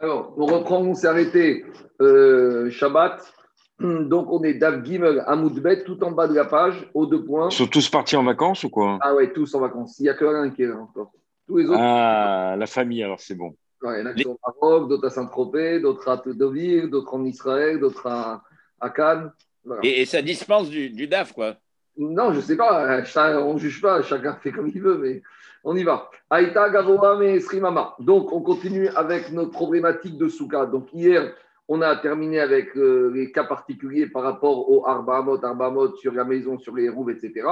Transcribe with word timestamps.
Alors, 0.00 0.34
on 0.38 0.46
reprend, 0.46 0.80
on 0.80 0.94
s'est 0.94 1.06
arrêté 1.06 1.64
euh, 2.00 2.70
Shabbat. 2.70 3.32
Donc, 3.80 4.32
on 4.32 4.42
est 4.42 4.54
Dav 4.54 4.84
Gimel 4.84 5.22
à 5.26 5.36
Moudbet, 5.36 5.84
tout 5.84 6.02
en 6.02 6.10
bas 6.10 6.26
de 6.26 6.34
la 6.34 6.46
page, 6.46 6.90
aux 6.94 7.06
deux 7.06 7.24
points. 7.24 7.48
Ils 7.50 7.56
sont 7.56 7.66
tous 7.66 7.88
partis 7.88 8.16
en 8.16 8.24
vacances 8.24 8.64
ou 8.64 8.70
quoi? 8.70 8.98
Ah 9.02 9.14
ouais, 9.14 9.32
tous 9.32 9.54
en 9.54 9.60
vacances. 9.60 9.98
Il 9.98 10.04
n'y 10.04 10.08
a 10.08 10.14
que 10.14 10.24
un 10.24 10.50
qui 10.50 10.62
est 10.62 10.68
là 10.68 10.76
encore. 10.76 11.12
Tous 11.46 11.58
les 11.58 11.66
autres. 11.66 11.78
Ah, 11.80 12.56
la 12.58 12.66
famille, 12.66 13.02
alors 13.02 13.20
c'est 13.20 13.34
bon. 13.34 13.54
Ouais, 13.82 14.00
il 14.00 14.00
y 14.00 14.02
en 14.02 14.06
a 14.06 14.14
qui 14.14 14.22
sont 14.22 14.30
au 14.30 14.38
Maroc, 14.46 14.88
d'autres 14.88 15.06
à 15.06 15.10
Saint-Tropez, 15.10 15.80
d'autres 15.80 16.08
à 16.08 16.22
Deauville, 16.26 16.90
d'autres 16.90 17.14
en 17.14 17.24
Israël, 17.24 17.80
d'autres 17.80 18.06
à, 18.06 18.42
à 18.80 18.90
Cannes. 18.90 19.32
Voilà. 19.64 19.80
Et, 19.84 20.02
et 20.02 20.04
ça 20.06 20.22
dispense 20.22 20.68
du, 20.68 20.90
du 20.90 21.06
DAF, 21.06 21.32
quoi? 21.32 21.56
Non, 21.96 22.32
je 22.32 22.36
ne 22.36 22.42
sais 22.42 22.56
pas. 22.56 23.04
Ça, 23.04 23.42
On 23.42 23.54
ne 23.54 23.58
juge 23.58 23.80
pas. 23.80 24.02
Chacun 24.02 24.34
fait 24.36 24.52
comme 24.52 24.68
il 24.68 24.80
veut, 24.80 24.98
mais 24.98 25.22
on 25.64 25.76
y 25.76 25.84
va. 25.84 26.10
Aïta, 26.28 26.70
Gavoa, 26.70 27.16
mais 27.18 27.40
Srimama. 27.40 27.94
Donc, 27.98 28.32
on 28.32 28.40
continue 28.40 28.88
avec 28.88 29.30
notre 29.32 29.50
problématique 29.50 30.16
de 30.16 30.28
Souka. 30.28 30.66
Donc, 30.66 30.92
hier, 30.92 31.34
on 31.68 31.82
a 31.82 31.96
terminé 31.96 32.40
avec 32.40 32.76
euh, 32.76 33.10
les 33.14 33.30
cas 33.32 33.44
particuliers 33.44 34.06
par 34.06 34.22
rapport 34.22 34.70
au 34.70 34.86
Arbamot, 34.86 35.44
Arbamot 35.44 35.96
sur 35.96 36.12
la 36.12 36.24
maison, 36.24 36.58
sur 36.58 36.74
les 36.74 36.88
roues, 36.88 37.10
etc. 37.10 37.46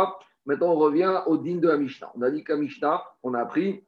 Maintenant, 0.47 0.73
on 0.73 0.79
revient 0.79 1.23
au 1.27 1.37
din 1.37 1.57
de 1.57 1.69
la 1.69 1.77
Mishnah. 1.77 2.11
On 2.15 2.23
a 2.23 2.31
dit 2.31 2.43
qu'à 2.45 2.57
Mishnah, 2.57 3.03
on 3.23 3.35
a 3.35 3.41
appris, 3.41 3.85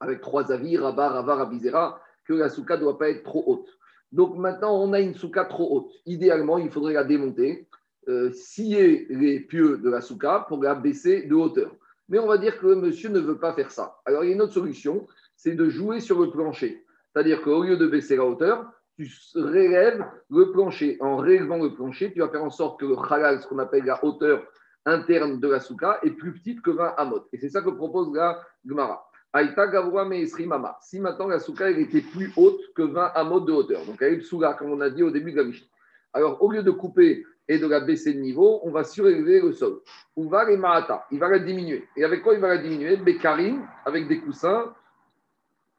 avec 0.00 0.20
trois 0.20 0.52
avis, 0.52 0.76
Rabba, 0.76 1.08
Rava, 1.08 1.34
Rabizera, 1.36 2.00
que 2.26 2.34
la 2.34 2.48
Souka 2.48 2.76
ne 2.76 2.82
doit 2.82 2.98
pas 2.98 3.10
être 3.10 3.22
trop 3.24 3.44
haute. 3.46 3.68
Donc, 4.12 4.36
maintenant, 4.36 4.80
on 4.80 4.92
a 4.92 5.00
une 5.00 5.14
Souka 5.14 5.44
trop 5.44 5.76
haute. 5.76 5.92
Idéalement, 6.06 6.58
il 6.58 6.70
faudrait 6.70 6.92
la 6.92 7.04
démonter 7.04 7.66
euh, 8.08 8.30
scier 8.32 9.06
les 9.08 9.40
pieux 9.40 9.78
de 9.78 9.88
la 9.88 10.02
souka 10.02 10.44
pour 10.46 10.62
la 10.62 10.74
baisser 10.74 11.22
de 11.22 11.34
hauteur. 11.34 11.70
Mais 12.08 12.18
on 12.18 12.26
va 12.26 12.38
dire 12.38 12.58
que 12.58 12.66
monsieur 12.74 13.08
ne 13.08 13.20
veut 13.20 13.38
pas 13.38 13.54
faire 13.54 13.70
ça. 13.70 14.00
Alors 14.04 14.24
il 14.24 14.28
y 14.28 14.30
a 14.30 14.34
une 14.34 14.42
autre 14.42 14.52
solution, 14.52 15.06
c'est 15.36 15.54
de 15.54 15.68
jouer 15.68 16.00
sur 16.00 16.20
le 16.20 16.30
plancher. 16.30 16.84
C'est-à-dire 17.12 17.42
qu'au 17.42 17.62
lieu 17.62 17.76
de 17.76 17.86
baisser 17.86 18.16
la 18.16 18.24
hauteur, 18.24 18.66
tu 18.96 19.10
relèves 19.34 20.04
le 20.30 20.52
plancher. 20.52 20.96
En 21.00 21.16
relevant 21.16 21.58
le 21.58 21.74
plancher, 21.74 22.12
tu 22.12 22.20
vas 22.20 22.28
faire 22.28 22.44
en 22.44 22.50
sorte 22.50 22.80
que 22.80 22.86
le 22.86 22.96
halal, 22.96 23.40
ce 23.40 23.46
qu'on 23.46 23.58
appelle 23.58 23.84
la 23.84 24.04
hauteur 24.04 24.44
interne 24.84 25.40
de 25.40 25.48
la 25.48 25.60
souka, 25.60 25.98
est 26.02 26.10
plus 26.10 26.32
petite 26.34 26.60
que 26.60 26.70
20 26.70 26.94
amot. 26.96 27.26
Et 27.32 27.38
c'est 27.38 27.48
ça 27.48 27.62
que 27.62 27.70
propose 27.70 28.14
la 28.14 28.40
Gemara. 28.66 29.08
Aïta 29.32 29.66
Meisri 30.04 30.46
Mama. 30.46 30.78
Si 30.80 31.00
maintenant 31.00 31.26
la 31.26 31.40
souka 31.40 31.68
était 31.70 32.02
plus 32.02 32.32
haute 32.36 32.60
que 32.74 32.82
20 32.82 33.12
amot 33.14 33.40
de 33.40 33.52
hauteur, 33.52 33.84
donc 33.84 34.00
elle 34.00 34.14
est 34.14 34.56
comme 34.58 34.70
on 34.70 34.80
a 34.80 34.90
dit 34.90 35.02
au 35.02 35.10
début 35.10 35.32
de 35.32 35.38
la 35.38 35.44
Mishnah. 35.44 35.66
Alors 36.12 36.40
au 36.40 36.50
lieu 36.50 36.62
de 36.62 36.70
couper 36.70 37.24
et 37.48 37.58
de 37.58 37.66
la 37.66 37.80
baisser 37.80 38.14
de 38.14 38.20
niveau, 38.20 38.60
on 38.62 38.70
va 38.70 38.84
surélever 38.84 39.40
le 39.40 39.52
sol. 39.52 39.80
Ou 40.16 40.28
va 40.28 40.44
les 40.44 40.56
mahata, 40.56 41.06
il 41.10 41.18
va 41.18 41.28
la 41.28 41.38
diminuer. 41.38 41.86
Et 41.96 42.04
avec 42.04 42.22
quoi 42.22 42.34
il 42.34 42.40
va 42.40 42.48
la 42.48 42.58
diminuer? 42.58 42.96
Békarine, 42.96 43.66
avec 43.84 44.08
des 44.08 44.20
coussins, 44.20 44.74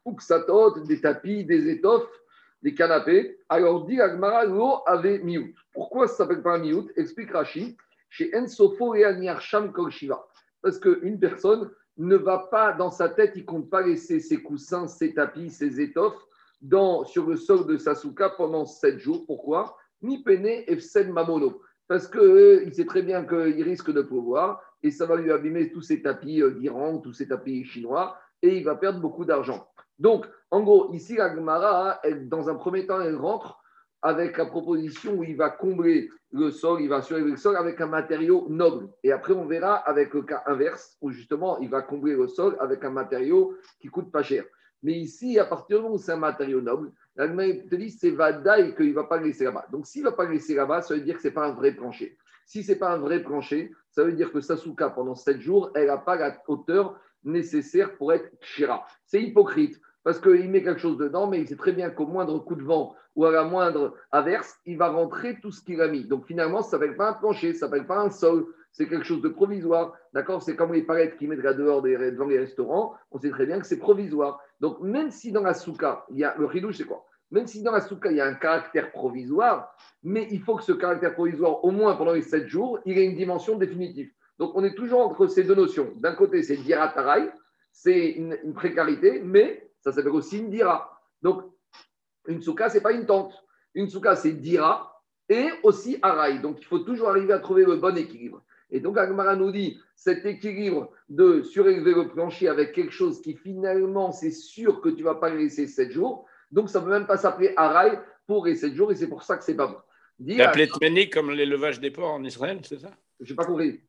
uxatot, 0.05 0.79
des 0.81 1.01
tapis, 1.01 1.43
des 1.43 1.69
étoffes, 1.69 2.11
des 2.61 2.75
canapés. 2.75 3.39
Alors 3.49 3.85
dit 3.85 3.99
Agmara, 3.99 4.45
l'eau 4.45 4.79
avait 4.85 5.19
miout. 5.19 5.53
Pourquoi 5.73 6.07
ça 6.07 6.17
s'appelle 6.17 6.41
pas 6.41 6.55
un 6.55 6.59
miout? 6.59 6.87
Explique 6.95 7.31
Rashi, 7.31 7.77
chez 8.09 8.31
Ensofo 8.35 8.95
et 8.95 9.03
Sham 9.39 9.71
Kol 9.71 9.91
Shiva. 9.91 10.27
Parce 10.61 10.79
qu'une 10.79 11.19
personne 11.19 11.69
ne 11.97 12.15
va 12.15 12.47
pas, 12.51 12.73
dans 12.73 12.91
sa 12.91 13.09
tête, 13.09 13.33
il 13.35 13.45
compte 13.45 13.69
pas 13.69 13.81
laisser 13.81 14.19
ses 14.19 14.41
coussins, 14.41 14.87
ses 14.87 15.13
tapis, 15.13 15.49
ses 15.49 15.79
étoffes 15.79 16.21
dans, 16.61 17.03
sur 17.05 17.27
le 17.27 17.37
sol 17.37 17.67
de 17.67 17.77
Sasuka 17.77 18.29
pendant 18.31 18.65
sept 18.65 18.99
jours. 18.99 19.25
Pourquoi? 19.25 19.77
Ni 20.05 20.23
Pene 20.23 20.63
Efsen 20.67 21.11
Mamono. 21.11 21.61
Parce 21.87 22.07
qu'il 22.07 22.19
euh, 22.19 22.71
sait 22.71 22.85
très 22.85 23.03
bien 23.03 23.25
qu'il 23.25 23.63
risque 23.63 23.91
de 23.91 24.01
pleuvoir 24.01 24.61
et 24.81 24.91
ça 24.91 25.05
va 25.05 25.15
lui 25.15 25.31
abîmer 25.31 25.71
tous 25.71 25.81
ses 25.81 26.01
tapis 26.01 26.41
euh, 26.41 26.51
d'Iran, 26.51 26.99
tous 26.99 27.13
ses 27.13 27.27
tapis 27.27 27.63
chinois 27.65 28.17
et 28.41 28.57
il 28.57 28.63
va 28.63 28.75
perdre 28.75 28.99
beaucoup 28.99 29.25
d'argent. 29.25 29.67
Donc, 29.99 30.25
en 30.51 30.61
gros, 30.61 30.93
ici, 30.93 31.15
la 31.15 31.33
Gemara, 31.33 32.01
dans 32.23 32.49
un 32.49 32.55
premier 32.55 32.85
temps, 32.85 33.01
elle 33.01 33.15
rentre 33.15 33.61
avec 34.01 34.37
la 34.37 34.45
proposition 34.45 35.13
où 35.15 35.23
il 35.23 35.35
va 35.35 35.49
combler 35.49 36.09
le 36.31 36.51
sol, 36.51 36.81
il 36.81 36.89
va 36.89 37.01
surélever 37.01 37.31
le 37.31 37.37
sol 37.37 37.55
avec 37.55 37.79
un 37.81 37.87
matériau 37.87 38.45
noble. 38.49 38.89
Et 39.03 39.11
après, 39.11 39.33
on 39.33 39.45
verra 39.45 39.75
avec 39.75 40.13
le 40.13 40.21
cas 40.21 40.43
inverse, 40.45 40.97
où 41.01 41.11
justement, 41.11 41.57
il 41.59 41.69
va 41.69 41.81
combler 41.81 42.13
le 42.13 42.27
sol 42.27 42.57
avec 42.59 42.83
un 42.83 42.91
matériau 42.91 43.55
qui 43.79 43.87
coûte 43.87 44.11
pas 44.11 44.21
cher. 44.21 44.43
Mais 44.83 44.93
ici, 44.93 45.39
à 45.39 45.45
partir 45.45 45.77
du 45.77 45.83
moment 45.83 45.95
où 45.95 45.97
c'est 45.97 46.11
un 46.11 46.17
matériau 46.17 46.61
noble, 46.61 46.91
l'Allemagne 47.15 47.67
te 47.69 47.75
dit 47.75 47.89
c'est 47.89 48.11
Vada 48.11 48.59
et 48.59 48.75
qu'il 48.75 48.89
ne 48.89 48.93
va 48.93 49.05
pas 49.05 49.17
laisser 49.17 49.45
là-bas. 49.45 49.67
Donc, 49.71 49.87
s'il 49.87 50.03
ne 50.03 50.09
va 50.09 50.15
pas 50.15 50.25
le 50.25 50.33
laisser 50.33 50.55
là-bas, 50.55 50.81
ça 50.81 50.93
veut 50.93 51.01
dire 51.01 51.15
que 51.15 51.21
ce 51.21 51.27
n'est 51.27 51.33
pas 51.33 51.45
un 51.45 51.53
vrai 51.53 51.71
plancher. 51.71 52.17
Si 52.45 52.63
ce 52.63 52.71
n'est 52.71 52.77
pas 52.77 52.91
un 52.91 52.97
vrai 52.97 53.23
plancher, 53.23 53.71
ça 53.89 54.03
veut 54.03 54.13
dire 54.13 54.31
que 54.31 54.41
Sasuka, 54.41 54.89
pendant 54.89 55.15
7 55.15 55.39
jours, 55.39 55.71
elle 55.75 55.87
n'a 55.87 55.97
pas 55.97 56.15
la 56.15 56.37
hauteur 56.47 56.99
nécessaire 57.23 57.97
pour 57.97 58.13
être 58.13 58.29
Shira. 58.41 58.85
C'est 59.05 59.21
hypocrite 59.21 59.81
parce 60.03 60.19
qu'il 60.19 60.49
met 60.51 60.61
quelque 60.61 60.79
chose 60.79 60.97
dedans, 60.97 61.27
mais 61.27 61.41
il 61.41 61.47
sait 61.47 61.55
très 61.55 61.71
bien 61.71 61.89
qu'au 61.89 62.05
moindre 62.05 62.37
coup 62.37 62.55
de 62.55 62.61
vent 62.61 62.95
ou 63.15 63.25
à 63.25 63.31
la 63.31 63.43
moindre 63.43 63.95
averse, 64.11 64.59
il 64.65 64.77
va 64.77 64.89
rentrer 64.89 65.39
tout 65.41 65.51
ce 65.51 65.63
qu'il 65.63 65.81
a 65.81 65.87
mis. 65.87 66.03
Donc 66.03 66.27
finalement, 66.27 66.61
ça 66.61 66.67
ne 66.67 66.71
s'appelle 66.71 66.95
pas 66.95 67.09
un 67.09 67.13
plancher, 67.13 67.53
ça 67.53 67.65
ne 67.65 67.71
s'appelle 67.71 67.87
pas 67.87 67.99
un 67.99 68.11
sol, 68.11 68.45
c'est 68.75 68.87
quelque 68.87 69.05
chose 69.05 69.21
de 69.21 69.29
provisoire. 69.29 69.93
D'accord? 70.13 70.43
C'est 70.43 70.57
comme 70.57 70.73
les 70.73 70.81
palettes 70.81 71.15
qui 71.17 71.27
mettent 71.27 71.39
dehors 71.39 71.81
devant 71.81 72.27
les 72.27 72.39
restaurants, 72.39 72.93
on 73.09 73.19
sait 73.19 73.29
très 73.29 73.45
bien 73.45 73.59
que 73.59 73.65
c'est 73.65 73.79
provisoire. 73.79 74.41
Donc 74.59 74.81
même 74.81 75.11
si 75.11 75.31
dans 75.31 75.43
la 75.43 75.53
souka, 75.53 76.05
il 76.09 76.17
y 76.17 76.25
a 76.25 76.35
le 76.37 76.45
ridouche, 76.45 76.77
c'est 76.77 76.83
quoi? 76.83 77.05
Même 77.31 77.47
si 77.47 77.63
dans 77.63 77.71
la 77.71 77.79
souka, 77.79 78.11
il 78.11 78.17
y 78.17 78.21
a 78.21 78.25
un 78.25 78.33
caractère 78.33 78.91
provisoire, 78.91 79.73
mais 80.03 80.27
il 80.29 80.41
faut 80.41 80.57
que 80.57 80.63
ce 80.63 80.73
caractère 80.73 81.13
provisoire, 81.13 81.63
au 81.63 81.71
moins 81.71 81.95
pendant 81.95 82.11
les 82.11 82.21
7 82.21 82.47
jours, 82.47 82.79
il 82.85 82.97
ait 82.97 83.05
une 83.05 83.15
dimension 83.15 83.57
définitive. 83.57 84.11
Donc 84.39 84.51
on 84.55 84.63
est 84.65 84.75
toujours 84.75 84.99
entre 84.99 85.27
ces 85.27 85.45
deux 85.45 85.55
notions. 85.55 85.93
D'un 85.95 86.13
côté, 86.13 86.43
c'est 86.43 86.57
diratarai, 86.57 87.31
c'est 87.71 88.09
une, 88.11 88.53
précarité, 88.53 89.21
mais 89.23 89.71
ça 89.79 89.93
s'appelle 89.93 90.11
aussi 90.11 90.39
une 90.39 90.49
dira. 90.49 91.01
Donc, 91.21 91.43
une 92.27 92.41
souka, 92.41 92.69
ce 92.69 92.75
n'est 92.75 92.81
pas 92.81 92.91
une 92.91 93.05
tente. 93.05 93.33
Une 93.73 93.89
souka, 93.89 94.15
c'est 94.15 94.33
dira 94.33 95.01
et 95.29 95.49
aussi 95.63 95.97
araï. 96.01 96.39
Donc, 96.41 96.57
il 96.59 96.65
faut 96.65 96.79
toujours 96.79 97.09
arriver 97.09 97.33
à 97.33 97.39
trouver 97.39 97.65
le 97.65 97.77
bon 97.77 97.97
équilibre. 97.97 98.44
Et 98.71 98.79
donc, 98.79 98.97
Agmara 98.97 99.35
nous 99.35 99.51
dit 99.51 99.79
cet 99.95 100.25
équilibre 100.25 100.91
de 101.07 101.41
surélever 101.43 101.93
le 101.93 102.07
plancher 102.09 102.47
avec 102.47 102.73
quelque 102.73 102.91
chose 102.91 103.21
qui 103.21 103.35
finalement, 103.35 104.11
c'est 104.11 104.31
sûr 104.31 104.81
que 104.81 104.89
tu 104.89 105.01
ne 105.01 105.05
vas 105.05 105.15
pas 105.15 105.29
laisser 105.29 105.67
7 105.67 105.91
jours. 105.91 106.25
Donc, 106.51 106.69
ça 106.69 106.79
ne 106.79 106.85
peut 106.85 106.91
même 106.91 107.07
pas 107.07 107.17
s'appeler 107.17 107.53
araï 107.55 107.99
pour 108.27 108.45
les 108.45 108.55
7 108.55 108.73
jours 108.73 108.91
et 108.91 108.95
c'est 108.95 109.07
pour 109.07 109.23
ça 109.23 109.37
que 109.37 109.43
ce 109.43 109.51
n'est 109.51 109.57
pas 109.57 109.67
bon. 109.67 109.77
C'est 110.19 110.41
appelé 110.41 110.67
tménique 110.67 111.13
comme 111.13 111.31
l'élevage 111.31 111.79
des 111.79 111.91
porcs 111.91 112.13
en 112.13 112.23
Israël, 112.23 112.59
c'est 112.63 112.79
ça? 112.79 112.91
Je 113.19 113.31
n'ai 113.31 113.35
pas 113.35 113.45
compris. 113.45 113.81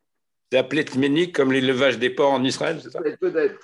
C'est 0.51 0.59
appelé 0.59 0.85
tménique 0.85 1.35
comme 1.35 1.53
l'élevage 1.53 1.99
des 1.99 2.11
porcs 2.11 2.33
en 2.33 2.45
Israël, 2.45 2.79
c'est 2.83 2.91
ça? 2.91 3.01
Peut-être. 3.01 3.59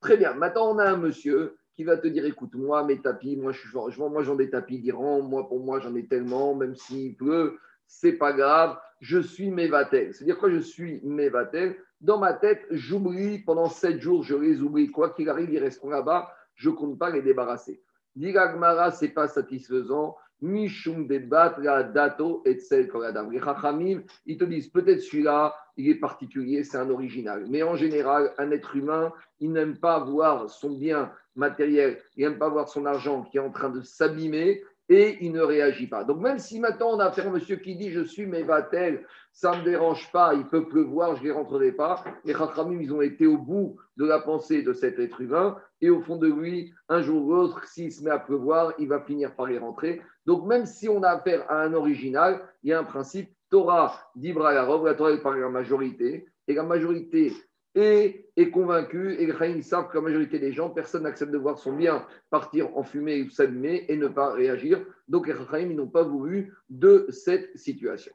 Très 0.00 0.16
bien. 0.16 0.32
Maintenant, 0.34 0.74
on 0.74 0.78
a 0.78 0.84
un 0.90 0.96
monsieur 0.96 1.56
qui 1.80 1.84
va 1.84 1.96
te 1.96 2.08
dire 2.08 2.26
écoute, 2.26 2.54
moi, 2.56 2.84
mes 2.84 3.00
tapis, 3.00 3.38
moi, 3.38 3.52
je, 3.52 3.98
moi 3.98 4.22
j'en 4.22 4.34
ai 4.34 4.44
des 4.44 4.50
tapis 4.50 4.80
d'Iran, 4.80 5.22
moi, 5.22 5.48
pour 5.48 5.64
moi, 5.64 5.80
j'en 5.80 5.94
ai 5.94 6.04
tellement, 6.04 6.54
même 6.54 6.74
s'il 6.74 7.16
pleut, 7.16 7.58
c'est 7.86 8.12
pas 8.12 8.34
grave, 8.34 8.76
je 9.00 9.18
suis 9.18 9.50
mévatel. 9.50 10.12
C'est-à-dire 10.12 10.36
quoi, 10.36 10.50
je 10.50 10.58
suis 10.58 11.00
mévatel 11.04 11.78
Dans 12.02 12.18
ma 12.18 12.34
tête, 12.34 12.66
j'oublie 12.70 13.38
pendant 13.38 13.70
sept 13.70 13.98
jours, 13.98 14.22
je 14.24 14.36
les 14.36 14.60
oublie. 14.60 14.90
Quoi 14.90 15.14
qu'il 15.14 15.30
arrive, 15.30 15.50
ils 15.50 15.58
resteront 15.58 15.88
là-bas, 15.88 16.30
je 16.54 16.68
compte 16.68 16.98
pas 16.98 17.08
les 17.08 17.22
débarrasser. 17.22 17.82
Diragmara, 18.14 18.90
ce 18.90 19.06
n'est 19.06 19.12
pas 19.12 19.26
satisfaisant. 19.26 20.18
Mishum 20.42 21.08
la 21.08 21.82
dato 21.82 22.42
et 22.44 22.58
koladam. 22.88 23.30
Les 23.30 23.40
Chachamim, 23.40 24.02
ils 24.26 24.36
te 24.36 24.44
disent 24.44 24.68
peut-être 24.68 25.00
celui-là, 25.00 25.54
il 25.78 25.88
est 25.88 25.94
particulier, 25.94 26.62
c'est 26.62 26.76
un 26.78 26.90
original. 26.90 27.46
Mais 27.48 27.62
en 27.62 27.74
général, 27.74 28.34
un 28.36 28.50
être 28.50 28.76
humain, 28.76 29.12
il 29.38 29.52
n'aime 29.52 29.78
pas 29.78 29.98
voir 30.00 30.50
son 30.50 30.76
bien 30.76 31.10
matériel, 31.36 32.00
il 32.16 32.24
n'aime 32.24 32.38
pas 32.38 32.48
voir 32.48 32.68
son 32.68 32.86
argent 32.86 33.22
qui 33.22 33.36
est 33.36 33.40
en 33.40 33.50
train 33.50 33.70
de 33.70 33.82
s'abîmer 33.82 34.62
et 34.88 35.18
il 35.20 35.32
ne 35.32 35.40
réagit 35.40 35.86
pas. 35.86 36.02
Donc 36.02 36.20
même 36.20 36.38
si 36.38 36.58
maintenant 36.58 36.90
on 36.94 36.98
a 36.98 37.06
affaire 37.06 37.26
à 37.26 37.28
un 37.28 37.32
monsieur 37.32 37.56
qui 37.56 37.76
dit 37.76 37.90
je 37.92 38.02
suis 38.02 38.26
mais 38.26 38.42
va-t-elle, 38.42 39.06
ça 39.32 39.52
ne 39.52 39.60
me 39.60 39.64
dérange 39.64 40.10
pas, 40.10 40.34
il 40.34 40.46
peut 40.46 40.66
pleuvoir, 40.68 41.14
je 41.14 41.22
ne 41.22 41.26
les 41.26 41.32
rentrerai 41.32 41.72
pas. 41.72 42.02
Les 42.24 42.34
Chachamim, 42.34 42.80
ils 42.80 42.92
ont 42.92 43.00
été 43.00 43.26
au 43.26 43.38
bout 43.38 43.76
de 43.96 44.04
la 44.04 44.18
pensée 44.18 44.62
de 44.62 44.72
cet 44.72 44.98
être 44.98 45.20
humain 45.20 45.56
et 45.80 45.90
au 45.90 46.00
fond 46.00 46.16
de 46.16 46.26
lui, 46.26 46.74
un 46.88 47.02
jour 47.02 47.24
ou 47.24 47.34
l'autre, 47.34 47.64
s'il 47.66 47.92
se 47.92 48.02
met 48.02 48.10
à 48.10 48.18
pleuvoir, 48.18 48.74
il 48.78 48.88
va 48.88 49.00
finir 49.00 49.34
par 49.36 49.48
y 49.50 49.58
rentrer. 49.58 50.02
Donc 50.26 50.46
même 50.46 50.66
si 50.66 50.88
on 50.88 51.02
a 51.04 51.10
affaire 51.10 51.48
à 51.48 51.62
un 51.62 51.72
original, 51.72 52.42
il 52.64 52.70
y 52.70 52.72
a 52.72 52.80
un 52.80 52.84
principe 52.84 53.30
Torah 53.50 54.10
d'Ibra 54.14 54.52
la 54.52 54.94
Torah 54.94 55.12
est 55.12 55.22
par 55.22 55.36
la 55.36 55.48
majorité, 55.48 56.26
et 56.46 56.54
la 56.54 56.62
majorité 56.62 57.32
est, 57.74 58.26
est 58.36 58.50
convaincue, 58.50 59.14
et 59.14 59.26
les 59.26 59.62
savent 59.62 59.88
que 59.88 59.96
la 59.96 60.02
majorité 60.02 60.38
des 60.38 60.52
gens, 60.52 60.70
personne 60.70 61.04
n'accepte 61.04 61.30
de 61.30 61.38
voir 61.38 61.58
son 61.58 61.72
bien 61.72 62.06
partir 62.30 62.76
en 62.76 62.82
fumée 62.82 63.22
ou 63.22 63.30
s'abîmer 63.30 63.84
et 63.88 63.96
ne 63.96 64.08
pas 64.08 64.32
réagir. 64.32 64.84
Donc 65.08 65.28
les 65.28 65.34
Chaïm, 65.50 65.74
n'ont 65.74 65.86
pas 65.86 66.02
voulu 66.02 66.54
de 66.68 67.06
cette 67.10 67.56
situation. 67.56 68.12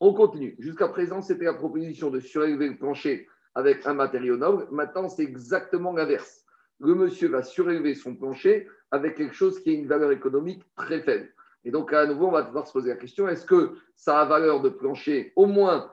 On 0.00 0.14
continue. 0.14 0.56
Jusqu'à 0.58 0.88
présent, 0.88 1.22
c'était 1.22 1.44
la 1.44 1.54
proposition 1.54 2.10
de 2.10 2.20
surélever 2.20 2.68
le 2.68 2.76
plancher 2.76 3.28
avec 3.54 3.86
un 3.86 3.94
matériau 3.94 4.36
noble. 4.36 4.68
Maintenant, 4.70 5.08
c'est 5.08 5.24
exactement 5.24 5.92
l'inverse. 5.92 6.44
Le 6.80 6.94
monsieur 6.94 7.28
va 7.28 7.42
surélever 7.42 7.94
son 7.94 8.14
plancher 8.14 8.68
avec 8.90 9.16
quelque 9.16 9.34
chose 9.34 9.60
qui 9.60 9.70
a 9.70 9.72
une 9.72 9.88
valeur 9.88 10.12
économique 10.12 10.62
très 10.76 11.02
faible. 11.02 11.28
Et 11.64 11.70
donc, 11.70 11.92
à 11.92 12.06
nouveau, 12.06 12.28
on 12.28 12.32
va 12.32 12.42
devoir 12.42 12.66
se 12.66 12.72
poser 12.72 12.90
la 12.90 12.96
question 12.96 13.28
est-ce 13.28 13.44
que 13.44 13.74
ça 13.96 14.20
a 14.20 14.24
valeur 14.24 14.62
de 14.62 14.68
plancher 14.68 15.32
au 15.34 15.46
moins 15.46 15.90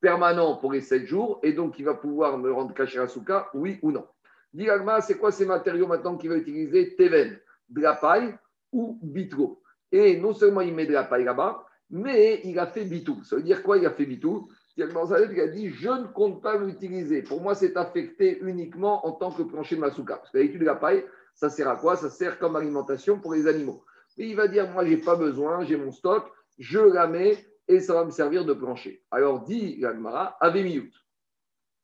permanent 0.00 0.56
pour 0.56 0.72
les 0.72 0.80
7 0.80 1.06
jours 1.06 1.40
et 1.42 1.52
donc 1.52 1.78
il 1.78 1.84
va 1.84 1.94
pouvoir 1.94 2.38
me 2.38 2.52
rendre 2.52 2.74
caché 2.74 2.98
à 2.98 3.08
souka 3.08 3.48
Oui 3.54 3.78
ou 3.82 3.92
non 3.92 4.06
Diragma, 4.52 5.00
c'est 5.00 5.18
quoi 5.18 5.30
ces 5.30 5.46
matériaux 5.46 5.86
maintenant 5.86 6.16
qu'il 6.16 6.30
va 6.30 6.36
utiliser? 6.36 6.96
Teven, 6.96 7.38
de 7.68 7.80
la 7.80 7.94
paille 7.94 8.34
ou 8.72 8.98
bitro. 9.02 9.62
Et 9.92 10.18
non 10.18 10.32
seulement 10.32 10.62
il 10.62 10.74
met 10.74 10.86
de 10.86 10.92
la 10.92 11.04
paille 11.04 11.24
là-bas, 11.24 11.66
mais 11.90 12.40
il 12.44 12.58
a 12.58 12.66
fait 12.66 12.84
bitou. 12.84 13.22
Ça 13.24 13.36
veut 13.36 13.42
dire 13.42 13.62
quoi 13.62 13.78
Il 13.78 13.86
a 13.86 13.90
fait 13.90 14.06
bitou? 14.06 14.48
Il 14.76 14.82
a 14.84 15.46
dit 15.48 15.70
Je 15.70 15.88
ne 15.88 16.06
compte 16.06 16.42
pas 16.42 16.56
l'utiliser. 16.56 17.22
Pour 17.22 17.40
moi, 17.40 17.54
c'est 17.54 17.76
affecté 17.76 18.38
uniquement 18.42 19.06
en 19.06 19.12
tant 19.12 19.32
que 19.32 19.42
plancher 19.42 19.76
de 19.76 19.80
Masuka. 19.80 20.16
Parce 20.16 20.30
que 20.30 20.38
d'habitude, 20.38 20.62
la 20.62 20.76
paille, 20.76 21.04
ça 21.34 21.50
sert 21.50 21.68
à 21.68 21.76
quoi? 21.76 21.96
Ça 21.96 22.10
sert 22.10 22.38
comme 22.38 22.56
alimentation 22.56 23.18
pour 23.18 23.34
les 23.34 23.46
animaux. 23.46 23.84
Mais 24.16 24.28
il 24.28 24.36
va 24.36 24.46
dire 24.48 24.70
Moi, 24.70 24.84
je 24.84 24.90
n'ai 24.90 24.96
pas 24.98 25.16
besoin, 25.16 25.64
j'ai 25.64 25.76
mon 25.76 25.90
stock, 25.90 26.30
je 26.58 26.78
la 26.78 27.06
mets 27.06 27.36
et 27.68 27.80
ça 27.80 27.94
va 27.94 28.04
me 28.04 28.10
servir 28.10 28.44
de 28.44 28.52
plancher. 28.52 29.02
Alors, 29.10 29.44
dit 29.44 29.76
l'Agmara, 29.76 30.36
Avemiyut. 30.40 30.92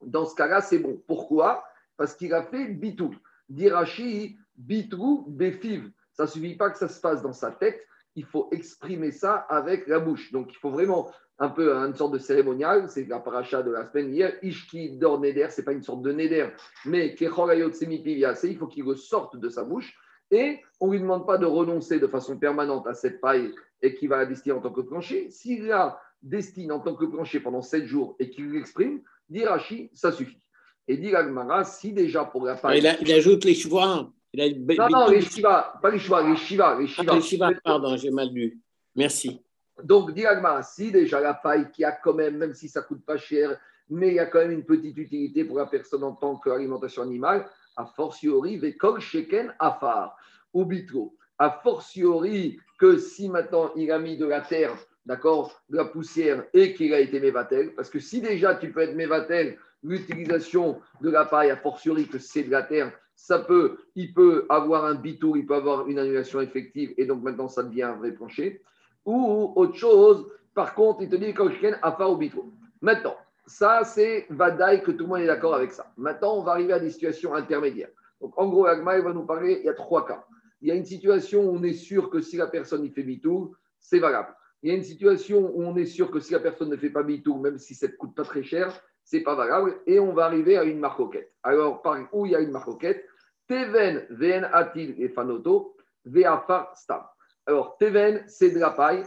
Dans 0.02 0.26
ce 0.26 0.34
cas-là, 0.34 0.60
c'est 0.60 0.78
bon. 0.78 1.02
Pourquoi? 1.06 1.64
Parce 1.96 2.14
qu'il 2.14 2.32
a 2.34 2.42
fait 2.42 2.68
bitou. 2.68 3.14
Dirachi, 3.48 4.36
bitrou, 4.56 5.26
béfiv. 5.28 5.90
Ça 6.12 6.24
ne 6.24 6.28
suffit 6.28 6.56
pas 6.56 6.70
que 6.70 6.78
ça 6.78 6.88
se 6.88 7.00
passe 7.00 7.22
dans 7.22 7.32
sa 7.32 7.50
tête, 7.50 7.80
il 8.16 8.24
faut 8.24 8.48
exprimer 8.52 9.10
ça 9.10 9.34
avec 9.48 9.86
la 9.86 9.98
bouche. 9.98 10.32
Donc, 10.32 10.52
il 10.52 10.56
faut 10.56 10.70
vraiment 10.70 11.10
un 11.38 11.48
peu 11.48 11.74
une 11.74 11.94
sorte 11.94 12.12
de 12.12 12.18
cérémonial, 12.18 12.88
c'est 12.88 13.08
la 13.08 13.18
paracha 13.18 13.62
de 13.62 13.72
la 13.72 13.90
semaine 13.90 14.14
hier, 14.14 14.34
Ishki 14.42 14.98
dor 14.98 15.18
neder, 15.18 15.48
c'est 15.50 15.64
pas 15.64 15.72
une 15.72 15.82
sorte 15.82 16.02
de 16.02 16.12
neder, 16.12 16.50
mais 16.84 17.16
il 17.18 18.56
faut 18.56 18.66
qu'il 18.68 18.84
ressorte 18.84 19.36
de 19.36 19.48
sa 19.48 19.64
bouche, 19.64 19.98
et 20.34 20.60
on 20.80 20.88
ne 20.88 20.92
lui 20.92 21.00
demande 21.00 21.26
pas 21.26 21.38
de 21.38 21.46
renoncer 21.46 22.00
de 22.00 22.06
façon 22.06 22.36
permanente 22.38 22.86
à 22.86 22.94
cette 22.94 23.20
paille 23.20 23.54
et 23.80 23.94
qu'il 23.94 24.08
va 24.08 24.18
la 24.18 24.26
destiner 24.26 24.54
en 24.54 24.60
tant 24.60 24.72
que 24.72 24.80
plancher. 24.80 25.30
S'il 25.30 25.66
la 25.66 25.98
destine 26.22 26.72
en 26.72 26.80
tant 26.80 26.94
que 26.94 27.04
plancher 27.04 27.40
pendant 27.40 27.62
sept 27.62 27.86
jours 27.86 28.16
et 28.18 28.30
qu'il 28.30 28.50
l'exprime, 28.50 29.00
dit 29.28 29.44
Rashi, 29.44 29.90
ça 29.94 30.10
suffit. 30.10 30.40
Et 30.88 30.96
dit 30.96 31.14
Agmara, 31.14 31.64
si 31.64 31.92
déjà 31.92 32.24
pour 32.24 32.44
la 32.44 32.56
paille. 32.56 32.80
Il, 33.00 33.12
ajoute 33.12 33.44
les 33.44 33.54
chevaux. 33.54 33.80
non, 33.80 34.88
non, 34.90 35.08
les 35.08 35.22
shiva, 35.22 35.74
pas 35.80 35.90
les 35.90 35.98
les 35.98 36.36
shiva. 36.36 36.78
Les 36.78 36.86
shiva, 36.86 37.46
ah, 37.46 37.50
les 37.50 37.60
pardon, 37.62 37.96
j'ai 37.96 38.10
mal 38.10 38.28
lu. 38.32 38.60
Merci. 38.96 39.40
Donc, 39.82 40.12
Diagma, 40.12 40.62
si 40.62 40.92
déjà 40.92 41.20
la 41.20 41.34
paille 41.34 41.70
qui 41.70 41.84
a 41.84 41.92
quand 41.92 42.14
même, 42.14 42.36
même 42.36 42.54
si 42.54 42.68
ça 42.68 42.82
coûte 42.82 43.04
pas 43.04 43.16
cher, 43.16 43.58
mais 43.88 44.08
il 44.08 44.14
y 44.14 44.18
a 44.18 44.26
quand 44.26 44.38
même 44.38 44.52
une 44.52 44.64
petite 44.64 44.96
utilité 44.96 45.44
pour 45.44 45.58
la 45.58 45.66
personne 45.66 46.04
en 46.04 46.12
tant 46.12 46.36
qu'alimentation 46.36 47.02
animale, 47.02 47.46
a 47.76 47.86
fortiori, 47.86 48.56
vekol 48.56 49.00
sheken 49.00 49.52
afar, 49.58 50.16
ou 50.52 50.64
bitro. 50.64 51.14
A 51.38 51.50
fortiori 51.50 52.58
que 52.78 52.98
si 52.98 53.28
maintenant 53.28 53.72
il 53.76 53.90
a 53.90 53.98
mis 53.98 54.16
de 54.16 54.26
la 54.26 54.40
terre, 54.40 54.76
d'accord, 55.06 55.62
de 55.68 55.76
la 55.76 55.84
poussière 55.84 56.44
et 56.52 56.74
qu'il 56.74 56.94
a 56.94 57.00
été 57.00 57.20
mévatel, 57.20 57.74
parce 57.74 57.90
que 57.90 57.98
si 57.98 58.20
déjà 58.20 58.54
tu 58.54 58.72
peux 58.72 58.80
être 58.80 58.94
mévatel, 58.94 59.58
l'utilisation 59.82 60.80
de 61.00 61.10
la 61.10 61.24
paille, 61.24 61.50
a 61.50 61.56
fortiori 61.56 62.08
que 62.08 62.18
c'est 62.18 62.44
de 62.44 62.50
la 62.50 62.62
terre, 62.62 62.92
ça 63.14 63.38
peut, 63.38 63.78
il 63.94 64.12
peut 64.14 64.46
avoir 64.48 64.84
un 64.86 64.94
bitour, 64.94 65.36
il 65.36 65.46
peut 65.46 65.54
avoir 65.54 65.88
une 65.88 65.98
annulation 65.98 66.40
effective, 66.40 66.94
et 66.96 67.06
donc 67.06 67.22
maintenant 67.22 67.48
ça 67.48 67.62
devient 67.62 67.82
un 67.82 67.96
vrai 67.96 68.12
plancher 68.12 68.62
ou 69.04 69.52
autre 69.56 69.76
chose. 69.76 70.26
Par 70.54 70.74
contre, 70.74 71.02
il 71.02 71.08
te 71.08 71.16
dit 71.16 71.34
Afa 71.82 72.08
ou 72.08 72.16
Bito. 72.16 72.52
Maintenant, 72.80 73.16
ça, 73.46 73.84
c'est 73.84 74.26
Vadaï 74.30 74.82
que 74.82 74.90
tout 74.90 75.04
le 75.04 75.10
monde 75.10 75.20
est 75.20 75.26
d'accord 75.26 75.54
avec 75.54 75.72
ça. 75.72 75.92
Maintenant, 75.96 76.38
on 76.38 76.42
va 76.42 76.52
arriver 76.52 76.72
à 76.72 76.80
des 76.80 76.90
situations 76.90 77.34
intermédiaires. 77.34 77.90
Donc, 78.20 78.32
en 78.38 78.48
gros, 78.48 78.66
Agma, 78.66 78.98
va 79.00 79.12
nous 79.12 79.26
parler, 79.26 79.58
il 79.60 79.66
y 79.66 79.68
a 79.68 79.74
trois 79.74 80.06
cas. 80.06 80.24
Il 80.60 80.68
y 80.68 80.70
a 80.70 80.74
une 80.74 80.84
situation 80.84 81.42
où 81.42 81.56
on 81.56 81.62
est 81.62 81.74
sûr 81.74 82.08
que 82.08 82.20
si 82.20 82.36
la 82.36 82.46
personne 82.46 82.84
y 82.84 82.90
fait 82.90 83.02
Bitou, 83.02 83.54
c'est 83.78 83.98
valable. 83.98 84.34
Il 84.62 84.70
y 84.70 84.72
a 84.72 84.76
une 84.76 84.82
situation 84.82 85.52
où 85.54 85.62
on 85.62 85.76
est 85.76 85.84
sûr 85.84 86.10
que 86.10 86.20
si 86.20 86.32
la 86.32 86.40
personne 86.40 86.70
ne 86.70 86.76
fait 86.76 86.88
pas 86.88 87.02
Bitou, 87.02 87.36
même 87.36 87.58
si 87.58 87.74
ça 87.74 87.86
ne 87.86 87.92
coûte 87.92 88.14
pas 88.14 88.24
très 88.24 88.42
cher, 88.42 88.72
c'est 89.04 89.20
pas 89.20 89.34
valable. 89.34 89.78
Et 89.86 90.00
on 90.00 90.14
va 90.14 90.24
arriver 90.24 90.56
à 90.56 90.64
une 90.64 90.78
marcoquette. 90.78 91.30
Alors, 91.42 91.82
par 91.82 91.98
où 92.12 92.24
il 92.24 92.32
y 92.32 92.36
a 92.36 92.40
une 92.40 92.50
marcoquette 92.50 93.04
Teven, 93.46 94.06
Vn, 94.08 94.48
Atil 94.54 94.94
et 94.98 95.10
Fanoto, 95.10 95.76
Veafar, 96.06 96.74
Stam. 96.78 97.02
Alors, 97.44 97.76
Teven, 97.76 98.24
c'est 98.26 98.52
de 98.52 98.58
la 98.58 98.70
paille, 98.70 99.04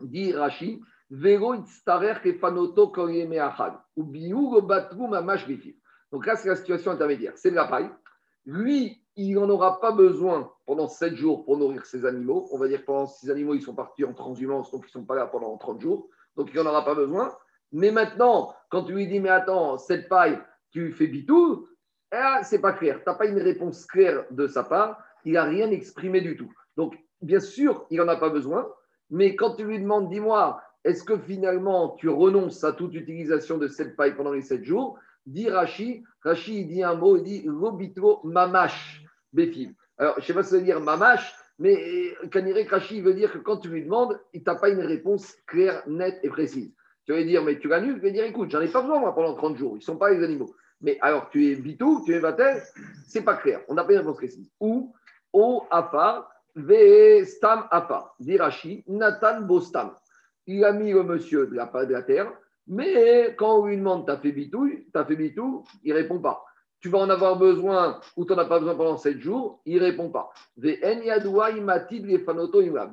dit 0.00 0.32
Rashi, 0.32 0.80
Donc 1.10 1.86
là, 6.26 6.36
c'est 6.36 6.48
la 6.48 6.56
situation 6.56 6.92
intermédiaire. 6.92 7.32
C'est 7.36 7.50
de 7.50 7.56
la 7.56 7.66
paille. 7.66 7.90
Lui, 8.46 9.02
il 9.16 9.34
n'en 9.34 9.48
aura 9.48 9.80
pas 9.80 9.92
besoin 9.92 10.52
pendant 10.66 10.88
7 10.88 11.14
jours 11.14 11.44
pour 11.44 11.56
nourrir 11.56 11.86
ses 11.86 12.04
animaux. 12.04 12.48
On 12.52 12.58
va 12.58 12.68
dire 12.68 12.80
que 12.80 12.86
pendant 12.86 13.06
ces 13.06 13.30
animaux, 13.30 13.54
ils 13.54 13.62
sont 13.62 13.74
partis 13.74 14.04
en 14.04 14.12
transhumance, 14.12 14.70
donc 14.70 14.82
ils 14.84 14.88
ne 14.88 14.92
sont 14.92 15.04
pas 15.04 15.14
là 15.14 15.26
pendant 15.26 15.56
30 15.56 15.80
jours. 15.80 16.08
Donc 16.36 16.50
il 16.52 16.60
n'en 16.60 16.70
aura 16.70 16.84
pas 16.84 16.94
besoin. 16.94 17.34
Mais 17.72 17.90
maintenant, 17.90 18.54
quand 18.70 18.84
tu 18.84 18.94
lui 18.94 19.06
dis, 19.06 19.20
mais 19.20 19.30
attends, 19.30 19.78
cette 19.78 20.08
paille, 20.08 20.38
tu 20.70 20.92
fais 20.92 21.06
bitou, 21.06 21.66
eh, 22.12 22.42
c'est 22.42 22.60
pas 22.60 22.72
clair. 22.72 22.98
Tu 22.98 23.04
n'as 23.06 23.14
pas 23.14 23.26
une 23.26 23.40
réponse 23.40 23.86
claire 23.86 24.24
de 24.30 24.46
sa 24.46 24.64
part. 24.64 25.02
Il 25.24 25.34
n'a 25.34 25.44
rien 25.44 25.70
exprimé 25.70 26.20
du 26.20 26.36
tout. 26.36 26.52
Donc, 26.76 26.96
bien 27.20 27.40
sûr, 27.40 27.86
il 27.90 27.98
n'en 27.98 28.08
a 28.08 28.16
pas 28.16 28.30
besoin, 28.30 28.68
mais 29.10 29.36
quand 29.36 29.56
tu 29.56 29.64
lui 29.64 29.80
demandes, 29.80 30.10
dis-moi, 30.10 30.62
est-ce 30.84 31.02
que 31.02 31.18
finalement 31.18 31.90
tu 31.98 32.08
renonces 32.08 32.62
à 32.62 32.72
toute 32.72 32.94
utilisation 32.94 33.58
de 33.58 33.68
cette 33.68 33.96
paille 33.96 34.14
pendant 34.14 34.32
les 34.32 34.42
sept 34.42 34.64
jours? 34.64 34.98
Dit 35.26 35.48
Rashi, 35.48 36.04
Rashi 36.22 36.60
il 36.60 36.68
dit 36.68 36.82
un 36.82 36.94
mot, 36.94 37.16
il 37.16 37.22
dit 37.22 37.42
Lobitro 37.46 38.20
mamash 38.24 39.02
befim. 39.32 39.72
Alors, 39.96 40.14
je 40.16 40.20
ne 40.20 40.26
sais 40.26 40.34
pas 40.34 40.42
si 40.42 40.50
ça 40.50 40.56
veut 40.56 40.62
dire 40.62 40.80
mamash, 40.80 41.34
mais 41.58 42.14
Kanirek 42.30 42.68
Rashi 42.68 43.00
veut 43.00 43.14
dire 43.14 43.32
que 43.32 43.38
quand 43.38 43.58
tu 43.58 43.68
lui 43.68 43.84
demandes, 43.84 44.20
il 44.34 44.42
t'a 44.42 44.54
pas 44.56 44.68
une 44.68 44.80
réponse 44.80 45.34
claire, 45.46 45.82
nette 45.86 46.20
et 46.22 46.28
précise. 46.28 46.74
Tu 47.06 47.12
vas 47.12 47.22
dire, 47.22 47.42
mais 47.42 47.58
tu 47.58 47.68
l'annules, 47.68 47.96
tu 47.96 48.06
vas 48.06 48.10
dire, 48.10 48.24
écoute, 48.24 48.50
j'en 48.50 48.60
ai 48.60 48.68
pas 48.68 48.82
besoin 48.82 48.98
moi 48.98 49.14
pendant 49.14 49.34
30 49.34 49.56
jours, 49.56 49.72
ils 49.76 49.80
ne 49.80 49.84
sont 49.84 49.96
pas 49.96 50.10
les 50.10 50.22
animaux. 50.22 50.54
Mais 50.80 50.98
alors, 51.00 51.30
tu 51.30 51.50
es 51.50 51.56
bitou, 51.56 52.02
tu 52.04 52.14
es 52.14 52.18
vatel, 52.18 52.62
c'est 53.06 53.22
pas 53.22 53.36
clair, 53.36 53.60
on 53.68 53.74
n'a 53.74 53.84
pas 53.84 53.92
une 53.92 53.98
réponse 54.00 54.16
précise. 54.16 54.50
Ou, 54.60 54.92
au 55.32 55.64
afar, 55.70 56.30
Ve 56.56 57.24
stam 57.24 57.66
apa, 57.70 58.14
dirachi, 58.20 58.84
Nathan 58.86 59.42
Bostam. 59.42 59.92
Il 60.46 60.64
a 60.64 60.72
mis 60.72 60.92
le 60.92 61.02
monsieur 61.02 61.46
de 61.46 61.54
la, 61.54 61.66
de 61.66 61.92
la 61.92 62.02
terre, 62.02 62.32
mais 62.66 63.34
quand 63.36 63.60
on 63.60 63.66
lui 63.66 63.76
demande 63.76 64.06
T'as 64.06 64.16
fait 64.18 64.32
bitouille, 64.32 64.86
t'as 64.92 65.04
fait 65.04 65.16
bitou, 65.16 65.64
il 65.82 65.92
répond 65.92 66.18
pas. 66.18 66.44
Tu 66.80 66.88
vas 66.90 66.98
en 66.98 67.08
avoir 67.08 67.38
besoin 67.38 68.00
ou 68.16 68.26
tu 68.26 68.32
n'en 68.32 68.38
as 68.38 68.44
pas 68.44 68.58
besoin 68.58 68.74
pendant 68.74 68.98
7 68.98 69.18
jours, 69.18 69.62
il 69.64 69.78
répond 69.78 70.10
pas. 70.10 70.30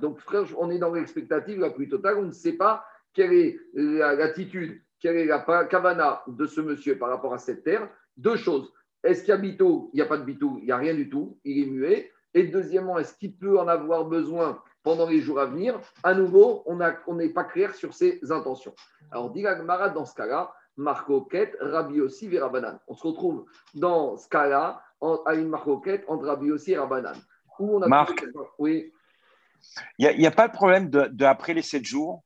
Donc, 0.01 0.19
frère, 0.19 0.43
on 0.57 0.69
est 0.69 0.79
dans 0.79 0.93
l'expectative 0.93 1.59
la 1.59 1.71
plus 1.71 1.89
totale, 1.89 2.17
on 2.17 2.23
ne 2.23 2.31
sait 2.31 2.53
pas 2.53 2.85
quelle 3.13 3.33
est 3.33 3.59
l'attitude, 3.73 4.81
quelle 5.01 5.17
est 5.17 5.25
la 5.25 5.39
kavana 5.65 6.23
de 6.27 6.45
ce 6.45 6.61
monsieur 6.61 6.97
par 6.97 7.09
rapport 7.09 7.33
à 7.33 7.37
cette 7.37 7.65
terre. 7.65 7.89
Deux 8.15 8.37
choses. 8.37 8.71
Est-ce 9.03 9.23
qu'il 9.23 9.31
y 9.31 9.33
a 9.33 9.37
bitou 9.37 9.89
Il 9.93 9.97
n'y 9.97 10.01
a 10.01 10.05
pas 10.05 10.17
de 10.17 10.23
bitou, 10.23 10.59
il 10.61 10.65
n'y 10.65 10.71
a 10.71 10.77
rien 10.77 10.93
du 10.93 11.09
tout, 11.09 11.37
il 11.43 11.63
est 11.63 11.69
muet. 11.69 12.11
Et 12.33 12.43
deuxièmement, 12.43 12.97
est-ce 12.97 13.13
qu'il 13.15 13.35
peut 13.35 13.59
en 13.59 13.67
avoir 13.67 14.05
besoin 14.05 14.61
pendant 14.83 15.07
les 15.07 15.21
jours 15.21 15.39
à 15.39 15.45
venir 15.45 15.79
À 16.03 16.13
nouveau, 16.13 16.63
on 16.65 17.15
n'est 17.15 17.29
pas 17.29 17.43
clair 17.43 17.73
sur 17.75 17.93
ses 17.93 18.19
intentions. 18.31 18.73
Alors, 19.11 19.31
dit 19.31 19.43
Mara 19.43 19.89
dans 19.89 20.05
ce 20.05 20.15
cas-là, 20.15 20.53
Marcoquette, 20.77 21.55
Rabbi 21.59 22.01
aussi, 22.01 22.27
Verabanan. 22.27 22.79
On 22.87 22.95
se 22.95 23.05
retrouve 23.05 23.45
dans 23.73 24.17
ce 24.17 24.27
cas-là 24.29 24.81
à 25.25 25.33
une 25.35 25.49
Marcoquette 25.49 26.05
entre 26.07 26.25
Rabbi 26.25 26.51
aussi 26.51 26.71
et 26.71 26.77
Rabanan. 26.77 27.15
Où 27.59 27.77
on 27.77 27.81
a 27.81 27.87
Marc, 27.87 28.25
oui. 28.57 28.91
Il 29.99 30.17
n'y 30.17 30.25
a, 30.25 30.31
pas 30.31 30.47
de 30.47 30.53
problème 30.53 30.89
de, 30.89 31.25
après 31.25 31.53
les 31.53 31.61
sept 31.61 31.85
jours? 31.85 32.23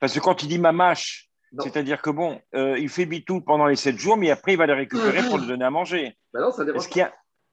Parce 0.00 0.12
que 0.12 0.18
quand 0.18 0.42
il 0.42 0.48
dit 0.48 0.58
mamache, 0.58 1.30
c'est-à-dire 1.60 2.02
que 2.02 2.10
bon, 2.10 2.40
euh, 2.56 2.76
il 2.78 2.88
fait 2.88 3.06
bitou 3.06 3.40
pendant 3.40 3.66
les 3.66 3.76
sept 3.76 3.96
jours, 3.98 4.16
mais 4.16 4.30
après 4.30 4.54
il 4.54 4.58
va 4.58 4.66
les 4.66 4.72
récupérer 4.72 5.22
pour 5.28 5.38
le 5.38 5.46
donner 5.46 5.64
à 5.64 5.70
manger. 5.70 6.16
Ben 6.32 6.40
non, 6.40 6.50
ça 6.50 6.64
dérange. 6.64 6.88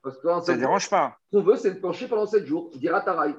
Ne 0.06 0.56
dérange 0.56 0.90
pas. 0.90 1.18
Ce 1.32 1.38
qu'on 1.38 1.44
veut, 1.44 1.58
c'est 1.58 1.72
de 1.72 1.80
plancher 1.80 2.08
pendant 2.08 2.26
7 2.26 2.46
jours, 2.46 2.72
dira 2.76 3.02
Taraï. 3.02 3.36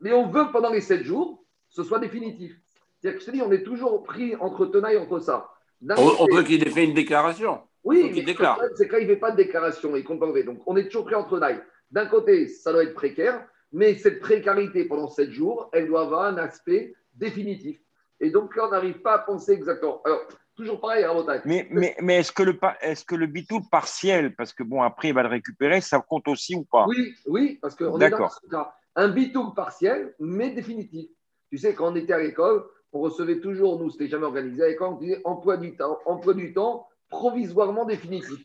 Mais 0.00 0.12
on 0.12 0.28
veut 0.28 0.46
que 0.46 0.52
pendant 0.52 0.70
les 0.70 0.80
7 0.80 1.04
jours, 1.04 1.44
ce 1.68 1.82
soit 1.82 1.98
définitif. 1.98 2.54
C'est-à-dire 2.98 3.18
que 3.18 3.24
je 3.24 3.30
te 3.30 3.36
dis, 3.36 3.42
on 3.42 3.52
est 3.52 3.62
toujours 3.62 4.02
pris 4.02 4.34
entre 4.36 4.66
tenailles 4.66 4.98
entre 4.98 5.20
ça. 5.20 5.50
On, 5.96 6.26
veut 6.34 6.42
qu'il 6.42 6.66
ait 6.66 6.70
fait 6.70 6.84
une 6.84 6.94
déclaration. 6.94 7.60
Oui, 7.84 8.12
il 8.14 8.24
déclare. 8.24 8.60
C'est 8.74 8.88
quand 8.88 8.96
il 8.96 9.06
ne 9.06 9.14
fait 9.14 9.20
pas 9.20 9.30
de 9.30 9.36
déclaration, 9.36 9.94
il 9.96 10.04
comprendrait. 10.04 10.42
Donc, 10.42 10.62
on 10.66 10.76
est 10.76 10.86
toujours 10.86 11.04
pris 11.04 11.14
entre 11.14 11.36
tenailles. 11.36 11.60
D'un 11.90 12.06
côté, 12.06 12.48
ça 12.48 12.72
doit 12.72 12.82
être 12.82 12.94
précaire, 12.94 13.46
mais 13.72 13.96
cette 13.96 14.20
précarité 14.20 14.86
pendant 14.86 15.08
7 15.08 15.30
jours, 15.30 15.70
elle 15.72 15.86
doit 15.86 16.02
avoir 16.02 16.22
un 16.24 16.38
aspect 16.38 16.94
définitif. 17.14 17.78
Et 18.18 18.30
donc 18.30 18.56
là, 18.56 18.66
on 18.66 18.70
n'arrive 18.70 19.00
pas 19.02 19.14
à 19.14 19.18
penser 19.18 19.52
exactement. 19.52 20.00
Alors, 20.04 20.26
Toujours 20.56 20.80
pareil, 20.80 21.04
hein, 21.04 21.40
Mais, 21.44 21.68
mais, 21.70 21.94
mais 22.00 22.16
est-ce 22.16 22.32
que 22.32 22.42
le, 22.42 22.58
est-ce 22.80 23.04
que 23.04 23.14
le 23.14 23.26
bitou 23.26 23.60
partiel, 23.70 24.34
parce 24.34 24.54
que 24.54 24.62
bon, 24.62 24.82
après, 24.82 25.08
il 25.08 25.14
va 25.14 25.22
le 25.22 25.28
récupérer, 25.28 25.82
ça 25.82 26.00
compte 26.00 26.26
aussi 26.28 26.54
ou 26.54 26.64
pas? 26.64 26.86
Oui, 26.88 27.14
oui, 27.26 27.58
parce 27.60 27.74
qu'on 27.74 28.00
est 28.00 28.08
dans 28.08 28.30
ce 28.30 28.48
cas. 28.48 28.74
Un 28.96 29.08
bitou 29.08 29.52
partiel, 29.52 30.14
mais 30.18 30.50
définitif. 30.50 31.08
Tu 31.50 31.58
sais, 31.58 31.74
quand 31.74 31.92
on 31.92 31.96
était 31.96 32.14
à 32.14 32.18
l'école, 32.18 32.64
on 32.92 33.00
recevait 33.00 33.40
toujours, 33.40 33.78
nous, 33.78 33.90
c'était 33.90 34.08
jamais 34.08 34.24
organisé 34.24 34.64
à 34.64 34.68
l'école, 34.68 34.94
on 34.94 34.96
disait 34.96 35.20
emploi 35.24 35.56
du 35.58 35.76
temps, 35.76 35.98
emploi 36.06 36.34
du 36.34 36.52
temps 36.52 36.88
provisoirement 37.08 37.84
définitif. 37.84 38.44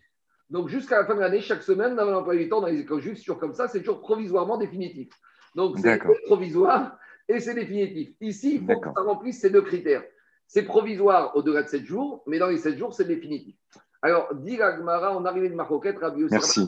Donc, 0.50 0.68
jusqu'à 0.68 1.00
la 1.00 1.06
fin 1.06 1.16
de 1.16 1.22
l'année, 1.22 1.40
chaque 1.40 1.64
semaine, 1.64 1.94
on 1.94 1.98
avait 1.98 2.12
l'emploi 2.12 2.36
du 2.36 2.50
temps 2.50 2.62
dans 2.62 2.68
les 2.68 2.82
écoles 2.82 3.02
juste 3.02 3.24
sur 3.24 3.40
comme 3.40 3.54
ça, 3.54 3.70
c'est 3.70 3.80
toujours 3.80 4.02
provisoirement 4.02 4.58
définitif. 4.58 5.10
Donc, 5.56 5.80
c'est 5.80 6.00
provisoire 6.26 6.98
et 7.28 7.40
c'est 7.40 7.54
définitif. 7.54 8.10
Ici, 8.20 8.56
il 8.56 8.66
faut 8.66 8.80
que 8.80 8.90
ça 8.94 9.02
remplisse 9.02 9.40
ces 9.40 9.50
deux 9.50 9.62
critères. 9.62 10.04
C'est 10.48 10.64
provisoire 10.64 11.36
au-delà 11.38 11.64
de 11.64 11.70
7 11.70 11.86
jours, 11.86 12.24
mais 12.28 12.38
dans 12.38 12.48
les 12.48 12.58
7 12.58 12.78
jours, 12.78 12.94
c'est 12.94 13.06
définitif. 13.06 13.56
Alors, 14.02 14.34
dit 14.36 14.58
Gmara, 14.58 15.16
on 15.18 15.24
arrive 15.24 15.50
de 15.50 15.56
Marcoquette, 15.56 16.00
Rabbi 16.00 16.26
Merci. 16.30 16.68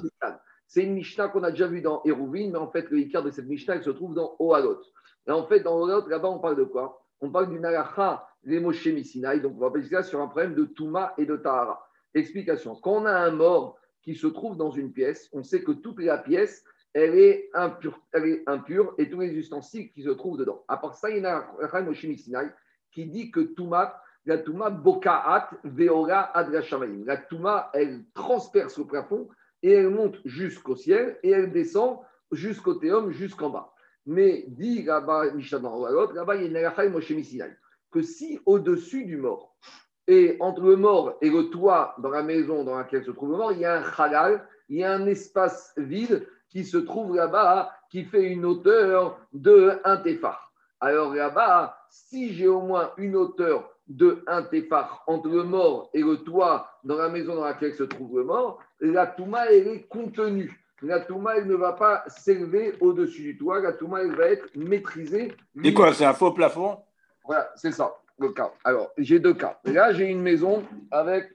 C'est 0.67 0.83
une 0.83 0.93
Mishnah 0.93 1.27
qu'on 1.29 1.43
a 1.43 1.51
déjà 1.51 1.67
vue 1.67 1.81
dans 1.81 2.01
Hérouvine, 2.03 2.51
mais 2.51 2.57
en 2.57 2.69
fait, 2.69 2.89
le 2.89 2.99
Icar 2.99 3.23
de 3.23 3.31
cette 3.31 3.45
Mishnah, 3.45 3.81
se 3.81 3.89
trouve 3.91 4.13
dans 4.13 4.35
Ohalot. 4.39 4.81
Et 5.27 5.31
en 5.31 5.45
fait, 5.45 5.59
dans 5.59 5.79
Ohalot, 5.79 6.07
là-bas, 6.07 6.29
on 6.29 6.39
parle 6.39 6.55
de 6.55 6.63
quoi? 6.63 7.05
On 7.21 7.29
parle 7.29 7.49
du 7.49 7.59
Nalacha, 7.59 8.27
les 8.43 8.59
Moshe. 8.59 8.87
Donc, 8.87 9.53
on 9.55 9.59
va 9.59 9.69
parler 9.69 9.87
ça 9.87 10.03
sur 10.03 10.19
un 10.19 10.27
problème 10.27 10.55
de 10.55 10.65
Touma 10.65 11.13
et 11.17 11.25
de 11.25 11.37
Tahara. 11.37 11.87
Explication. 12.13 12.75
Quand 12.75 13.01
on 13.01 13.05
a 13.05 13.13
un 13.13 13.31
mort 13.31 13.77
qui 14.01 14.15
se 14.15 14.27
trouve 14.27 14.57
dans 14.57 14.71
une 14.71 14.91
pièce, 14.91 15.29
on 15.31 15.43
sait 15.43 15.63
que 15.63 15.71
toute 15.71 15.99
la 16.01 16.17
pièce, 16.17 16.65
elle 16.93 17.15
est 17.17 17.49
impure, 17.53 18.95
et 18.97 19.09
tous 19.09 19.21
les 19.21 19.33
ustensiles 19.33 19.91
qui 19.91 20.03
se 20.03 20.09
trouvent 20.09 20.37
dedans. 20.37 20.63
À 20.67 20.77
part 20.77 20.95
ça, 20.95 21.09
il 21.09 21.23
y 21.23 21.25
a 21.25 21.47
un 21.59 21.81
Moshe 21.81 22.03
Misinaï 22.03 22.51
qui 22.91 23.05
dit 23.05 23.31
que 23.31 23.39
Touma, 23.39 23.99
la 24.25 24.37
Touma 24.37 24.69
Bokaat 24.69 25.49
Veora. 25.63 26.31
La 27.05 27.17
Touma, 27.17 27.71
elle 27.73 28.03
transperce 28.13 28.77
le 28.77 28.85
plafond 28.85 29.27
et 29.63 29.71
elle 29.71 29.89
monte 29.89 30.17
jusqu'au 30.25 30.75
ciel 30.75 31.17
et 31.23 31.31
elle 31.31 31.51
descend 31.51 31.99
jusqu'au 32.31 32.75
théum, 32.75 33.11
jusqu'en 33.11 33.49
bas. 33.49 33.73
Mais 34.05 34.45
dit 34.49 34.83
là-bas, 34.83 35.25
là-bas, 35.25 36.35
il 36.35 36.51
y 36.51 36.57
a 36.57 37.37
une 37.37 37.55
que 37.89 38.01
si 38.01 38.39
au-dessus 38.45 39.05
du 39.05 39.17
mort, 39.17 39.55
et 40.07 40.35
entre 40.41 40.63
le 40.63 40.75
mort 40.75 41.17
et 41.21 41.29
le 41.29 41.49
toit 41.49 41.95
dans 41.99 42.09
la 42.09 42.23
maison 42.23 42.63
dans 42.63 42.77
laquelle 42.77 43.05
se 43.05 43.11
trouve 43.11 43.31
le 43.31 43.37
mort, 43.37 43.53
il 43.53 43.59
y 43.59 43.65
a 43.65 43.79
un 43.79 43.83
halal, 43.97 44.45
il 44.67 44.79
y 44.79 44.83
a 44.83 44.91
un 44.91 45.05
espace 45.05 45.73
vide 45.77 46.27
qui 46.49 46.65
se 46.65 46.77
trouve 46.77 47.15
là-bas, 47.15 47.71
qui 47.89 48.03
fait 48.03 48.23
une 48.23 48.45
hauteur 48.45 49.19
de 49.31 49.79
1 49.85 49.97
téphar. 49.97 50.52
Alors 50.79 51.13
là-bas, 51.13 51.77
si 51.89 52.33
j'ai 52.33 52.47
au 52.47 52.61
moins 52.61 52.91
une 52.97 53.15
hauteur 53.15 53.69
de 53.87 54.23
1 54.27 54.43
téphar 54.43 55.03
entre 55.07 55.29
le 55.29 55.43
mort 55.43 55.89
et 55.93 56.01
le 56.01 56.17
toit 56.17 56.69
dans 56.83 56.97
la 56.97 57.09
maison 57.09 57.35
dans 57.35 57.45
laquelle 57.45 57.73
se 57.73 57.83
trouve 57.83 58.17
le 58.17 58.23
mort, 58.23 58.59
la 58.79 59.07
touma, 59.07 59.45
elle 59.47 59.67
est 59.67 59.87
contenue. 59.87 60.59
La 60.81 60.99
touma, 60.99 61.37
elle 61.37 61.47
ne 61.47 61.55
va 61.55 61.73
pas 61.73 62.03
s'élever 62.07 62.75
au-dessus 62.81 63.21
du 63.21 63.37
toit. 63.37 63.61
La 63.61 63.73
touma, 63.73 64.01
elle 64.01 64.15
va 64.15 64.27
être 64.27 64.49
maîtrisée. 64.55 65.33
Et 65.63 65.73
quoi, 65.73 65.93
c'est 65.93 66.05
un 66.05 66.13
faux 66.13 66.31
plafond? 66.31 66.79
Voilà, 67.25 67.49
c'est 67.55 67.71
ça 67.71 67.93
le 68.19 68.31
cas. 68.31 68.51
Alors, 68.63 68.91
j'ai 68.97 69.19
deux 69.19 69.33
cas. 69.33 69.59
Là, 69.65 69.93
j'ai 69.93 70.05
une 70.05 70.21
maison 70.21 70.63
avec 70.91 71.29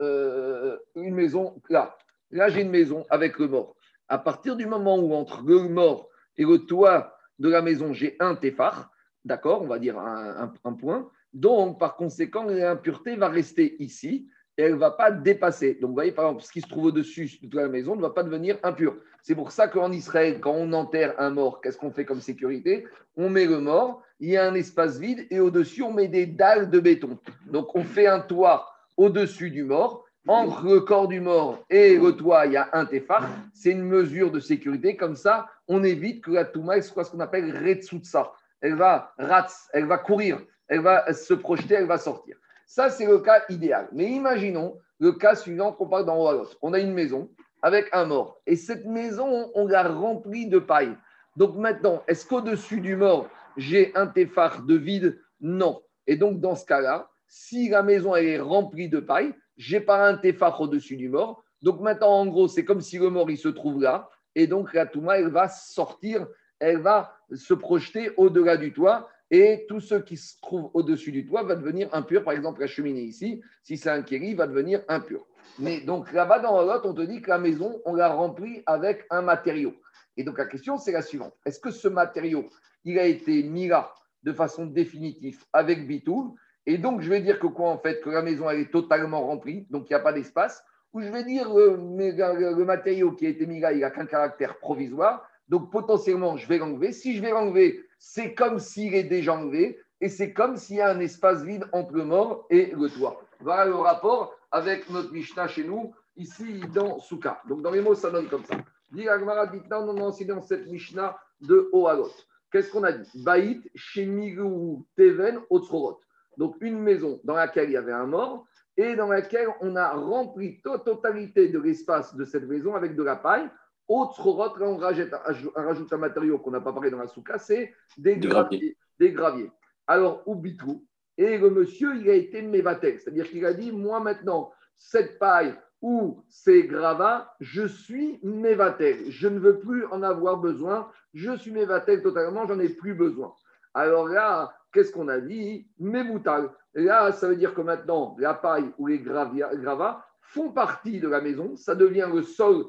euh, 0.00 0.76
une 0.94 1.14
maison 1.14 1.60
là. 1.68 1.96
Là, 2.30 2.48
j'ai 2.48 2.62
une 2.62 2.70
maison 2.70 3.04
avec 3.10 3.38
le 3.38 3.48
mort. 3.48 3.74
À 4.08 4.18
partir 4.18 4.56
du 4.56 4.66
moment 4.66 4.98
où 4.98 5.14
entre 5.14 5.42
le 5.42 5.68
mort 5.68 6.08
et 6.36 6.44
le 6.44 6.58
toit 6.58 7.16
de 7.40 7.48
la 7.48 7.62
maison, 7.62 7.92
j'ai 7.92 8.16
un 8.20 8.36
téphar, 8.36 8.92
d'accord, 9.24 9.62
on 9.62 9.66
va 9.66 9.78
dire 9.78 9.98
un, 9.98 10.72
point. 10.74 11.10
Donc, 11.32 11.80
par 11.80 11.96
conséquent, 11.96 12.44
l'impureté 12.44 13.16
va 13.16 13.28
rester 13.28 13.82
ici 13.82 14.28
et 14.58 14.62
elle 14.62 14.74
ne 14.74 14.78
va 14.78 14.90
pas 14.90 15.10
dépasser. 15.10 15.78
Donc, 15.80 15.88
vous 15.88 15.94
voyez, 15.94 16.12
par 16.12 16.26
exemple, 16.26 16.44
ce 16.44 16.52
qui 16.52 16.60
se 16.60 16.68
trouve 16.68 16.86
au-dessus 16.86 17.38
de 17.42 17.56
la 17.56 17.68
maison 17.68 17.96
ne 17.96 18.02
va 18.02 18.10
pas 18.10 18.22
devenir 18.22 18.58
impur. 18.62 18.96
C'est 19.22 19.34
pour 19.34 19.52
ça 19.52 19.68
qu'en 19.68 19.90
Israël, 19.90 20.38
quand 20.40 20.52
on 20.52 20.72
enterre 20.74 21.14
un 21.18 21.30
mort, 21.30 21.60
qu'est-ce 21.60 21.78
qu'on 21.78 21.90
fait 21.90 22.04
comme 22.04 22.20
sécurité? 22.20 22.86
On 23.16 23.30
met 23.30 23.46
le 23.46 23.60
mort, 23.60 24.02
il 24.18 24.30
y 24.30 24.36
a 24.36 24.46
un 24.46 24.54
espace 24.54 24.98
vide 24.98 25.26
et 25.30 25.40
au-dessus, 25.40 25.82
on 25.82 25.92
met 25.92 26.08
des 26.08 26.26
dalles 26.26 26.68
de 26.68 26.78
béton. 26.78 27.18
Donc, 27.46 27.74
on 27.74 27.84
fait 27.84 28.06
un 28.06 28.20
toit 28.20 28.66
au-dessus 28.98 29.50
du 29.50 29.64
mort. 29.64 30.04
Entre 30.28 30.64
le 30.66 30.80
corps 30.80 31.08
du 31.08 31.20
mort 31.20 31.64
et 31.70 31.96
le 31.96 32.12
toit, 32.12 32.46
il 32.46 32.52
y 32.52 32.56
a 32.56 32.68
un 32.72 32.84
téphar. 32.84 33.28
C'est 33.54 33.70
une 33.70 33.82
mesure 33.82 34.30
de 34.30 34.38
sécurité. 34.38 34.96
Comme 34.96 35.16
ça, 35.16 35.48
on 35.66 35.82
évite 35.82 36.22
que 36.22 36.30
la 36.30 36.44
touma 36.44 36.80
soit 36.82 37.04
ce 37.04 37.10
qu'on 37.10 37.20
appelle 37.20 37.56
retsutsa. 37.56 38.32
Elle 38.60 38.74
va 38.74 39.14
ratz, 39.18 39.68
elle 39.72 39.86
va 39.86 39.96
courir, 39.96 40.38
elle 40.68 40.80
va 40.80 41.10
se 41.12 41.32
projeter, 41.32 41.74
elle 41.74 41.86
va 41.86 41.96
sortir. 41.96 42.36
Ça, 42.66 42.90
c'est 42.90 43.06
le 43.06 43.18
cas 43.18 43.42
idéal. 43.48 43.88
Mais 43.92 44.10
imaginons 44.10 44.78
le 44.98 45.12
cas 45.12 45.34
suivant 45.34 45.72
qu'on 45.72 45.88
parle 45.88 46.04
dans 46.04 46.22
Oalos. 46.22 46.50
On 46.60 46.74
a 46.74 46.78
une 46.78 46.92
maison 46.92 47.30
avec 47.62 47.88
un 47.92 48.04
mort. 48.04 48.40
Et 48.46 48.56
cette 48.56 48.84
maison, 48.84 49.50
on 49.54 49.66
l'a 49.66 49.88
remplie 49.88 50.46
de 50.46 50.58
paille. 50.58 50.94
Donc 51.36 51.56
maintenant, 51.56 52.02
est-ce 52.06 52.26
qu'au-dessus 52.26 52.80
du 52.80 52.96
mort, 52.96 53.28
j'ai 53.56 53.92
un 53.94 54.06
téphar 54.06 54.62
de 54.62 54.74
vide? 54.74 55.18
Non. 55.40 55.80
Et 56.06 56.16
donc, 56.16 56.40
dans 56.40 56.54
ce 56.54 56.66
cas-là, 56.66 57.08
si 57.26 57.68
la 57.68 57.82
maison 57.82 58.14
est 58.14 58.38
remplie 58.38 58.88
de 58.88 59.00
paille, 59.00 59.34
j'ai 59.60 59.80
pas 59.80 60.08
un 60.08 60.16
téphar 60.16 60.58
au-dessus 60.58 60.96
du 60.96 61.10
mort. 61.10 61.44
Donc 61.60 61.80
maintenant, 61.80 62.08
en 62.08 62.26
gros, 62.26 62.48
c'est 62.48 62.64
comme 62.64 62.80
si 62.80 62.96
le 62.96 63.10
mort, 63.10 63.30
il 63.30 63.36
se 63.36 63.48
trouve 63.48 63.82
là. 63.82 64.08
Et 64.34 64.46
donc, 64.46 64.72
la 64.72 64.86
Touma, 64.86 65.18
elle 65.18 65.28
va 65.28 65.48
sortir, 65.48 66.26
elle 66.58 66.78
va 66.78 67.14
se 67.34 67.52
projeter 67.52 68.10
au-delà 68.16 68.56
du 68.56 68.72
toit. 68.72 69.10
Et 69.30 69.66
tout 69.68 69.80
ce 69.80 69.96
qui 69.96 70.16
se 70.16 70.40
trouve 70.40 70.70
au-dessus 70.72 71.12
du 71.12 71.26
toit 71.26 71.42
va 71.42 71.56
devenir 71.56 71.90
impur. 71.92 72.24
Par 72.24 72.32
exemple, 72.32 72.62
la 72.62 72.68
cheminée 72.68 73.02
ici, 73.02 73.42
si 73.62 73.76
c'est 73.76 73.90
un 73.90 74.02
kéri, 74.02 74.34
va 74.34 74.46
devenir 74.46 74.82
impur. 74.88 75.26
Mais 75.58 75.82
donc 75.82 76.10
là-bas, 76.10 76.38
dans 76.38 76.62
l'autre, 76.62 76.88
on 76.88 76.94
te 76.94 77.02
dit 77.02 77.20
que 77.20 77.28
la 77.28 77.38
maison, 77.38 77.82
on 77.84 77.94
l'a 77.94 78.08
remplie 78.08 78.62
avec 78.64 79.04
un 79.10 79.20
matériau. 79.20 79.74
Et 80.16 80.24
donc 80.24 80.38
la 80.38 80.46
question, 80.46 80.78
c'est 80.78 80.92
la 80.92 81.02
suivante. 81.02 81.34
Est-ce 81.44 81.60
que 81.60 81.70
ce 81.70 81.86
matériau, 81.86 82.48
il 82.84 82.98
a 82.98 83.04
été 83.04 83.42
mis 83.42 83.68
là 83.68 83.92
de 84.22 84.32
façon 84.32 84.64
définitive 84.64 85.44
avec 85.52 85.86
Bitoul? 85.86 86.32
Et 86.66 86.78
donc, 86.78 87.00
je 87.00 87.10
vais 87.10 87.20
dire 87.20 87.38
que 87.38 87.46
quoi, 87.46 87.70
en 87.70 87.78
fait, 87.78 88.00
que 88.00 88.10
la 88.10 88.22
maison, 88.22 88.50
est 88.50 88.70
totalement 88.70 89.26
remplie, 89.26 89.66
donc 89.70 89.88
il 89.88 89.92
n'y 89.92 89.96
a 89.96 90.00
pas 90.00 90.12
d'espace. 90.12 90.62
Ou 90.92 91.02
je 91.02 91.08
vais 91.08 91.24
dire 91.24 91.56
euh, 91.56 91.76
le, 91.76 92.64
matériau 92.64 93.12
qui 93.12 93.26
a 93.26 93.28
été 93.28 93.46
mis 93.46 93.60
là, 93.60 93.72
il 93.72 93.80
n'a 93.80 93.90
qu'un 93.90 94.06
caractère 94.06 94.58
provisoire. 94.58 95.26
Donc, 95.48 95.70
potentiellement, 95.70 96.36
je 96.36 96.46
vais 96.46 96.58
l'enlever. 96.58 96.92
Si 96.92 97.16
je 97.16 97.22
vais 97.22 97.30
l'enlever, 97.30 97.84
c'est 97.98 98.34
comme 98.34 98.58
s'il 98.58 98.94
est 98.94 99.04
déjà 99.04 99.34
enlevé. 99.34 99.78
Et 100.00 100.08
c'est 100.08 100.32
comme 100.32 100.56
s'il 100.56 100.76
y 100.76 100.80
a 100.80 100.90
un 100.90 101.00
espace 101.00 101.42
vide 101.42 101.66
entre 101.72 101.92
le 101.92 102.04
mort 102.04 102.46
et 102.50 102.72
le 102.74 102.88
toit. 102.88 103.20
Voilà 103.40 103.66
le 103.66 103.74
rapport 103.74 104.34
avec 104.50 104.88
notre 104.90 105.12
Mishnah 105.12 105.46
chez 105.46 105.64
nous, 105.64 105.92
ici 106.16 106.60
dans 106.74 106.98
Souka. 106.98 107.42
Donc 107.48 107.62
dans 107.62 107.70
les 107.70 107.80
mots, 107.80 107.94
ça 107.94 108.10
donne 108.10 108.28
comme 108.28 108.44
ça. 108.44 108.56
Dit 108.90 109.02
dit 109.02 109.62
non, 109.70 109.86
non, 109.86 109.92
non, 109.92 110.12
c'est 110.12 110.24
dans 110.24 110.40
cette 110.40 110.66
Mishnah 110.68 111.16
de 111.40 111.68
Ohalot. 111.72 112.10
Qu'est-ce 112.50 112.72
qu'on 112.72 112.82
a 112.82 112.92
dit? 112.92 113.22
Baït, 113.22 113.70
Shemigu, 113.74 114.82
Teven, 114.96 115.40
Otsrorot. 115.50 116.00
Donc 116.40 116.56
une 116.62 116.80
maison 116.80 117.20
dans 117.22 117.34
laquelle 117.34 117.68
il 117.68 117.74
y 117.74 117.76
avait 117.76 117.92
un 117.92 118.06
mort 118.06 118.46
et 118.78 118.96
dans 118.96 119.08
laquelle 119.08 119.48
on 119.60 119.76
a 119.76 119.90
rempli 119.90 120.58
la 120.64 120.78
totalité 120.78 121.50
de 121.50 121.58
l'espace 121.58 122.16
de 122.16 122.24
cette 122.24 122.48
maison 122.48 122.74
avec 122.74 122.96
de 122.96 123.02
la 123.02 123.16
paille. 123.16 123.46
Otsrorot, 123.86 124.56
là 124.56 124.66
on 124.66 124.78
rajoute, 124.78 125.12
rajoute 125.54 125.92
un 125.92 125.98
matériau 125.98 126.38
qu'on 126.38 126.52
n'a 126.52 126.62
pas 126.62 126.72
parlé 126.72 126.90
dans 126.90 126.96
la 126.96 127.08
souka, 127.08 127.38
c'est 127.38 127.74
des, 127.98 128.16
graviers, 128.16 128.74
des 128.98 129.12
graviers. 129.12 129.50
Alors, 129.86 130.22
Ubitrou, 130.26 130.86
et 131.18 131.36
le 131.36 131.50
monsieur, 131.50 131.94
il 131.96 132.08
a 132.08 132.14
été 132.14 132.40
mévatel, 132.40 132.98
c'est-à-dire 132.98 133.28
qu'il 133.28 133.44
a 133.44 133.52
dit, 133.52 133.70
moi 133.70 134.00
maintenant, 134.00 134.50
cette 134.76 135.18
paille 135.18 135.54
ou 135.82 136.24
ces 136.30 136.66
gravats, 136.66 137.34
je 137.40 137.66
suis 137.66 138.18
mévatel. 138.22 139.10
Je 139.10 139.28
ne 139.28 139.38
veux 139.38 139.58
plus 139.58 139.84
en 139.86 140.02
avoir 140.02 140.38
besoin. 140.38 140.90
Je 141.12 141.36
suis 141.36 141.50
mévatel 141.50 142.02
totalement, 142.02 142.46
j'en 142.46 142.60
ai 142.60 142.70
plus 142.70 142.94
besoin. 142.94 143.34
Alors 143.74 144.08
là, 144.08 144.54
qu'est-ce 144.72 144.92
qu'on 144.92 145.08
a 145.08 145.20
dit 145.20 145.68
Mémoutal. 145.78 146.50
Là, 146.74 147.12
ça 147.12 147.28
veut 147.28 147.36
dire 147.36 147.54
que 147.54 147.60
maintenant, 147.60 148.16
la 148.18 148.34
paille 148.34 148.72
ou 148.78 148.86
les 148.86 149.00
gravats 149.00 150.04
font 150.20 150.52
partie 150.52 151.00
de 151.00 151.08
la 151.08 151.20
maison. 151.20 151.56
Ça 151.56 151.74
devient 151.74 152.08
le 152.12 152.22
sol, 152.22 152.66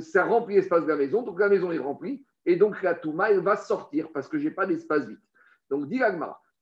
ça 0.00 0.24
remplit 0.24 0.56
l'espace 0.56 0.82
de 0.82 0.88
la 0.88 0.96
maison. 0.96 1.22
Donc 1.22 1.40
la 1.40 1.48
maison 1.48 1.72
est 1.72 1.78
remplie. 1.78 2.24
Et 2.46 2.56
donc 2.56 2.82
la 2.82 2.94
touma, 2.94 3.30
elle 3.30 3.40
va 3.40 3.56
sortir 3.56 4.08
parce 4.12 4.28
que 4.28 4.38
je 4.38 4.44
n'ai 4.44 4.54
pas 4.54 4.66
d'espace 4.66 5.06
vide. 5.06 5.20
Donc, 5.70 5.88
dit 5.88 6.00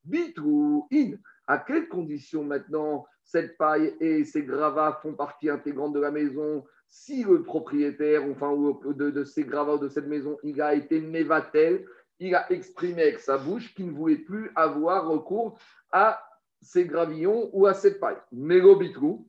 Bitrou 0.05 0.87
in. 0.93 1.13
À 1.49 1.59
quelles 1.59 1.89
conditions 1.89 2.43
maintenant 2.43 3.07
cette 3.23 3.57
paille 3.57 3.95
et 4.01 4.25
ces 4.25 4.43
gravats 4.43 4.99
font 5.01 5.15
partie 5.15 5.49
intégrante 5.49 5.93
de 5.93 6.01
la 6.01 6.11
maison 6.11 6.65
si 6.89 7.25
le 7.25 7.43
propriétaire, 7.43 8.25
enfin, 8.25 8.55
de, 8.95 9.25
ces 9.25 9.45
gravats 9.45 9.75
ou 9.75 9.79
de 9.79 9.89
cette 9.89 10.07
maison, 10.07 10.39
il 10.43 10.61
a 10.63 10.75
été 10.75 11.01
mévatel, 11.01 11.85
il 12.19 12.35
a 12.35 12.51
exprimé 12.51 13.03
avec 13.03 13.21
sa 13.21 13.39
bouche 13.39 13.75
qu'il 13.75 13.87
ne 13.87 13.93
voulait 13.93 14.17
plus 14.17 14.51
avoir 14.55 15.07
recours 15.07 15.59
à 15.93 16.23
ces 16.63 16.85
gravillons 16.85 17.51
ou 17.53 17.67
à 17.67 17.75
cette 17.75 18.01
paille. 18.01 18.17
Bitrou. 18.33 19.29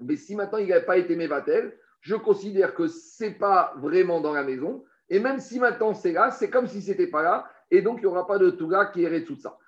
Mais 0.00 0.16
si 0.16 0.34
maintenant 0.34 0.58
il 0.58 0.68
n'a 0.68 0.80
pas 0.80 0.96
été 0.96 1.14
mévatel, 1.16 1.76
je 2.00 2.14
considère 2.14 2.74
que 2.74 2.86
ce 2.88 3.24
n'est 3.24 3.34
pas 3.34 3.74
vraiment 3.76 4.20
dans 4.20 4.32
la 4.32 4.42
maison. 4.42 4.84
Et 5.08 5.20
même 5.20 5.40
si 5.40 5.58
maintenant 5.60 5.94
c'est 5.94 6.12
là, 6.12 6.30
c'est 6.30 6.50
comme 6.50 6.66
si 6.66 6.82
ce 6.82 6.90
n'était 6.90 7.08
pas 7.08 7.22
là. 7.22 7.50
Et 7.70 7.82
donc, 7.82 7.98
il 7.98 8.00
n'y 8.02 8.06
aura 8.06 8.26
pas 8.26 8.38
de 8.38 8.50
Touga 8.50 8.86
qui 8.86 9.02
irait 9.02 9.24
tout 9.24 9.36
ça. 9.36 9.58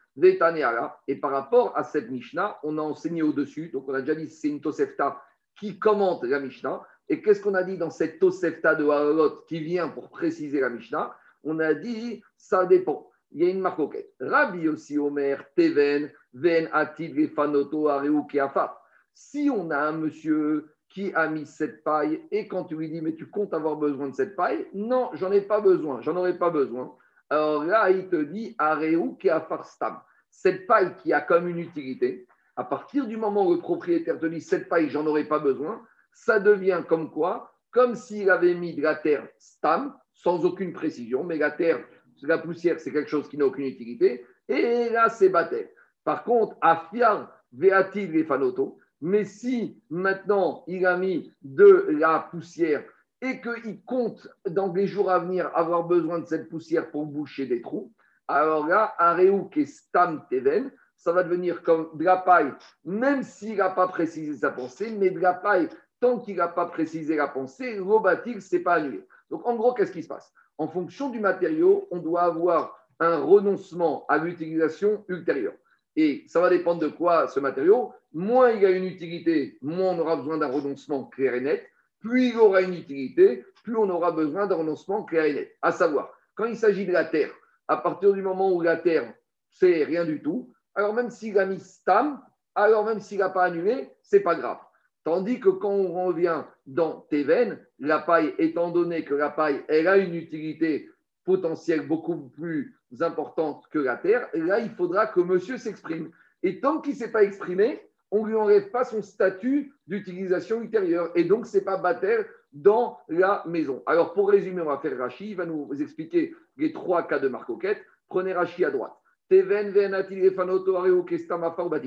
Et 1.08 1.16
par 1.16 1.30
rapport 1.30 1.76
à 1.76 1.84
cette 1.84 2.10
Mishnah, 2.10 2.58
on 2.62 2.76
a 2.78 2.82
enseigné 2.82 3.22
au-dessus, 3.22 3.68
donc 3.68 3.88
on 3.88 3.94
a 3.94 4.00
déjà 4.00 4.14
dit 4.14 4.28
c'est 4.28 4.48
une 4.48 4.60
Tosefta 4.60 5.22
qui 5.58 5.78
commente 5.78 6.24
la 6.24 6.38
Mishnah. 6.40 6.82
Et 7.08 7.22
qu'est-ce 7.22 7.42
qu'on 7.42 7.54
a 7.54 7.62
dit 7.62 7.78
dans 7.78 7.90
cette 7.90 8.18
Tosefta 8.18 8.74
de 8.74 8.86
Haralot 8.86 9.44
qui 9.48 9.60
vient 9.60 9.88
pour 9.88 10.10
préciser 10.10 10.60
la 10.60 10.68
Mishnah? 10.68 11.14
On 11.44 11.58
a 11.58 11.74
dit 11.74 12.22
ça 12.36 12.66
dépend. 12.66 13.08
Il 13.30 13.42
y 13.42 13.46
a 13.46 13.50
une 13.50 13.60
marcoquette. 13.60 14.12
Rabbi 14.20 14.68
aussi 14.68 14.98
Omer, 14.98 15.42
Teven, 15.56 16.10
Ven, 16.34 16.68
Atid, 16.72 17.34
Fanoto, 17.34 17.88
Areu, 17.88 18.22
Keafa. 18.28 18.78
Si 19.14 19.50
on 19.50 19.70
a 19.70 19.78
un 19.78 19.92
monsieur 19.92 20.74
qui 20.88 21.12
a 21.14 21.28
mis 21.28 21.46
cette 21.46 21.82
paille 21.82 22.22
et 22.30 22.46
quand 22.46 22.64
tu 22.64 22.76
lui 22.76 22.90
dis 22.90 23.00
mais 23.00 23.14
tu 23.14 23.30
comptes 23.30 23.54
avoir 23.54 23.76
besoin 23.76 24.08
de 24.08 24.14
cette 24.14 24.36
paille, 24.36 24.66
non, 24.74 25.10
j'en 25.14 25.32
ai 25.32 25.40
pas 25.40 25.60
besoin, 25.60 26.02
j'en 26.02 26.16
aurais 26.16 26.36
pas 26.36 26.50
besoin. 26.50 26.94
Alors 27.30 27.64
là, 27.64 27.90
il 27.90 28.08
te 28.08 28.16
dit 28.16 28.54
Areu 28.58 29.16
Keafarstam. 29.18 30.00
Cette 30.30 30.66
paille 30.66 30.94
qui 30.96 31.12
a 31.12 31.20
comme 31.20 31.48
une 31.48 31.58
utilité, 31.58 32.26
À 32.56 32.64
partir 32.64 33.06
du 33.06 33.16
moment 33.16 33.46
où 33.46 33.54
le 33.54 33.60
propriétaire 33.60 34.18
te 34.18 34.26
dit 34.26 34.40
cette 34.40 34.68
paille, 34.68 34.90
j'en 34.90 35.06
aurais 35.06 35.24
pas 35.24 35.38
besoin, 35.38 35.82
ça 36.12 36.38
devient 36.38 36.82
comme 36.86 37.10
quoi? 37.10 37.54
Comme 37.70 37.94
s'il 37.94 38.28
avait 38.30 38.54
mis 38.54 38.74
de 38.74 38.82
la 38.82 38.94
terre 38.94 39.26
stam, 39.38 39.96
sans 40.14 40.44
aucune 40.44 40.72
précision, 40.72 41.24
mais 41.24 41.36
la 41.36 41.50
terre, 41.50 41.84
la 42.22 42.38
poussière, 42.38 42.78
c'est 42.78 42.92
quelque 42.92 43.10
chose 43.10 43.28
qui 43.28 43.36
n'a 43.36 43.46
aucune 43.46 43.66
utilité, 43.66 44.24
et 44.48 44.88
là, 44.90 45.08
c'est 45.08 45.28
batté. 45.28 45.70
Par 46.04 46.24
contre, 46.24 46.56
Afiar 46.60 47.32
Veatil 47.52 48.12
les 48.12 48.24
fanoto, 48.24 48.78
mais 49.00 49.24
si 49.24 49.82
maintenant 49.90 50.64
il 50.66 50.86
a 50.86 50.96
mis 50.96 51.32
de 51.42 51.88
la 51.90 52.28
poussière 52.30 52.84
et 53.20 53.40
qu'il 53.40 53.82
compte 53.84 54.28
dans 54.48 54.72
les 54.72 54.86
jours 54.86 55.10
à 55.10 55.18
venir 55.18 55.50
avoir 55.54 55.84
besoin 55.84 56.20
de 56.20 56.26
cette 56.26 56.48
poussière 56.48 56.90
pour 56.90 57.06
boucher 57.06 57.46
des 57.46 57.60
trous, 57.60 57.92
alors 58.28 58.66
là, 58.66 58.94
Areouk 58.98 59.56
et 59.56 59.66
Stam 59.66 60.24
Teven, 60.30 60.70
ça 60.96 61.12
va 61.12 61.24
devenir 61.24 61.62
comme 61.62 61.90
de 61.94 62.04
la 62.04 62.16
paille, 62.16 62.52
même 62.84 63.22
s'il 63.22 63.56
n'a 63.56 63.70
pas 63.70 63.88
précisé 63.88 64.36
sa 64.36 64.50
pensée, 64.50 64.94
mais 64.96 65.10
de 65.10 65.18
la 65.18 65.34
paille, 65.34 65.68
tant 66.00 66.18
qu'il 66.18 66.36
n'a 66.36 66.48
pas 66.48 66.66
précisé 66.66 67.16
la 67.16 67.28
pensée, 67.28 67.78
ce 67.78 68.40
c'est 68.40 68.60
pas 68.60 68.74
annulé. 68.74 69.04
Donc 69.32 69.46
en 69.46 69.56
gros, 69.56 69.72
qu'est-ce 69.72 69.90
qui 69.90 70.02
se 70.02 70.08
passe? 70.08 70.30
En 70.58 70.68
fonction 70.68 71.08
du 71.08 71.18
matériau, 71.18 71.88
on 71.90 71.98
doit 71.98 72.22
avoir 72.22 72.78
un 73.00 73.16
renoncement 73.16 74.04
à 74.08 74.18
l'utilisation 74.18 75.04
ultérieure. 75.08 75.54
Et 75.96 76.24
ça 76.28 76.40
va 76.40 76.50
dépendre 76.50 76.80
de 76.80 76.88
quoi 76.88 77.26
ce 77.28 77.40
matériau? 77.40 77.92
Moins 78.12 78.50
il 78.50 78.64
a 78.66 78.70
une 78.70 78.84
utilité, 78.84 79.58
moins 79.62 79.94
on 79.94 79.98
aura 79.98 80.16
besoin 80.16 80.36
d'un 80.36 80.50
renoncement 80.50 81.04
clair 81.06 81.34
et 81.34 81.40
net. 81.40 81.66
Plus 81.98 82.28
il 82.28 82.38
aura 82.38 82.60
une 82.60 82.74
utilité, 82.74 83.44
plus 83.64 83.74
on 83.76 83.88
aura 83.88 84.12
besoin 84.12 84.46
d'un 84.46 84.56
renoncement 84.56 85.02
clair 85.02 85.24
et 85.24 85.32
net. 85.32 85.56
À 85.62 85.72
savoir, 85.72 86.12
quand 86.34 86.44
il 86.44 86.56
s'agit 86.56 86.84
de 86.84 86.92
la 86.92 87.06
terre, 87.06 87.30
à 87.68 87.78
partir 87.78 88.12
du 88.12 88.20
moment 88.20 88.52
où 88.52 88.60
la 88.60 88.76
terre, 88.76 89.14
c'est 89.48 89.84
rien 89.84 90.04
du 90.04 90.22
tout, 90.22 90.52
alors 90.74 90.92
même 90.92 91.08
s'il 91.08 91.38
a 91.38 91.46
mis 91.46 91.60
stam, 91.60 92.20
alors 92.54 92.84
même 92.84 93.00
s'il 93.00 93.18
n'a 93.18 93.30
pas 93.30 93.44
annulé, 93.44 93.90
c'est 94.02 94.20
pas 94.20 94.34
grave. 94.34 94.58
Tandis 95.04 95.40
que 95.40 95.48
quand 95.48 95.72
on 95.72 96.06
revient 96.06 96.44
dans 96.66 97.06
tes 97.10 97.24
veines, 97.24 97.58
la 97.78 97.98
paille, 97.98 98.34
étant 98.38 98.70
donné 98.70 99.04
que 99.04 99.14
la 99.14 99.30
paille, 99.30 99.62
elle 99.68 99.88
a 99.88 99.96
une 99.96 100.14
utilité 100.14 100.88
potentielle 101.24 101.86
beaucoup 101.86 102.28
plus 102.30 102.76
importante 103.00 103.64
que 103.70 103.78
la 103.78 103.96
terre, 103.96 104.28
là, 104.34 104.60
il 104.60 104.70
faudra 104.70 105.06
que 105.06 105.20
monsieur 105.20 105.58
s'exprime. 105.58 106.10
Et 106.42 106.60
tant 106.60 106.80
qu'il 106.80 106.94
ne 106.94 106.98
s'est 106.98 107.12
pas 107.12 107.24
exprimé, 107.24 107.80
on 108.10 108.24
ne 108.24 108.28
lui 108.28 108.36
enlève 108.36 108.70
pas 108.70 108.84
son 108.84 109.02
statut 109.02 109.72
d'utilisation 109.86 110.60
ultérieure. 110.60 111.10
Et 111.14 111.24
donc, 111.24 111.46
ce 111.46 111.56
n'est 111.56 111.64
pas 111.64 111.78
bâtir 111.78 112.24
dans 112.52 112.98
la 113.08 113.42
maison. 113.46 113.82
Alors, 113.86 114.12
pour 114.12 114.28
résumer, 114.30 114.60
on 114.60 114.66
va 114.66 114.78
faire 114.78 114.98
Rachi. 114.98 115.30
Il 115.30 115.36
va 115.36 115.46
nous 115.46 115.70
expliquer 115.80 116.34
les 116.58 116.72
trois 116.72 117.06
cas 117.06 117.18
de 117.18 117.28
marcoquette. 117.28 117.82
Prenez 118.08 118.34
Rachi 118.34 118.64
à 118.64 118.70
droite. 118.70 118.92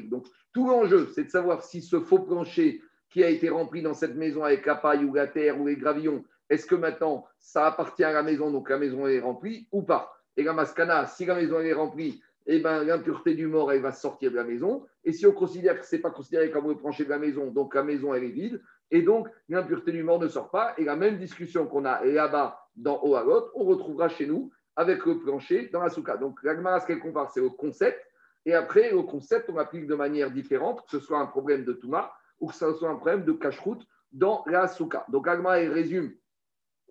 Donc, 0.10 0.26
tout 0.54 0.68
l'enjeu, 0.68 1.08
c'est 1.14 1.26
de 1.26 1.30
savoir 1.30 1.62
si 1.64 1.82
ce 1.84 2.00
faux 2.00 2.20
plancher 2.20 2.82
qui 3.10 3.24
a 3.24 3.30
été 3.30 3.50
rempli 3.50 3.82
dans 3.82 3.94
cette 3.94 4.16
maison 4.16 4.44
avec 4.44 4.66
la 4.66 4.76
paille 4.76 5.06
ou 5.06 5.14
la 5.14 5.28
terre 5.28 5.60
ou 5.60 5.68
les 5.68 5.76
gravillons, 5.76 6.24
est-ce 6.50 6.66
que 6.66 6.76
maintenant 6.76 7.26
ça 7.40 7.68
appartient 7.68 8.04
à 8.04 8.12
la 8.12 8.24
maison, 8.24 8.52
donc 8.52 8.70
la 8.70 8.78
maison 8.78 9.08
est 9.08 9.20
remplie 9.20 9.68
ou 9.72 9.82
pas? 9.84 10.12
Et 10.38 10.44
la 10.44 10.54
mascana, 10.54 11.08
si 11.08 11.26
la 11.26 11.36
maison 11.36 11.60
est 11.60 11.74
remplie, 11.74 12.22
eh 12.48 12.60
ben, 12.60 12.84
l'impureté 12.84 13.34
du 13.34 13.48
mort, 13.48 13.72
elle 13.72 13.82
va 13.82 13.92
sortir 13.92 14.32
de 14.32 14.36
la 14.36 14.44
maison. 14.44 14.86
Et 15.04 15.14
si 15.14 15.26
on 15.26 15.32
considère 15.32 15.80
que 15.80 15.86
ce 15.86 15.96
n'est 15.96 16.02
pas 16.02 16.12
considéré 16.12 16.52
comme 16.52 16.68
le 16.68 16.78
plancher 16.78 17.06
de 17.06 17.10
la 17.10 17.18
maison, 17.18 17.48
donc 17.48 17.74
la 17.74 17.84
maison, 17.84 18.14
elle 18.14 18.26
est 18.26 18.30
vide, 18.30 18.62
et 18.92 19.02
donc 19.02 19.28
l'impureté 19.50 19.92
du 19.92 20.04
mort 20.04 20.20
ne 20.20 20.28
sort 20.28 20.52
pas. 20.52 20.74
Et 20.78 20.84
la 20.84 20.96
même 20.96 21.18
discussion 21.18 21.66
qu'on 21.66 21.86
a 21.86 22.04
là-bas 22.06 22.60
dans 22.76 23.02
Oagot, 23.04 23.50
on 23.56 23.64
retrouvera 23.64 24.10
chez 24.10 24.28
nous 24.28 24.52
avec 24.76 25.06
le 25.06 25.20
plancher 25.20 25.70
dans 25.72 25.82
la 25.82 25.90
souka. 25.90 26.18
Donc 26.18 26.38
l'agmara, 26.44 26.80
ce 26.80 26.88
qu'elle 26.88 27.00
compare, 27.00 27.32
c'est 27.32 27.40
au 27.40 27.50
concept. 27.50 28.00
Et 28.46 28.54
après, 28.54 28.92
au 28.92 29.04
concept, 29.04 29.50
on 29.50 29.58
applique 29.58 29.88
de 29.88 29.96
manière 29.96 30.30
différente, 30.30 30.86
que 30.86 30.92
ce 30.92 31.00
soit 31.00 31.20
un 31.20 31.26
problème 31.26 31.66
de 31.66 31.74
Touma 31.74 32.14
ou 32.40 32.48
que 32.48 32.56
ce 32.56 32.74
soit 32.74 32.90
un 32.90 32.96
problème 32.96 33.26
de 33.26 33.32
cache-route 33.32 33.86
dans 34.12 34.44
la 34.48 34.68
souka. 34.68 35.06
Donc 35.10 35.28
elle 35.28 35.72
résume 35.72 36.14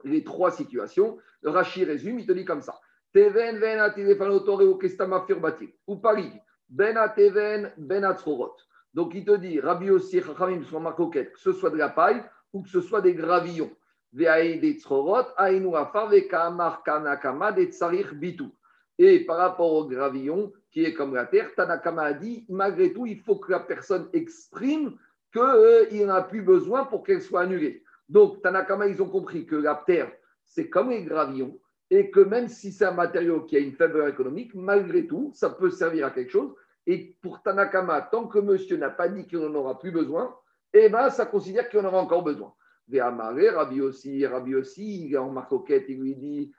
les 0.05 0.25
trois 0.25 0.51
situations. 0.51 1.19
Rachi 1.43 1.85
résume, 1.85 2.19
il 2.19 2.27
te 2.27 2.33
dit 2.33 2.45
comme 2.45 2.63
ça. 2.63 2.79
Ven 3.15 3.57
ou 5.87 5.97
ben 6.69 7.73
ben 7.77 8.17
Donc 8.95 9.15
il 9.15 9.25
te 9.25 9.37
dit, 9.37 9.61
Rabbi 9.61 9.91
aussi, 9.91 10.21
Chachamim 10.21 10.63
sur 10.65 10.83
que 11.05 11.29
ce 11.37 11.53
soit 11.53 11.71
de 11.71 11.77
la 11.77 11.89
paille 11.89 12.23
ou 12.53 12.63
que 12.63 12.69
ce 12.69 12.81
soit 12.81 13.01
des 13.01 13.15
gravillons. 13.15 13.71
Et 18.97 19.25
par 19.25 19.37
rapport 19.39 19.73
au 19.73 19.87
gravillon, 19.87 20.53
qui 20.71 20.85
est 20.85 20.95
comme 20.95 21.15
la 21.15 21.27
terre, 21.27 21.53
Tanakama 21.57 22.03
a 22.03 22.13
dit, 22.13 22.47
malgré 22.49 22.93
tout, 22.93 23.07
il 23.07 23.21
faut 23.21 23.37
que 23.37 23.51
la 23.51 23.61
personne 23.61 24.09
exprime 24.13 24.97
qu'il 25.35 26.03
euh, 26.03 26.07
n'a 26.07 26.23
plus 26.23 26.43
besoin 26.43 26.85
pour 26.85 27.03
qu'elle 27.03 27.21
soit 27.21 27.43
annulée. 27.43 27.83
Donc, 28.09 28.41
Tanakama, 28.43 28.87
ils 28.87 29.03
ont 29.03 29.09
compris 29.09 29.47
que 29.47 29.57
la 29.57 29.83
terre, 29.87 30.13
c'est 30.45 30.69
comme 30.69 30.91
les 30.91 31.03
gravillons, 31.03 31.59
et 31.91 32.11
que 32.11 32.21
même 32.21 32.49
si 32.49 32.73
c'est 32.73 32.85
un 32.85 32.93
matériau 32.93 33.43
qui 33.43 33.57
a 33.57 33.61
une 33.61 33.73
faible 33.73 34.09
économique, 34.09 34.55
malgré 34.55 35.07
tout, 35.07 35.33
ça 35.35 35.51
peut 35.51 35.71
servir 35.71 36.07
à 36.07 36.11
quelque 36.11 36.31
chose. 36.31 36.55
Et 36.87 37.17
pour 37.21 37.43
Tanakama, 37.43 38.03
tant 38.03 38.29
que 38.29 38.39
monsieur 38.39 38.77
n'a 38.77 38.91
pas 38.91 39.09
dit 39.09 39.27
qu'il 39.27 39.41
n'en 39.41 39.55
aura 39.55 39.79
plus 39.79 39.91
besoin, 39.91 40.35
eh 40.73 40.89
ben, 40.89 41.11
ça 41.11 41.27
considère 41.27 41.69
qu'il 41.69 41.81
en 41.81 41.85
aura 41.85 42.01
encore 42.01 42.23
besoin. 42.23 42.55
Ve'amare, 42.89 43.55
Rabbi 43.55 43.81
aussi, 43.81 44.25
Rabbi 44.27 44.55
aussi, 44.55 45.09
il 45.09 45.19
en 45.19 45.31
marcoquette, 45.31 45.87
il 45.89 46.01
lui 46.01 46.15
dit 46.15 46.53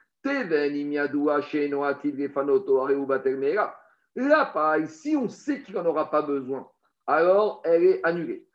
La 4.16 4.46
paille, 4.46 4.88
si 4.88 5.16
on 5.16 5.30
sait 5.30 5.62
qu'il 5.62 5.76
n'en 5.76 5.86
aura 5.86 6.10
pas 6.10 6.24
besoin, 6.24 6.68
alors 7.06 7.62
elle 7.64 7.84
est 7.84 8.04
annulée. 8.04 8.48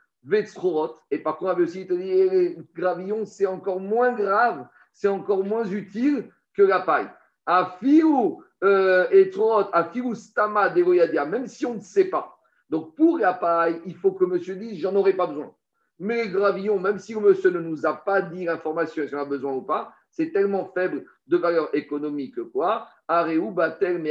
Et 1.10 1.18
par 1.18 1.38
contre, 1.38 1.52
Rabbi 1.52 1.86
te 1.86 1.94
dit 1.94 2.10
eh, 2.10 2.30
les 2.30 2.58
gravillons, 2.74 3.24
c'est 3.24 3.46
encore 3.46 3.80
moins 3.80 4.12
grave, 4.12 4.66
c'est 4.92 5.08
encore 5.08 5.44
moins 5.44 5.64
utile 5.64 6.30
que 6.54 6.62
la 6.62 6.80
paille. 6.80 7.08
Afiou 7.46 8.42
euh, 8.62 9.08
et 9.10 9.30
Afiou 9.72 10.14
Stama, 10.14 10.72
même 10.74 11.46
si 11.46 11.64
on 11.64 11.74
ne 11.74 11.80
sait 11.80 12.04
pas. 12.04 12.36
Donc 12.68 12.94
pour 12.94 13.18
la 13.18 13.34
paille, 13.34 13.80
il 13.86 13.96
faut 13.96 14.12
que 14.12 14.24
monsieur 14.24 14.56
dise 14.56 14.80
j'en 14.80 14.94
aurai 14.94 15.14
pas 15.14 15.26
besoin. 15.26 15.52
Mais 15.98 16.24
les 16.24 16.30
gravillons, 16.30 16.78
même 16.78 16.98
si 16.98 17.14
monsieur 17.14 17.50
ne 17.50 17.60
nous 17.60 17.84
a 17.84 17.94
pas 17.94 18.22
dit 18.22 18.44
l'information 18.44 19.06
si 19.06 19.14
on 19.14 19.18
a 19.18 19.24
besoin 19.24 19.52
ou 19.52 19.62
pas, 19.62 19.92
c'est 20.10 20.32
tellement 20.32 20.70
faible 20.72 21.04
de 21.26 21.36
valeur 21.36 21.74
économique 21.74 22.40
quoi? 22.52 22.88
Areu 23.08 23.50
batel 23.50 23.98
me 23.98 24.10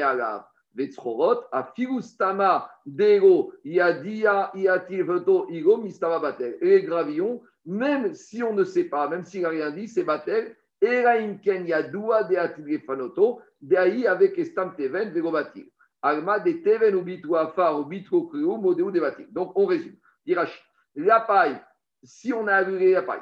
alav. 0.77 0.87
Vetzchorot, 0.87 1.45
a 1.51 1.63
filustama 1.75 2.69
dego, 2.85 3.53
yadia, 3.63 4.51
igo, 4.53 5.77
mistama 5.77 6.19
batel. 6.19 6.57
Et 6.61 6.65
les 6.65 6.83
gravillons, 6.83 7.41
même 7.65 8.13
si 8.13 8.43
on 8.43 8.53
ne 8.53 8.63
sait 8.63 8.85
pas, 8.85 9.07
même 9.07 9.25
s'il 9.25 9.41
n'a 9.41 9.49
rien 9.49 9.71
dit, 9.71 9.87
c'est 9.87 10.03
batel. 10.03 10.55
Imken 10.81 11.67
yadoua 11.67 12.23
de 12.23 12.37
atilefanoto, 12.37 13.41
de 13.61 14.07
avec 14.07 14.37
estam 14.37 14.75
teven, 14.75 15.11
vegobatil. 15.11 15.69
Alma 16.01 16.39
de 16.39 16.53
teven 16.63 16.95
ou 16.95 17.35
afar 17.35 17.79
ou 17.79 18.27
kreu, 18.27 18.57
modeu 18.57 18.91
de 18.91 18.99
batil. 18.99 19.27
Donc 19.31 19.51
on 19.55 19.65
résume. 19.65 19.97
Dirachi. 20.25 20.59
La 20.95 21.19
paille 21.21 21.59
si 22.03 22.33
on 22.33 22.47
a 22.47 22.53
annulé 22.53 22.91
la 22.93 23.01
paille, 23.01 23.21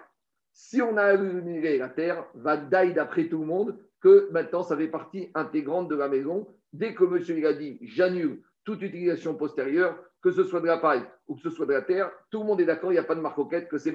si 0.52 0.82
on 0.82 0.98
a 0.98 1.04
annulé 1.04 1.78
la 1.78 1.90
terre, 1.90 2.26
va 2.34 2.58
d'après 2.58 3.28
tout 3.28 3.40
le 3.40 3.46
monde 3.46 3.78
que 4.02 4.30
maintenant 4.32 4.64
ça 4.64 4.78
fait 4.78 4.88
partie 4.88 5.30
intégrante 5.34 5.88
de 5.88 5.96
la 5.96 6.08
maison. 6.08 6.48
Dès 6.74 6.94
que 6.94 7.04
monsieur 7.04 7.38
il 7.38 7.46
a 7.46 7.54
dit 7.54 7.80
j'annule 7.82 8.42
toute 8.64 8.82
utilisation 8.82 9.36
postérieure, 9.36 9.98
que 10.22 10.32
ce 10.32 10.44
soit 10.44 10.60
de 10.60 10.68
la 10.68 10.78
paille 10.78 11.04
ou 11.28 11.36
que 11.36 11.42
ce 11.42 11.50
soit 11.50 11.66
de 11.66 11.74
la 11.74 11.82
terre, 11.82 12.12
tout 12.30 12.42
le 12.42 12.46
monde 12.46 12.62
est 12.62 12.66
d'accord, 12.66 12.92
il 12.92 12.96
n'y 12.96 13.00
a 13.00 13.04
pas 13.04 13.16
de 13.16 13.22
marcoquette 13.22 13.70
que 13.70 13.78
c'est. 13.78 13.94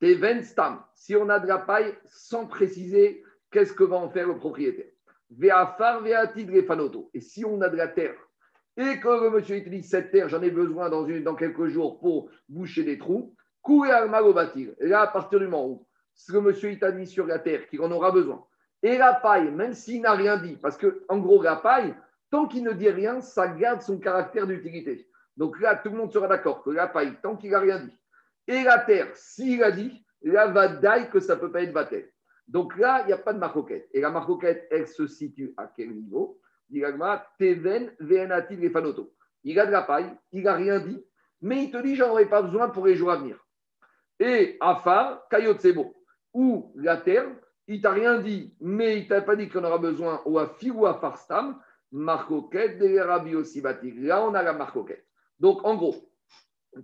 Teven 0.00 0.42
stam, 0.42 0.82
si 0.94 1.14
on 1.14 1.28
a 1.28 1.38
de 1.38 1.46
la 1.46 1.58
paille 1.58 1.94
sans 2.06 2.46
préciser 2.46 3.22
qu'est-ce 3.50 3.72
que 3.72 3.84
va 3.84 3.96
en 3.96 4.10
faire 4.10 4.26
le 4.26 4.36
propriétaire. 4.36 4.90
Veafar 5.30 6.02
fanoto. 6.66 7.10
Et 7.14 7.20
si 7.20 7.44
on 7.44 7.60
a 7.60 7.68
de 7.68 7.76
la 7.76 7.88
terre 7.88 8.16
et 8.76 8.98
que 8.98 9.08
le 9.08 9.30
monsieur 9.30 9.56
utilise 9.56 9.88
cette 9.88 10.10
terre, 10.10 10.28
j'en 10.28 10.42
ai 10.42 10.50
besoin 10.50 10.90
dans, 10.90 11.34
quelques 11.36 11.66
jours 11.66 12.00
pour 12.00 12.28
boucher 12.48 12.82
des 12.82 12.98
trous, 12.98 13.36
et 13.68 14.86
là, 14.88 15.00
à 15.00 15.06
partir 15.06 15.38
du 15.38 15.46
moment 15.46 15.68
où 15.68 15.86
ce 16.14 16.32
que 16.32 16.38
monsieur 16.38 16.76
dit 16.76 17.06
sur 17.06 17.26
la 17.26 17.38
terre, 17.38 17.66
qu'il 17.68 17.80
en 17.80 17.90
aura 17.90 18.10
besoin, 18.10 18.44
et 18.84 18.98
la 18.98 19.14
paille, 19.14 19.50
même 19.50 19.72
s'il 19.72 20.02
n'a 20.02 20.12
rien 20.12 20.36
dit, 20.36 20.56
parce 20.56 20.76
que 20.76 21.04
en 21.08 21.18
gros, 21.18 21.42
la 21.42 21.56
paille, 21.56 21.94
tant 22.30 22.46
qu'il 22.46 22.62
ne 22.62 22.72
dit 22.72 22.90
rien, 22.90 23.20
ça 23.20 23.48
garde 23.48 23.80
son 23.80 23.98
caractère 23.98 24.46
d'utilité. 24.46 25.08
Donc 25.36 25.58
là, 25.58 25.74
tout 25.74 25.88
le 25.88 25.96
monde 25.96 26.12
sera 26.12 26.28
d'accord 26.28 26.62
que 26.62 26.70
la 26.70 26.86
paille, 26.86 27.16
tant 27.22 27.34
qu'il 27.34 27.50
n'a 27.50 27.58
rien 27.58 27.80
dit, 27.80 27.98
et 28.46 28.62
la 28.62 28.78
terre, 28.78 29.08
s'il 29.14 29.64
a 29.64 29.70
dit, 29.70 30.04
là, 30.22 30.48
va 30.48 30.68
daille 30.68 31.10
que 31.10 31.18
ça 31.18 31.34
ne 31.34 31.40
peut 31.40 31.50
pas 31.50 31.62
être 31.62 31.72
battu. 31.72 32.14
Donc 32.46 32.76
là, 32.76 33.00
il 33.02 33.06
n'y 33.06 33.12
a 33.14 33.18
pas 33.18 33.32
de 33.32 33.38
marcoquette. 33.38 33.88
Et 33.92 34.02
la 34.02 34.10
marcoquette, 34.10 34.68
elle 34.70 34.86
se 34.86 35.06
situe 35.06 35.54
à 35.56 35.66
quel 35.66 35.90
niveau? 35.94 36.38
Il 36.70 36.84
a 36.84 36.92
de 36.92 36.98
la 39.72 39.82
paille, 39.82 40.14
il 40.32 40.42
n'a 40.42 40.52
rien 40.54 40.78
dit, 40.78 41.02
mais 41.40 41.64
il 41.64 41.70
te 41.70 41.78
dit, 41.82 41.96
j'en 41.96 42.10
aurai 42.10 42.26
pas 42.26 42.42
besoin 42.42 42.68
pour 42.68 42.86
les 42.86 42.96
jours 42.96 43.10
à 43.10 43.16
venir 43.16 43.44
et 44.18 44.56
Afar, 44.60 45.28
Kayotsebo, 45.28 45.94
ou 46.32 46.72
la 46.76 46.96
terre, 46.96 47.26
il 47.66 47.80
t'a 47.80 47.92
rien 47.92 48.18
dit, 48.18 48.54
mais 48.60 48.98
il 48.98 49.08
t'a 49.08 49.22
pas 49.22 49.36
dit 49.36 49.48
qu'on 49.48 49.64
aura 49.64 49.78
besoin, 49.78 50.20
ou 50.26 50.38
à 50.38 50.48
Fi 50.48 50.70
ou 50.70 50.86
à 50.86 50.94
Farstam, 50.94 51.58
Marcoquette 51.92 52.78
de 52.78 52.98
Rabbi 52.98 53.32
Là, 54.02 54.24
on 54.24 54.34
a 54.34 54.42
la 54.42 54.52
Marcoquette. 54.52 55.06
Donc, 55.38 55.64
en 55.64 55.76
gros, 55.76 56.10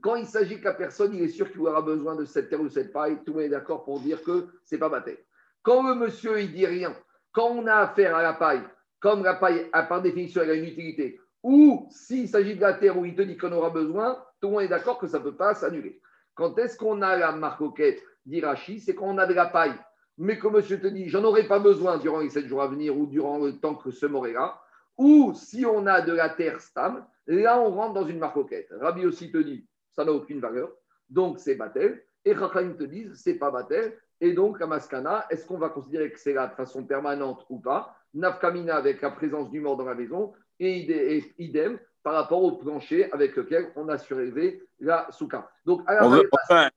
quand 0.01 0.15
il 0.17 0.27
s'agit 0.27 0.59
que 0.59 0.65
la 0.65 0.75
personne, 0.75 1.15
il 1.15 1.23
est 1.23 1.29
sûr 1.29 1.51
qu'il 1.51 1.61
aura 1.63 1.83
besoin 1.83 2.15
de 2.15 2.25
cette 2.25 2.49
terre 2.49 2.61
ou 2.61 2.69
cette 2.69 2.93
paille, 2.93 3.19
tout 3.25 3.33
le 3.33 3.35
monde 3.35 3.43
est 3.43 3.49
d'accord 3.49 3.85
pour 3.85 4.01
dire 4.01 4.23
que 4.23 4.49
c'est 4.65 4.79
pas 4.79 4.89
bâtelle. 4.89 5.19
Quand 5.63 5.87
le 5.87 5.95
monsieur, 5.95 6.41
il 6.41 6.53
dit 6.53 6.67
rien, 6.67 6.95
quand 7.33 7.49
on 7.49 7.67
a 7.67 7.75
affaire 7.75 8.17
à 8.17 8.23
la 8.23 8.35
paille, 8.35 8.63
comme 9.01 9.25
la 9.25 9.35
paille, 9.35 9.69
par 9.89 10.01
définition, 10.01 10.43
elle 10.43 10.51
a 10.51 10.55
une 10.55 10.65
utilité, 10.65 11.21
ou 11.43 11.89
s'il 11.91 12.29
s'agit 12.29 12.55
de 12.55 12.61
la 12.61 12.75
terre 12.75 12.99
où 12.99 13.05
il 13.05 13.15
te 13.15 13.23
dit 13.23 13.37
qu'on 13.37 13.53
aura 13.53 13.71
besoin, 13.71 14.23
tout 14.41 14.49
le 14.49 14.55
monde 14.55 14.63
est 14.63 14.69
d'accord 14.69 14.99
que 14.99 15.07
ça 15.07 15.19
ne 15.19 15.25
peut 15.25 15.37
pas 15.37 15.55
s'annuler. 15.55 16.01
Quand 16.35 16.57
est-ce 16.59 16.77
qu'on 16.77 17.03
a 17.03 17.17
la 17.17 17.33
marcoquette 17.33 18.03
d'Irachi 18.25 18.81
C'est 18.81 18.95
quand 18.95 19.07
on 19.07 19.19
a 19.19 19.27
de 19.27 19.35
la 19.35 19.47
paille, 19.47 19.75
mais 20.21 20.39
que 20.39 20.49
monsieur 20.49 20.79
te 20.79 20.87
dit, 20.87 21.09
j'en 21.09 21.25
aurai 21.25 21.49
pas 21.49 21.59
besoin 21.59 21.97
durant 21.97 22.21
les 22.21 22.29
sept 22.29 22.47
jours 22.47 22.61
à 22.61 22.69
venir 22.69 22.97
ou 22.97 23.07
durant 23.07 23.39
le 23.39 23.59
temps 23.59 23.75
que 23.75 23.91
ce 23.91 24.05
est 24.05 24.33
là, 24.33 24.61
ou 24.99 25.33
si 25.35 25.65
on 25.65 25.87
a 25.87 26.03
de 26.03 26.13
la 26.13 26.29
terre 26.29 26.61
stable, 26.61 27.03
là 27.27 27.59
on 27.59 27.71
rentre 27.71 27.95
dans 27.95 28.07
une 28.07 28.19
marcoquette. 28.19 28.69
Rabbi 28.79 29.07
aussi 29.07 29.33
te 29.33 29.39
dit, 29.39 29.67
ça 29.93 30.05
n'a 30.05 30.13
aucune 30.13 30.39
valeur, 30.39 30.71
donc 31.09 31.39
c'est 31.39 31.55
Batel. 31.55 32.03
Et 32.27 32.35
Chachamim 32.35 32.75
te 32.75 32.85
disent, 32.85 33.15
c'est 33.15 33.37
pas 33.37 33.51
Batel. 33.51 33.97
Et 34.21 34.35
donc, 34.35 34.61
la 34.61 34.67
Maskana, 34.67 35.25
est-ce 35.31 35.47
qu'on 35.47 35.57
va 35.57 35.71
considérer 35.71 36.13
que 36.13 36.21
c'est 36.21 36.35
là 36.35 36.47
de 36.49 36.55
façon 36.55 36.85
permanente 36.85 37.47
ou 37.49 37.59
pas? 37.59 37.97
Nafkamina 38.13 38.77
avec 38.77 39.01
la 39.01 39.11
présence 39.11 39.51
du 39.51 39.61
mort 39.61 39.79
dans 39.79 39.87
la 39.87 39.95
maison 39.95 40.35
et 40.59 41.25
idem 41.39 41.79
par 42.03 42.13
rapport 42.13 42.43
au 42.43 42.59
plancher 42.59 43.11
avec 43.13 43.35
lequel 43.37 43.73
on 43.77 43.89
a 43.89 43.97
surélevé 43.97 44.63
la 44.81 45.11
souka. 45.11 45.51
Donc, 45.65 45.83
à 45.87 45.95
la 45.95 46.07
on 46.07 46.11
veut 46.11 46.29
enfin 46.45 46.69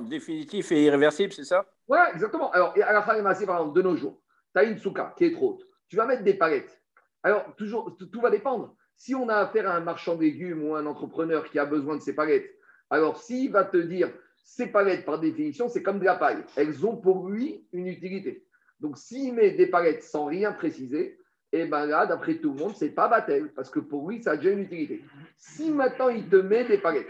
définitif 0.00 0.72
et 0.72 0.84
irréversible, 0.84 1.32
c'est 1.32 1.44
ça? 1.44 1.66
Oui, 1.88 1.98
exactement. 2.12 2.50
Alors, 2.52 2.74
à 2.82 2.92
la 2.92 3.02
fin, 3.02 3.20
par 3.22 3.32
exemple, 3.32 3.74
de 3.74 3.82
nos 3.82 3.96
jours, 3.96 4.22
tu 4.54 4.60
as 4.60 4.64
une 4.64 4.78
souka 4.78 5.14
qui 5.16 5.24
est 5.24 5.32
trop 5.32 5.52
haute. 5.52 5.66
Tu 5.88 5.96
vas 5.96 6.06
mettre 6.06 6.22
des 6.22 6.34
palettes. 6.34 6.80
Alors, 7.22 7.54
toujours, 7.56 7.96
tout 7.98 8.20
va 8.20 8.30
dépendre. 8.30 8.74
Si 8.96 9.14
on 9.14 9.28
a 9.28 9.36
affaire 9.36 9.68
à 9.68 9.74
un 9.74 9.80
marchand 9.80 10.14
de 10.14 10.22
légumes 10.22 10.62
ou 10.62 10.74
un 10.74 10.86
entrepreneur 10.86 11.48
qui 11.50 11.58
a 11.58 11.64
besoin 11.64 11.96
de 11.96 12.02
ces 12.02 12.14
palettes, 12.14 12.50
alors 12.90 13.16
s'il 13.16 13.50
va 13.50 13.64
te 13.64 13.76
dire 13.76 14.10
ces 14.44 14.66
palettes, 14.66 15.04
par 15.04 15.20
définition, 15.20 15.68
c'est 15.68 15.82
comme 15.82 16.00
de 16.00 16.04
la 16.04 16.16
paille. 16.16 16.44
Elles 16.56 16.84
ont 16.84 16.96
pour 16.96 17.28
lui 17.28 17.66
une 17.72 17.86
utilité. 17.86 18.44
Donc, 18.80 18.98
s'il 18.98 19.34
met 19.34 19.52
des 19.52 19.66
palettes 19.66 20.02
sans 20.02 20.26
rien 20.26 20.52
préciser, 20.52 21.18
et 21.52 21.62
eh 21.62 21.64
bien 21.66 21.86
là, 21.86 22.06
d'après 22.06 22.36
tout 22.36 22.52
le 22.52 22.60
monde, 22.60 22.74
c'est 22.76 22.90
pas 22.90 23.08
Batel, 23.08 23.52
parce 23.52 23.70
que 23.70 23.80
pour 23.80 24.08
lui, 24.08 24.22
ça 24.22 24.32
a 24.32 24.36
déjà 24.36 24.50
une 24.50 24.60
utilité. 24.60 25.02
Si 25.36 25.70
maintenant 25.70 26.08
il 26.08 26.28
te 26.28 26.36
met 26.36 26.64
des 26.64 26.78
palettes 26.78 27.08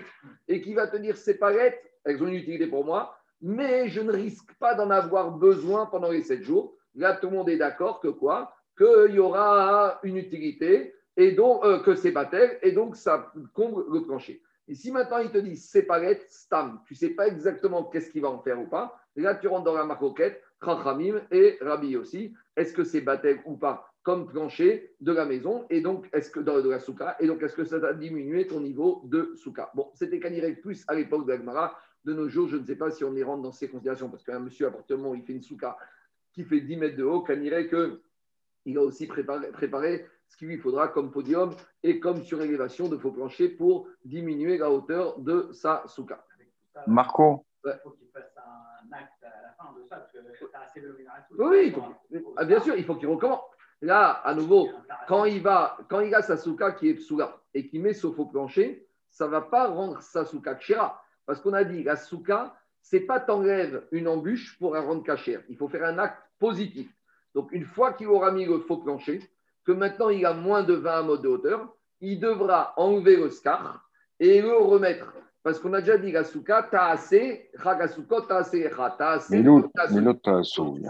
et 0.49 0.63
qu'il 0.63 0.75
va 0.75 0.87
te 0.87 0.97
dire 0.97 1.17
ces 1.19 1.37
palettes, 1.37 1.79
elles 2.05 2.23
ont 2.23 2.27
une 2.27 2.35
utilité 2.35 2.67
pour 2.67 2.85
moi, 2.85 3.17
mais 3.41 3.89
je 3.89 4.01
ne 4.01 4.13
risque 4.13 4.53
pas 4.59 4.75
d'en 4.75 4.91
avoir 4.91 5.33
besoin 5.33 5.87
pendant 5.87 6.11
les 6.11 6.23
sept 6.23 6.43
jours, 6.43 6.77
là, 6.95 7.17
tout 7.17 7.31
le 7.31 7.37
monde 7.37 7.49
est 7.49 7.57
d'accord 7.57 8.01
que 8.01 8.09
quoi? 8.09 8.55
Qu'il 8.77 9.15
y 9.15 9.19
aura 9.19 9.99
une 10.03 10.17
utilité 10.17 10.95
et 11.17 11.33
donc 11.33 11.65
euh, 11.65 11.81
que 11.81 11.95
c'est 11.95 12.13
Batel, 12.13 12.59
et 12.63 12.73
donc 12.73 12.97
ça 12.97 13.33
comble 13.53 13.85
le 13.93 14.03
plancher. 14.03 14.43
Et 14.69 14.75
si 14.75 14.93
maintenant 14.93 15.19
il 15.19 15.31
te 15.31 15.39
dit 15.39 15.57
c'est 15.57 15.87
stam, 16.29 16.81
tu 16.87 16.95
ne 16.95 16.99
sais 16.99 17.11
pas 17.11 17.27
exactement 17.27 17.85
qu'est-ce 17.85 18.11
qu'il 18.11 18.23
va 18.23 18.31
en 18.31 18.39
faire 18.39 18.61
ou 18.61 18.67
pas, 18.67 18.99
là 19.17 19.35
tu 19.35 19.49
rentres 19.49 19.65
dans 19.65 19.75
la 19.75 19.85
marcoquette, 19.85 20.43
Khachamim 20.61 21.21
et 21.31 21.59
Rabbi 21.61 21.97
aussi, 21.97 22.35
est-ce 22.57 22.73
que 22.73 22.85
c'est 22.85 23.01
Batel 23.01 23.41
ou 23.45 23.57
pas? 23.57 23.90
Comme 24.03 24.27
plancher 24.27 24.95
de 25.01 25.13
la 25.13 25.27
maison 25.27 25.67
et 25.69 25.81
donc 25.81 26.09
est-ce 26.13 26.31
que 26.31 26.41
dans 26.41 26.61
de 26.61 26.71
la 26.71 26.81
souka? 26.81 27.17
Et 27.21 27.27
donc 27.27 27.43
est-ce 27.43 27.55
que 27.55 27.65
ça 27.65 27.79
va 27.79 27.93
diminuer 27.93 28.47
ton 28.47 28.61
niveau 28.61 29.03
de 29.05 29.33
souka? 29.37 29.71
Bon, 29.75 29.91
c'était 29.95 30.21
Kanirek 30.21 30.63
plus 30.63 30.85
à 30.89 30.95
l'époque 30.95 31.27
d'Agmara. 31.27 31.79
De 32.05 32.15
nos 32.15 32.29
jours, 32.29 32.49
je 32.49 32.57
ne 32.57 32.65
sais 32.65 32.77
pas 32.77 32.91
si 32.91 33.05
on 33.05 33.15
y 33.15 33.23
rentre 33.23 33.43
dans 33.43 33.53
ces 33.53 33.69
considérations 33.69 34.09
parce 34.09 34.25
qu'un 34.25 34.39
monsieur 34.39 34.67
appartement, 34.67 35.15
il 35.15 35.23
fait 35.23 35.35
une 35.35 35.43
souka 35.43 35.77
qui 36.33 36.45
fait 36.45 36.61
10 36.61 36.77
mètres 36.77 36.97
de 36.97 37.05
haut, 37.05 37.21
Kanirek 37.23 37.71
que 37.71 38.01
il 38.65 38.79
a 38.79 38.83
aussi 38.83 39.07
préparé, 39.07 39.51
préparé 39.51 40.07
ce 40.29 40.37
qu'il 40.37 40.49
lui 40.49 40.59
faudra 40.59 40.89
comme 40.89 41.11
podium 41.11 41.55
et 41.83 41.99
comme 41.99 42.23
surélévation 42.23 42.89
de 42.89 42.97
faux 42.97 43.11
plancher 43.11 43.49
pour 43.49 43.89
diminuer 44.05 44.59
la 44.59 44.71
hauteur 44.71 45.19
de 45.19 45.49
sa 45.53 45.83
souka. 45.87 46.25
Marco 46.87 47.45
Il 47.65 47.79
faut 47.83 47.91
qu'il 47.91 48.09
fasse 48.09 48.33
un 48.37 48.93
acte 48.93 49.23
à 49.23 49.43
la 49.43 49.53
fin 49.53 49.75
de 49.79 49.85
ça, 49.85 49.97
parce 49.97 50.13
que 50.13 50.19
a 50.55 50.61
assez. 50.63 50.83
Oui, 51.37 51.75
ah, 52.37 52.45
bien 52.45 52.61
sûr, 52.61 52.77
il 52.77 52.85
faut 52.85 52.95
qu'il 52.95 53.09
recommence. 53.09 53.43
Là, 53.83 54.21
à 54.25 54.35
nouveau, 54.35 54.69
quand 55.09 55.25
il, 55.25 55.41
va, 55.41 55.79
quand 55.89 56.01
il 56.01 56.15
a 56.15 56.23
sa 56.23 56.37
souka 56.37 56.73
qui 56.73 56.91
est 56.91 56.99
souka 56.99 57.39
et 57.55 57.67
qu'il 57.67 57.81
met 57.81 57.95
ce 57.95 58.11
faux 58.11 58.27
plancher, 58.27 58.87
ça 59.11 59.27
ne 59.27 59.31
va 59.31 59.41
pas 59.41 59.69
rendre 59.69 60.01
sa 60.03 60.25
souka 60.25 60.55
kshira. 60.55 61.03
Parce 61.25 61.41
qu'on 61.41 61.55
a 61.55 61.65
dit, 61.65 61.83
la 61.83 61.97
souka, 61.97 62.55
c'est 62.83 63.01
pas 63.01 63.21
t'enlèves 63.21 63.87
une 63.93 64.09
embûche 64.09 64.59
pour 64.59 64.77
un 64.77 64.81
rendre 64.81 65.03
cachère. 65.03 65.41
Il 65.49 65.57
faut 65.57 65.69
faire 65.69 65.85
un 65.85 65.99
acte 65.99 66.23
positif. 66.39 66.95
Donc, 67.35 67.53
une 67.53 67.65
fois 67.65 67.93
qu'il 67.93 68.09
aura 68.09 68.33
mis 68.33 68.45
le 68.45 68.59
faux 68.59 68.79
plancher, 68.79 69.21
que 69.65 69.73
maintenant 69.73 70.09
il 70.09 70.25
a 70.27 70.35
moins 70.35 70.63
de 70.63 70.75
20 70.75 71.03
mètres 71.03 71.23
de 71.23 71.29
hauteur, 71.29 71.75
il 72.01 72.19
devra 72.19 72.75
enlever 72.77 73.17
le 73.17 73.31
scar 73.31 73.89
et 74.19 74.41
le 74.43 74.57
remettre. 74.57 75.13
Parce 75.43 75.59
qu'on 75.59 75.73
a 75.73 75.81
déjà 75.81 75.97
dit 75.97 76.13
la 76.13 76.25
souka, 76.25 76.69
t'as 76.71 76.89
assez, 76.89 77.51
chagasuko, 77.63 78.23
t'as 78.23 78.39
assez, 78.39 78.71
t'as 78.99 79.11
assez. 79.13 79.43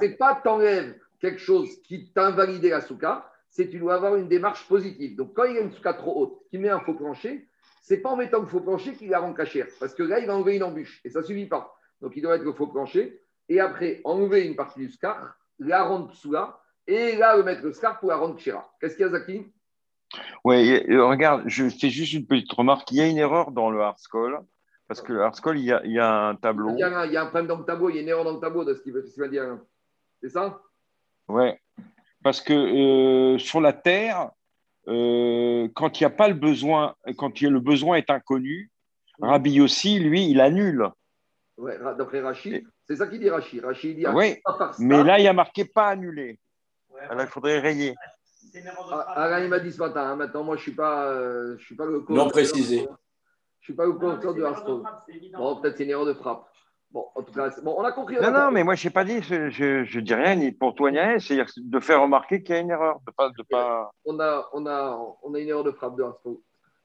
C'est 0.00 0.16
pas 0.16 0.40
t'enlèves 0.42 0.98
quelque 1.20 1.40
chose 1.40 1.80
qui 1.82 2.12
t'invalide 2.12 2.64
la 2.64 2.80
souka, 2.80 3.30
c'est 3.48 3.66
que 3.66 3.72
tu 3.72 3.78
dois 3.78 3.94
avoir 3.94 4.16
une 4.16 4.28
démarche 4.28 4.66
positive. 4.68 5.16
Donc 5.16 5.34
quand 5.34 5.44
il 5.44 5.54
y 5.54 5.58
a 5.58 5.60
une 5.60 5.72
souka 5.72 5.94
trop 5.94 6.20
haute, 6.20 6.38
qui 6.50 6.58
met 6.58 6.68
un 6.68 6.80
faux 6.80 6.94
plancher, 6.94 7.48
c'est 7.82 7.98
pas 7.98 8.10
en 8.10 8.16
mettant 8.16 8.40
le 8.40 8.46
faux 8.46 8.60
plancher 8.60 8.94
qu'il 8.94 9.10
la 9.10 9.20
rend 9.20 9.32
cachère. 9.32 9.66
Parce 9.78 9.94
que 9.94 10.02
là, 10.02 10.20
il 10.20 10.26
va 10.26 10.36
enlever 10.36 10.56
une 10.56 10.62
embûche 10.62 11.00
et 11.04 11.10
ça 11.10 11.20
ne 11.20 11.24
suffit 11.24 11.46
pas. 11.46 11.76
Donc 12.00 12.12
il 12.16 12.22
doit 12.22 12.36
être 12.36 12.44
le 12.44 12.52
faux 12.52 12.68
plancher 12.68 13.20
et 13.48 13.60
après 13.60 14.00
enlever 14.04 14.46
une 14.46 14.56
partie 14.56 14.80
du 14.80 14.90
scar, 14.90 15.36
la 15.58 15.82
rendre 15.82 16.08
psoula 16.12 16.60
et 16.86 17.16
là, 17.16 17.36
le 17.36 17.42
mettre 17.42 17.62
le 17.62 17.72
scar 17.72 17.98
pour 17.98 18.08
la 18.08 18.16
rendre 18.16 18.36
kshira. 18.36 18.68
Qu'est-ce 18.80 18.96
qu'il 18.96 19.04
y 19.04 19.08
a, 19.08 19.12
Zaki? 19.12 19.46
Oui, 20.44 20.80
regarde, 20.96 21.42
je 21.46 21.68
fais 21.68 21.90
juste 21.90 22.12
une 22.14 22.26
petite 22.26 22.52
remarque. 22.52 22.90
Il 22.90 22.96
y 22.96 23.00
a 23.00 23.06
une 23.06 23.18
erreur 23.18 23.52
dans 23.52 23.70
le 23.70 23.80
Hardscall. 23.80 24.40
Parce 24.88 25.02
que 25.02 25.12
le 25.12 25.22
Hardscall, 25.22 25.56
il, 25.58 25.80
il, 25.84 25.92
y 25.92 26.00
a 26.00 26.28
un 26.28 26.34
tableau. 26.34 26.70
Il 26.70 26.80
y 26.80 26.82
a 26.82 26.98
un, 26.98 27.06
il 27.06 27.12
y 27.12 27.16
a 27.16 27.22
un, 27.22 27.26
problème 27.26 27.46
dans 27.46 27.58
le 27.58 27.64
tableau, 27.64 27.90
il 27.90 27.96
y 27.96 27.98
a 28.00 28.02
une 28.02 28.08
erreur 28.08 28.24
dans 28.24 28.34
le 28.34 28.40
tableau 28.40 28.64
de 28.64 28.74
ce 28.74 28.82
qu'il 28.82 28.92
va 28.92 29.28
dire. 29.28 29.58
C'est 30.20 30.30
ça? 30.30 30.60
Oui. 31.30 31.50
Parce 32.22 32.40
que 32.40 32.52
euh, 32.52 33.38
sur 33.38 33.60
la 33.60 33.72
Terre, 33.72 34.30
euh, 34.88 35.68
quand 35.74 36.00
il 36.00 36.02
n'y 36.02 36.06
a 36.06 36.10
pas 36.10 36.28
le 36.28 36.34
besoin, 36.34 36.94
quand 37.16 37.40
le 37.40 37.60
besoin 37.60 37.96
est 37.96 38.10
inconnu, 38.10 38.70
Rabbi 39.20 39.60
aussi, 39.60 39.98
lui, 39.98 40.28
il 40.28 40.40
annule. 40.40 40.88
Oui, 41.56 41.72
d'après 41.98 42.20
Rachid, 42.20 42.66
c'est 42.88 42.96
ça 42.96 43.06
qu'il 43.06 43.20
dit 43.20 43.28
Rachid. 43.28 43.62
Rachid 43.64 43.96
dit 43.96 44.06
oui, 44.08 44.36
mais 44.78 45.04
là, 45.04 45.18
il 45.18 45.24
y 45.24 45.28
a 45.28 45.32
marqué 45.32 45.64
pas 45.64 45.88
annulé. 45.88 46.38
Alors, 47.08 47.22
il 47.22 47.28
faudrait 47.28 47.58
rayer. 47.58 47.94
Ah, 48.90 49.24
Alain, 49.24 49.44
il 49.44 49.48
m'a 49.48 49.58
dit 49.58 49.72
ce 49.72 49.78
matin. 49.78 50.02
Hein. 50.02 50.16
maintenant, 50.16 50.42
moi, 50.42 50.56
je 50.56 50.60
ne 50.60 50.64
suis, 50.64 50.74
pas, 50.74 51.06
euh, 51.06 51.56
je 51.58 51.64
suis 51.64 51.76
pas 51.76 51.84
le 51.86 52.04
Non 52.08 52.28
précisé. 52.28 52.78
Je 52.78 52.82
ne 52.82 53.64
suis 53.64 53.74
pas 53.74 53.84
le 53.84 53.92
co-auteur 53.92 54.34
de 54.34 54.42
Hearthstone. 54.42 54.82
Bon, 55.34 55.60
peut-être 55.60 55.76
c'est 55.76 55.84
une 55.84 55.90
erreur 55.90 56.06
de 56.06 56.14
frappe. 56.14 56.49
Bon, 56.90 57.06
en 57.14 57.22
tout 57.22 57.32
cas, 57.32 57.50
bon, 57.62 57.76
on 57.78 57.84
a 57.84 57.92
compris. 57.92 58.16
Non, 58.20 58.32
non, 58.32 58.50
mais 58.50 58.64
moi, 58.64 58.74
je 58.74 58.86
n'ai 58.86 58.92
pas 58.92 59.04
dit, 59.04 59.22
je 59.22 59.34
ne 59.36 60.00
dis 60.00 60.14
rien 60.14 60.34
ni 60.34 60.50
pour 60.50 60.74
toi 60.74 60.90
ni 60.90 60.98
rien. 60.98 61.18
C'est 61.18 61.38
de 61.56 61.80
faire 61.80 62.02
remarquer 62.02 62.42
qu'il 62.42 62.54
y 62.54 62.58
a 62.58 62.60
une 62.60 62.70
erreur. 62.70 63.00
De 63.06 63.12
pas, 63.12 63.30
de 63.30 63.42
pas... 63.42 63.90
On, 64.04 64.18
a, 64.18 64.48
on, 64.52 64.66
a, 64.66 64.98
on 65.22 65.34
a 65.34 65.38
une 65.38 65.48
erreur 65.48 65.64
de 65.64 65.70
frappe 65.70 65.96
de 65.96 66.02
Hearthstone. 66.02 66.38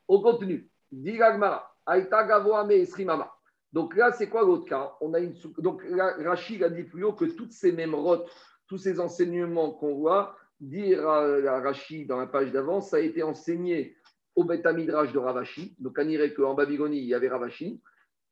On 0.08 0.22
continue. 0.22 0.70
Digagmara. 0.92 1.72
Aïta 1.86 2.24
Gavoame 2.24 2.72
Esrimama. 2.72 3.34
Donc 3.74 3.96
là, 3.96 4.12
c'est 4.12 4.30
quoi 4.30 4.44
l'autre 4.44 4.66
cas? 4.66 4.94
On 5.02 5.14
a 5.14 5.20
une... 5.20 5.34
Donc 5.58 5.84
Rachid 6.24 6.64
a 6.64 6.70
dit 6.70 6.84
plus 6.84 7.04
haut 7.04 7.14
que 7.14 7.26
toutes 7.26 7.52
ces 7.52 7.72
mêmes 7.72 7.96
rotes 7.96 8.30
tous 8.68 8.78
ces 8.78 9.00
enseignements 9.00 9.72
qu'on 9.72 9.96
voit, 9.96 10.36
dire 10.60 11.08
à 11.08 11.60
Rashi 11.62 12.06
dans 12.06 12.18
la 12.18 12.28
page 12.28 12.52
d'avant, 12.52 12.82
ça 12.82 12.98
a 12.98 13.00
été 13.00 13.24
enseigné 13.24 13.96
au 14.36 14.44
Beth 14.44 14.66
Midrash 14.66 15.12
de 15.12 15.20
Ravashi. 15.20 15.76
Donc, 15.80 15.98
on 16.00 16.06
dirait 16.06 16.34
qu'en 16.34 16.54
Babylonie, 16.54 17.00
il 17.00 17.06
y 17.06 17.14
avait 17.14 17.30
Ravashi. 17.30 17.82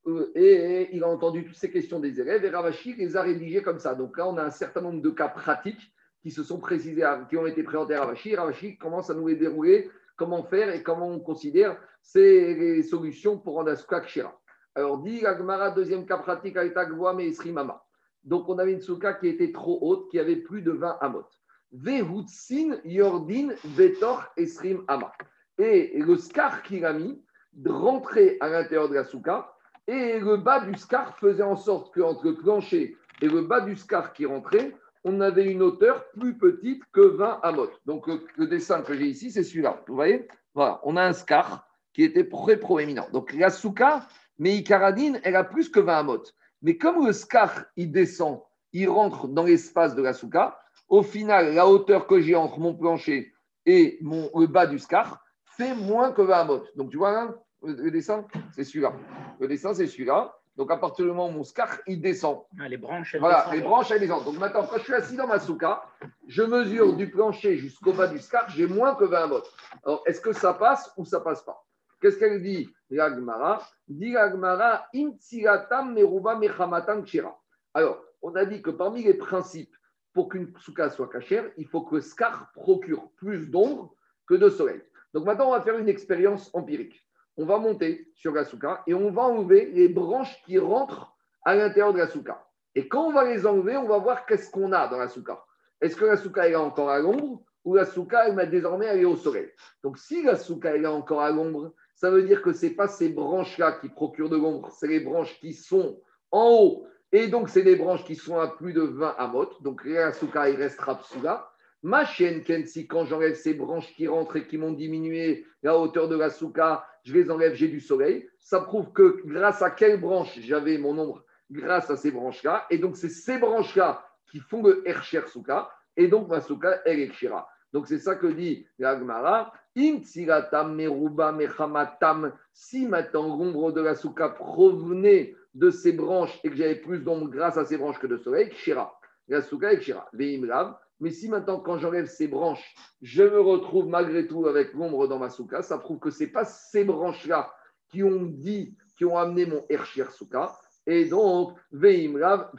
Euh, 0.07 0.31
et 0.35 0.89
il 0.93 1.03
a 1.03 1.07
entendu 1.07 1.45
toutes 1.45 1.55
ces 1.55 1.71
questions 1.71 1.99
des 1.99 2.19
élèves 2.19 2.43
et 2.43 2.49
Ravashi 2.49 2.93
les 2.95 3.15
a 3.15 3.21
rédigées 3.21 3.61
comme 3.61 3.79
ça. 3.79 3.95
Donc 3.95 4.17
là, 4.17 4.27
on 4.27 4.37
a 4.37 4.43
un 4.43 4.51
certain 4.51 4.81
nombre 4.81 5.01
de 5.01 5.09
cas 5.09 5.29
pratiques 5.29 5.93
qui 6.21 6.31
se 6.31 6.43
sont 6.43 6.59
précisés, 6.59 7.05
qui 7.29 7.37
ont 7.37 7.45
été 7.45 7.63
présentés 7.63 7.95
à 7.95 8.01
Ravashi. 8.01 8.35
Ravashi 8.35 8.77
commence 8.77 9.09
à 9.09 9.13
nous 9.13 9.27
les 9.27 9.35
dérouler, 9.35 9.89
comment 10.15 10.43
faire 10.43 10.73
et 10.73 10.83
comment 10.83 11.09
on 11.09 11.19
considère 11.19 11.77
ces 12.01 12.83
solutions 12.83 13.37
pour 13.37 13.55
rendre 13.55 13.71
un 13.71 14.07
Shira. 14.07 14.39
Alors, 14.75 14.97
dit 14.99 15.25
Agmara, 15.25 15.71
deuxième 15.71 16.05
cas 16.05 16.17
pratique, 16.17 16.57
avec 16.57 16.75
Agvoam 16.75 17.19
et 17.19 17.31
Srimama. 17.31 17.85
Donc, 18.23 18.49
on 18.49 18.57
avait 18.57 18.73
une 18.73 18.81
souka 18.81 19.13
qui 19.13 19.27
était 19.27 19.51
trop 19.51 19.79
haute, 19.81 20.09
qui 20.09 20.19
avait 20.19 20.37
plus 20.37 20.61
de 20.61 20.71
20 20.71 20.97
amot. 21.01 21.25
Vehutsin 21.71 22.77
Yordin 22.83 23.49
Vetor 23.63 24.25
Esrim 24.37 24.83
Ama. 24.87 25.11
Et 25.57 25.99
le 25.99 26.17
scar 26.17 26.63
qu'il 26.63 26.85
a 26.85 26.93
mis 26.93 27.23
rentrait 27.65 28.37
à 28.39 28.49
l'intérieur 28.49 28.89
de 28.89 28.95
la 28.95 29.03
souka, 29.03 29.53
et 29.87 30.19
le 30.19 30.37
bas 30.37 30.61
du 30.61 30.77
scar 30.77 31.17
faisait 31.17 31.43
en 31.43 31.55
sorte 31.55 31.93
qu'entre 31.93 32.25
le 32.25 32.35
plancher 32.35 32.97
et 33.21 33.27
le 33.27 33.41
bas 33.41 33.61
du 33.61 33.75
scar 33.75 34.13
qui 34.13 34.25
rentrait, 34.25 34.75
on 35.03 35.19
avait 35.19 35.51
une 35.51 35.61
hauteur 35.61 36.05
plus 36.11 36.37
petite 36.37 36.83
que 36.93 37.01
20 37.01 37.39
amot. 37.43 37.69
Donc, 37.85 38.07
le, 38.07 38.47
dessin 38.47 38.81
que 38.81 38.93
j'ai 38.93 39.07
ici, 39.07 39.31
c'est 39.31 39.43
celui-là. 39.43 39.83
Vous 39.87 39.95
voyez? 39.95 40.27
Voilà, 40.53 40.79
on 40.83 40.95
a 40.95 41.03
un 41.03 41.13
scar 41.13 41.67
qui 41.93 42.03
était 42.03 42.27
très 42.27 42.57
proéminent. 42.57 43.07
Donc, 43.11 43.33
la 43.33 43.49
souka, 43.49 44.07
mais 44.39 44.55
Icaradine, 44.55 45.19
elle 45.23 45.35
a 45.35 45.43
plus 45.43 45.69
que 45.69 45.79
20 45.79 45.99
amot. 45.99 46.23
Mais 46.61 46.77
comme 46.77 47.05
le 47.05 47.11
scar, 47.11 47.65
il 47.75 47.91
descend, 47.91 48.41
il 48.71 48.89
rentre 48.89 49.27
dans 49.27 49.43
l'espace 49.43 49.95
de 49.95 50.01
la 50.01 50.13
souka, 50.13 50.57
au 50.87 51.03
final, 51.03 51.53
la 51.53 51.67
hauteur 51.67 52.07
que 52.07 52.21
j'ai 52.21 52.35
entre 52.35 52.59
mon 52.59 52.73
plancher 52.73 53.33
et 53.65 53.97
mon, 54.01 54.29
le 54.37 54.47
bas 54.47 54.65
du 54.65 54.79
scar 54.79 55.23
fait 55.57 55.75
moins 55.75 56.11
que 56.11 56.21
20 56.21 56.43
mot. 56.45 56.63
Donc, 56.75 56.91
tu 56.91 56.97
vois 56.97 57.11
là, 57.11 57.35
Le 57.63 57.89
dessin, 57.91 58.25
c'est 58.51 58.63
celui-là. 58.63 58.93
Le 59.39 59.47
dessin, 59.47 59.73
c'est 59.73 59.87
celui-là. 59.87 60.35
Donc, 60.55 60.69
à 60.71 60.77
partir 60.77 61.05
du 61.05 61.11
moment 61.11 61.29
où 61.29 61.31
mon 61.31 61.43
scar, 61.43 61.79
il 61.87 61.99
descend. 61.99 62.41
Ah, 62.59 62.67
les 62.67 62.77
branches, 62.77 63.15
elles 63.15 63.21
Voilà, 63.21 63.37
descendent. 63.39 63.55
les 63.55 63.61
branches, 63.61 63.91
elles 63.91 63.99
descendent. 64.01 64.25
Donc, 64.25 64.37
maintenant, 64.37 64.67
quand 64.69 64.77
je 64.77 64.83
suis 64.83 64.93
assis 64.93 65.15
dans 65.15 65.25
ma 65.25 65.39
souka, 65.39 65.83
je 66.27 66.43
mesure 66.43 66.95
du 66.95 67.09
plancher 67.09 67.57
jusqu'au 67.57 67.93
bas 67.93 68.07
du 68.07 68.19
scar, 68.19 68.47
j'ai 68.49 68.67
moins 68.67 68.93
que 68.95 69.05
20 69.05 69.27
mètres. 69.27 69.51
Alors, 69.83 70.03
est-ce 70.05 70.21
que 70.21 70.31
ça 70.33 70.53
passe 70.53 70.91
ou 70.97 71.05
ça 71.05 71.21
passe 71.21 71.41
pas? 71.41 71.65
Qu'est-ce 72.01 72.19
qu'elle 72.19 72.43
dit 72.43 72.69
L'Agmara 72.91 73.65
Dit 73.87 74.11
l'Agmara, 74.11 74.87
meruba 74.93 76.35
mechamatam 76.35 77.03
kshira. 77.03 77.35
Alors, 77.73 78.03
on 78.21 78.35
a 78.35 78.45
dit 78.45 78.61
que 78.61 78.69
parmi 78.69 79.03
les 79.03 79.15
principes 79.15 79.75
pour 80.13 80.29
qu'une 80.29 80.53
souka 80.59 80.89
soit 80.89 81.09
cachère, 81.09 81.45
il 81.57 81.65
faut 81.65 81.81
que 81.81 81.95
le 81.95 82.01
scar 82.01 82.51
procure 82.53 83.09
plus 83.15 83.49
d'ombre 83.49 83.95
que 84.27 84.35
de 84.35 84.49
soleil. 84.49 84.81
Donc 85.13 85.25
maintenant, 85.25 85.47
on 85.47 85.51
va 85.51 85.61
faire 85.61 85.77
une 85.79 85.89
expérience 85.89 86.51
empirique. 86.53 87.03
On 87.37 87.45
va 87.45 87.57
monter 87.57 88.07
sur 88.13 88.33
la 88.33 88.45
souka 88.45 88.83
et 88.87 88.93
on 88.93 89.11
va 89.11 89.23
enlever 89.23 89.65
les 89.73 89.89
branches 89.89 90.41
qui 90.45 90.59
rentrent 90.59 91.15
à 91.43 91.55
l'intérieur 91.55 91.93
de 91.93 91.99
la 91.99 92.07
souka. 92.07 92.45
Et 92.75 92.87
quand 92.87 93.07
on 93.07 93.13
va 93.13 93.23
les 93.25 93.45
enlever, 93.45 93.77
on 93.77 93.87
va 93.87 93.97
voir 93.97 94.25
qu'est-ce 94.25 94.49
qu'on 94.49 94.71
a 94.71 94.87
dans 94.87 94.97
la 94.97 95.07
souka. 95.07 95.43
Est-ce 95.81 95.95
que 95.95 96.05
la 96.05 96.17
souka 96.17 96.47
est 96.47 96.55
encore 96.55 96.89
à 96.89 96.99
l'ombre 96.99 97.41
ou 97.65 97.75
la 97.75 97.85
souka, 97.85 98.27
elle, 98.27 98.49
désormais, 98.49 98.87
elle 98.87 98.99
est 98.99 99.05
au 99.05 99.15
soleil? 99.15 99.49
Donc 99.83 99.97
si 99.97 100.23
la 100.23 100.35
souka 100.35 100.75
est 100.75 100.85
encore 100.85 101.21
à 101.21 101.31
l'ombre, 101.31 101.73
ça 101.95 102.09
veut 102.09 102.23
dire 102.23 102.41
que 102.41 102.53
ce 102.53 102.65
n'est 102.65 102.73
pas 102.73 102.87
ces 102.87 103.09
branches-là 103.09 103.73
qui 103.73 103.89
procurent 103.89 104.29
de 104.29 104.37
l'ombre, 104.37 104.71
c'est 104.71 104.87
les 104.87 104.99
branches 104.99 105.39
qui 105.39 105.53
sont 105.53 106.01
en 106.31 106.49
haut. 106.49 106.87
Et 107.13 107.27
donc, 107.27 107.49
c'est 107.49 107.61
des 107.61 107.75
branches 107.75 108.03
qui 108.05 108.15
sont 108.15 108.39
à 108.39 108.47
plus 108.47 108.73
de 108.73 108.81
20 108.81 109.15
amot. 109.19 109.49
Donc, 109.61 109.85
la 109.85 110.11
souka, 110.13 110.49
il 110.49 110.55
restera 110.55 110.97
psoula. 110.97 111.47
Ma 111.83 112.05
chienne 112.05 112.43
Kensi, 112.43 112.87
quand 112.87 113.05
j'enlève 113.05 113.35
ces 113.35 113.53
branches 113.53 113.93
qui 113.93 114.07
rentrent 114.07 114.37
et 114.37 114.47
qui 114.47 114.57
m'ont 114.57 114.71
diminué 114.71 115.45
la 115.61 115.77
hauteur 115.77 116.07
de 116.07 116.17
la 116.17 116.31
souka, 116.31 116.87
je 117.03 117.13
les 117.13 117.29
enlève, 117.29 117.53
j'ai 117.53 117.67
du 117.67 117.79
soleil. 117.79 118.27
Ça 118.39 118.61
prouve 118.61 118.91
que 118.91 119.21
grâce 119.25 119.61
à 119.61 119.69
quelle 119.69 119.99
branche 119.99 120.39
j'avais 120.39 120.77
mon 120.77 120.97
ombre? 120.97 121.23
Grâce 121.51 121.89
à 121.89 121.97
ces 121.97 122.11
branches-là. 122.11 122.65
Et 122.69 122.77
donc, 122.77 122.97
c'est 122.97 123.09
ces 123.09 123.37
branches-là 123.37 124.05
qui 124.31 124.39
font 124.39 124.63
le 124.63 124.87
Ercher 124.87 125.27
souka. 125.27 125.69
Et 125.97 126.07
donc, 126.07 126.29
ma 126.29 126.41
souka, 126.41 126.81
elle 126.85 126.99
est 126.99 127.09
kshira. 127.09 127.47
Donc, 127.73 127.87
c'est 127.87 127.99
ça 127.99 128.15
que 128.15 128.27
dit 128.27 128.65
l'Agmara. 128.79 129.53
Im 129.75 129.99
tsiratam 130.01 130.75
meruba 130.75 131.31
mechamatam. 131.31 132.31
Si 132.53 132.85
maintenant 132.85 133.35
l'ombre 133.35 133.71
de 133.71 133.81
la 133.81 133.95
souka 133.95 134.29
provenait 134.29 135.35
de 135.53 135.69
ces 135.69 135.91
branches 135.91 136.39
et 136.43 136.49
que 136.49 136.55
j'avais 136.55 136.75
plus 136.75 136.99
d'ombre 136.99 137.29
grâce 137.29 137.57
à 137.57 137.65
ces 137.65 137.77
branches 137.77 137.99
que 137.99 138.07
de 138.07 138.17
soleil, 138.17 138.49
kshira. 138.49 138.97
La 139.27 139.41
souka 139.41 139.73
est 139.73 139.79
kshira. 139.79 140.07
Veimrav. 140.13 140.77
Mais 140.99 141.11
si 141.11 141.27
maintenant, 141.27 141.59
quand 141.59 141.77
j'enlève 141.77 142.05
ces 142.05 142.27
branches, 142.27 142.75
je 143.01 143.23
me 143.23 143.41
retrouve 143.41 143.87
malgré 143.87 144.27
tout 144.27 144.45
avec 144.47 144.73
l'ombre 144.73 145.07
dans 145.07 145.19
ma 145.19 145.29
souka, 145.29 145.61
ça 145.61 145.77
prouve 145.77 145.99
que 145.99 146.11
ce 146.11 146.23
n'est 146.23 146.29
pas 146.29 146.45
ces 146.45 146.85
branches-là 146.85 147.53
qui 147.89 148.03
ont 148.03 148.23
dit, 148.23 148.77
qui 148.95 149.05
ont 149.05 149.17
amené 149.17 149.45
mon 149.45 149.65
Ershir 149.69 150.11
souka. 150.11 150.57
Et 150.85 151.05
donc, 151.05 151.57
Veimrav. 151.71 152.51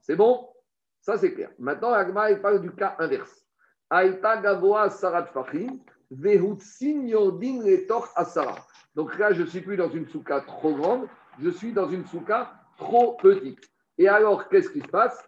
C'est 0.00 0.16
bon? 0.16 0.48
Ça, 1.00 1.16
c'est 1.16 1.32
clair. 1.32 1.50
Maintenant, 1.58 1.92
Agma, 1.92 2.30
il 2.30 2.40
parle 2.40 2.60
du 2.60 2.70
cas 2.72 2.96
inverse. 2.98 3.44
Aïta 3.88 4.36
Gavoa 4.38 4.90
Sarat 4.90 5.26
Fachim, 5.26 5.78
Vehutsin 6.10 7.06
Yordin 7.06 7.60
Asara. 8.14 8.56
Donc 8.94 9.16
là, 9.18 9.32
je 9.32 9.42
ne 9.42 9.46
suis 9.46 9.60
plus 9.60 9.76
dans 9.76 9.90
une 9.90 10.06
souka 10.08 10.40
trop 10.40 10.74
grande, 10.74 11.08
je 11.40 11.50
suis 11.50 11.72
dans 11.72 11.88
une 11.88 12.04
souka 12.06 12.52
trop 12.76 13.14
petite. 13.14 13.70
Et 13.98 14.08
alors, 14.08 14.48
qu'est-ce 14.48 14.70
qui 14.70 14.80
se 14.80 14.88
passe? 14.88 15.22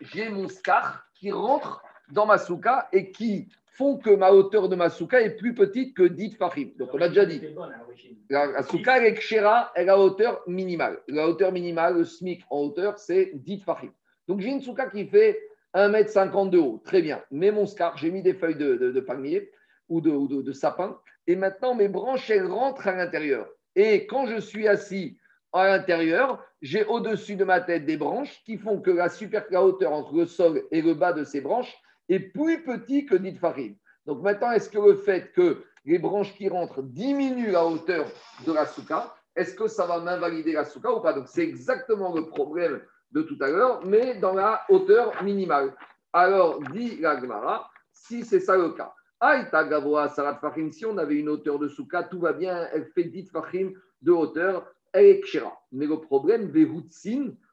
J'ai 0.00 0.28
mon 0.30 0.48
scar 0.48 1.04
qui 1.22 1.30
rentre 1.30 1.80
dans 2.10 2.26
ma 2.26 2.36
souka 2.36 2.88
et 2.92 3.12
qui 3.12 3.48
font 3.66 3.96
que 3.96 4.10
ma 4.10 4.32
hauteur 4.32 4.68
de 4.68 4.74
ma 4.74 4.90
souka 4.90 5.20
est 5.22 5.36
plus 5.36 5.54
petite 5.54 5.94
que 5.96 6.02
10 6.02 6.34
fachim. 6.34 6.70
Donc, 6.76 6.88
on 6.92 6.96
l'a 6.96 7.08
déjà 7.08 7.24
dit. 7.24 7.40
L'origine. 7.54 8.16
La, 8.28 8.46
la 8.46 8.62
souka 8.64 8.94
avec 8.94 9.20
Kshera, 9.20 9.70
elle 9.76 9.88
a 9.88 9.96
hauteur 9.96 10.42
minimale. 10.48 10.98
La 11.06 11.28
hauteur 11.28 11.52
minimale, 11.52 11.94
le 11.98 12.04
SMIC 12.04 12.42
en 12.50 12.58
hauteur, 12.62 12.98
c'est 12.98 13.30
10 13.34 13.60
fachim. 13.60 13.92
Donc, 14.26 14.40
j'ai 14.40 14.48
une 14.48 14.60
souka 14.62 14.90
qui 14.90 15.06
fait 15.06 15.40
1m50 15.76 16.50
de 16.50 16.58
haut. 16.58 16.82
Très 16.84 17.02
bien. 17.02 17.22
Mais 17.30 17.52
mon 17.52 17.66
scar, 17.66 17.96
j'ai 17.96 18.10
mis 18.10 18.22
des 18.22 18.34
feuilles 18.34 18.56
de, 18.56 18.74
de- 18.74 18.90
de 18.90 19.00
palmier 19.00 19.48
ou 19.88 20.00
de, 20.00 20.10
ou 20.10 20.26
de- 20.26 20.42
de 20.42 20.52
sapin. 20.52 20.98
Et 21.28 21.36
maintenant, 21.36 21.76
mes 21.76 21.88
branches, 21.88 22.28
elles 22.30 22.46
rentrent 22.48 22.88
à 22.88 22.96
l'intérieur. 22.96 23.46
Et 23.76 24.06
quand 24.08 24.26
je 24.26 24.40
suis 24.40 24.66
assis 24.66 25.16
à 25.52 25.68
l'intérieur, 25.68 26.42
j'ai 26.60 26.84
au-dessus 26.84 27.36
de 27.36 27.44
ma 27.44 27.60
tête 27.60 27.84
des 27.84 27.96
branches 27.96 28.42
qui 28.44 28.56
font 28.56 28.80
que 28.80 28.90
la, 28.90 29.08
super, 29.08 29.44
hauteur 29.52 29.92
entre 29.92 30.14
le 30.14 30.26
sol 30.26 30.62
et 30.70 30.80
le 30.80 30.94
bas 30.94 31.12
de 31.12 31.24
ces 31.24 31.40
branches 31.40 31.74
est 32.08 32.20
plus 32.20 32.64
petit 32.64 33.06
que 33.06 33.14
10 33.14 33.36
farines. 33.36 33.76
Donc 34.06 34.22
maintenant, 34.22 34.50
est-ce 34.52 34.70
que 34.70 34.78
le 34.78 34.96
fait 34.96 35.32
que 35.32 35.64
les 35.84 35.98
branches 35.98 36.34
qui 36.34 36.48
rentrent 36.48 36.82
diminuent 36.82 37.52
la 37.52 37.66
hauteur 37.66 38.06
de 38.46 38.52
la 38.52 38.66
souka, 38.66 39.14
est-ce 39.36 39.54
que 39.54 39.68
ça 39.68 39.86
va 39.86 40.00
m'invalider 40.00 40.52
la 40.52 40.64
souka 40.64 40.92
ou 40.92 41.00
pas? 41.00 41.12
Donc 41.12 41.28
c'est 41.28 41.42
exactement 41.42 42.14
le 42.14 42.26
problème 42.26 42.80
de 43.12 43.22
tout 43.22 43.36
à 43.40 43.48
l'heure, 43.48 43.84
mais 43.84 44.14
dans 44.18 44.34
la 44.34 44.62
hauteur 44.68 45.22
minimale. 45.22 45.74
Alors, 46.12 46.60
dit 46.72 46.98
la 47.00 47.20
Gemara, 47.20 47.70
si 47.92 48.24
c'est 48.24 48.40
ça 48.40 48.56
le 48.56 48.70
cas, 48.70 48.94
Aïta 49.20 49.64
Gavoa 49.64 50.08
Sarat 50.08 50.38
Fahim, 50.40 50.70
si 50.72 50.84
on 50.84 50.98
avait 50.98 51.16
une 51.16 51.28
hauteur 51.28 51.58
de 51.58 51.68
souka, 51.68 52.02
tout 52.02 52.20
va 52.20 52.32
bien, 52.32 52.68
elle 52.72 52.86
fait 52.86 53.04
10 53.04 53.30
Fahim 53.30 53.72
de 54.02 54.12
hauteur, 54.12 54.66
Mais 54.94 55.86
le 55.86 56.00
problème, 56.00 56.52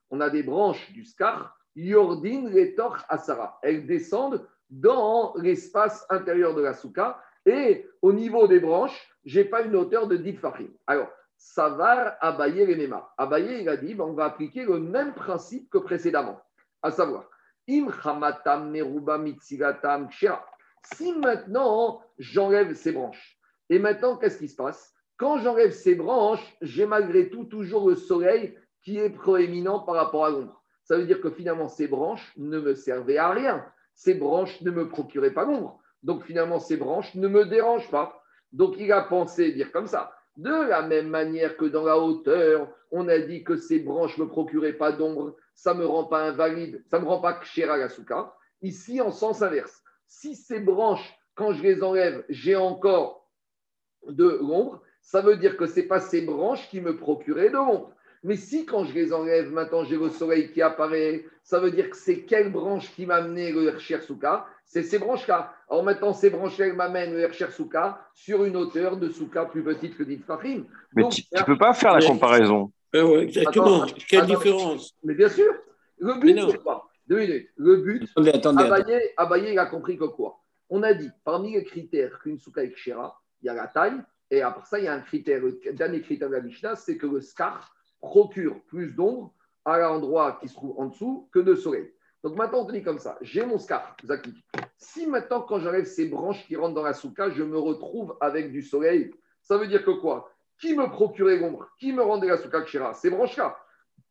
on 0.10 0.22
a 0.22 0.30
des 0.30 0.44
branches 0.44 0.92
du 0.92 1.06
scar, 1.06 1.58
Yordin 1.76 2.52
Retor 2.54 2.98
Asara. 3.08 3.60
Elles 3.64 3.86
descendent 3.86 4.48
dans 4.70 5.34
l'espace 5.38 6.06
intérieur 6.10 6.54
de 6.54 6.62
la 6.62 6.74
souka, 6.74 7.22
et 7.46 7.88
au 8.02 8.14
niveau 8.14 8.48
des 8.48 8.60
branches, 8.60 9.10
j'ai 9.26 9.46
pas 9.46 9.62
une 9.62 9.76
hauteur 9.76 10.08
de 10.08 10.18
10 10.18 10.34
Fahim. 10.34 10.70
Alors, 10.88 11.10
Savar 11.38 12.18
Abaye 12.20 12.66
Remema. 12.66 13.14
Abaye, 13.18 13.62
il 13.62 13.70
a 13.70 13.78
dit, 13.78 13.96
ben, 13.96 14.04
on 14.04 14.14
va 14.14 14.26
appliquer 14.26 14.66
le 14.66 14.80
même 14.80 15.14
principe 15.14 15.70
que 15.70 15.78
précédemment, 15.78 16.42
à 16.82 16.92
savoir, 16.92 17.30
Im 17.70 17.88
Hamatam 18.04 18.72
Meruba 18.72 19.18
Mitsigatam. 19.18 20.10
Si 20.84 21.14
maintenant 21.14 22.02
j'enlève 22.18 22.74
ces 22.74 22.92
branches, 22.92 23.40
et 23.70 23.80
maintenant 23.80 24.18
qu'est-ce 24.18 24.38
qui 24.38 24.50
se 24.50 24.56
passe? 24.56 24.94
Quand 25.20 25.38
j'enlève 25.38 25.72
ces 25.72 25.96
branches, 25.96 26.56
j'ai 26.62 26.86
malgré 26.86 27.30
tout 27.30 27.44
toujours 27.44 27.90
le 27.90 27.96
soleil 27.96 28.58
qui 28.82 28.98
est 28.98 29.10
proéminent 29.10 29.80
par 29.80 29.96
rapport 29.96 30.26
à 30.26 30.30
l'ombre. 30.30 30.64
Ça 30.86 30.98
veut 30.98 31.06
dire 31.06 31.20
que 31.20 31.30
finalement 31.30 31.68
ces 31.68 31.90
branches 31.90 32.34
ne 32.38 32.58
me 32.58 32.74
servaient 32.74 33.18
à 33.18 33.30
rien. 33.30 33.66
Ces 33.94 34.14
branches 34.14 34.62
ne 34.62 34.72
me 34.72 34.88
procuraient 34.88 35.34
pas 35.34 35.44
l'ombre. 35.44 35.78
Donc 36.04 36.24
finalement 36.24 36.60
ces 36.60 36.78
branches 36.78 37.14
ne 37.16 37.28
me 37.28 37.46
dérangent 37.46 37.92
pas. 37.92 38.24
Donc 38.54 38.76
il 38.80 38.90
a 38.94 39.02
pensé 39.02 39.52
dire 39.52 39.74
comme 39.74 39.88
ça. 39.88 40.14
De 40.38 40.70
la 40.70 40.84
même 40.84 41.10
manière 41.10 41.58
que 41.58 41.66
dans 41.66 41.84
la 41.84 42.00
hauteur, 42.00 42.70
on 42.92 43.10
a 43.10 43.20
dit 43.20 43.44
que 43.44 43.58
ces 43.58 43.80
branches 43.80 44.18
ne 44.18 44.24
me 44.24 44.30
procuraient 44.30 44.72
pas 44.72 44.94
d'ombre, 44.94 45.36
ça 45.54 45.74
ne 45.74 45.80
me 45.80 45.86
rend 45.86 46.06
pas 46.06 46.30
invalide, 46.30 46.82
ça 46.90 46.98
ne 46.98 47.04
me 47.04 47.10
rend 47.10 47.20
pas 47.20 47.42
la 47.58 47.90
souka. 47.90 48.34
Ici, 48.62 49.02
en 49.02 49.12
sens 49.12 49.42
inverse, 49.42 49.84
si 50.08 50.38
ces 50.38 50.62
branches, 50.62 51.14
quand 51.36 51.52
je 51.52 51.62
les 51.62 51.84
enlève, 51.84 52.24
j'ai 52.30 52.56
encore 52.56 53.30
de 54.08 54.40
l'ombre, 54.42 54.82
ça 55.02 55.22
veut 55.22 55.38
dire 55.38 55.58
que 55.58 55.66
ce 55.66 55.80
n'est 55.80 55.88
pas 55.88 56.00
ces 56.00 56.22
branches 56.22 56.68
qui 56.70 56.82
me 56.82 56.96
procuraient 56.96 57.50
de 57.50 57.56
l'ombre. 57.56 57.92
Mais 58.24 58.36
si 58.36 58.66
quand 58.66 58.84
je 58.84 58.94
les 58.94 59.14
enlève, 59.14 59.52
maintenant 59.52 59.84
j'ai 59.86 59.98
le 59.98 60.10
soleil 60.10 60.52
qui 60.52 60.62
apparaît, 60.62 61.26
ça 61.44 61.60
veut 61.60 61.72
dire 61.72 61.90
que 61.90 61.96
c'est 61.96 62.22
quelle 62.24 62.52
branche 62.52 62.92
qui 62.94 63.06
m'a 63.06 63.16
amené 63.16 63.52
le 63.52 63.68
Hercher 63.68 64.02
Souka 64.02 64.46
C'est 64.66 64.84
ces 64.84 65.00
branches-là. 65.00 65.54
Alors 65.70 65.84
maintenant, 65.84 66.14
ces 66.14 66.30
branches-là 66.30 66.68
elles 66.68 66.76
m'amènent 66.76 67.14
le 67.14 67.22
Hercher 67.22 67.50
Souka 67.50 68.00
sur 68.14 68.44
une 68.44 68.58
hauteur 68.58 68.98
de 68.98 69.10
Souka 69.10 69.46
plus 69.46 69.64
petite 69.64 69.98
que 69.98 70.04
Fahim. 70.28 70.66
Mais 70.96 71.04
Donc, 71.04 71.14
tu 71.14 71.24
ne 71.32 71.44
peux 71.44 71.58
pas 71.58 71.74
faire 71.74 71.94
la 71.94 72.06
comparaison. 72.06 72.72
Ah 72.94 73.06
ouais, 73.06 73.24
exactement. 73.24 73.84
Attends, 73.84 73.96
Quelle 74.08 74.20
attends. 74.22 74.28
différence? 74.40 74.96
Mais 75.04 75.14
bien 75.14 75.30
sûr, 75.30 75.54
le 76.00 76.20
but, 76.20 76.38
c'est 76.52 76.62
quoi? 76.62 76.90
Deux 77.08 77.20
minutes. 77.20 77.50
Le 77.58 77.76
but, 77.78 78.04
Attendez, 78.12 78.32
attendez. 78.32 78.64
Abaye, 78.66 79.02
Abaye, 79.18 79.54
il 79.54 79.60
a 79.60 79.66
compris 79.66 79.98
que 79.98 80.06
quoi? 80.06 80.40
On 80.70 80.84
a 80.84 80.94
dit, 80.94 81.10
parmi 81.24 81.54
les 81.54 81.64
critères 81.64 82.20
qu'une 82.20 82.38
souka 82.38 82.64
est 82.64 82.72
kshera, 82.72 83.20
il 83.42 83.48
y 83.48 83.50
a 83.50 83.54
la 83.54 83.68
taille, 83.68 84.00
et 84.32 84.42
après 84.42 84.66
ça, 84.66 84.80
il 84.80 84.86
y 84.86 84.88
a 84.88 84.94
un 84.94 85.02
critère, 85.02 85.42
le 85.42 85.60
dernier 85.74 86.02
critère 86.02 86.30
de 86.30 86.36
la 86.36 86.42
Mishnah, 86.42 86.76
c'est 86.76 86.98
que 86.98 87.08
le 87.08 87.22
scar 87.22 87.74
procure 88.00 88.62
plus 88.64 88.94
d'ombre 88.94 89.34
à 89.66 89.80
l'endroit 89.80 90.38
qui 90.40 90.48
se 90.48 90.54
trouve 90.54 90.80
en 90.80 90.88
dessous 90.88 91.30
que 91.32 91.40
de 91.40 91.56
soleil. 91.56 91.92
Donc 92.24 92.36
maintenant, 92.36 92.60
on 92.60 92.66
te 92.66 92.74
dit 92.74 92.84
comme 92.84 93.00
ça, 93.00 93.18
j'ai 93.22 93.46
mon 93.46 93.58
scar, 93.58 93.96
Zaki. 94.06 94.34
Si 94.78 95.08
maintenant, 95.08 95.42
quand 95.42 95.60
j'enlève 95.60 95.86
ces 95.86 96.08
branches 96.08 96.46
qui 96.48 96.56
rentrent 96.56 96.76
dans 96.76 96.84
la 96.84 96.94
souka, 96.94 97.30
je 97.30 97.44
me 97.44 97.58
retrouve 97.58 98.18
avec 98.20 98.52
du 98.52 98.62
soleil, 98.62 99.12
ça 99.42 99.58
veut 99.58 99.68
dire 99.68 99.84
que 99.84 99.92
quoi? 99.92 100.32
Qui 100.60 100.76
me 100.76 100.88
procurait 100.88 101.38
l'ombre? 101.38 101.70
Qui 101.80 101.94
me 101.94 102.02
rendait 102.02 102.28
la 102.28 102.38
souka 102.38 102.62
kshera 102.62 102.94
Ces 102.94 103.10
branches-là. 103.10 103.58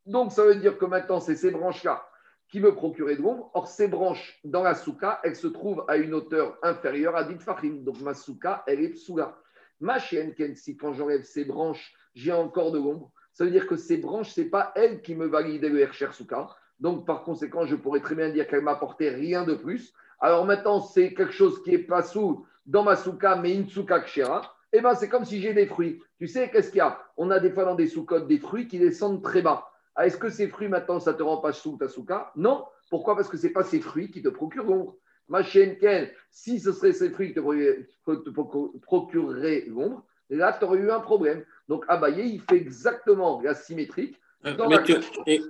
Donc 0.07 0.33
ça 0.33 0.45
veut 0.45 0.55
dire 0.57 0.79
que 0.79 0.87
maintenant, 0.87 1.21
c'est 1.21 1.37
ces 1.37 1.51
branches-là 1.51 2.09
qui 2.49 2.61
me 2.61 2.75
procuraient 2.75 3.17
de 3.17 3.23
l'ombre. 3.23 3.51
Or, 3.53 3.69
ces 3.69 3.89
branches 3.89 4.41
dans 4.43 4.63
la 4.63 4.75
souka, 4.75 5.21
elles 5.23 5.37
se 5.37 5.47
trouvent 5.47 5.85
à 5.87 5.97
une 5.97 6.15
hauteur 6.15 6.59
inférieure 6.63 7.15
à 7.15 7.25
10 7.25 7.39
fachim. 7.39 7.81
Donc 7.83 8.01
ma 8.01 8.15
souka, 8.15 8.65
elle 8.67 8.81
est 8.81 8.89
psoula. 8.91 9.37
Ma 9.81 9.99
chienne, 9.99 10.35
si 10.55 10.77
quand 10.77 10.93
j'enlève 10.93 11.23
ces 11.23 11.45
branches, 11.45 11.95
j'ai 12.15 12.33
encore 12.33 12.73
de 12.73 12.79
l'ombre, 12.79 13.13
ça 13.33 13.45
veut 13.45 13.51
dire 13.51 13.67
que 13.67 13.77
ces 13.77 13.99
branches, 13.99 14.31
ce 14.31 14.41
n'est 14.41 14.49
pas 14.49 14.73
elles 14.75 15.01
qui 15.03 15.15
me 15.15 15.27
validaient 15.27 15.69
le 15.69 15.81
Hercher 15.81 16.09
Souka. 16.13 16.49
Donc, 16.81 17.07
par 17.07 17.23
conséquent, 17.23 17.67
je 17.67 17.77
pourrais 17.77 18.01
très 18.01 18.15
bien 18.15 18.31
dire 18.31 18.47
qu'elle 18.49 18.63
m'apportait 18.63 19.11
rien 19.11 19.45
de 19.45 19.55
plus. 19.55 19.93
Alors 20.21 20.45
maintenant, 20.45 20.81
c'est 20.81 21.15
quelque 21.15 21.33
chose 21.33 21.63
qui 21.63 21.75
est 21.75 21.79
pas 21.79 22.03
sous 22.03 22.45
dans 22.67 22.83
ma 22.83 22.97
souka, 22.97 23.37
mais 23.37 23.55
une 23.55 23.69
souka 23.69 24.01
kshera. 24.01 24.55
Eh 24.73 24.81
bien, 24.81 24.95
c'est 24.95 25.09
comme 25.09 25.25
si 25.25 25.41
j'ai 25.41 25.55
des 25.55 25.67
fruits. 25.67 26.03
Tu 26.19 26.27
sais, 26.27 26.51
qu'est-ce 26.51 26.71
qu'il 26.71 26.79
y 26.79 26.83
a? 26.83 27.01
On 27.17 27.31
a 27.31 27.39
des 27.39 27.51
fois 27.51 27.65
dans 27.65 27.75
des 27.75 27.87
sous 27.87 28.07
des 28.27 28.39
fruits 28.39 28.69
qui 28.69 28.79
descendent 28.79 29.23
très 29.23 29.43
bas. 29.43 29.71
Ah, 29.95 30.07
est-ce 30.07 30.19
que 30.19 30.29
ces 30.29 30.49
fruits, 30.49 30.69
maintenant, 30.69 31.01
ça 31.01 31.15
te 31.15 31.23
rend 31.23 31.39
pas 31.39 31.53
sous 31.53 31.77
ta 31.77 31.89
souka 31.89 32.33
Non. 32.37 32.65
Pourquoi? 32.91 33.17
Parce 33.17 33.29
que 33.29 33.37
ce 33.37 33.47
n'est 33.47 33.53
pas 33.53 33.65
ces 33.65 33.81
fruits 33.81 34.11
qui 34.11 34.23
te 34.23 34.29
procurent 34.29 34.65
l'ombre. 34.65 34.97
Ma 35.29 35.43
chienne 35.43 35.77
Ken, 35.79 36.09
si 36.31 36.59
ce 36.59 36.73
serait 36.73 36.93
ces 36.93 37.11
fruits 37.11 37.29
qui 37.29 37.35
te 37.35 38.81
procureraient 38.81 39.65
l'ombre, 39.69 40.05
là, 40.31 40.57
tu 40.59 40.65
aurais 40.65 40.79
eu 40.79 40.91
un 40.91 41.01
problème. 41.01 41.45
Donc, 41.69 41.85
Abaye, 41.89 42.35
il 42.35 42.41
fait 42.41 42.57
exactement 42.57 43.41
la 43.43 43.55
symétrique. 43.55 44.17
Euh, 44.47 44.55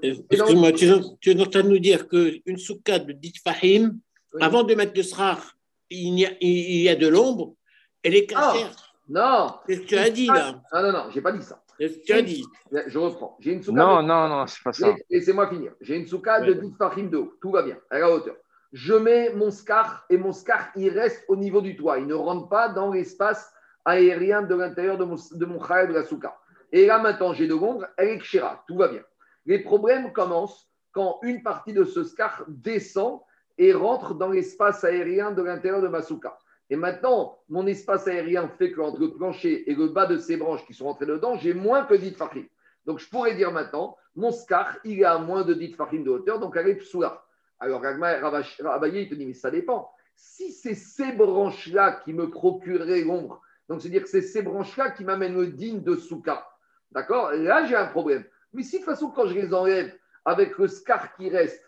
excuse-moi, 0.03 0.73
tu, 0.73 0.87
es 0.87 1.41
en 1.41 1.47
train 1.47 1.63
de 1.63 1.69
nous 1.69 1.79
dire 1.79 2.09
qu'une 2.09 2.57
souka 2.57 2.99
de 2.99 3.13
dit 3.13 3.35
Fahim, 3.45 3.99
avant 4.41 4.63
de 4.63 4.75
mettre 4.75 4.93
le 4.97 5.03
srar, 5.03 5.55
il 5.91 6.19
y 6.19 6.27
a, 6.27 6.31
il 6.41 6.83
y 6.83 6.89
a 6.89 6.97
de 6.97 7.07
l'ombre, 7.07 7.55
elle 8.03 8.15
est 8.15 8.27
cachée. 8.27 8.67
Non. 9.09 9.55
C'est 9.67 9.77
ce 9.77 9.81
que 9.81 9.87
tu 9.87 9.97
as 9.97 10.11
dit 10.11 10.27
là. 10.27 10.61
Non, 10.73 10.83
non, 10.83 10.93
non, 10.93 11.11
j'ai 11.11 11.21
pas 11.21 11.33
dit 11.33 11.43
ça. 11.43 11.63
Tu 11.79 12.13
as 12.13 12.23
dit. 12.23 12.45
Je 12.87 12.99
reprends. 12.99 13.37
J'ai 13.41 13.53
une. 13.53 13.63
Non, 13.69 14.03
non, 14.03 14.29
non, 14.29 14.47
c'est 14.47 14.63
pas 14.63 14.73
ça. 14.73 14.95
Laissez-moi 15.09 15.49
finir. 15.49 15.73
J'ai 15.81 15.97
une 15.97 16.07
souka 16.07 16.41
de 16.41 16.53
10 16.53 16.73
fahim 16.77 17.09
de 17.09 17.17
haut. 17.19 17.35
Tout 17.41 17.51
va 17.51 17.63
bien, 17.63 17.79
à 17.91 17.99
la 17.99 18.11
hauteur. 18.11 18.37
Je 18.73 18.95
mets 18.95 19.33
mon 19.35 19.51
scar 19.51 20.05
et 20.11 20.19
mon 20.19 20.33
scar, 20.33 20.71
il 20.77 20.91
reste 20.91 21.25
au 21.29 21.37
niveau 21.37 21.61
du 21.61 21.77
toit. 21.77 21.99
Il 21.99 22.07
ne 22.07 22.15
rentre 22.15 22.49
pas 22.49 22.69
dans 22.69 22.93
l'espace 22.93 23.53
aérien 23.85 24.43
de 24.43 24.55
l'intérieur 24.55 24.99
de 24.99 25.05
mon, 25.05 25.15
de 25.15 25.47
de 25.87 25.93
la 25.95 26.05
souka. 26.05 26.39
Et 26.73 26.87
là, 26.87 26.99
maintenant, 26.99 27.33
j'ai 27.33 27.47
de 27.47 27.55
l'ombre, 27.55 27.87
elle 27.97 28.09
est 28.09 28.19
kshira. 28.19 28.63
Tout 28.69 28.77
va 28.77 28.89
bien. 28.89 29.03
Les 29.47 29.61
problèmes 29.61 30.13
commencent 30.13 30.69
quand 30.93 31.19
une 31.23 31.43
partie 31.43 31.73
de 31.73 31.85
ce 31.85 32.05
scar 32.05 32.45
descend 32.49 33.21
et 33.57 33.73
rentre 33.73 34.15
dans 34.15 34.29
l'espace 34.29 34.85
aérien 34.85 35.31
de 35.31 35.43
l'intérieur 35.43 35.81
de 35.81 35.89
ma 35.89 36.03
souka. 36.03 36.39
Et 36.71 36.77
maintenant, 36.77 37.39
mon 37.49 37.67
espace 37.67 38.07
aérien 38.07 38.49
fait 38.59 38.73
qu'entre 38.73 39.01
le 39.01 39.15
plancher 39.15 39.71
et 39.71 39.75
le 39.75 39.89
bas 39.89 40.05
de 40.05 40.19
ces 40.19 40.37
branches 40.37 40.67
qui 40.67 40.75
sont 40.75 40.85
rentrées 40.85 41.07
dedans, 41.07 41.37
j'ai 41.37 41.55
moins 41.55 41.85
que 41.85 41.95
10 41.95 42.13
fahim. 42.13 42.47
Donc, 42.85 42.99
je 42.99 43.09
pourrais 43.09 43.35
dire 43.35 43.51
maintenant, 43.51 43.97
mon 44.15 44.31
scar, 44.31 44.77
il 44.85 45.03
a 45.05 45.19
moins 45.19 45.45
de 45.45 45.55
10 45.55 45.73
fahim 45.73 46.05
de 46.05 46.11
hauteur, 46.11 46.39
donc 46.39 46.57
elle 46.57 46.69
est 46.69 46.77
psoula. 46.77 47.25
Alors, 47.61 47.83
Rabaye, 47.83 49.03
il 49.03 49.09
te 49.09 49.15
dit, 49.15 49.27
mais 49.27 49.35
ça 49.35 49.51
dépend. 49.51 49.91
Si 50.15 50.53
c'est 50.53 50.75
ces 50.75 51.13
branches-là 51.13 52.01
qui 52.05 52.13
me 52.13 52.31
procureraient 52.31 53.03
l'ombre, 53.03 53.41
donc 53.69 53.81
c'est-à-dire 53.81 54.03
que 54.03 54.09
c'est 54.09 54.23
ces 54.23 54.43
branches-là 54.43 54.91
qui 54.91 55.05
m'amènent 55.05 55.39
le 55.39 55.49
digne 55.49 55.83
de 55.83 55.97
souka, 55.97 56.47
d'accord? 56.91 57.33
Là, 57.33 57.67
j'ai 57.67 57.77
un 57.77 57.87
problème. 57.87 58.25
Mais 58.53 58.63
si 58.63 58.77
de 58.79 58.85
toute 58.85 58.87
façon, 58.93 59.11
quand 59.11 59.27
je 59.27 59.35
les 59.35 59.53
enlève 59.53 59.93
avec 60.25 60.57
le 60.59 60.69
scar 60.69 61.15
qui 61.17 61.29
reste, 61.29 61.63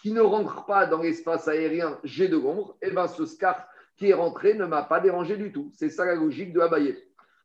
qui 0.00 0.12
ne 0.12 0.20
rentre 0.20 0.64
pas 0.66 0.86
dans 0.86 1.02
l'espace 1.02 1.48
aérien, 1.48 1.98
j'ai 2.04 2.28
de 2.28 2.36
l'ombre, 2.36 2.76
et 2.82 2.88
eh 2.88 2.90
bien 2.90 3.06
ce 3.06 3.26
scar 3.26 3.68
qui 3.96 4.08
est 4.08 4.14
rentré 4.14 4.54
ne 4.54 4.64
m'a 4.64 4.82
pas 4.82 5.00
dérangé 5.00 5.36
du 5.36 5.52
tout. 5.52 5.70
C'est 5.74 5.90
ça 5.90 6.04
la 6.04 6.14
logique 6.14 6.52
de 6.52 6.60
Abaye. 6.60 6.98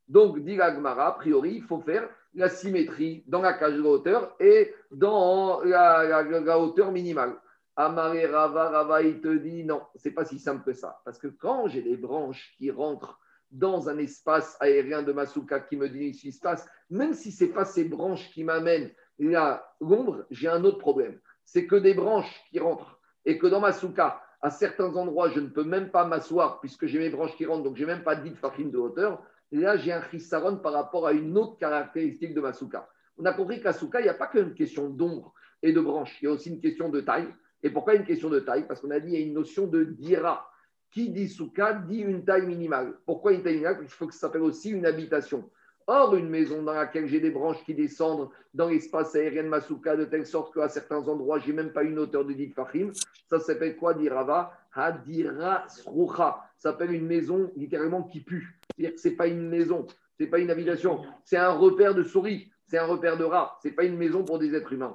Donc, 0.07 0.39
dit 0.39 0.55
Gmara, 0.55 1.07
a 1.07 1.11
priori, 1.11 1.55
il 1.55 1.63
faut 1.63 1.81
faire 1.81 2.09
la 2.33 2.49
symétrie 2.49 3.23
dans 3.27 3.41
la 3.41 3.53
cage 3.53 3.75
de 3.75 3.81
hauteur 3.81 4.35
et 4.39 4.73
dans 4.91 5.61
la, 5.61 6.57
hauteur 6.57 6.91
minimale. 6.91 7.35
Amaré 7.79 8.25
Rava, 8.25 8.69
Rava, 8.69 9.03
il 9.03 9.21
te 9.21 9.37
dit 9.37 9.63
non, 9.63 9.83
c'est 9.95 10.11
pas 10.11 10.25
si 10.25 10.39
simple 10.39 10.63
que 10.63 10.73
ça. 10.73 10.99
Parce 11.05 11.19
que 11.19 11.27
quand 11.27 11.67
j'ai 11.67 11.83
des 11.83 11.95
branches 11.95 12.55
qui 12.57 12.71
rentrent 12.71 13.19
dans 13.51 13.87
un 13.87 13.99
espace 13.99 14.57
aérien 14.59 15.03
de 15.03 15.13
Masuka 15.13 15.59
qui 15.59 15.77
me 15.77 15.87
dit 15.87 16.13
ce 16.15 16.21
qui 16.21 16.31
se 16.31 16.41
passe, 16.41 16.67
même 16.89 17.13
si 17.13 17.31
ce 17.31 17.43
n'est 17.43 17.51
pas 17.51 17.65
ces 17.65 17.85
branches 17.85 18.31
qui 18.31 18.43
m'amènent 18.43 18.91
l'ombre, 19.19 20.25
j'ai 20.31 20.47
un 20.47 20.63
autre 20.63 20.79
problème. 20.79 21.19
C'est 21.45 21.67
que 21.67 21.75
des 21.75 21.93
branches 21.93 22.43
qui 22.49 22.59
rentrent 22.59 22.99
et 23.25 23.37
que 23.37 23.45
dans 23.45 23.59
Masuka, 23.59 24.21
à 24.41 24.49
certains 24.49 24.95
endroits, 24.95 25.29
je 25.29 25.39
ne 25.39 25.47
peux 25.47 25.63
même 25.63 25.91
pas 25.91 26.05
m'asseoir 26.05 26.59
puisque 26.59 26.87
j'ai 26.87 26.97
mes 26.97 27.09
branches 27.09 27.35
qui 27.35 27.45
rentrent, 27.45 27.63
donc 27.63 27.77
je 27.77 27.81
n'ai 27.81 27.93
même 27.93 28.03
pas 28.03 28.15
dit 28.15 28.31
de 28.31 28.69
de 28.69 28.77
hauteur. 28.77 29.21
là, 29.51 29.77
j'ai 29.77 29.93
un 29.93 30.01
chisaron 30.09 30.57
par 30.57 30.73
rapport 30.73 31.05
à 31.05 31.13
une 31.13 31.37
autre 31.37 31.57
caractéristique 31.57 32.33
de 32.33 32.41
Masuka. 32.41 32.89
On 33.19 33.25
a 33.25 33.33
compris 33.33 33.61
qu'à 33.61 33.73
Souka, 33.73 33.99
il 33.99 34.03
n'y 34.03 34.09
a 34.09 34.15
pas 34.15 34.27
qu'une 34.27 34.55
question 34.55 34.89
d'ombre 34.89 35.33
et 35.61 35.73
de 35.73 35.79
branches, 35.79 36.17
il 36.21 36.25
y 36.25 36.27
a 36.27 36.31
aussi 36.31 36.49
une 36.49 36.59
question 36.59 36.89
de 36.89 37.01
taille. 37.01 37.27
Et 37.63 37.69
pourquoi 37.69 37.95
une 37.95 38.05
question 38.05 38.29
de 38.29 38.39
taille? 38.39 38.67
Parce 38.67 38.81
qu'on 38.81 38.91
a 38.91 38.99
dit 38.99 39.11
qu'il 39.11 39.19
y 39.19 39.23
a 39.23 39.25
une 39.25 39.33
notion 39.33 39.67
de 39.67 39.83
dira. 39.83 40.49
Qui 40.91 41.09
dit 41.09 41.27
souka 41.27 41.73
dit 41.73 41.99
une 41.99 42.23
taille 42.23 42.45
minimale. 42.45 42.93
Pourquoi 43.05 43.33
une 43.33 43.43
taille 43.43 43.55
minimale? 43.55 43.79
Il 43.81 43.89
faut 43.89 44.07
que 44.07 44.13
ça 44.13 44.21
s'appelle 44.21 44.43
aussi 44.43 44.71
une 44.71 44.85
habitation. 44.85 45.49
Or, 45.89 46.15
une 46.15 46.29
maison 46.29 46.63
dans 46.63 46.73
laquelle 46.73 47.07
j'ai 47.07 47.21
des 47.21 47.29
branches 47.29 47.63
qui 47.63 47.73
descendent 47.73 48.29
dans 48.53 48.67
l'espace 48.67 49.15
aérien 49.15 49.43
de 49.43 49.47
ma 49.47 49.61
souka 49.61 49.95
de 49.95 50.03
telle 50.03 50.25
sorte 50.25 50.53
qu'à 50.53 50.67
certains 50.67 51.07
endroits, 51.07 51.39
j'ai 51.39 51.53
même 51.53 51.71
pas 51.71 51.83
une 51.83 51.97
hauteur 51.97 52.25
de 52.25 52.33
dit 52.33 52.49
fahim, 52.49 52.91
ça 53.29 53.39
s'appelle 53.39 53.77
quoi 53.77 53.93
dirava? 53.93 54.51
Hadira 54.73 55.65
srucha. 55.69 56.43
Ça 56.57 56.71
s'appelle 56.71 56.91
une 56.91 57.07
maison 57.07 57.51
littéralement 57.55 58.03
qui 58.03 58.19
pue. 58.19 58.59
C'est-à-dire 58.75 58.95
que 58.95 59.01
ce 59.01 59.07
n'est 59.07 59.15
pas 59.15 59.27
une 59.27 59.47
maison, 59.47 59.87
ce 60.17 60.23
n'est 60.23 60.29
pas 60.29 60.39
une 60.39 60.51
habitation, 60.51 61.03
c'est 61.23 61.37
un 61.37 61.51
repère 61.51 61.95
de 61.95 62.03
souris, 62.03 62.51
c'est 62.65 62.77
un 62.77 62.85
repère 62.85 63.17
de 63.17 63.23
rats, 63.23 63.57
ce 63.63 63.69
n'est 63.69 63.73
pas 63.73 63.85
une 63.85 63.97
maison 63.97 64.25
pour 64.25 64.39
des 64.39 64.55
êtres 64.55 64.73
humains. 64.73 64.93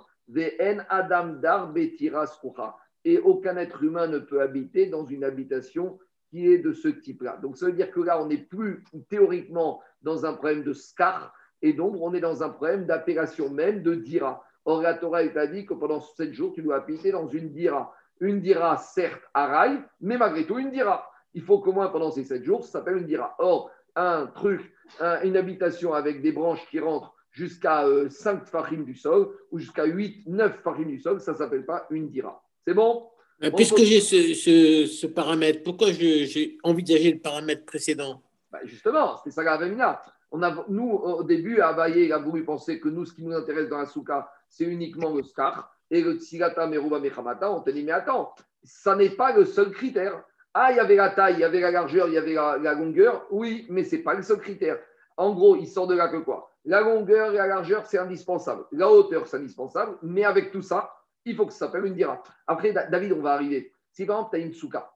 Et 3.04 3.18
aucun 3.18 3.56
être 3.56 3.82
humain 3.82 4.06
ne 4.06 4.18
peut 4.18 4.40
habiter 4.40 4.86
dans 4.86 5.04
une 5.04 5.24
habitation 5.24 5.98
qui 6.30 6.46
est 6.50 6.58
de 6.58 6.72
ce 6.72 6.88
type-là. 6.88 7.38
Donc 7.42 7.58
ça 7.58 7.66
veut 7.66 7.72
dire 7.72 7.90
que 7.90 8.00
là, 8.00 8.22
on 8.22 8.26
n'est 8.26 8.38
plus 8.38 8.84
théoriquement 9.08 9.82
dans 10.02 10.24
un 10.24 10.32
problème 10.32 10.62
de 10.62 10.72
scar, 10.72 11.34
et 11.60 11.72
donc 11.72 11.96
on 12.00 12.14
est 12.14 12.20
dans 12.20 12.42
un 12.42 12.48
problème 12.48 12.86
d'appellation 12.86 13.50
même 13.50 13.82
de 13.82 13.94
dira. 13.94 14.44
Or, 14.64 14.80
la 14.80 14.94
Torah 14.94 15.26
t'a 15.28 15.46
dit 15.46 15.66
que 15.66 15.74
pendant 15.74 16.00
sept 16.00 16.32
jours, 16.32 16.52
tu 16.54 16.62
dois 16.62 16.76
habiter 16.76 17.10
dans 17.10 17.26
une 17.26 17.50
dira. 17.50 17.94
Une 18.20 18.40
dira, 18.40 18.76
certes, 18.76 19.22
à 19.34 19.46
rail, 19.46 19.82
mais 20.00 20.16
malgré 20.16 20.46
tout, 20.46 20.58
une 20.58 20.70
dira. 20.70 21.10
Il 21.34 21.42
faut 21.42 21.58
qu'au 21.58 21.72
moins 21.72 21.88
pendant 21.88 22.10
ces 22.10 22.24
sept 22.24 22.44
jours, 22.44 22.64
ça 22.64 22.78
s'appelle 22.78 22.98
une 22.98 23.06
dira. 23.06 23.34
Or, 23.38 23.70
un 23.96 24.26
truc, 24.26 24.72
une 25.00 25.36
habitation 25.36 25.92
avec 25.92 26.22
des 26.22 26.32
branches 26.32 26.64
qui 26.70 26.78
rentrent 26.78 27.14
jusqu'à 27.32 27.84
5 28.08 28.42
euh, 28.42 28.44
farines 28.44 28.84
du 28.84 28.94
sol 28.94 29.30
ou 29.50 29.58
jusqu'à 29.58 29.84
8, 29.84 30.24
9 30.26 30.60
farines 30.62 30.88
du 30.88 31.00
sol, 31.00 31.20
ça 31.20 31.32
ne 31.32 31.36
s'appelle 31.36 31.64
pas 31.64 31.86
une 31.90 32.08
dira. 32.08 32.42
C'est 32.66 32.74
bon? 32.74 33.08
Euh, 33.42 33.50
Puisque 33.50 33.78
j'ai 33.78 34.00
ce, 34.00 35.06
paramètre, 35.06 35.62
pourquoi 35.64 35.90
j'ai 35.90 36.58
envisagé 36.62 37.12
le 37.12 37.18
paramètre 37.18 37.64
précédent? 37.64 38.22
Bah, 38.50 38.60
Justement, 38.64 39.16
c'était 39.16 39.30
ça 39.30 39.42
la 39.42 40.02
On 40.30 40.42
a, 40.42 40.64
nous, 40.68 40.90
au 40.90 41.24
début, 41.24 41.60
Abaye 41.60 42.12
a 42.12 42.18
voulu 42.18 42.44
penser 42.44 42.78
que 42.78 42.88
nous, 42.88 43.04
ce 43.04 43.14
qui 43.14 43.24
nous 43.24 43.34
intéresse 43.34 43.68
dans 43.68 43.78
la 43.78 43.86
souka, 43.86 44.30
c'est 44.48 44.64
uniquement 44.64 45.12
le 45.14 45.22
scar. 45.22 45.74
Et 45.90 46.02
le 46.02 46.14
tsilata, 46.14 46.66
meruba, 46.66 47.00
mechamata, 47.00 47.50
on 47.50 47.60
t'a 47.60 47.72
dit, 47.72 47.82
mais 47.82 47.92
attends, 47.92 48.34
ça 48.62 48.94
n'est 48.94 49.10
pas 49.10 49.36
le 49.36 49.44
seul 49.44 49.72
critère. 49.72 50.22
Ah, 50.54 50.70
il 50.70 50.76
y 50.76 50.80
avait 50.80 50.96
la 50.96 51.10
taille, 51.10 51.34
il 51.34 51.40
y 51.40 51.44
avait 51.44 51.60
la 51.60 51.70
largeur, 51.70 52.08
il 52.08 52.14
y 52.14 52.18
avait 52.18 52.34
la, 52.34 52.74
longueur. 52.74 53.26
Oui, 53.30 53.66
mais 53.70 53.84
ce 53.84 53.96
n'est 53.96 54.02
pas 54.02 54.14
le 54.14 54.22
seul 54.22 54.38
critère. 54.38 54.78
En 55.16 55.32
gros, 55.34 55.56
il 55.56 55.66
sort 55.66 55.86
de 55.86 55.94
là 55.94 56.08
que 56.08 56.18
quoi? 56.18 56.50
La 56.64 56.80
longueur 56.80 57.32
et 57.32 57.36
la 57.36 57.46
largeur, 57.46 57.86
c'est 57.86 57.98
indispensable. 57.98 58.64
La 58.72 58.90
hauteur, 58.90 59.26
c'est 59.26 59.36
indispensable. 59.36 59.98
Mais 60.02 60.24
avec 60.24 60.52
tout 60.52 60.62
ça, 60.62 60.94
il 61.24 61.36
faut 61.36 61.46
que 61.46 61.52
ça 61.52 61.66
s'appelle 61.66 61.86
une 61.86 61.94
dira. 61.94 62.22
Après, 62.46 62.72
David, 62.72 63.12
on 63.12 63.20
va 63.20 63.32
arriver. 63.32 63.72
Si 63.90 64.06
par 64.06 64.16
exemple, 64.16 64.36
tu 64.36 64.42
as 64.42 64.46
une 64.46 64.52
souka, 64.52 64.92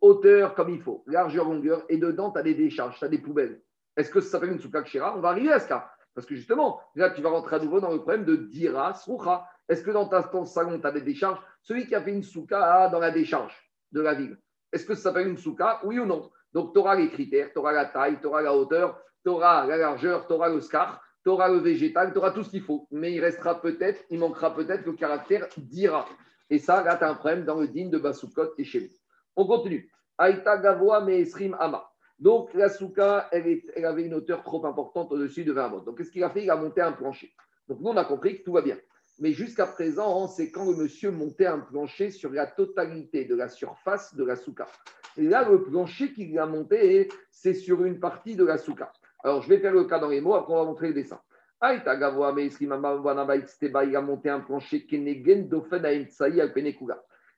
hauteur 0.00 0.54
comme 0.54 0.68
il 0.68 0.82
faut, 0.82 1.04
largeur, 1.06 1.44
longueur, 1.44 1.84
et 1.88 1.96
dedans, 1.96 2.30
tu 2.30 2.38
as 2.38 2.42
des 2.42 2.54
décharges, 2.54 2.98
tu 2.98 3.04
as 3.04 3.08
des 3.08 3.18
poubelles. 3.18 3.62
Est-ce 3.96 4.10
que 4.10 4.20
ça 4.20 4.30
s'appelle 4.30 4.52
une 4.52 4.60
souka 4.60 4.82
kshira? 4.82 5.16
On 5.16 5.20
va 5.20 5.30
arriver 5.30 5.52
à 5.52 5.58
ce 5.58 5.68
cas. 5.68 5.90
Parce 6.14 6.26
que 6.26 6.34
justement, 6.34 6.80
là, 6.94 7.10
tu 7.10 7.22
vas 7.22 7.30
rentrer 7.30 7.56
à 7.56 7.58
nouveau 7.58 7.80
dans 7.80 7.90
le 7.92 7.98
problème 7.98 8.24
de 8.24 8.36
dira, 8.36 8.94
soucha. 8.94 9.46
Est-ce 9.68 9.82
que 9.82 9.90
dans 9.90 10.06
ton 10.06 10.44
salon, 10.44 10.78
tu 10.78 10.86
as 10.86 10.92
des 10.92 11.02
décharges? 11.02 11.38
Celui 11.62 11.86
qui 11.86 11.94
a 11.94 12.00
fait 12.00 12.12
une 12.12 12.22
souka 12.22 12.88
dans 12.88 12.98
la 12.98 13.10
décharge 13.10 13.54
de 13.92 14.00
la 14.00 14.14
ville. 14.14 14.38
Est-ce 14.72 14.86
que 14.86 14.94
ça 14.94 15.02
s'appelle 15.02 15.28
une 15.28 15.38
souka? 15.38 15.80
Oui 15.84 15.98
ou 15.98 16.04
non? 16.04 16.30
Donc, 16.52 16.72
tu 16.72 16.78
auras 16.78 16.94
les 16.94 17.10
critères, 17.10 17.52
tu 17.52 17.58
auras 17.58 17.72
la 17.72 17.86
taille, 17.86 18.18
tu 18.20 18.26
auras 18.26 18.42
la 18.42 18.54
hauteur, 18.54 18.98
tu 19.26 19.30
auras 19.30 19.66
la 19.66 19.76
largeur, 19.76 20.26
tu 20.28 20.32
auras 20.34 20.48
le 20.48 20.60
scar 20.60 21.02
tu 21.26 21.30
auras 21.30 21.48
le 21.48 21.58
végétal, 21.58 22.12
tu 22.12 22.18
auras 22.18 22.30
tout 22.30 22.44
ce 22.44 22.50
qu'il 22.50 22.62
faut. 22.62 22.86
Mais 22.92 23.12
il 23.12 23.20
restera 23.20 23.60
peut-être, 23.60 24.00
il 24.10 24.20
manquera 24.20 24.54
peut-être 24.54 24.86
le 24.86 24.92
caractère 24.92 25.48
d'ira. 25.56 26.06
Et 26.50 26.60
ça, 26.60 26.84
là, 26.84 26.94
tu 26.96 27.02
as 27.02 27.10
un 27.10 27.14
problème 27.14 27.44
dans 27.44 27.58
le 27.58 27.66
digne 27.66 27.90
de 27.90 27.98
Basukot 27.98 28.54
et 28.56 28.62
chez 28.62 28.78
lui. 28.78 28.96
On 29.34 29.44
continue. 29.44 29.90
Aïta 30.18 30.56
Gavoa 30.58 31.00
Meesrim 31.00 31.56
Ama. 31.58 31.90
Donc, 32.20 32.54
la 32.54 32.68
souka, 32.68 33.28
elle, 33.32 33.60
elle, 33.74 33.84
avait 33.86 34.04
une 34.04 34.14
hauteur 34.14 34.44
trop 34.44 34.64
importante 34.66 35.10
au-dessus 35.10 35.42
de 35.42 35.50
20 35.50 35.84
Donc, 35.84 35.98
qu'est-ce 35.98 36.12
qu'il 36.12 36.22
a 36.22 36.30
fait? 36.30 36.44
Il 36.44 36.50
a 36.50 36.54
monté 36.54 36.80
un 36.80 36.92
plancher. 36.92 37.34
Donc, 37.66 37.80
nous, 37.80 37.90
on 37.90 37.96
a 37.96 38.04
compris 38.04 38.38
que 38.38 38.44
tout 38.44 38.52
va 38.52 38.62
bien. 38.62 38.78
Mais 39.18 39.32
jusqu'à 39.32 39.66
présent, 39.66 40.28
c'est 40.28 40.52
quand 40.52 40.70
le 40.70 40.76
monsieur 40.76 41.10
montait 41.10 41.46
un 41.46 41.58
plancher 41.58 42.10
sur 42.12 42.30
la 42.30 42.46
totalité 42.46 43.24
de 43.24 43.34
la 43.34 43.48
surface 43.48 44.14
de 44.14 44.22
la 44.22 44.36
souka. 44.36 44.68
Et 45.16 45.22
là, 45.22 45.48
le 45.48 45.64
plancher 45.64 46.12
qu'il 46.12 46.38
a 46.38 46.46
monté, 46.46 47.08
c'est 47.32 47.54
sur 47.54 47.84
une 47.84 47.98
partie 47.98 48.36
de 48.36 48.44
la 48.44 48.58
souka. 48.58 48.92
Alors, 49.24 49.42
je 49.42 49.48
vais 49.48 49.58
faire 49.58 49.72
le 49.72 49.84
cas 49.84 49.98
dans 49.98 50.08
les 50.08 50.20
mots, 50.20 50.34
après 50.34 50.52
on 50.52 50.58
va 50.58 50.64
montrer 50.64 50.88
le 50.88 50.94
dessin. 50.94 51.20
Il 51.62 53.96
a 53.96 54.00
monté 54.02 54.28
un 54.28 54.40
plancher 54.40 54.86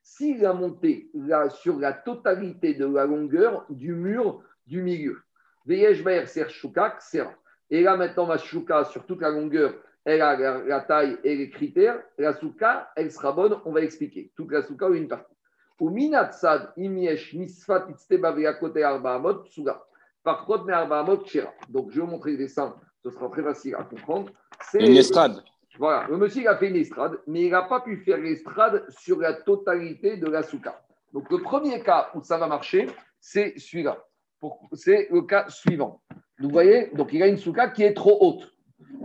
S'il 0.02 0.46
a 0.46 0.52
monté 0.52 1.10
sur 1.50 1.78
la 1.78 1.92
totalité 1.92 2.74
de 2.74 2.86
la 2.86 3.06
longueur 3.06 3.64
du 3.70 3.94
mur 3.94 4.42
du 4.66 4.82
milieu, 4.82 5.22
et 7.70 7.82
là 7.82 7.96
maintenant 7.96 8.26
ma 8.26 8.38
chouka 8.38 8.84
sur 8.84 9.06
toute 9.06 9.20
la 9.20 9.30
longueur, 9.30 9.74
elle 10.04 10.22
a 10.22 10.36
la, 10.64 10.80
taille 10.80 11.18
et 11.22 11.36
les 11.36 11.50
critères, 11.50 12.02
la 12.16 12.32
souka, 12.32 12.90
elle 12.96 13.12
sera 13.12 13.32
bonne, 13.32 13.60
on 13.66 13.72
va 13.72 13.82
expliquer. 13.82 14.32
Toute 14.34 14.50
la 14.50 14.62
souka 14.62 14.88
ou 14.88 14.94
une 14.94 15.06
partie. 15.06 15.34
Ou 15.78 15.90
minatsad 15.90 16.72
imiesh 16.76 17.34
misfat 17.34 17.86
itsteba 17.90 18.32
kote 18.54 18.82
arba 18.82 19.14
amot 19.14 19.44
Par 20.28 20.44
contre, 20.44 20.66
Donc, 21.70 21.90
je 21.90 21.94
vais 21.94 22.00
vous 22.02 22.10
montrer 22.10 22.32
les 22.32 22.36
dessins, 22.36 22.76
ce 23.02 23.10
sera 23.10 23.30
très 23.30 23.42
facile 23.42 23.74
à 23.76 23.82
comprendre. 23.82 24.28
C'est 24.60 24.84
une 24.84 24.94
estrade. 24.94 25.42
Voilà, 25.78 26.06
le 26.06 26.18
monsieur 26.18 26.42
il 26.42 26.48
a 26.48 26.58
fait 26.58 26.68
une 26.68 26.76
estrade, 26.76 27.18
mais 27.26 27.44
il 27.44 27.50
n'a 27.50 27.62
pas 27.62 27.80
pu 27.80 27.96
faire 28.04 28.18
l'estrade 28.18 28.84
sur 28.90 29.20
la 29.20 29.32
totalité 29.32 30.18
de 30.18 30.26
la 30.26 30.42
souka. 30.42 30.84
Donc, 31.14 31.30
le 31.30 31.38
premier 31.38 31.82
cas 31.82 32.10
où 32.14 32.22
ça 32.22 32.36
va 32.36 32.46
marcher, 32.46 32.90
c'est 33.18 33.58
celui-là. 33.58 34.04
C'est 34.74 35.08
le 35.10 35.22
cas 35.22 35.48
suivant. 35.48 36.02
Vous 36.38 36.50
voyez, 36.50 36.90
donc 36.92 37.14
il 37.14 37.22
a 37.22 37.26
une 37.26 37.38
souka 37.38 37.68
qui 37.68 37.82
est 37.84 37.94
trop 37.94 38.18
haute. 38.20 38.52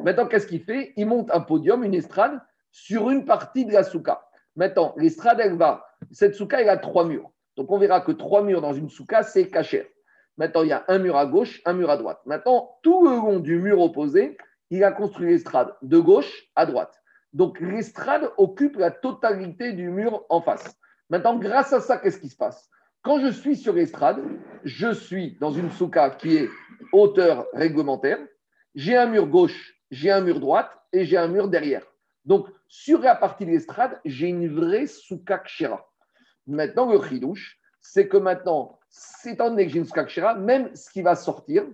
Maintenant, 0.03 0.27
qu'est-ce 0.27 0.47
qu'il 0.47 0.61
fait? 0.61 0.91
Il 0.97 1.05
monte 1.05 1.31
un 1.31 1.39
podium, 1.39 1.85
une 1.85 1.93
estrade, 1.93 2.37
sur 2.69 3.09
une 3.11 3.23
partie 3.23 3.63
de 3.63 3.71
la 3.71 3.83
souka. 3.83 4.27
Maintenant, 4.57 4.93
l'estrade, 4.97 5.39
elle 5.41 5.55
va. 5.55 5.85
Cette 6.11 6.35
souka, 6.35 6.59
elle 6.59 6.67
a 6.67 6.75
trois 6.75 7.05
murs. 7.05 7.31
Donc, 7.55 7.71
on 7.71 7.77
verra 7.77 8.01
que 8.01 8.11
trois 8.11 8.43
murs 8.43 8.59
dans 8.59 8.73
une 8.73 8.89
souka, 8.89 9.23
c'est 9.23 9.47
cachère. 9.47 9.85
Maintenant, 10.37 10.63
il 10.63 10.69
y 10.69 10.73
a 10.73 10.83
un 10.87 10.99
mur 10.99 11.15
à 11.15 11.25
gauche, 11.25 11.61
un 11.65 11.73
mur 11.73 11.89
à 11.89 11.97
droite. 11.97 12.19
Maintenant, 12.25 12.77
tout 12.81 13.07
le 13.07 13.15
long 13.15 13.39
du 13.39 13.59
mur 13.59 13.79
opposé, 13.79 14.37
il 14.69 14.83
a 14.83 14.91
construit 14.91 15.29
l'estrade 15.29 15.75
de 15.81 15.99
gauche 15.99 16.45
à 16.55 16.65
droite. 16.65 17.01
Donc, 17.33 17.59
l'estrade 17.59 18.31
occupe 18.37 18.77
la 18.77 18.91
totalité 18.91 19.73
du 19.73 19.89
mur 19.89 20.25
en 20.29 20.41
face. 20.41 20.75
Maintenant, 21.09 21.37
grâce 21.37 21.73
à 21.73 21.81
ça, 21.81 21.97
qu'est-ce 21.97 22.19
qui 22.19 22.29
se 22.29 22.35
passe? 22.35 22.69
Quand 23.03 23.19
je 23.19 23.31
suis 23.31 23.55
sur 23.55 23.73
l'estrade, 23.73 24.23
je 24.63 24.93
suis 24.93 25.37
dans 25.39 25.51
une 25.51 25.69
souka 25.71 26.09
qui 26.11 26.37
est 26.37 26.49
hauteur 26.91 27.45
réglementaire. 27.53 28.17
J'ai 28.75 28.97
un 28.97 29.07
mur 29.07 29.27
gauche, 29.27 29.75
j'ai 29.91 30.09
un 30.09 30.21
mur 30.21 30.39
droite 30.39 30.71
et 30.91 31.05
j'ai 31.05 31.17
un 31.17 31.27
mur 31.27 31.49
derrière. 31.49 31.85
Donc, 32.25 32.47
sur 32.67 33.01
la 33.01 33.15
partie 33.15 33.45
de 33.45 33.51
l'estrade, 33.51 33.99
j'ai 34.05 34.27
une 34.27 34.47
vraie 34.47 34.87
souka 34.87 35.39
kshira. 35.39 35.85
Maintenant, 36.47 36.91
le 36.91 37.01
chidouche, 37.01 37.59
c'est 37.81 38.07
que 38.07 38.17
maintenant, 38.17 38.79
étant 39.25 39.49
donné 39.49 39.65
que 39.65 39.71
j'ai 39.71 39.79
une 39.79 40.43
même 40.43 40.75
ce 40.75 40.89
qui 40.89 41.01
va 41.01 41.15
sortir, 41.15 41.65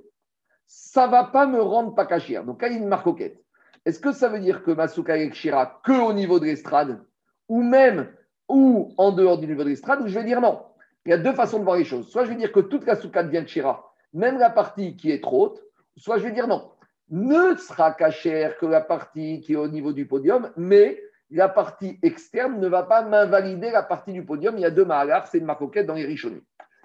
ça 0.67 1.07
ne 1.07 1.11
va 1.11 1.25
pas 1.25 1.47
me 1.47 1.61
rendre 1.61 1.95
pas 1.95 2.05
kashir. 2.05 2.43
Donc, 2.43 2.59
il 2.61 2.71
y 2.71 2.75
a 2.75 2.77
une 2.77 2.87
marcoquette. 2.87 3.43
Est-ce 3.85 3.99
que 3.99 4.11
ça 4.11 4.29
veut 4.29 4.39
dire 4.39 4.63
que 4.63 4.71
ma 4.71 4.87
souka 4.87 5.17
que 5.17 6.01
au 6.01 6.13
niveau 6.13 6.39
de 6.39 6.45
l'estrade 6.45 7.03
ou 7.47 7.63
même 7.63 8.11
ou 8.47 8.93
en 8.97 9.11
dehors 9.11 9.37
du 9.37 9.47
niveau 9.47 9.63
de 9.63 9.69
l'estrade, 9.69 10.01
ou 10.01 10.07
je 10.07 10.13
vais 10.13 10.25
dire 10.25 10.41
non. 10.41 10.63
Il 11.05 11.09
y 11.09 11.13
a 11.13 11.17
deux 11.17 11.33
façons 11.33 11.59
de 11.59 11.63
voir 11.63 11.77
les 11.77 11.85
choses. 11.85 12.09
Soit 12.09 12.25
je 12.25 12.29
vais 12.29 12.35
dire 12.35 12.51
que 12.51 12.59
toute 12.59 12.85
la 12.85 12.95
souka 12.95 13.23
devient 13.23 13.45
kshira, 13.45 13.93
même 14.13 14.37
la 14.37 14.49
partie 14.49 14.97
qui 14.97 15.11
est 15.11 15.23
trop 15.23 15.45
haute, 15.45 15.63
soit 15.95 16.17
je 16.17 16.23
vais 16.23 16.31
dire 16.31 16.47
non 16.47 16.71
ne 17.11 17.55
sera 17.55 17.91
cachère 17.91 18.57
que 18.57 18.65
la 18.65 18.81
partie 18.81 19.41
qui 19.41 19.53
est 19.53 19.57
au 19.57 19.67
niveau 19.67 19.93
du 19.93 20.05
podium, 20.05 20.51
mais 20.55 21.01
la 21.31 21.49
partie 21.49 21.99
externe 22.01 22.59
ne 22.59 22.67
va 22.67 22.83
pas 22.83 23.01
m'invalider 23.03 23.71
la 23.71 23.83
partie 23.83 24.13
du 24.13 24.23
podium. 24.23 24.57
Il 24.57 24.61
y 24.61 24.65
a 24.65 24.71
deux 24.71 24.85
mahalars, 24.85 25.27
c'est 25.27 25.39
une 25.39 25.45
marcoquette 25.45 25.85
dans 25.85 25.95
les 25.95 26.05
richonnés. 26.05 26.43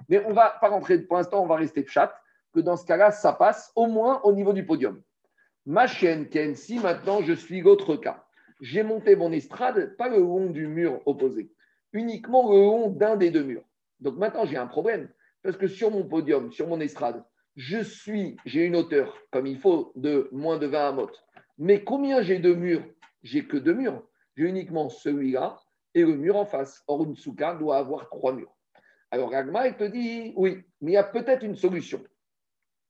Mais 0.08 0.24
on 0.26 0.32
va 0.32 0.56
pas 0.60 0.68
rentrer, 0.68 0.98
pour 1.00 1.16
l'instant, 1.16 1.42
on 1.42 1.46
va 1.46 1.56
rester 1.56 1.86
chat, 1.86 2.14
que 2.52 2.60
dans 2.60 2.76
ce 2.76 2.86
cas-là, 2.86 3.10
ça 3.10 3.32
passe 3.32 3.72
au 3.74 3.86
moins 3.86 4.20
au 4.22 4.32
niveau 4.32 4.52
du 4.52 4.64
podium. 4.64 5.02
Ma 5.66 5.86
chaîne 5.86 6.28
Ken, 6.28 6.54
si 6.54 6.78
maintenant 6.78 7.22
je 7.22 7.32
suis 7.32 7.60
l'autre 7.60 7.96
cas, 7.96 8.24
j'ai 8.60 8.82
monté 8.82 9.16
mon 9.16 9.32
estrade, 9.32 9.96
pas 9.96 10.08
le 10.08 10.18
long 10.18 10.46
du 10.46 10.66
mur 10.66 11.00
opposé, 11.06 11.50
uniquement 11.92 12.52
le 12.52 12.58
long 12.58 12.88
d'un 12.90 13.16
des 13.16 13.30
deux 13.30 13.42
murs. 13.42 13.64
Donc 14.00 14.16
maintenant, 14.16 14.44
j'ai 14.44 14.56
un 14.56 14.66
problème, 14.66 15.08
parce 15.42 15.56
que 15.56 15.66
sur 15.66 15.90
mon 15.90 16.04
podium, 16.04 16.52
sur 16.52 16.68
mon 16.68 16.80
estrade, 16.80 17.24
je 17.56 17.78
suis, 17.78 18.36
j'ai 18.44 18.64
une 18.64 18.76
hauteur, 18.76 19.16
comme 19.30 19.46
il 19.46 19.58
faut, 19.58 19.92
de 19.94 20.28
moins 20.32 20.58
de 20.58 20.66
20 20.66 20.88
amotes. 20.88 21.24
Mais 21.58 21.84
combien 21.84 22.22
j'ai 22.22 22.38
de 22.38 22.52
murs? 22.52 22.84
J'ai 23.22 23.46
que 23.46 23.56
deux 23.56 23.74
murs. 23.74 24.02
J'ai 24.36 24.44
uniquement 24.44 24.88
celui-là 24.88 25.60
et 25.94 26.02
le 26.02 26.16
mur 26.16 26.36
en 26.36 26.44
face. 26.44 26.82
Or, 26.88 27.04
une 27.04 27.14
doit 27.58 27.78
avoir 27.78 28.08
trois 28.08 28.32
murs. 28.32 28.52
Alors, 29.14 29.30
Ragma, 29.30 29.68
il 29.68 29.74
te 29.74 29.84
dit, 29.84 30.32
oui, 30.34 30.64
mais 30.80 30.90
il 30.90 30.94
y 30.94 30.96
a 30.96 31.04
peut-être 31.04 31.44
une 31.44 31.54
solution. 31.54 32.02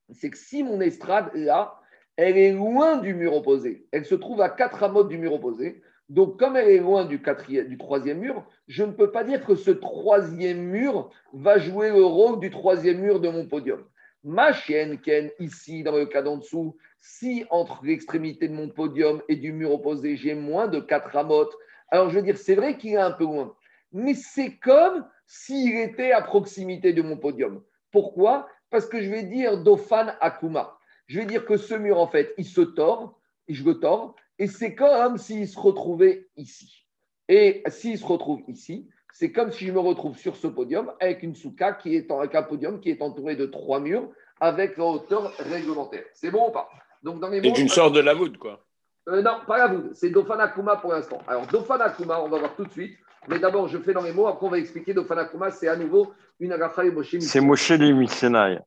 C'est 0.09 0.31
que 0.31 0.37
si 0.39 0.63
mon 0.63 0.81
estrade, 0.81 1.29
là, 1.35 1.79
elle 2.15 2.35
est 2.35 2.51
loin 2.51 2.97
du 2.97 3.13
mur 3.13 3.35
opposé, 3.35 3.85
elle 3.91 4.05
se 4.05 4.15
trouve 4.15 4.41
à 4.41 4.49
quatre 4.49 4.81
amotes 4.81 5.07
du 5.07 5.19
mur 5.19 5.33
opposé, 5.33 5.83
donc 6.09 6.39
comme 6.39 6.55
elle 6.55 6.69
est 6.69 6.79
loin 6.79 7.05
du, 7.05 7.21
du 7.67 7.77
troisième 7.77 8.17
mur, 8.17 8.43
je 8.67 8.83
ne 8.83 8.91
peux 8.91 9.11
pas 9.11 9.23
dire 9.23 9.45
que 9.45 9.53
ce 9.53 9.69
troisième 9.69 10.63
mur 10.63 11.11
va 11.31 11.59
jouer 11.59 11.89
le 11.89 12.03
rôle 12.03 12.39
du 12.39 12.49
troisième 12.49 13.01
mur 13.01 13.19
de 13.19 13.29
mon 13.29 13.45
podium. 13.45 13.85
Ma 14.23 14.51
chienne, 14.51 14.99
Ken, 14.99 15.29
ici, 15.37 15.83
dans 15.83 15.95
le 15.95 16.07
cas 16.07 16.23
d'en 16.23 16.37
dessous, 16.37 16.75
si 16.97 17.45
entre 17.51 17.81
l'extrémité 17.83 18.47
de 18.47 18.55
mon 18.55 18.69
podium 18.69 19.21
et 19.29 19.35
du 19.35 19.53
mur 19.53 19.71
opposé, 19.73 20.17
j'ai 20.17 20.33
moins 20.33 20.67
de 20.67 20.79
4 20.79 21.07
ramotes, 21.11 21.55
alors 21.89 22.09
je 22.09 22.15
veux 22.15 22.23
dire, 22.23 22.39
c'est 22.39 22.55
vrai 22.55 22.79
qu'il 22.79 22.93
est 22.93 22.97
un 22.97 23.11
peu 23.11 23.25
loin, 23.25 23.55
mais 23.91 24.15
c'est 24.15 24.55
comme 24.57 25.05
s'il 25.27 25.75
était 25.77 26.11
à 26.11 26.21
proximité 26.21 26.93
de 26.93 27.01
mon 27.01 27.17
podium. 27.17 27.61
Pourquoi? 27.91 28.47
Parce 28.69 28.85
que 28.85 29.01
je 29.01 29.09
vais 29.09 29.23
dire 29.23 29.57
Dofan 29.63 30.07
Akuma. 30.19 30.77
Je 31.07 31.19
vais 31.19 31.25
dire 31.25 31.45
que 31.45 31.57
ce 31.57 31.75
mur, 31.75 31.99
en 31.99 32.07
fait, 32.07 32.33
il 32.37 32.45
se 32.45 32.61
tord, 32.61 33.19
et 33.47 33.53
je 33.53 33.63
le 33.63 33.79
tords, 33.79 34.15
et 34.39 34.47
c'est 34.47 34.75
comme 34.75 35.17
s'il 35.17 35.47
se 35.47 35.59
retrouvait 35.59 36.27
ici. 36.35 36.85
Et 37.27 37.63
s'il 37.67 37.97
se 37.97 38.05
retrouve 38.05 38.41
ici, 38.47 38.89
c'est 39.13 39.31
comme 39.31 39.51
si 39.51 39.65
je 39.65 39.71
me 39.71 39.79
retrouve 39.79 40.17
sur 40.17 40.35
ce 40.35 40.47
podium 40.47 40.91
avec 40.99 41.23
une 41.23 41.35
souka 41.35 41.73
qui 41.73 41.95
est 41.95 42.11
avec 42.11 42.35
un 42.35 42.43
podium 42.43 42.81
qui 42.81 42.89
est 42.89 43.01
entouré 43.01 43.35
de 43.35 43.45
trois 43.45 43.79
murs 43.79 44.09
avec 44.41 44.77
la 44.77 44.85
hauteur 44.85 45.31
réglementaire. 45.37 46.03
C'est 46.13 46.31
bon 46.31 46.49
ou 46.49 46.51
pas? 46.51 46.69
Donc 47.01 47.19
dans 47.21 47.29
les 47.29 47.39
mots, 47.39 47.55
une 47.55 47.69
sorte 47.69 47.93
de 47.93 48.01
la 48.01 48.13
voûte, 48.13 48.37
quoi. 48.37 48.65
Euh, 49.07 49.21
non, 49.21 49.37
pas 49.47 49.57
la 49.57 49.67
voûte. 49.67 49.93
C'est 49.93 50.09
Dofanakuma 50.09 50.77
pour 50.77 50.91
l'instant. 50.91 51.19
Alors 51.27 51.47
Dofanakuma, 51.47 52.19
on 52.21 52.27
va 52.27 52.39
voir 52.39 52.55
tout 52.55 52.65
de 52.65 52.71
suite. 52.71 52.97
Mais 53.27 53.39
d'abord, 53.39 53.67
je 53.67 53.77
fais 53.77 53.93
dans 53.93 54.03
les 54.03 54.13
mots. 54.13 54.27
Après, 54.27 54.45
on 54.45 54.49
va 54.49 54.59
expliquer 54.59 54.93
Dofanakuma. 54.93 55.51
C'est 55.51 55.67
à 55.67 55.75
nouveau 55.75 56.13
une 56.39 56.51
agacha 56.51 56.85
et 56.85 56.91
Moshe 56.91 57.17
C'est 57.19 57.41
Moshe 57.41 57.71
Misenai. 57.71 58.59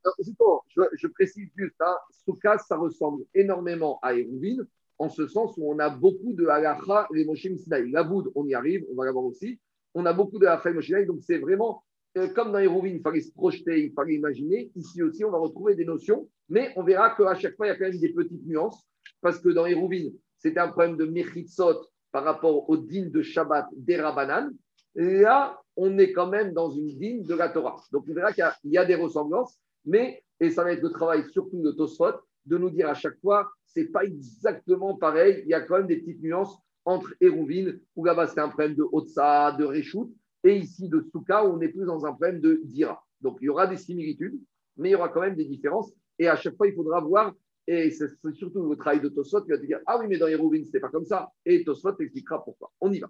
Je, 0.69 0.83
je 0.97 1.07
précise 1.09 1.49
juste, 1.57 1.77
hein, 1.81 1.97
Souka, 2.25 2.59
ça 2.59 2.77
ressemble 2.77 3.25
énormément 3.35 3.99
à 4.03 4.15
Eruvin, 4.15 4.65
en 4.99 5.09
ce 5.09 5.27
sens 5.27 5.55
où 5.57 5.73
on 5.73 5.79
a 5.79 5.91
beaucoup 5.91 6.33
de 6.35 6.47
agacha 6.47 7.09
et 7.15 7.25
Moshe 7.25 7.45
Misenai. 7.45 7.89
La 7.91 8.03
voûte, 8.03 8.29
on 8.35 8.47
y 8.47 8.55
arrive, 8.55 8.85
on 8.93 8.97
va 8.97 9.05
la 9.05 9.13
voir 9.13 9.25
aussi 9.25 9.59
on 9.95 10.07
a 10.07 10.13
beaucoup 10.13 10.39
de 10.39 10.45
la 10.45 10.61
émotionnelle, 10.65 11.07
donc 11.07 11.19
c'est 11.23 11.39
vraiment 11.39 11.83
euh, 12.17 12.29
comme 12.29 12.53
dans 12.53 12.59
Hérovine, 12.59 12.97
il 12.97 13.03
fallait 13.03 13.21
se 13.21 13.33
projeter, 13.33 13.85
il 13.85 13.93
fallait 13.93 14.15
imaginer. 14.15 14.71
Ici 14.77 15.03
aussi, 15.03 15.25
on 15.25 15.31
va 15.31 15.39
retrouver 15.39 15.75
des 15.75 15.85
notions, 15.85 16.29
mais 16.49 16.73
on 16.77 16.83
verra 16.83 17.11
qu'à 17.11 17.35
chaque 17.35 17.57
fois, 17.57 17.67
il 17.67 17.71
y 17.71 17.73
a 17.73 17.77
quand 17.77 17.89
même 17.89 17.99
des 17.99 18.13
petites 18.13 18.47
nuances, 18.47 18.87
parce 19.21 19.39
que 19.41 19.49
dans 19.49 19.67
Hérovine, 19.67 20.13
c'était 20.39 20.61
un 20.61 20.69
problème 20.69 20.97
de 20.97 21.05
Mechitsot 21.05 21.85
par 22.13 22.25
rapport 22.25 22.69
au 22.69 22.77
din 22.77 23.09
de 23.09 23.23
Shabbat 23.23 23.67
d'Erabanan. 23.77 24.51
Là, 24.95 25.61
on 25.77 25.97
est 25.99 26.13
quand 26.13 26.27
même 26.27 26.53
dans 26.53 26.71
une 26.71 26.99
din 26.99 27.23
de 27.23 27.35
la 27.35 27.49
Torah. 27.51 27.77
Donc, 27.93 28.05
on 28.09 28.15
verra 28.15 28.33
qu'il 28.33 28.45
y, 28.65 28.79
a 28.79 28.85
des 28.85 28.95
ressemblances, 28.95 29.59
mais, 29.85 30.23
et 30.41 30.51
ça 30.51 30.65
va 30.65 30.73
être 30.73 30.83
le 30.83 30.91
travail 30.91 31.25
surtout 31.31 31.63
de 31.63 31.71
Tosfot, 31.73 32.15
de 32.47 32.59
nous 32.59 32.71
dire 32.71 32.89
à 32.89 32.95
chaque 32.95 33.19
fois, 33.21 33.49
c'est 33.67 33.87
pas 33.87 34.05
exactement 34.05 34.97
pareil, 34.97 35.43
il 35.45 35.51
y 35.51 35.55
a 35.55 35.61
quand 35.61 35.79
même 35.79 35.87
des 35.87 35.99
petites 35.99 36.23
nuances 36.23 36.59
entre 36.85 37.15
Hérouvine, 37.21 37.79
où 37.95 38.05
là-bas 38.05 38.29
c'est 38.29 38.41
un 38.41 38.49
problème 38.49 38.75
de 38.75 38.85
Otsa, 38.91 39.53
de 39.53 39.65
Réchout, 39.65 40.13
et 40.43 40.57
ici 40.57 40.89
de 40.89 41.01
Souka, 41.13 41.45
où 41.45 41.57
on 41.57 41.61
est 41.61 41.69
plus 41.69 41.85
dans 41.85 42.07
un 42.07 42.13
problème 42.13 42.41
de 42.41 42.61
Dira. 42.65 43.05
Donc 43.21 43.39
il 43.41 43.45
y 43.45 43.49
aura 43.49 43.67
des 43.67 43.77
similitudes, 43.77 44.41
mais 44.77 44.91
il 44.91 44.93
y 44.93 44.95
aura 44.95 45.11
quand 45.11 45.21
même 45.21 45.37
des 45.37 45.45
différences. 45.45 45.93
Et 46.19 46.29
à 46.29 46.37
chaque 46.37 46.57
fois, 46.57 46.67
il 46.67 46.75
faudra 46.75 47.01
voir, 47.01 47.35
et 47.71 47.91
c'est 47.91 48.09
surtout 48.33 48.67
le 48.67 48.77
travail 48.77 49.01
de 49.01 49.11
Tosfot 49.11 49.43
qui 49.43 49.51
va 49.51 49.59
te 49.59 49.67
dire 49.67 49.79
Ah 49.87 49.99
oui, 49.99 50.07
mais 50.09 50.17
dans 50.17 50.27
Hérouvine, 50.27 50.65
ce 50.65 50.69
n'était 50.69 50.81
pas 50.81 50.89
comme 50.89 51.05
ça. 51.05 51.31
Et 51.45 51.63
Tosfot 51.65 51.95
expliquera 52.01 52.43
pourquoi. 52.43 52.73
On 52.81 52.91
y 52.91 52.99
va. 52.99 53.09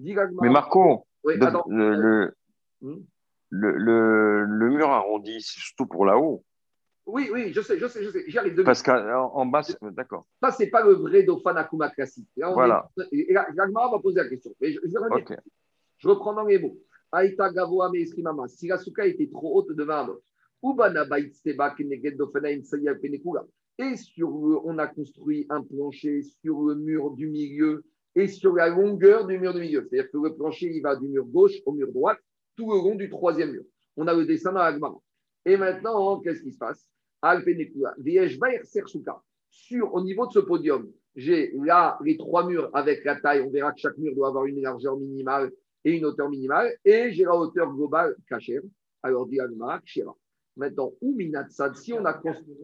Mais 0.00 0.48
Marco, 0.50 1.06
le, 1.24 2.34
hmm? 2.80 2.96
le, 3.50 3.70
le, 3.70 4.44
le, 4.46 4.70
mur 4.70 4.90
arrondi, 4.90 5.40
c'est 5.40 5.60
surtout 5.60 5.86
pour 5.86 6.06
là-haut. 6.06 6.42
Oui, 7.06 7.30
oui, 7.32 7.52
je 7.52 7.60
sais, 7.60 7.78
je 7.78 7.86
sais, 7.86 8.02
je 8.02 8.10
sais. 8.10 8.24
J'y 8.26 8.38
arrive. 8.38 8.56
De 8.56 8.64
Parce 8.64 8.82
qu'en 8.82 9.46
bas, 9.46 9.62
d'accord. 9.80 10.26
Ça, 10.42 10.50
ce 10.50 10.64
n'est 10.64 10.70
pas 10.70 10.84
le 10.84 10.94
vrai 10.94 11.22
Dauphin 11.22 11.54
Akuma 11.54 11.90
classique. 11.90 12.28
voilà. 12.36 12.90
et 13.12 13.32
va 13.32 13.98
poser 14.02 14.22
la 14.22 14.28
question. 14.28 14.52
Mais 14.60 14.72
je, 14.72 14.80
je, 14.82 15.34
je 15.98 16.08
reprends 16.08 16.34
dans 16.34 16.46
les 16.46 16.58
mots. 16.58 16.76
Aïta 17.12 17.52
Gavoa 17.52 17.90
Meeskimama. 17.90 18.48
Si 18.48 18.66
la 18.66 18.76
souka 18.76 19.06
était 19.06 19.30
trop 19.30 19.56
haute 19.56 19.70
de 19.70 19.84
20 19.84 20.06
mètres. 20.08 20.20
Et 23.80 23.96
sur 23.96 24.28
on 24.66 24.76
a 24.76 24.86
construit 24.86 25.46
un 25.48 25.62
plancher 25.62 26.22
sur 26.42 26.60
le 26.62 26.74
mur 26.74 27.12
du 27.12 27.28
milieu 27.28 27.82
et 28.14 28.26
sur 28.26 28.54
la 28.54 28.68
longueur 28.68 29.26
du 29.26 29.38
mur 29.38 29.54
du 29.54 29.60
milieu. 29.60 29.88
C'est-à-dire 29.88 30.10
que 30.10 30.18
le 30.18 30.34
plancher, 30.34 30.70
il 30.70 30.82
va 30.82 30.96
du 30.96 31.08
mur 31.08 31.24
gauche 31.24 31.54
au 31.64 31.72
mur 31.72 31.90
droit, 31.90 32.14
tout 32.56 32.70
le 32.70 32.76
long 32.76 32.94
du 32.94 33.08
troisième 33.08 33.52
mur. 33.52 33.62
On 33.96 34.06
a 34.06 34.12
le 34.12 34.26
dessin 34.26 34.52
dans. 34.52 35.02
Et 35.46 35.56
maintenant, 35.56 36.20
qu'est-ce 36.20 36.42
qui 36.42 36.52
se 36.52 36.58
passe? 36.58 36.86
Sur, 39.48 39.94
au 39.94 40.02
niveau 40.02 40.26
de 40.26 40.32
ce 40.32 40.38
podium, 40.40 40.92
j'ai 41.16 41.52
là 41.64 41.98
les 42.04 42.18
trois 42.18 42.46
murs 42.46 42.70
avec 42.74 43.02
la 43.04 43.18
taille. 43.18 43.40
On 43.40 43.50
verra 43.50 43.72
que 43.72 43.80
chaque 43.80 43.96
mur 43.96 44.14
doit 44.14 44.28
avoir 44.28 44.44
une 44.44 44.60
largeur 44.60 44.98
minimale 44.98 45.50
et 45.84 45.96
une 45.96 46.04
hauteur 46.04 46.28
minimale. 46.28 46.76
Et 46.84 47.12
j'ai 47.12 47.24
la 47.24 47.34
hauteur 47.34 47.72
globale 47.72 48.14
kacher. 48.28 48.60
Alors, 49.02 49.26
dit 49.26 49.40
Alma, 49.40 49.80
Maintenant, 50.60 50.92
ou 51.00 51.14
minatsad, 51.14 51.74
si 51.74 51.94
on 51.94 52.04
a 52.04 52.12
construit. 52.12 52.54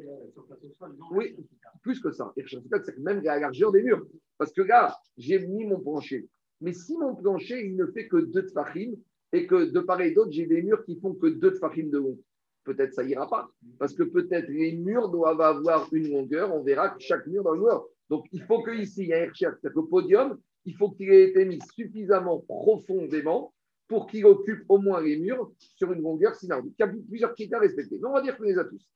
Oui, 1.13 1.35
plus 1.81 1.99
que 1.99 2.11
ça. 2.11 2.31
C'est 2.37 2.99
même 2.99 3.23
la 3.23 3.39
largeur 3.39 3.73
des 3.73 3.83
murs. 3.83 4.07
Parce 4.37 4.53
que 4.53 4.61
là, 4.61 4.95
j'ai 5.17 5.39
mis 5.39 5.65
mon 5.65 5.81
plancher. 5.81 6.29
Mais 6.61 6.75
si 6.75 6.95
mon 6.99 7.15
plancher, 7.15 7.65
il 7.67 7.75
ne 7.75 7.87
fait 7.87 8.07
que 8.07 8.19
deux 8.19 8.45
tfachim, 8.45 8.93
et 9.33 9.47
que 9.47 9.71
de 9.71 9.81
part 9.81 10.03
et 10.03 10.11
d'autre, 10.11 10.31
j'ai 10.31 10.45
des 10.45 10.63
murs 10.63 10.85
qui 10.85 11.01
font 11.01 11.15
que 11.15 11.27
deux 11.27 11.53
tfachim 11.53 11.89
de 11.89 11.97
long, 11.97 12.19
peut-être 12.65 12.93
ça 12.93 13.03
ira 13.03 13.31
pas. 13.31 13.49
Parce 13.79 13.95
que 13.95 14.03
peut-être 14.03 14.49
les 14.51 14.77
murs 14.77 15.09
doivent 15.09 15.41
avoir 15.41 15.89
une 15.95 16.11
longueur, 16.11 16.55
on 16.55 16.63
verra 16.63 16.91
que 16.91 17.01
chaque 17.01 17.27
mur 17.27 17.45
dans 17.45 17.55
une 17.55 17.61
longueur. 17.61 17.87
Donc 18.11 18.27
il 18.31 18.43
faut 18.43 18.63
qu'ici, 18.63 19.05
il 19.05 19.09
y 19.09 19.13
ait 19.13 19.25
un 19.25 19.31
recherche, 19.31 19.57
que 19.63 19.69
le 19.69 19.87
podium, 19.87 20.39
il 20.67 20.77
faut 20.77 20.91
qu'il 20.91 21.09
ait 21.09 21.31
été 21.31 21.47
mis 21.47 21.61
suffisamment 21.75 22.41
profondément 22.41 23.55
pour 23.89 24.07
qu'il 24.07 24.25
occupe 24.27 24.65
au 24.69 24.79
moins 24.79 25.01
les 25.01 25.17
murs 25.17 25.53
sur 25.59 25.93
une 25.93 26.03
longueur 26.03 26.35
synardique. 26.35 26.75
Il 26.79 26.83
y 26.83 26.89
a 26.89 26.93
plusieurs 27.09 27.35
critères 27.35 27.59
à 27.59 27.63
respecter. 27.63 27.97
Mais 28.01 28.09
on 28.09 28.13
va 28.13 28.23
dire 28.23 28.37
qu'on 28.37 28.45
les 28.45 28.59
a 28.59 28.65
tous. 28.65 28.89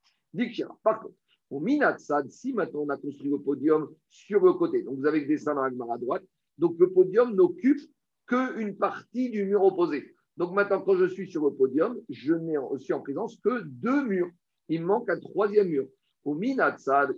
Par 0.83 1.01
contre, 1.01 1.15
au 1.51 1.61
Minatsad, 1.61 2.29
si 2.31 2.53
maintenant 2.53 2.83
on 2.83 2.89
a 2.89 2.97
construit 2.97 3.31
le 3.31 3.39
podium 3.39 3.93
sur 4.09 4.45
le 4.45 4.53
côté, 4.53 4.83
donc 4.83 4.99
vous 4.99 5.07
avez 5.07 5.21
le 5.21 5.27
dessin 5.27 5.55
dans 5.55 5.63
la 5.63 5.95
à 5.95 5.99
droite, 5.99 6.23
donc 6.59 6.77
le 6.79 6.91
podium 6.91 7.35
n'occupe 7.35 7.81
qu'une 8.27 8.77
partie 8.77 9.31
du 9.31 9.45
mur 9.45 9.65
opposé. 9.65 10.15
Donc 10.37 10.53
maintenant, 10.53 10.81
quand 10.81 10.97
je 10.97 11.07
suis 11.07 11.29
sur 11.29 11.45
le 11.45 11.55
podium, 11.55 12.01
je 12.09 12.35
n'ai 12.35 12.57
aussi 12.57 12.93
en 12.93 13.01
présence 13.01 13.37
que 13.43 13.63
deux 13.65 14.05
murs. 14.07 14.31
Il 14.69 14.85
manque 14.85 15.11
un 15.11 15.19
troisième 15.19 15.69
mur. 15.69 15.87
Au 16.25 16.35
Minatsad, 16.35 17.17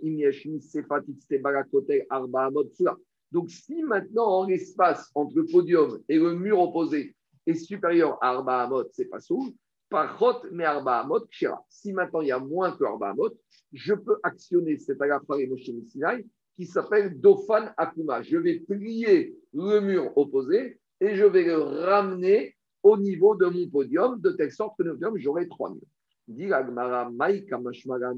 donc, 3.33 3.49
si 3.49 3.81
maintenant, 3.81 4.27
en 4.27 4.45
l'espace 4.45 5.09
entre 5.15 5.35
le 5.35 5.45
podium 5.45 5.99
et 6.07 6.19
le 6.19 6.35
mur 6.35 6.59
opposé 6.59 7.15
est 7.45 7.55
supérieur 7.55 8.17
à 8.21 8.29
Arba 8.29 8.63
Amot, 8.63 8.85
c'est 8.91 9.05
pas 9.05 9.19
sourd, 9.19 9.49
par 9.89 10.17
Chot, 10.17 10.47
mais 10.51 10.65
Arba 10.65 10.99
Amot, 10.99 11.25
Si 11.69 11.93
maintenant 11.93 12.21
il 12.21 12.27
y 12.27 12.31
a 12.31 12.39
moins 12.39 12.71
que 12.71 12.83
Arba 12.83 13.09
Amot, 13.09 13.37
je 13.71 13.93
peux 13.93 14.17
actionner 14.23 14.77
cet 14.77 14.99
Moshe 14.99 15.69
Sinai 15.87 16.25
qui 16.55 16.65
s'appelle 16.65 17.19
Dofan 17.19 17.73
Akuma. 17.77 18.21
Je 18.21 18.37
vais 18.37 18.59
plier 18.59 19.35
le 19.53 19.79
mur 19.81 20.15
opposé 20.15 20.79
et 21.01 21.15
je 21.15 21.25
vais 21.25 21.43
le 21.43 21.57
ramener 21.57 22.55
au 22.83 22.97
niveau 22.97 23.35
de 23.35 23.45
mon 23.45 23.69
podium, 23.69 24.19
de 24.19 24.31
telle 24.31 24.51
sorte 24.51 24.77
que 24.77 24.83
j'aurai 25.15 25.47
trois 25.47 25.71
murs. 25.71 25.81
Dit 26.27 26.49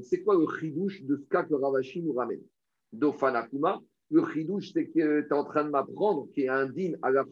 c'est 0.02 0.22
quoi 0.22 0.36
le 0.36 0.46
chidouche 0.58 1.02
de 1.02 1.16
ce 1.16 1.28
cas 1.28 1.42
que 1.42 1.54
Ravashi 1.54 2.02
nous 2.02 2.12
ramène? 2.12 2.42
Dofan 2.92 3.34
Akuma, 3.34 3.80
le 4.10 4.24
chidouche, 4.32 4.72
c'est 4.72 4.86
que 4.86 5.20
tu 5.22 5.26
es 5.26 5.32
en 5.32 5.44
train 5.44 5.64
de 5.64 5.70
m'apprendre 5.70 6.28
qu'il 6.32 6.44
y 6.44 6.48
a 6.48 6.56
un 6.56 6.66
din 6.66 6.92
à 7.02 7.10
la 7.10 7.24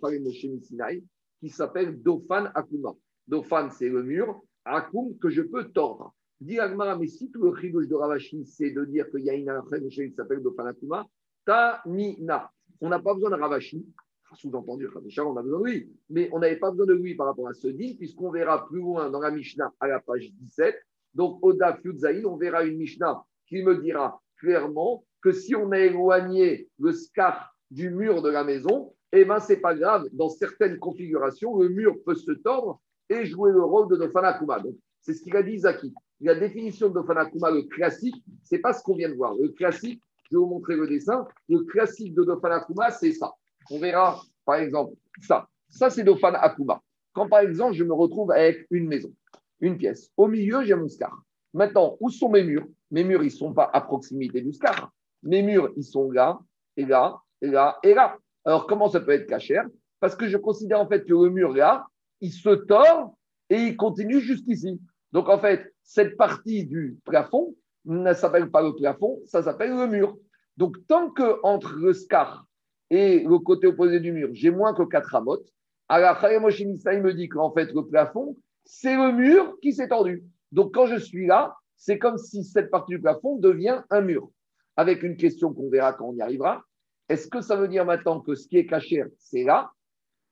qui 1.45 1.51
s'appelle 1.51 2.03
Dofan 2.03 2.47
Akuma. 2.55 2.95
Dofan, 3.28 3.68
c'est 3.68 3.90
le 3.90 4.03
mur, 4.03 4.40
Akum, 4.64 5.18
que 5.18 5.28
je 5.28 5.42
peux 5.42 5.64
tordre. 5.64 6.14
Dit 6.40 6.59
Agmara, 6.59 6.97
mais 6.97 7.07
si 7.07 7.30
tout 7.30 7.42
le 7.42 7.55
chidouche 7.55 7.86
de 7.86 7.95
Ravashi, 7.95 8.47
c'est 8.47 8.70
de 8.70 8.82
dire 8.86 9.11
qu'il 9.11 9.26
y 9.26 9.28
a 9.30 9.34
une 9.34 9.53
qui 9.90 10.14
s'appelle 10.14 10.42
Dofan 10.42 10.64
Akuma, 10.64 11.07
Tamina. 11.45 12.51
On 12.80 12.88
n'a 12.88 12.99
pas 12.99 13.12
besoin 13.12 13.28
de 13.28 13.34
Ravashi, 13.34 13.86
sous-entendu, 14.32 14.88
on 14.95 15.36
a 15.36 15.42
besoin 15.42 15.61
de 15.61 15.64
lui, 15.66 15.92
mais 16.09 16.30
on 16.32 16.38
n'avait 16.38 16.57
pas 16.57 16.70
besoin 16.70 16.86
de 16.86 16.95
lui 16.95 17.14
par 17.14 17.26
rapport 17.26 17.49
à 17.49 17.53
ce 17.53 17.68
din, 17.68 17.92
puisqu'on 17.95 18.30
verra 18.30 18.66
plus 18.66 18.80
loin 18.80 19.11
dans 19.11 19.20
la 19.20 19.30
Mishnah 19.30 19.70
à 19.80 19.86
la 19.86 20.01
page 20.01 20.32
17. 20.32 20.74
Donc, 21.12 21.40
Oda 21.42 21.76
Fiudzaïn, 21.76 22.24
on 22.24 22.36
verra 22.36 22.64
une 22.64 22.78
Mishnah 22.78 23.22
qui 23.47 23.62
me 23.62 23.82
dira 23.82 24.18
clairement 24.38 25.05
que 25.20 25.30
si 25.30 25.55
on 25.55 25.70
a 25.72 25.78
éloigné 25.78 26.70
le 26.78 26.92
scar 26.92 27.55
du 27.70 27.90
mur 27.90 28.22
de 28.22 28.30
la 28.30 28.45
maison, 28.45 28.95
eh 29.14 29.24
ben 29.24 29.38
c'est 29.40 29.58
pas 29.58 29.74
grave. 29.74 30.08
Dans 30.12 30.28
certaines 30.28 30.78
configurations, 30.78 31.56
le 31.58 31.68
mur 31.68 31.96
peut 32.04 32.14
se 32.14 32.32
tordre 32.32 32.80
et 33.08 33.24
jouer 33.24 33.52
le 33.52 33.62
rôle 33.62 33.88
de 33.88 33.96
Dofanakuma. 33.96 34.60
Donc, 34.60 34.74
c'est 35.00 35.14
ce 35.14 35.22
qu'il 35.22 35.36
a 35.36 35.42
dit 35.42 35.58
Zaki. 35.58 35.94
La 36.20 36.34
définition 36.34 36.88
de 36.88 36.94
Dofanakuma, 36.94 37.50
le 37.50 37.62
classique, 37.62 38.16
c'est 38.42 38.58
pas 38.58 38.72
ce 38.72 38.82
qu'on 38.82 38.96
vient 38.96 39.08
de 39.08 39.14
voir. 39.14 39.34
Le 39.34 39.48
classique, 39.48 40.02
je 40.30 40.36
vais 40.36 40.40
vous 40.40 40.46
montrer 40.46 40.76
le 40.76 40.88
dessin. 40.88 41.26
Le 41.48 41.60
classique 41.60 42.14
de 42.14 42.24
Dofanakuma, 42.24 42.90
c'est 42.90 43.12
ça. 43.12 43.32
On 43.70 43.78
verra, 43.78 44.20
par 44.44 44.56
exemple, 44.56 44.94
ça. 45.20 45.48
Ça, 45.68 45.90
c'est 45.90 46.04
Dofan 46.04 46.34
Akuma. 46.34 46.80
Quand, 47.12 47.28
par 47.28 47.40
exemple, 47.40 47.74
je 47.74 47.84
me 47.84 47.92
retrouve 47.92 48.32
avec 48.32 48.66
une 48.70 48.88
maison, 48.88 49.12
une 49.60 49.76
pièce. 49.76 50.10
Au 50.16 50.26
milieu, 50.26 50.64
j'ai 50.64 50.74
mon 50.74 50.88
scar. 50.88 51.22
Maintenant, 51.52 51.96
où 52.00 52.10
sont 52.10 52.28
mes 52.28 52.42
murs? 52.42 52.66
Mes 52.90 53.04
murs, 53.04 53.22
ils 53.22 53.26
ne 53.26 53.30
sont 53.30 53.52
pas 53.52 53.70
à 53.72 53.80
proximité 53.80 54.40
du 54.40 54.52
scar. 54.52 54.92
Mes 55.22 55.42
murs, 55.42 55.72
ils 55.76 55.84
sont 55.84 56.10
là, 56.10 56.38
et 56.76 56.84
là, 56.84 57.16
et 57.40 57.46
là, 57.46 57.78
et 57.82 57.94
là. 57.94 58.16
Alors, 58.45 58.66
comment 58.66 58.88
ça 58.88 59.01
peut 59.01 59.12
être 59.12 59.26
cachère 59.26 59.64
Parce 60.01 60.16
que 60.16 60.28
je 60.28 60.36
considère 60.36 60.80
en 60.80 60.88
fait 60.88 61.05
que 61.05 61.12
le 61.12 61.30
mur 61.30 61.53
là, 61.55 61.86
il 62.20 62.32
se 62.32 62.51
tord 62.51 63.16
et 63.51 63.57
il 63.57 63.76
continue 63.76 64.20
jusqu'ici. 64.20 64.80
Donc, 65.12 65.28
en 65.28 65.38
fait, 65.38 65.72
cette 65.82 66.16
partie 66.16 66.64
du 66.64 66.99
plafond 67.05 67.55
ne 67.84 68.12
s'appelle 68.12 68.51
pas 68.51 68.62
le 68.62 68.74
plafond, 68.74 69.20
ça 69.26 69.42
s'appelle 69.42 69.70
le 69.70 69.86
mur. 69.86 70.16
Donc, 70.57 70.76
tant 70.86 71.11
que 71.11 71.40
entre 71.42 71.74
le 71.76 71.92
scar 71.92 72.47
et 72.90 73.20
le 73.20 73.38
côté 73.38 73.66
opposé 73.66 74.01
du 74.01 74.12
mur, 74.12 74.30
j'ai 74.32 74.51
moins 74.51 74.74
que 74.74 74.82
4 74.82 75.14
amotes, 75.14 75.49
alors 75.88 76.18
Chayamoshimisa, 76.20 76.95
il 76.95 77.03
me 77.03 77.12
dit 77.12 77.28
qu'en 77.28 77.53
fait, 77.53 77.72
le 77.72 77.86
plafond, 77.86 78.36
c'est 78.64 78.97
le 78.97 79.12
mur 79.12 79.59
qui 79.61 79.72
s'est 79.72 79.88
tordu. 79.88 80.24
Donc, 80.53 80.74
quand 80.74 80.86
je 80.86 80.97
suis 80.97 81.26
là, 81.26 81.55
c'est 81.76 81.99
comme 81.99 82.16
si 82.16 82.45
cette 82.45 82.70
partie 82.70 82.95
du 82.95 83.01
plafond 83.01 83.36
devient 83.36 83.82
un 83.90 84.01
mur 84.01 84.30
avec 84.76 85.03
une 85.03 85.16
question 85.16 85.53
qu'on 85.53 85.68
verra 85.68 85.92
quand 85.92 86.09
on 86.09 86.14
y 86.14 86.22
arrivera. 86.22 86.64
Est-ce 87.09 87.28
que 87.28 87.40
ça 87.40 87.57
veut 87.57 87.68
dire 87.68 87.84
maintenant 87.84 88.20
que 88.20 88.34
ce 88.34 88.48
qui 88.48 88.57
est 88.57 88.66
caché, 88.66 89.02
c'est 89.18 89.44
là 89.44 89.70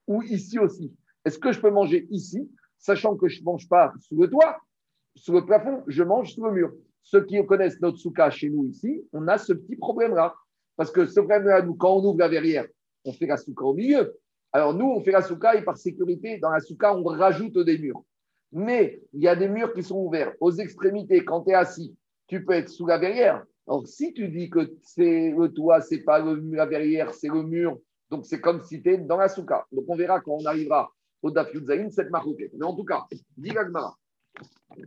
ou 0.07 0.21
ici 0.23 0.59
aussi? 0.59 0.93
Est-ce 1.23 1.39
que 1.39 1.51
je 1.51 1.61
peux 1.61 1.69
manger 1.69 2.07
ici, 2.09 2.49
sachant 2.77 3.15
que 3.15 3.27
je 3.27 3.39
ne 3.39 3.45
mange 3.45 3.69
pas 3.69 3.93
sous 3.99 4.19
le 4.19 4.29
toit, 4.29 4.57
sous 5.15 5.33
le 5.33 5.45
plafond, 5.45 5.83
je 5.87 6.03
mange 6.03 6.33
sous 6.33 6.43
le 6.43 6.51
mur? 6.51 6.71
Ceux 7.03 7.25
qui 7.25 7.43
connaissent 7.45 7.79
notre 7.81 7.97
souka 7.97 8.29
chez 8.29 8.49
nous 8.49 8.65
ici, 8.65 9.03
on 9.11 9.27
a 9.27 9.37
ce 9.37 9.53
petit 9.53 9.75
problème-là. 9.75 10.33
Parce 10.75 10.91
que 10.91 11.05
ce 11.05 11.19
problème-là, 11.19 11.61
nous, 11.61 11.75
quand 11.75 11.95
on 11.97 12.03
ouvre 12.03 12.19
la 12.19 12.27
verrière, 12.27 12.65
on 13.05 13.13
fait 13.13 13.27
la 13.27 13.37
souka 13.37 13.65
au 13.65 13.73
milieu. 13.73 14.17
Alors 14.51 14.73
nous, 14.73 14.85
on 14.85 15.01
fait 15.01 15.11
la 15.11 15.21
souka 15.21 15.55
et 15.55 15.63
par 15.63 15.77
sécurité, 15.77 16.39
dans 16.39 16.49
la 16.49 16.59
souka, 16.59 16.95
on 16.95 17.03
rajoute 17.03 17.57
des 17.59 17.77
murs. 17.77 18.03
Mais 18.51 19.01
il 19.13 19.21
y 19.21 19.27
a 19.27 19.35
des 19.35 19.47
murs 19.47 19.73
qui 19.73 19.83
sont 19.83 19.97
ouverts 19.97 20.33
aux 20.39 20.51
extrémités. 20.51 21.23
Quand 21.23 21.41
tu 21.41 21.51
es 21.51 21.55
assis, 21.55 21.95
tu 22.27 22.43
peux 22.43 22.53
être 22.53 22.69
sous 22.69 22.87
la 22.87 22.97
verrière. 22.97 23.43
Alors, 23.67 23.87
si 23.87 24.13
tu 24.13 24.27
dis 24.29 24.49
que 24.49 24.59
c'est 24.81 25.31
le 25.31 25.47
toit, 25.47 25.81
c'est 25.81 26.03
pas 26.03 26.19
le, 26.19 26.35
la 26.51 26.65
verrière, 26.65 27.13
c'est 27.13 27.29
le 27.29 27.43
mur, 27.43 27.79
donc 28.09 28.25
c'est 28.25 28.41
comme 28.41 28.61
si 28.61 28.81
tu 28.81 28.89
es 28.89 28.97
dans 28.97 29.17
la 29.17 29.29
souka. 29.29 29.65
Donc, 29.71 29.85
on 29.87 29.95
verra 29.95 30.19
quand 30.19 30.33
on 30.33 30.45
arrivera 30.45 30.91
au 31.21 31.31
Daf 31.31 31.49
cette 31.89 32.11
maroquette. 32.11 32.51
Mais 32.53 32.65
en 32.65 32.75
tout 32.75 32.83
cas, 32.83 33.05
Gagmara, 33.37 33.97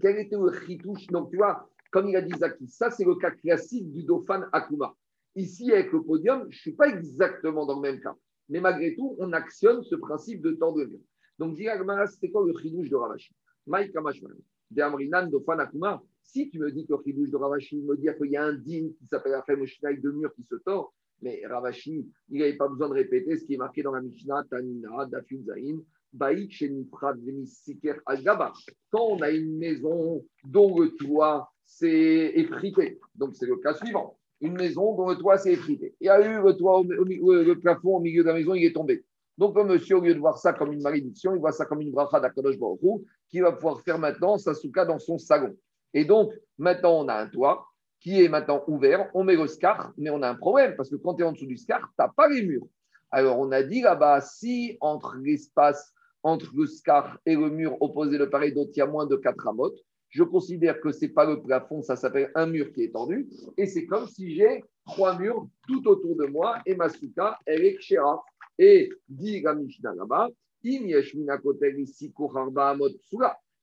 quel 0.02 0.18
était 0.18 0.36
le 0.36 0.52
chitouche? 0.52 1.06
Donc, 1.06 1.30
tu 1.30 1.38
vois, 1.38 1.68
comme 1.90 2.08
il 2.08 2.16
a 2.16 2.20
dit 2.20 2.36
Zaki, 2.38 2.68
ça, 2.68 2.90
c'est 2.90 3.04
le 3.04 3.14
cas 3.14 3.30
classique 3.30 3.90
du 3.90 4.04
Dauphin 4.04 4.46
Akuma. 4.52 4.94
Ici, 5.34 5.72
avec 5.72 5.90
le 5.92 6.02
podium, 6.02 6.42
je 6.50 6.56
ne 6.56 6.60
suis 6.60 6.72
pas 6.72 6.88
exactement 6.88 7.64
dans 7.64 7.76
le 7.76 7.80
même 7.80 8.00
cas. 8.00 8.14
Mais 8.48 8.60
malgré 8.60 8.94
tout, 8.94 9.16
on 9.18 9.32
actionne 9.32 9.82
ce 9.82 9.96
principe 9.96 10.42
de 10.42 10.52
temps 10.52 10.72
de 10.72 10.84
mur. 10.84 11.00
Donc, 11.38 11.56
Gagmara, 11.56 12.06
c'était 12.06 12.30
quoi 12.30 12.46
le 12.46 12.56
chitouche 12.58 12.90
de 12.90 12.96
Ravashi? 12.96 13.34
Maïk 13.66 13.92
Kamashman, 13.92 14.36
de 14.70 14.82
Amrinan, 14.82 15.26
Dauphin 15.28 15.58
Akuma. 15.58 16.02
Si 16.26 16.50
tu 16.50 16.58
me 16.58 16.70
dis 16.70 16.86
que 16.86 16.94
Khidouche 17.02 17.30
de 17.30 17.36
Ravashi 17.36 17.76
me 17.82 17.96
dit 17.96 18.08
qu'il 18.18 18.30
y 18.30 18.36
a 18.36 18.44
un 18.44 18.52
din 18.52 18.90
qui 18.98 19.06
s'appelle 19.10 19.34
Afem 19.34 19.60
de 19.60 20.10
mur 20.10 20.34
qui 20.34 20.42
se 20.44 20.56
tord, 20.56 20.92
mais 21.22 21.40
Ravashi, 21.46 22.06
il 22.28 22.40
n'avait 22.40 22.56
pas 22.56 22.68
besoin 22.68 22.88
de 22.88 22.94
répéter 22.94 23.36
ce 23.36 23.44
qui 23.44 23.54
est 23.54 23.58
marqué 23.58 23.82
dans 23.82 23.92
la 23.92 24.02
Mishnah, 24.02 24.44
Tanina, 24.50 25.06
Dafin 25.06 25.42
Zain, 25.44 25.78
Baïk, 26.12 26.52
Shenifrad, 26.52 27.18
Siker, 27.44 28.00
Al-Gaba. 28.06 28.52
Quand 28.90 29.06
on 29.10 29.22
a 29.22 29.30
une 29.30 29.56
maison 29.56 30.24
dont 30.44 30.78
le 30.78 30.90
toit 30.96 31.50
s'est 31.64 32.32
effrité, 32.34 32.98
donc 33.14 33.34
c'est 33.34 33.46
le 33.46 33.56
cas 33.56 33.74
suivant, 33.74 34.18
une 34.40 34.54
maison 34.54 34.94
dont 34.94 35.08
le 35.08 35.16
toit 35.16 35.38
s'est 35.38 35.52
effrité. 35.52 35.94
Il 36.00 36.06
y 36.06 36.10
a 36.10 36.20
eu 36.20 36.42
le, 36.42 36.52
toit, 36.54 36.82
le 36.82 37.54
plafond 37.54 37.96
au 37.96 38.00
milieu 38.00 38.22
de 38.22 38.28
la 38.28 38.34
maison, 38.34 38.54
il 38.54 38.64
est 38.64 38.74
tombé. 38.74 39.04
Donc, 39.38 39.56
le 39.56 39.64
monsieur, 39.64 39.96
au 39.96 40.00
lieu 40.00 40.14
de 40.14 40.18
voir 40.18 40.38
ça 40.38 40.54
comme 40.54 40.72
une 40.72 40.82
malédiction, 40.82 41.34
il 41.34 41.40
voit 41.40 41.52
ça 41.52 41.66
comme 41.66 41.82
une 41.82 41.90
bracha 41.90 42.20
d'Akadosh 42.20 42.58
Baruch 42.58 43.02
qui 43.28 43.40
va 43.40 43.52
pouvoir 43.52 43.80
faire 43.82 43.98
maintenant 43.98 44.38
sa 44.38 44.54
souka 44.54 44.84
dans 44.84 44.98
son 44.98 45.18
salon. 45.18 45.54
Et 45.96 46.04
donc, 46.04 46.30
maintenant, 46.58 47.00
on 47.00 47.08
a 47.08 47.14
un 47.14 47.26
toit 47.26 47.66
qui 48.00 48.22
est 48.22 48.28
maintenant 48.28 48.62
ouvert, 48.66 49.10
on 49.14 49.24
met 49.24 49.34
le 49.34 49.46
scar, 49.46 49.94
mais 49.96 50.10
on 50.10 50.20
a 50.20 50.28
un 50.28 50.34
problème, 50.34 50.76
parce 50.76 50.90
que 50.90 50.96
quand 50.96 51.14
tu 51.14 51.22
es 51.22 51.24
en 51.24 51.32
dessous 51.32 51.46
du 51.46 51.56
scar, 51.56 51.80
tu 51.80 51.94
n'as 51.98 52.08
pas 52.08 52.28
les 52.28 52.42
murs. 52.42 52.66
Alors, 53.10 53.38
on 53.38 53.50
a 53.50 53.62
dit 53.62 53.80
là-bas, 53.80 54.20
si 54.20 54.76
entre 54.82 55.16
l'espace, 55.16 55.94
entre 56.22 56.52
le 56.54 56.66
scar 56.66 57.18
et 57.24 57.34
le 57.34 57.48
mur 57.48 57.78
opposé 57.80 58.18
de 58.18 58.26
part 58.26 58.42
et 58.42 58.52
d'autre, 58.52 58.72
il 58.76 58.80
y 58.80 58.82
a 58.82 58.86
moins 58.86 59.06
de 59.06 59.16
4 59.16 59.48
amotes, 59.48 59.78
je 60.10 60.22
considère 60.22 60.82
que 60.82 60.92
ce 60.92 61.06
n'est 61.06 61.12
pas 61.12 61.24
le 61.24 61.42
plafond, 61.42 61.80
ça 61.80 61.96
s'appelle 61.96 62.30
un 62.34 62.44
mur 62.44 62.74
qui 62.74 62.82
est 62.82 62.92
tendu, 62.92 63.26
et 63.56 63.66
c'est 63.66 63.86
comme 63.86 64.06
si 64.06 64.34
j'ai 64.34 64.64
trois 64.84 65.18
murs 65.18 65.48
tout 65.66 65.88
autour 65.88 66.14
de 66.14 66.26
moi, 66.26 66.58
et 66.66 66.74
ma 66.74 66.90
souka, 66.90 67.38
elle 67.46 67.64
est 67.64 67.76
kshera. 67.78 68.22
Et 68.58 68.90
dit 69.08 69.40
la 69.40 69.54
Mishnah 69.54 69.94
là-bas, 69.94 70.28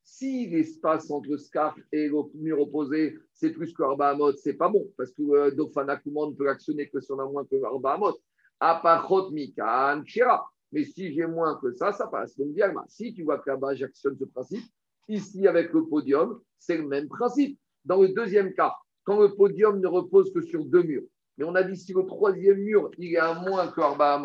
si 0.04 0.48
l'espace 0.48 1.10
entre 1.10 1.38
scarf 1.38 1.78
et 1.92 2.08
le 2.08 2.18
mur 2.36 2.62
opposé, 2.62 3.18
c'est 3.34 3.52
plus 3.52 3.74
que 3.74 3.84
Arba 3.84 4.16
ce 4.32 4.38
c'est 4.38 4.54
pas 4.54 4.70
bon, 4.70 4.86
parce 4.98 5.12
que 5.12 5.22
euh, 5.22 5.52
ne 5.52 6.36
peut 6.36 6.50
actionner 6.50 6.90
que 6.90 7.00
si 7.00 7.12
on 7.12 7.20
a 7.20 7.26
moins 7.26 7.46
que 7.46 7.56
Arba 7.64 7.94
Amot. 7.94 8.18
Apachot 8.60 9.32
Mikan 9.32 10.04
Shira. 10.06 10.46
Mais 10.72 10.84
si 10.84 11.14
j'ai 11.14 11.26
moins 11.26 11.60
que 11.62 11.72
ça, 11.72 11.92
ça 11.92 12.08
passe. 12.08 12.36
Donc, 12.38 12.50
si 12.88 13.14
tu 13.14 13.24
vois 13.24 13.38
que 13.40 13.50
là-bas, 13.50 13.76
j'actionne 13.76 14.18
ce 14.18 14.26
principe, 14.26 14.64
ici, 15.08 15.48
avec 15.48 15.72
le 15.72 15.86
podium, 15.86 16.40
c'est 16.58 16.78
le 16.78 16.88
même 16.88 17.08
principe. 17.08 17.60
Dans 17.86 18.02
le 18.02 18.10
deuxième 18.10 18.54
cas, 18.54 18.74
quand 19.04 19.20
le 19.20 19.36
podium 19.36 19.80
ne 19.80 19.88
repose 19.88 20.34
que 20.34 20.42
sur 20.42 20.66
deux 20.66 20.84
murs, 20.84 21.04
mais 21.38 21.46
on 21.46 21.56
a 21.56 21.64
dit 21.64 21.78
si 21.78 21.94
le 21.94 22.06
troisième 22.06 22.60
mur, 22.60 22.90
il 22.98 23.14
est 23.14 23.18
à 23.18 23.34
moins 23.34 23.68
que 23.68 23.82
Arba 23.82 24.22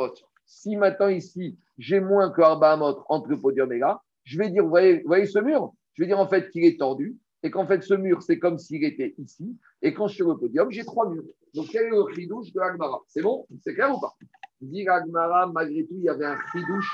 si 0.47 0.77
maintenant 0.77 1.09
ici, 1.09 1.59
j'ai 1.77 2.01
moins 2.01 2.31
que 2.31 2.41
Arba 2.41 2.73
Amot 2.73 3.05
entre 3.09 3.29
le 3.29 3.41
podium 3.41 3.71
et 3.73 3.79
là, 3.79 4.01
je 4.29 4.39
vais 4.39 4.51
dire, 4.51 4.63
vous 4.63 4.69
voyez, 4.69 5.27
ce 5.27 5.39
mur? 5.39 5.73
Je 5.95 6.03
vais 6.03 6.07
dire 6.07 6.19
en 6.19 6.29
fait 6.29 6.51
qu'il 6.51 6.65
est 6.65 6.79
tordu. 6.79 7.17
et 7.43 7.51
qu'en 7.51 7.67
fait, 7.67 7.83
ce 7.83 7.95
mur, 7.95 8.23
c'est 8.23 8.39
comme 8.39 8.59
s'il 8.59 8.85
était 8.85 9.15
ici, 9.17 9.57
et 9.81 9.95
quand 9.95 10.07
je 10.07 10.15
suis 10.15 10.23
sur 10.23 10.29
le 10.29 10.37
podium, 10.37 10.71
j'ai 10.71 10.85
trois 10.85 11.09
murs. 11.09 11.25
Donc, 11.55 11.69
quel 11.71 11.87
est 11.87 11.91
le 11.91 12.05
chidouche 12.15 12.53
de 12.53 12.61
Agmara 12.61 13.01
C'est 13.07 13.23
bon? 13.23 13.47
C'est 13.63 13.75
clair 13.75 13.97
ou 13.97 14.01
pas? 14.01 14.15
Dit 14.61 14.87
Agmara, 14.87 15.47
malgré 15.47 15.87
tout, 15.87 15.95
il 15.97 16.03
y 16.03 16.09
avait 16.09 16.27
un 16.27 16.37
chidouche 16.53 16.93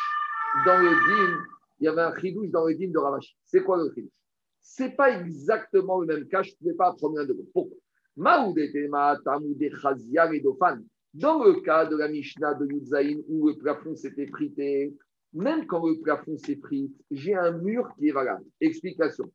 dans 0.64 0.78
le 0.78 0.90
din, 0.90 1.38
il 1.80 1.84
y 1.84 1.88
avait 1.88 2.02
un 2.02 2.16
chidouche 2.16 2.50
dans 2.50 2.66
le 2.66 2.74
din 2.74 2.90
de 2.90 2.98
Ravashi. 2.98 3.36
C'est 3.44 3.64
quoi 3.64 3.78
le 3.78 3.90
chidouche 3.92 4.12
C'est 4.60 4.96
pas 4.96 5.18
exactement 5.18 6.00
le 6.00 6.06
même 6.06 6.28
cas, 6.28 6.42
je 6.42 6.52
ne 6.52 6.56
pouvais 6.56 6.74
pas 6.74 6.90
apprendre 6.90 7.18
un 7.18 7.24
de 7.24 7.32
vous. 7.32 7.48
Pourquoi 7.52 7.76
dans 8.16 8.54
le 11.44 11.60
cas 11.60 11.86
de 11.86 11.96
la 11.96 12.08
Mishnah 12.08 12.54
de 12.54 12.66
Yudzaïn 12.66 13.22
où 13.28 13.48
le 13.48 13.56
plafond 13.56 13.96
s'est 13.96 14.14
effrité, 14.16 14.94
même 15.34 15.66
quand 15.66 15.86
le 15.86 16.00
plafond 16.00 16.38
s'effrite, 16.38 16.94
j'ai 17.10 17.34
un 17.34 17.52
mur 17.52 17.88
qui 17.96 18.08
est 18.08 18.12
valable. 18.12 18.44
Explication. 18.60 19.30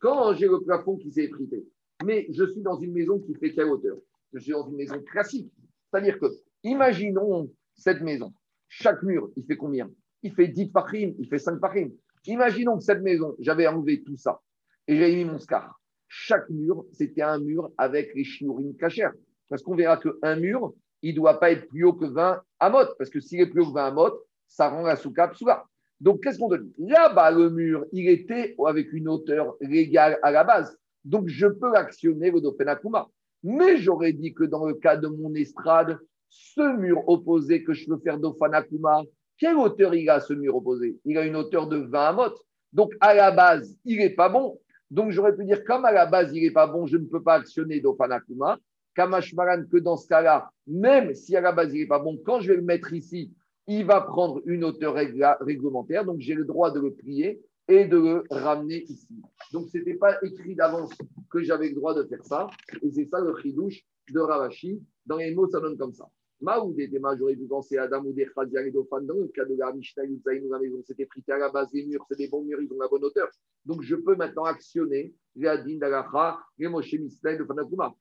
Quand 0.00 0.34
j'ai 0.34 0.46
le 0.46 0.60
plafond 0.60 0.96
qui 0.96 1.10
s'est 1.12 1.24
effrité, 1.24 1.64
mais 2.04 2.26
je 2.30 2.44
suis 2.44 2.60
dans 2.60 2.78
une 2.78 2.92
maison 2.92 3.18
qui 3.20 3.34
fait 3.34 3.52
quelle 3.52 3.68
hauteur? 3.68 3.96
Je 4.32 4.40
suis 4.40 4.52
dans 4.52 4.68
une 4.68 4.76
maison 4.76 5.00
classique. 5.00 5.50
C'est-à-dire 5.90 6.18
que, 6.18 6.26
imaginons 6.64 7.50
cette 7.76 8.02
maison. 8.02 8.32
Chaque 8.68 9.02
mur, 9.02 9.30
il 9.36 9.44
fait 9.44 9.56
combien? 9.56 9.90
Il 10.22 10.32
fait 10.34 10.48
10 10.48 10.66
parim, 10.70 11.14
il 11.18 11.28
fait 11.28 11.38
5 11.38 11.60
parim. 11.60 11.92
Imaginons 12.26 12.78
que 12.78 12.84
cette 12.84 13.02
maison, 13.02 13.36
j'avais 13.38 13.66
enlevé 13.66 14.02
tout 14.02 14.16
ça 14.16 14.40
et 14.88 14.96
j'avais 14.96 15.14
mis 15.14 15.24
mon 15.24 15.38
scar. 15.38 15.80
Chaque 16.08 16.48
mur, 16.50 16.84
c'était 16.92 17.22
un 17.22 17.38
mur 17.38 17.70
avec 17.78 18.14
les 18.14 18.24
chinourines 18.24 18.76
cachères. 18.76 19.12
Parce 19.48 19.62
qu'on 19.62 19.76
verra 19.76 19.98
qu'un 19.98 20.36
mur, 20.36 20.74
il 21.02 21.12
ne 21.12 21.16
doit 21.16 21.38
pas 21.38 21.52
être 21.52 21.68
plus 21.68 21.84
haut 21.84 21.92
que 21.92 22.06
20 22.06 22.42
amot. 22.60 22.86
Parce 22.98 23.10
que 23.10 23.20
s'il 23.20 23.40
est 23.40 23.46
plus 23.46 23.60
haut 23.60 23.68
que 23.68 23.74
20 23.74 23.86
amot, 23.86 24.12
ça 24.46 24.68
rend 24.68 24.82
la 24.82 24.96
souka 24.96 25.28
psoula. 25.28 25.64
Donc, 26.00 26.22
qu'est-ce 26.22 26.38
qu'on 26.38 26.48
dit 26.48 26.72
Là-bas, 26.78 27.30
le 27.30 27.50
mur, 27.50 27.86
il 27.92 28.08
était 28.08 28.54
avec 28.66 28.92
une 28.92 29.08
hauteur 29.08 29.54
légale 29.60 30.18
à 30.22 30.30
la 30.30 30.44
base. 30.44 30.76
Donc, 31.04 31.28
je 31.28 31.46
peux 31.46 31.74
actionner 31.74 32.30
le 32.30 32.40
Dofenakuma. 32.40 33.08
Mais 33.42 33.76
j'aurais 33.76 34.12
dit 34.12 34.32
que 34.34 34.44
dans 34.44 34.64
le 34.64 34.74
cas 34.74 34.96
de 34.96 35.06
mon 35.06 35.34
estrade, 35.34 35.98
ce 36.28 36.76
mur 36.76 37.06
opposé 37.08 37.62
que 37.62 37.72
je 37.72 37.88
veux 37.88 37.98
faire 37.98 38.18
Dofanakuma, 38.18 39.02
quelle 39.38 39.56
hauteur 39.56 39.94
il 39.94 40.08
a 40.08 40.20
ce 40.20 40.32
mur 40.32 40.56
opposé? 40.56 40.98
Il 41.04 41.18
a 41.18 41.24
une 41.24 41.36
hauteur 41.36 41.68
de 41.68 41.76
20 41.76 42.08
amot. 42.08 42.34
Donc, 42.72 42.92
à 43.00 43.14
la 43.14 43.30
base, 43.30 43.76
il 43.84 43.98
n'est 43.98 44.14
pas 44.14 44.28
bon. 44.28 44.58
Donc, 44.90 45.10
j'aurais 45.10 45.34
pu 45.36 45.44
dire, 45.44 45.64
comme 45.64 45.84
à 45.84 45.92
la 45.92 46.06
base, 46.06 46.34
il 46.34 46.42
n'est 46.42 46.52
pas 46.52 46.66
bon, 46.66 46.86
je 46.86 46.96
ne 46.96 47.04
peux 47.04 47.22
pas 47.22 47.34
actionner 47.34 47.80
Dofanakuma. 47.80 48.58
Kamashmaran, 48.94 49.64
que 49.70 49.78
dans 49.78 49.96
ce 49.96 50.06
cas-là, 50.06 50.50
même 50.66 51.14
si 51.14 51.36
à 51.36 51.40
la 51.40 51.52
base, 51.52 51.74
il 51.74 51.80
n'est 51.80 51.86
pas 51.86 51.98
bon, 51.98 52.18
quand 52.24 52.40
je 52.40 52.48
vais 52.48 52.56
le 52.56 52.62
mettre 52.62 52.92
ici, 52.92 53.32
il 53.66 53.84
va 53.84 54.00
prendre 54.00 54.42
une 54.44 54.64
hauteur 54.64 54.94
réglementaire, 54.94 56.04
donc 56.04 56.20
j'ai 56.20 56.34
le 56.34 56.44
droit 56.44 56.70
de 56.70 56.80
le 56.80 56.92
plier 56.92 57.40
et 57.68 57.86
de 57.86 57.96
le 57.96 58.24
ramener 58.30 58.84
ici. 58.84 59.22
Donc, 59.52 59.68
ce 59.70 59.78
n'était 59.78 59.94
pas 59.94 60.18
écrit 60.22 60.54
d'avance 60.54 60.92
que 61.30 61.42
j'avais 61.42 61.68
le 61.68 61.74
droit 61.74 61.94
de 61.94 62.02
faire 62.04 62.22
ça, 62.24 62.46
et 62.82 62.90
c'est 62.90 63.06
ça 63.06 63.20
le 63.20 63.34
chidouche 63.40 63.82
de 64.10 64.20
Ravashi. 64.20 64.82
Dans 65.06 65.16
les 65.16 65.34
mots, 65.34 65.48
ça 65.48 65.60
donne 65.60 65.78
comme 65.78 65.94
ça. 65.94 66.08
Maoud 66.40 66.78
et 66.78 66.90
j'aurais 67.18 67.36
pu 67.36 67.46
penser 67.46 67.78
à 67.78 67.84
Adam 67.84 68.04
ou 68.04 68.12
des 68.12 68.26
dans 68.34 68.42
le 68.42 69.28
cas 69.28 69.44
de 69.46 69.54
la 69.56 69.72
Mishnah 69.72 70.02
où 70.04 70.20
la 70.50 70.58
maison 70.58 70.82
s'était 70.82 71.06
frité 71.06 71.32
à 71.32 71.38
la 71.38 71.48
base 71.48 71.70
des 71.70 71.86
murs, 71.86 72.04
c'est 72.08 72.18
des 72.18 72.28
bons 72.28 72.42
murs, 72.42 72.60
ils 72.60 72.70
ont 72.70 72.78
la 72.78 72.88
bonne 72.88 73.04
hauteur. 73.04 73.28
Donc, 73.64 73.80
je 73.82 73.94
peux 73.96 74.14
maintenant 74.14 74.44
actionner 74.44 75.14
les 75.36 75.48
Adin 75.48 75.78
d'Alacha, 75.78 76.38
les 76.58 76.68
Moshe 76.68 76.92
Mishnah 76.92 77.36
de 77.36 77.44
Fanakuma. 77.44 77.94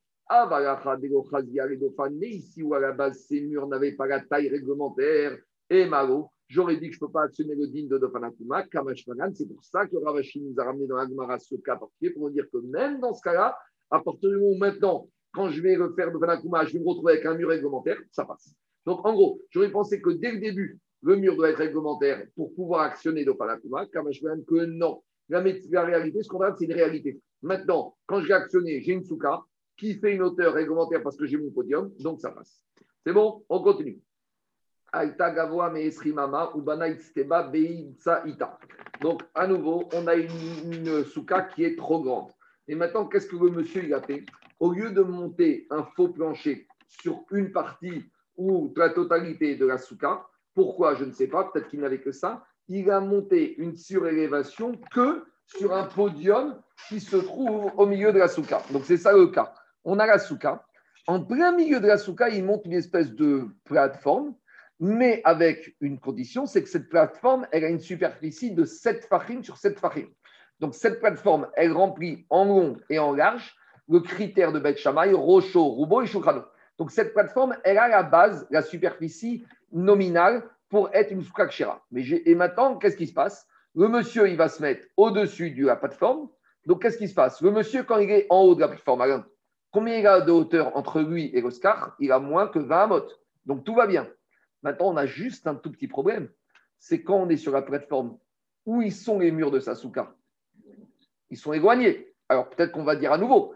Mais 2.12 2.30
ici 2.30 2.64
où 2.64 2.74
à 2.74 2.80
la 2.80 2.92
base 2.92 3.26
ces 3.28 3.42
murs 3.42 3.68
n'avaient 3.68 3.94
pas 3.94 4.08
la 4.08 4.20
taille 4.22 4.50
réglementaire, 4.50 5.38
et 5.70 5.86
Malo, 5.86 6.30
j'aurais 6.48 6.78
dit 6.78 6.88
que 6.90 6.94
je 6.94 7.00
ne 7.02 7.08
peux 7.08 7.12
pas 7.12 7.24
actionner 7.24 7.56
le 7.56 7.68
din 7.68 7.88
de 7.88 7.98
Dofanakuma, 7.98 8.64
Kamashmanan. 8.64 9.34
C'est 9.34 9.48
pour 9.48 9.64
ça 9.64 9.88
que 9.88 9.96
Ravashi 9.98 10.42
nous 10.42 10.54
a 10.60 10.66
ramené 10.66 10.88
dans 10.88 10.98
l'Agmara 10.98 11.40
ce 11.40 11.56
cas 11.56 11.76
particulier 11.76 12.12
pour 12.12 12.28
nous 12.28 12.34
dire 12.34 12.46
que 12.52 12.58
même 12.58 13.00
dans 13.00 13.14
ce 13.14 13.22
cas-là, 13.22 13.58
à 13.90 14.00
partir 14.00 14.30
du 14.30 14.38
moment 14.38 14.52
où 14.52 14.58
maintenant, 14.58 15.10
quand 15.34 15.50
je 15.50 15.62
vais 15.62 15.76
le 15.76 15.94
faire 15.94 16.12
Dofanakuma, 16.12 16.66
je 16.66 16.74
vais 16.74 16.80
me 16.80 16.88
retrouver 16.88 17.14
avec 17.14 17.26
un 17.26 17.36
mur 17.36 17.50
réglementaire, 17.50 17.98
ça 18.12 18.26
passe. 18.26 18.54
Donc 18.86 19.06
en 19.06 19.14
gros, 19.14 19.42
j'aurais 19.50 19.72
pensé 19.72 20.02
que 20.02 20.12
dès 20.12 20.32
le 20.32 20.40
début, 20.40 20.80
le 21.02 21.16
mur 21.16 21.36
doit 21.36 21.50
être 21.50 21.58
réglementaire 21.58 22.26
pour 22.36 22.54
pouvoir 22.54 22.82
actionner 22.82 23.26
Dofanakuma, 23.26 23.88
Kamashmanan, 23.88 24.44
que 24.46 24.66
non. 24.66 25.02
La, 25.30 25.42
la 25.42 25.86
réalité, 25.86 26.22
ce 26.22 26.28
qu'on 26.28 26.38
regarde, 26.38 26.58
c'est 26.60 26.66
une 26.66 26.74
réalité. 26.74 27.20
Maintenant, 27.42 27.96
quand 28.06 28.22
je 28.22 28.28
vais 28.28 28.34
actionner, 28.34 28.82
j'ai 28.82 28.94
une 28.94 29.04
souka 29.04 29.42
qui 29.78 29.96
fait 29.96 30.14
une 30.16 30.22
hauteur 30.22 30.54
réglementaire 30.54 31.02
parce 31.02 31.18
que 31.18 31.26
j'ai 31.26 31.38
mon 31.38 31.50
podium, 31.50 31.92
donc 32.00 32.20
ça 32.20 32.32
passe. 32.32 32.62
C'est 33.06 33.14
bon? 33.14 33.44
On 33.50 33.62
continue. 33.62 34.00
Donc, 39.02 39.22
à 39.34 39.48
nouveau, 39.48 39.90
on 39.94 40.08
a 40.08 40.16
une, 40.16 41.04
souka 41.04 41.42
qui 41.42 41.64
est 41.64 41.76
trop 41.76 42.02
grande. 42.02 42.30
Et 42.68 42.76
maintenant, 42.76 43.08
qu'est-ce 43.08 43.28
que 43.28 43.36
le 43.36 43.50
monsieur 43.50 43.84
il 43.84 43.94
a 43.94 44.02
fait 44.02 44.24
Au 44.60 44.72
lieu 44.72 44.92
de 44.92 45.02
monter 45.02 45.66
un 45.72 45.84
faux 45.84 46.10
plancher 46.10 46.68
sur 46.88 47.24
une 47.32 47.52
partie 47.52 48.06
ou 48.38 48.72
la 48.78 48.90
totalité 48.92 49.56
de 49.56 49.66
la 49.66 49.80
souka, 49.80 50.28
pourquoi? 50.54 50.94
Je 50.94 51.06
ne 51.06 51.12
sais 51.12 51.28
pas, 51.28 51.46
peut-être 51.46 51.70
qu'il 51.70 51.82
n'avait 51.82 52.02
que 52.02 52.12
ça. 52.12 52.46
Il 52.68 52.92
a 52.92 53.00
monté 53.00 53.56
une 53.58 53.76
surélévation 53.76 54.74
que 54.94 55.26
sur 55.48 55.74
un 55.74 55.86
podium 55.86 56.62
qui 56.88 57.00
se 57.00 57.18
trouve 57.18 57.72
au 57.78 57.86
milieu 57.88 58.14
de 58.14 58.20
la 58.20 58.28
souka. 58.28 58.62
Donc, 58.72 58.84
c'est 58.86 58.98
ça 58.98 59.12
le 59.12 59.28
cas. 59.28 59.54
On 59.84 59.98
a 59.98 60.06
la 60.06 60.20
souka. 60.20 60.64
En 61.08 61.20
plein 61.22 61.52
milieu 61.52 61.80
de 61.80 61.88
la 61.88 61.98
souka, 61.98 62.30
il 62.30 62.46
monte 62.46 62.66
une 62.66 62.74
espèce 62.74 63.12
de 63.12 63.48
plateforme 63.66 64.36
mais 64.80 65.22
avec 65.24 65.76
une 65.82 66.00
condition, 66.00 66.46
c'est 66.46 66.64
que 66.64 66.70
cette 66.70 66.90
plateforme, 66.90 67.48
elle 67.52 67.64
a 67.64 67.70
une 67.70 67.80
superficie 67.80 68.52
de 68.52 68.66
7 68.66 69.06
fachim 69.06 69.44
sur 69.44 69.58
7 69.58 69.80
fachim. 69.80 70.08
Donc 70.60 70.76
cette 70.76 71.00
plateforme, 71.00 71.48
elle 71.56 71.72
remplit 71.72 72.26
en 72.30 72.46
long 72.46 72.78
et 72.90 73.00
en 73.00 73.14
large 73.14 73.56
le 73.90 74.00
critère 74.00 74.52
de 74.52 74.60
Beth 74.60 74.78
Shammai, 74.78 75.14
Rocho, 75.14 75.64
Roubo 75.64 76.02
et 76.02 76.08
Shukrano. 76.08 76.44
Donc 76.78 76.92
cette 76.92 77.14
plateforme, 77.14 77.58
elle 77.64 77.78
a 77.78 77.88
la 77.88 78.04
base, 78.04 78.48
la 78.50 78.62
superficie 78.62 79.46
nominale 79.72 80.44
pour 80.70 80.90
être 80.94 81.12
une 81.12 81.22
soukakshira. 81.22 81.84
Mais 81.92 82.04
et 82.08 82.36
maintenant, 82.36 82.78
qu'est-ce 82.78 82.98
qui 82.98 83.08
se 83.08 83.14
passe? 83.14 83.48
Le 83.76 83.88
monsieur, 83.88 84.30
il 84.30 84.38
va 84.38 84.50
se 84.50 84.62
mettre 84.62 84.88
au-dessus 84.98 85.52
de 85.52 85.66
la 85.66 85.76
plateforme. 85.76 86.30
Donc 86.66 86.82
qu'est-ce 86.82 86.98
qui 86.98 87.08
se 87.08 87.14
passe? 87.14 87.42
Le 87.42 87.52
monsieur, 87.52 87.84
quand 87.84 87.98
il 87.98 88.10
est 88.10 88.26
en 88.30 88.42
haut 88.42 88.56
de 88.56 88.62
la 88.62 88.68
plateforme, 88.68 89.26
combien 89.72 89.98
il 89.98 90.08
a 90.08 90.22
de 90.22 90.32
hauteur 90.32 90.76
entre 90.78 91.02
lui 91.02 91.30
et 91.34 91.42
l'Oscar 91.42 91.96
Il 92.00 92.12
a 92.12 92.20
moins 92.20 92.48
que 92.48 92.60
20 92.60 92.88
mot. 92.88 93.04
Donc 93.46 93.64
tout 93.66 93.76
va 93.76 93.86
bien. 93.86 94.08
Maintenant, 94.64 94.94
on 94.94 94.98
a 94.98 95.06
juste 95.06 95.46
un 95.46 95.56
tout 95.56 95.72
petit 95.72 95.88
problème. 95.88 96.30
C'est 96.80 97.04
quand 97.04 97.18
on 97.18 97.30
est 97.30 97.38
sur 97.38 97.52
la 97.52 97.62
plateforme, 97.62 98.18
où 98.66 98.82
ils 98.82 98.94
sont 98.94 99.20
les 99.20 99.32
murs 99.32 99.52
de 99.52 99.60
Sasuka 99.60 100.16
Ils 101.30 101.38
sont 101.38 101.54
éloignés. 101.54 102.14
Alors 102.30 102.50
peut-être 102.50 102.72
qu'on 102.72 102.84
va 102.84 102.96
dire 102.96 103.12
à 103.12 103.18
nouveau, 103.18 103.54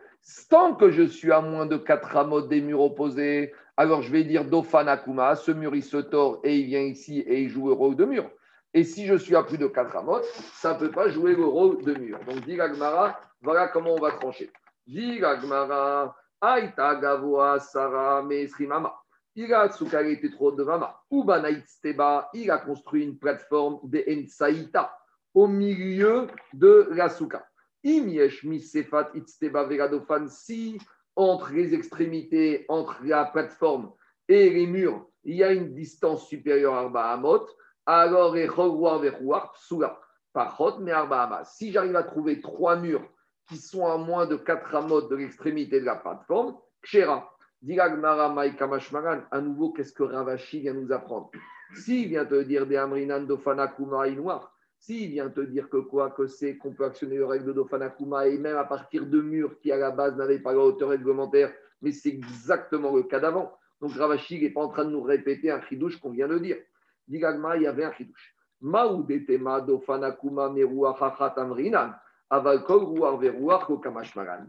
tant 0.49 0.75
que 0.75 0.91
je 0.91 1.03
suis 1.03 1.31
à 1.31 1.41
moins 1.41 1.65
de 1.65 1.77
4 1.77 2.07
rameaux 2.09 2.41
des 2.41 2.61
murs 2.61 2.81
opposés, 2.81 3.53
alors 3.77 4.01
je 4.01 4.11
vais 4.11 4.23
dire 4.23 4.43
Dofanakuma, 4.43 5.35
ce 5.35 5.51
mur 5.51 5.73
il 5.75 5.83
se 5.83 5.97
tord 5.97 6.41
et 6.43 6.57
il 6.57 6.65
vient 6.65 6.81
ici 6.81 7.19
et 7.19 7.41
il 7.41 7.49
joue 7.49 7.67
le 7.67 7.73
rôle 7.73 7.95
de 7.95 8.05
mur. 8.05 8.29
Et 8.73 8.83
si 8.83 9.05
je 9.05 9.15
suis 9.15 9.35
à 9.35 9.43
plus 9.43 9.57
de 9.57 9.67
4 9.67 9.91
rameaux, 9.91 10.21
ça 10.53 10.73
ne 10.73 10.79
peut 10.79 10.91
pas 10.91 11.07
jouer 11.07 11.35
le 11.35 11.45
rôle 11.45 11.83
de 11.83 11.93
mur. 11.93 12.19
Donc, 12.27 12.45
dit 12.45 12.57
Gmara, 12.57 13.19
voilà 13.41 13.69
comment 13.69 13.93
on 13.93 13.99
va 13.99 14.11
trancher. 14.11 14.51
Dit 14.85 15.19
Gmara, 15.19 16.15
Aïta 16.41 16.95
Gavoa 16.95 17.59
Sara 17.59 18.21
Mesrimama 18.23 18.93
il 19.37 19.53
a 19.53 19.69
trop 19.69 20.51
de 20.51 20.65
il 22.33 22.51
a 22.51 22.57
construit 22.57 23.03
une 23.03 23.19
plateforme 23.19 23.79
de 23.83 24.03
Ensaïta 24.09 24.97
au 25.35 25.47
milieu 25.47 26.25
de 26.53 26.89
la 26.91 27.07
Souka. 27.07 27.47
Si 30.27 30.77
entre 31.15 31.51
les 31.51 31.73
extrémités, 31.75 32.65
entre 32.67 32.97
la 33.03 33.25
plateforme 33.25 33.93
et 34.27 34.49
les 34.49 34.65
murs, 34.65 35.05
il 35.23 35.35
y 35.35 35.43
a 35.43 35.51
une 35.51 35.71
distance 35.75 36.27
supérieure 36.27 36.73
à 36.73 36.79
Arba 36.79 37.11
Amot, 37.11 37.47
alors 37.85 38.35
Si 41.45 41.71
j'arrive 41.71 41.95
à 41.95 42.03
trouver 42.03 42.41
trois 42.41 42.75
murs 42.75 43.07
qui 43.47 43.57
sont 43.57 43.85
à 43.85 43.97
moins 43.97 44.25
de 44.25 44.35
4 44.35 44.75
amot 44.75 45.01
de 45.03 45.15
l'extrémité 45.15 45.79
de 45.79 45.85
la 45.85 45.95
plateforme, 45.95 46.57
Kshera. 46.81 47.36
À 49.31 49.41
nouveau, 49.41 49.71
qu'est-ce 49.71 49.91
que 49.91 50.03
Ravashi 50.03 50.59
vient 50.59 50.75
nous 50.75 50.91
apprendre? 50.91 51.31
S'il 51.73 52.07
vient 52.07 52.25
te 52.25 52.43
dire 52.43 52.67
des 52.67 52.77
Amrinan 52.77 53.21
Dofanakuma 53.21 54.09
noir, 54.11 54.55
s'il 54.77 55.09
vient 55.09 55.29
te 55.29 55.41
dire 55.41 55.67
que 55.69 55.77
quoi 55.77 56.11
que 56.11 56.27
c'est 56.27 56.57
qu'on 56.57 56.73
peut 56.73 56.85
actionner 56.85 57.17
le 57.17 57.25
règle 57.25 57.45
de 57.45 57.53
Dofanakuma 57.53 58.27
et 58.27 58.37
même 58.37 58.57
à 58.57 58.63
partir 58.63 59.07
de 59.07 59.21
murs 59.21 59.59
qui 59.59 59.71
à 59.71 59.77
la 59.77 59.91
base 59.91 60.15
n'avaient 60.15 60.39
pas 60.39 60.53
la 60.53 60.59
hauteur 60.59 60.89
réglementaire, 60.89 61.51
mais 61.81 61.91
c'est 61.91 62.09
exactement 62.09 62.95
le 62.95 63.03
cas 63.03 63.19
d'avant. 63.19 63.57
Donc 63.81 63.93
Ravashi 63.93 64.41
n'est 64.41 64.51
pas 64.51 64.61
en 64.61 64.69
train 64.69 64.85
de 64.85 64.91
nous 64.91 65.01
répéter 65.01 65.49
un 65.49 65.61
chidouche 65.61 65.99
qu'on 65.99 66.11
vient 66.11 66.27
de 66.27 66.37
dire. 66.37 66.57
Digagma, 67.07 67.57
il 67.57 67.63
y 67.63 67.67
avait 67.67 67.85
un 67.85 67.93
chidouche. 67.93 68.35
Maoudetema 68.61 69.61
Dofanakuma 69.61 70.49
Meruachachat 70.49 71.33
Amrinan. 71.37 71.93
Il 72.29 72.35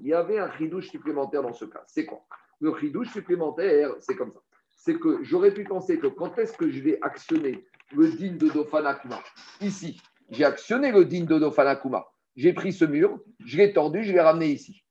y 0.02 0.14
avait 0.14 0.38
un 0.38 0.50
chidouche 0.52 0.88
supplémentaire 0.88 1.42
dans 1.42 1.52
ce 1.52 1.64
cas. 1.64 1.82
C'est 1.86 2.04
quoi? 2.04 2.24
Le 2.60 2.70
ridouche 2.70 3.12
supplémentaire, 3.12 3.90
c'est 4.00 4.16
comme 4.16 4.32
ça. 4.32 4.40
C'est 4.76 4.98
que 4.98 5.22
j'aurais 5.22 5.52
pu 5.52 5.64
penser 5.64 5.98
que 5.98 6.06
quand 6.06 6.38
est-ce 6.38 6.56
que 6.56 6.70
je 6.70 6.80
vais 6.80 6.98
actionner 7.02 7.64
le 7.94 8.08
din 8.08 8.32
de 8.32 8.48
Dofanakuma 8.48 9.20
Ici, 9.60 10.00
j'ai 10.30 10.44
actionné 10.44 10.92
le 10.92 11.04
din 11.04 11.24
de 11.24 11.38
Dofanakuma. 11.38 12.06
j'ai 12.36 12.52
pris 12.52 12.72
ce 12.72 12.84
mur, 12.84 13.18
je 13.44 13.56
l'ai 13.56 13.72
tordu, 13.72 14.04
je 14.04 14.12
l'ai 14.12 14.20
ramené 14.20 14.46
ici. 14.46 14.84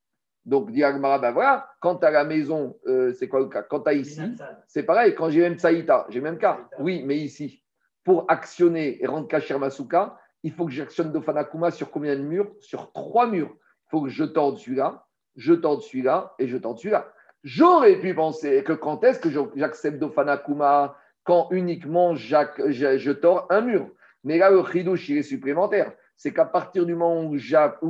Donc, 0.46 0.72
dit 0.72 0.84
Agmara, 0.84 1.20
ben 1.20 1.32
voilà, 1.32 1.70
quand 1.82 1.98
tu 1.98 2.06
as 2.06 2.12
la 2.12 2.24
maison, 2.24 2.78
euh, 2.88 3.12
c'est 3.14 3.28
quoi 3.28 3.42
le 3.42 3.48
cas? 3.48 3.64
Quand 3.64 3.82
tu 3.82 3.90
as 3.90 3.94
ici, 3.94 4.22
c'est 4.66 4.84
pareil, 4.84 5.14
quand 5.14 5.30
j'ai 5.30 5.42
même 5.42 5.60
Saïta, 5.60 6.08
j'ai 6.10 6.22
même 6.22 6.38
cas. 6.38 6.70
Oui, 6.80 7.04
mais 7.06 7.18
ici, 7.18 7.64
pour 8.06 8.26
actionner 8.30 9.04
et 9.04 9.08
rendre 9.08 9.28
Kacher 9.28 9.58
Masuka, 9.58 10.18
il 10.44 10.54
faut 10.54 10.66
que 10.66 10.72
j'actionne 10.72 11.12
Dofanakuma 11.12 11.72
sur 11.72 11.92
combien 11.92 12.16
de 12.16 12.22
murs? 12.22 12.50
Sur 12.62 12.94
trois 12.94 13.28
murs. 13.28 13.54
Il 13.54 13.90
faut 13.90 14.02
que 14.02 14.10
je 14.10 14.24
torde 14.24 14.58
celui-là, 14.58 15.06
je 15.36 15.54
torde 15.54 15.82
celui-là 15.82 16.34
et 16.40 16.48
je 16.48 16.58
torde 16.58 16.78
celui-là. 16.78 17.12
J'aurais 17.44 18.00
pu 18.00 18.14
penser 18.14 18.64
que 18.64 18.74
quand 18.74 19.04
est-ce 19.04 19.20
que 19.20 19.30
j'accepte 19.56 20.00
Dofanakuma 20.00 20.98
Quand 21.24 21.48
uniquement 21.52 22.16
je, 22.16 22.36
je 22.68 23.12
tords 23.12 23.48
un 23.50 23.62
mur. 23.62 23.90
Mais 24.24 24.38
là, 24.38 24.50
le 24.50 24.64
chidouche, 24.66 25.10
il 25.10 25.18
est 25.18 25.24
supplémentaire 25.24 25.92
c'est 26.18 26.34
qu'à 26.34 26.46
partir 26.46 26.86
du 26.86 26.96
moment 26.96 27.24
où 27.24 27.38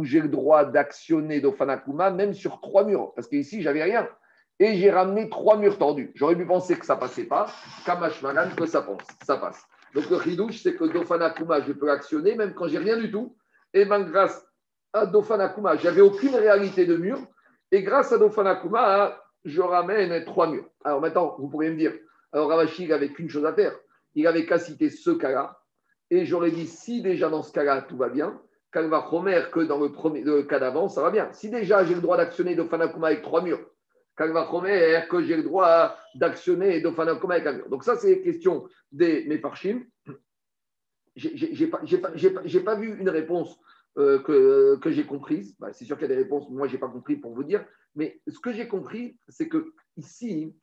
j'ai 0.03 0.19
le 0.19 0.27
droit 0.27 0.65
d'actionner 0.65 1.39
Dofanakuma, 1.39 2.11
même 2.11 2.33
sur 2.33 2.59
trois 2.59 2.83
murs, 2.83 3.13
parce 3.15 3.27
qu'ici, 3.27 3.61
j'avais 3.61 3.81
rien, 3.81 4.07
et 4.59 4.75
j'ai 4.75 4.91
ramené 4.91 5.29
trois 5.29 5.57
murs 5.57 5.77
tordus. 5.77 6.11
J'aurais 6.13 6.35
pu 6.35 6.45
penser 6.45 6.77
que 6.77 6.85
ça 6.85 6.97
passait 6.97 7.23
pas, 7.23 7.47
Kamashmagan, 7.85 8.49
que 8.55 8.65
ça, 8.65 8.81
pense, 8.81 9.01
ça 9.25 9.37
passe. 9.37 9.63
Donc 9.93 10.09
le 10.09 10.17
ridouche, 10.17 10.61
c'est 10.61 10.75
que 10.75 10.83
Dofanakuma, 10.83 11.61
je 11.61 11.71
peux 11.71 11.87
l'actionner 11.87 12.35
même 12.35 12.53
quand 12.53 12.67
j'ai 12.67 12.79
rien 12.79 12.97
du 12.97 13.09
tout. 13.09 13.35
Et 13.73 13.85
bien 13.85 14.01
grâce 14.01 14.45
à 14.91 15.05
Dofanakuma, 15.05 15.77
j'avais 15.77 16.01
aucune 16.01 16.35
réalité 16.35 16.85
de 16.85 16.97
mur, 16.97 17.19
et 17.71 17.81
grâce 17.81 18.11
à 18.11 18.17
Dofanakuma, 18.17 19.17
je 19.47 19.61
ramène 19.61 20.23
trois 20.25 20.49
murs. 20.49 20.69
Alors 20.83 21.01
maintenant, 21.01 21.35
vous 21.39 21.47
pourriez 21.47 21.71
me 21.71 21.77
dire, 21.77 21.93
alors 22.31 22.49
Ravashi, 22.49 22.83
il 22.83 22.89
n'avait 22.89 23.09
qu'une 23.09 23.29
chose 23.29 23.45
à 23.45 23.53
faire. 23.53 23.73
Il 24.13 24.27
avait 24.27 24.45
qu'à 24.45 24.59
citer 24.59 24.89
ce 24.89 25.11
cas-là, 25.11 25.59
et 26.09 26.25
j'aurais 26.25 26.51
dit, 26.51 26.67
si 26.67 27.01
déjà 27.01 27.29
dans 27.29 27.43
ce 27.43 27.51
cas-là, 27.51 27.81
tout 27.81 27.97
va 27.97 28.09
bien, 28.09 28.39
va 28.85 28.99
Romer, 28.99 29.45
que 29.51 29.61
dans 29.61 29.79
le, 29.79 29.91
premier, 29.91 30.23
cas 30.47 30.59
d'avant, 30.59 30.89
ça 30.89 31.01
va 31.01 31.09
bien. 31.09 31.31
Si 31.33 31.49
déjà 31.49 31.83
j'ai 31.83 31.95
le 31.95 32.01
droit 32.01 32.17
d'actionner 32.17 32.55
Dofanakuma 32.55 33.07
avec 33.07 33.23
trois 33.23 33.41
murs, 33.41 33.59
va 34.17 34.43
Romer, 34.43 35.01
que 35.09 35.23
j'ai 35.23 35.35
le 35.35 35.43
droit 35.43 35.97
d'actionner 36.15 36.81
Dofanakuma 36.81 37.35
avec 37.35 37.47
un 37.47 37.53
mur. 37.53 37.69
Donc 37.69 37.83
ça, 37.83 37.95
c'est 37.97 38.09
les 38.09 38.21
questions 38.21 38.67
des 38.91 39.25
Mefarchim. 39.25 39.83
Je 41.15 41.29
n'ai 41.29 41.67
pas, 41.67 41.79
pas, 41.79 42.75
vu 42.75 42.99
une 42.99 43.09
réponse 43.09 43.57
euh, 43.97 44.19
que, 44.19 44.77
que 44.77 44.91
j'ai 44.91 45.05
comprise. 45.05 45.55
Bah, 45.59 45.73
c'est 45.73 45.85
sûr 45.85 45.97
qu'il 45.97 46.07
y 46.07 46.11
a 46.11 46.15
des 46.15 46.21
réponses, 46.21 46.49
moi, 46.49 46.67
je 46.67 46.73
n'ai 46.73 46.79
pas 46.79 46.89
compris 46.89 47.17
pour 47.17 47.33
vous 47.33 47.43
dire. 47.43 47.65
Mais 47.95 48.21
ce 48.27 48.39
que 48.39 48.53
j'ai 48.53 48.67
compris, 48.67 49.17
c'est 49.27 49.47
que 49.47 49.73
ici, 49.95 50.55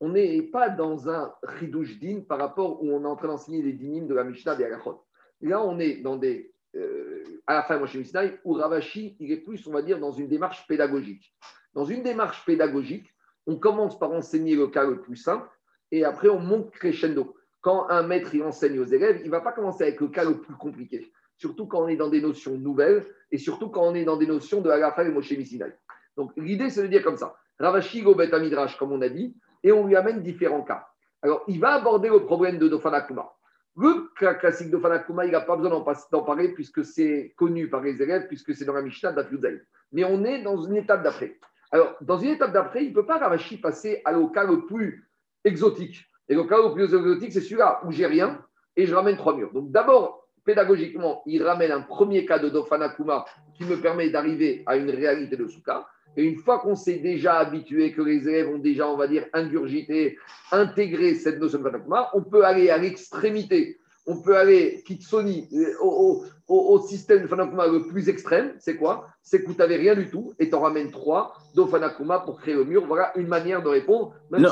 on 0.00 0.10
n'est 0.10 0.42
pas 0.42 0.68
dans 0.68 1.08
un 1.08 1.32
ridouche 1.42 1.98
din 1.98 2.20
par 2.20 2.38
rapport 2.38 2.82
où 2.82 2.90
on 2.90 3.02
est 3.04 3.08
en 3.08 3.16
train 3.16 3.28
d'enseigner 3.28 3.62
les 3.62 3.72
dinim 3.72 4.06
de 4.06 4.14
la 4.14 4.24
Mishnah 4.24 4.56
des 4.56 4.64
Halachot. 4.64 5.04
Là, 5.42 5.62
on 5.62 5.78
est 5.78 5.96
dans 5.96 6.16
des. 6.16 6.52
Euh, 6.76 7.22
à 7.46 7.54
la 7.54 7.62
fin, 7.62 7.78
moi, 7.78 7.86
chez 7.86 7.98
Mishnah, 7.98 8.24
où 8.44 8.54
Ravashi, 8.54 9.16
il 9.20 9.32
est 9.32 9.40
plus, 9.40 9.66
on 9.66 9.72
va 9.72 9.82
dire, 9.82 9.98
dans 9.98 10.12
une 10.12 10.28
démarche 10.28 10.66
pédagogique. 10.66 11.34
Dans 11.74 11.84
une 11.84 12.02
démarche 12.02 12.44
pédagogique, 12.44 13.12
on 13.46 13.56
commence 13.56 13.98
par 13.98 14.12
enseigner 14.12 14.54
le 14.54 14.68
cas 14.68 14.84
le 14.84 15.00
plus 15.00 15.16
simple 15.16 15.48
et 15.90 16.04
après, 16.04 16.28
on 16.28 16.40
monte 16.40 16.70
crescendo. 16.70 17.36
Quand 17.60 17.88
un 17.90 18.02
maître 18.02 18.34
il 18.34 18.42
enseigne 18.42 18.78
aux 18.78 18.86
élèves, 18.86 19.18
il 19.20 19.26
ne 19.26 19.30
va 19.30 19.40
pas 19.40 19.52
commencer 19.52 19.82
avec 19.82 20.00
le 20.00 20.08
cas 20.08 20.24
le 20.24 20.40
plus 20.40 20.54
compliqué. 20.54 21.12
Surtout 21.40 21.66
quand 21.66 21.84
on 21.84 21.88
est 21.88 21.96
dans 21.96 22.10
des 22.10 22.20
notions 22.20 22.58
nouvelles 22.58 23.06
et 23.32 23.38
surtout 23.38 23.70
quand 23.70 23.82
on 23.82 23.94
est 23.94 24.04
dans 24.04 24.18
des 24.18 24.26
notions 24.26 24.60
de 24.60 24.68
Halacha 24.68 25.04
et 25.04 25.10
Moshe 25.10 25.30
Misinaï. 25.30 25.72
Donc, 26.14 26.32
l'idée, 26.36 26.68
c'est 26.68 26.82
de 26.82 26.88
dire 26.88 27.02
comme 27.02 27.16
ça. 27.16 27.34
Ravashi, 27.58 28.02
Gobet 28.02 28.38
Midrash, 28.38 28.76
comme 28.76 28.92
on 28.92 29.00
a 29.00 29.08
dit, 29.08 29.34
et 29.62 29.72
on 29.72 29.86
lui 29.86 29.96
amène 29.96 30.22
différents 30.22 30.60
cas. 30.62 30.86
Alors, 31.22 31.42
il 31.48 31.58
va 31.58 31.72
aborder 31.72 32.10
le 32.10 32.26
problème 32.26 32.58
de 32.58 32.68
Dofanakuma. 32.68 33.32
Le 33.74 34.10
cas 34.18 34.34
classique 34.34 34.70
Dofanakuma, 34.70 35.24
il 35.24 35.32
n'a 35.32 35.40
pas 35.40 35.56
besoin 35.56 35.82
d'en 36.12 36.22
parler 36.22 36.52
puisque 36.52 36.84
c'est 36.84 37.32
connu 37.38 37.70
par 37.70 37.80
les 37.80 38.02
élèves, 38.02 38.26
puisque 38.26 38.54
c'est 38.54 38.66
dans 38.66 38.74
la 38.74 38.82
Mishnah 38.82 39.12
d'Afyudaï. 39.12 39.62
Mais 39.92 40.04
on 40.04 40.22
est 40.24 40.42
dans 40.42 40.60
une 40.62 40.76
étape 40.76 41.02
d'après. 41.02 41.38
Alors, 41.72 41.96
dans 42.02 42.18
une 42.18 42.32
étape 42.32 42.52
d'après, 42.52 42.84
il 42.84 42.90
ne 42.90 42.94
peut 42.94 43.06
pas 43.06 43.16
Ravashi 43.16 43.56
passer 43.56 44.02
à 44.04 44.12
cas 44.34 44.44
le 44.44 44.66
plus 44.66 45.08
exotique. 45.44 46.04
Et 46.28 46.34
le 46.34 46.42
le 46.42 46.74
plus 46.74 46.94
exotique, 46.94 47.32
c'est 47.32 47.40
celui-là 47.40 47.80
où 47.86 47.92
j'ai 47.92 48.04
rien 48.04 48.44
et 48.76 48.84
je 48.84 48.94
ramène 48.94 49.16
trois 49.16 49.34
murs. 49.34 49.52
Donc, 49.54 49.70
d'abord, 49.70 50.19
pédagogiquement, 50.44 51.22
il 51.26 51.42
ramène 51.42 51.72
un 51.72 51.80
premier 51.80 52.24
cas 52.24 52.38
de 52.38 52.48
Dofanakuma 52.48 53.24
qui 53.54 53.64
me 53.64 53.80
permet 53.80 54.10
d'arriver 54.10 54.62
à 54.66 54.76
une 54.76 54.90
réalité 54.90 55.36
de 55.36 55.46
Souka. 55.46 55.86
Et 56.16 56.24
une 56.24 56.36
fois 56.36 56.58
qu'on 56.58 56.74
s'est 56.74 56.98
déjà 56.98 57.38
habitué, 57.38 57.92
que 57.92 58.02
les 58.02 58.28
élèves 58.28 58.48
ont 58.48 58.58
déjà, 58.58 58.88
on 58.88 58.96
va 58.96 59.06
dire, 59.06 59.26
ingurgité, 59.32 60.18
intégré 60.50 61.14
cette 61.14 61.38
notion 61.38 61.58
de 61.58 61.64
Fatakuma, 61.64 62.10
on 62.14 62.22
peut 62.22 62.44
aller 62.44 62.70
à 62.70 62.78
l'extrémité. 62.78 63.78
On 64.06 64.20
peut 64.20 64.36
aller, 64.36 64.82
Kitsoni, 64.86 65.48
euh, 65.52 65.74
au, 65.80 66.24
au, 66.48 66.56
au, 66.74 66.80
système 66.80 67.22
de 67.22 67.26
Fanakuma 67.28 67.68
le 67.68 67.86
plus 67.86 68.08
extrême. 68.08 68.54
C'est 68.58 68.76
quoi? 68.76 69.06
C'est 69.22 69.44
que 69.44 69.52
tu 69.52 69.58
n'avais 69.58 69.76
rien 69.76 69.94
du 69.94 70.10
tout 70.10 70.34
et 70.40 70.48
tu 70.48 70.54
en 70.54 70.60
ramènes 70.60 70.90
trois 70.90 71.36
d'Ofanakuma 71.54 72.20
pour 72.20 72.40
créer 72.40 72.54
le 72.54 72.64
mur. 72.64 72.86
Voilà 72.86 73.12
une 73.16 73.28
manière 73.28 73.62
de 73.62 73.68
répondre. 73.68 74.14
Même 74.30 74.48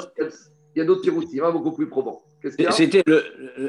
il 0.75 0.79
y 0.79 0.83
a 0.83 0.85
d'autres 0.85 1.03
tirs 1.03 1.45
hein, 1.45 1.51
beaucoup 1.51 1.73
plus 1.73 1.89
probants. 1.89 2.23
C'était 2.71 3.03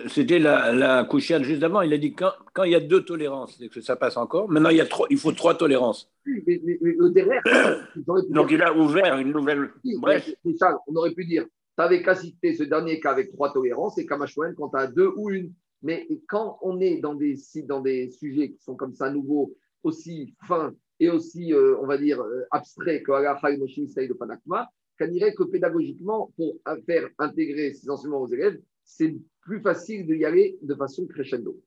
c'était 0.08 0.40
la, 0.40 0.72
la 0.74 1.04
couchiade 1.04 1.44
juste 1.44 1.64
avant. 1.64 1.82
Il 1.82 1.94
a 1.94 1.98
dit 1.98 2.14
quand, 2.14 2.32
quand 2.54 2.64
il 2.64 2.72
y 2.72 2.76
a 2.76 2.80
deux 2.80 3.04
tolérances, 3.04 3.56
c'est 3.60 3.70
que 3.70 3.82
ça 3.82 3.96
passe 3.96 4.18
encore. 4.18 4.50
Maintenant, 4.50 4.70
il, 4.70 4.78
y 4.78 4.82
a 4.82 4.86
trois, 4.86 5.08
il 5.10 5.18
faut 5.18 5.32
trois 5.32 5.58
tolérances. 5.58 6.12
mais, 6.26 6.62
le 6.82 7.10
derrière, 7.10 7.42
Donc, 8.30 8.52
il 8.52 8.62
a 8.62 8.74
ouvert 8.74 9.18
une 9.18 9.32
nouvelle 9.32 9.72
brèche. 10.00 10.36
on 10.88 10.96
aurait 10.96 11.14
pu 11.14 11.26
dire 11.26 11.46
tu 11.80 11.84
avais 11.84 12.02
qu'à 12.02 12.14
citer 12.14 12.54
ce 12.56 12.64
dernier 12.64 13.00
cas 13.00 13.12
avec 13.12 13.32
trois 13.32 13.54
tolérances 13.54 13.98
et 13.98 14.06
Kamashwen 14.06 14.54
quand 14.54 14.70
tu 14.70 14.78
as 14.78 14.88
deux 14.88 15.12
ou 15.16 15.30
une. 15.30 15.54
Mais 15.82 16.06
quand 16.28 16.60
on 16.62 16.82
est 16.82 16.98
dans 16.98 17.16
des, 17.16 17.36
dans 17.64 17.80
des 17.80 18.12
sujets 18.12 18.52
qui 18.52 18.62
sont 18.62 18.76
comme 18.76 18.94
ça 18.94 19.10
nouveaux, 19.10 19.56
aussi 19.84 20.36
fins 20.46 20.74
et 21.00 21.10
aussi, 21.10 21.54
euh, 21.54 21.78
on 21.82 21.88
va 21.88 21.98
dire, 21.98 22.20
euh, 22.22 22.46
abstraits 22.52 23.04
que 23.04 23.14
Alaha 23.14 23.52
et 23.52 23.58
Moshe 23.58 23.78
de 23.78 24.14
Panakma, 24.14 24.70
qu'on 25.00 25.08
dirait 25.08 25.34
que 25.34 25.44
pédagogiquement, 25.44 26.32
pour 26.36 26.58
faire 26.86 27.08
intégrer 27.18 27.74
ces 27.74 27.90
enseignements 27.90 28.22
aux 28.22 28.28
élèves, 28.28 28.60
c'est 28.84 29.16
plus 29.42 29.62
facile 29.62 30.06
d'y 30.06 30.26
aller 30.26 30.58
de 30.62 30.76
façon 30.76 31.06
crescendo. 31.08 31.60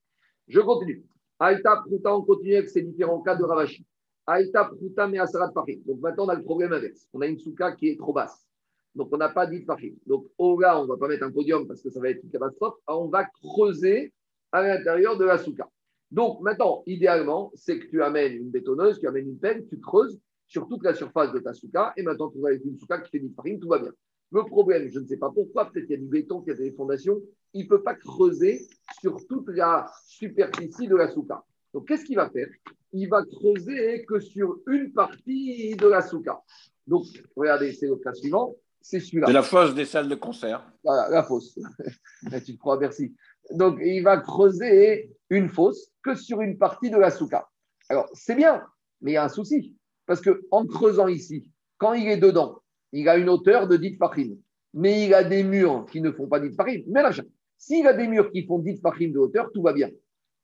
Je 0.49 0.61
continue. 0.61 1.05
Aïta 1.39 1.83
Pruta, 1.85 2.15
on 2.17 2.23
continue 2.23 2.57
avec 2.57 2.69
ces 2.69 2.83
différents 2.83 3.23
cas 3.23 3.35
de 3.35 3.45
Ravashi. 3.45 3.85
Aïta 4.27 4.67
Pruta, 4.67 5.09
mais 5.09 5.19
Asarat 5.19 5.51
Parim. 5.53 5.81
Donc 5.87 6.01
maintenant, 6.01 6.27
on 6.27 6.29
a 6.29 6.35
le 6.35 6.43
problème 6.43 6.73
inverse. 6.73 7.09
On 7.13 7.21
a 7.21 7.27
une 7.27 7.39
souka 7.39 7.73
qui 7.73 7.89
est 7.89 7.99
trop 7.99 8.13
basse. 8.13 8.47
Donc 8.95 9.09
on 9.11 9.17
n'a 9.17 9.31
pas 9.31 9.47
dit 9.47 9.61
Parim. 9.61 9.97
Donc 10.07 10.27
au 10.39 10.61
là, 10.61 10.79
on 10.79 10.83
ne 10.83 10.89
va 10.89 10.97
pas 10.97 11.09
mettre 11.09 11.25
un 11.25 11.33
podium 11.33 11.67
parce 11.67 11.83
que 11.83 11.91
ça 11.91 12.01
va 12.01 12.11
être 12.11 12.23
une 12.23 12.31
catastrophe. 12.31 12.75
On 12.87 13.09
va 13.09 13.25
creuser 13.25 14.13
à 14.53 14.63
l'intérieur 14.63 15.17
de 15.17 15.25
la 15.25 15.39
souka. 15.39 15.69
Donc 16.11 16.41
maintenant, 16.43 16.83
idéalement, 16.87 17.51
c'est 17.55 17.79
que 17.79 17.87
tu 17.87 18.03
amènes 18.03 18.35
une 18.35 18.51
bétonneuse, 18.51 19.01
tu 19.01 19.09
amènes 19.09 19.29
une 19.29 19.39
pelle, 19.39 19.67
tu 19.67 19.81
creuses 19.81 20.21
sur 20.53 20.69
toute 20.69 20.85
la 20.85 20.93
surface 20.93 21.33
de 21.33 21.39
ta 21.39 21.55
souka, 21.55 21.95
et 21.97 22.03
maintenant 22.03 22.29
tu 22.29 22.39
vas 22.39 22.49
avec 22.49 22.63
une 22.63 22.79
souka 22.79 22.99
qui 23.01 23.11
fait 23.11 23.21
du 23.21 23.33
farine, 23.35 23.59
tout 23.59 23.69
va 23.69 23.79
bien. 23.79 23.91
Le 24.33 24.45
problème, 24.45 24.87
je 24.93 24.99
ne 24.99 25.07
sais 25.07 25.17
pas 25.17 25.31
pourquoi, 25.31 25.71
peut-être 25.71 25.87
qu'il 25.87 25.97
y 25.97 25.99
a 25.99 26.03
du 26.03 26.09
béton, 26.09 26.43
qu'il 26.43 26.53
y 26.53 26.57
a 26.57 26.59
des 26.59 26.73
fondations, 26.73 27.19
il 27.55 27.65
ne 27.65 27.69
peut 27.71 27.83
pas 27.83 27.95
creuser 27.95 28.61
sur 29.01 29.17
toute 29.27 29.49
la 29.49 29.91
superficie 30.07 30.89
de 30.89 30.95
la 30.95 31.09
souka. 31.09 31.43
Donc 31.73 31.89
qu'est-ce 31.89 32.05
qu'il 32.05 32.17
va 32.17 32.29
faire? 32.29 32.49
Il 32.93 33.09
va 33.09 33.25
creuser 33.25 34.05
que 34.05 34.21
sur 34.21 34.59
une 34.67 34.93
partie 34.93 35.75
de 35.75 35.87
la 35.87 36.03
souka. 36.03 36.43
Donc 36.87 37.05
regardez, 37.35 37.73
c'est 37.73 37.87
le 37.87 37.97
cas 37.97 38.13
suivant, 38.13 38.55
c'est 38.83 39.01
celui-là. 39.01 39.29
C'est 39.29 39.33
la 39.33 39.43
fosse 39.43 39.75
des 39.75 39.87
salles 39.87 40.09
de 40.11 40.17
concert. 40.17 40.71
Voilà, 40.85 41.09
la 41.09 41.23
fosse. 41.23 41.59
tu 42.45 42.57
te 42.57 42.59
crois, 42.59 42.79
merci. 42.79 43.15
Donc 43.53 43.79
il 43.83 44.03
va 44.03 44.19
creuser 44.19 45.17
une 45.31 45.49
fosse 45.49 45.93
que 46.03 46.15
sur 46.15 46.43
une 46.43 46.59
partie 46.59 46.91
de 46.91 46.99
la 46.99 47.11
souka. 47.11 47.49
Alors 47.89 48.07
c'est 48.13 48.35
bien, 48.35 48.63
mais 49.01 49.13
il 49.13 49.15
y 49.15 49.17
a 49.17 49.25
un 49.25 49.31
souci 49.31 49.75
parce 50.07 50.21
qu'en 50.21 50.67
creusant 50.67 51.09
ici, 51.09 51.51
quand 51.79 51.95
il 51.95 52.09
est 52.09 52.17
dedans, 52.17 52.61
il 52.93 53.09
a 53.09 53.17
une 53.17 53.29
hauteur 53.29 53.69
de 53.69 53.77
10 53.77 53.97
fachim. 53.97 54.37
Mais 54.75 55.05
il 55.05 55.15
a 55.15 55.25
des 55.25 55.43
murs 55.43 55.87
qui 55.91 56.01
ne 56.01 56.11
font 56.11 56.29
pas 56.29 56.41
10 56.41 56.55
fachim. 56.55 56.83
Mais 56.89 57.03
là, 57.03 57.11
s'il 57.59 57.87
a 57.87 57.93
des 57.93 58.07
murs 58.07 58.31
qui 58.31 58.47
font 58.47 58.59
10 58.59 58.81
fachim 58.81 59.09
de 59.09 59.19
hauteur, 59.19 59.51
tout 59.53 59.63
va 59.63 59.73
bien. 59.73 59.91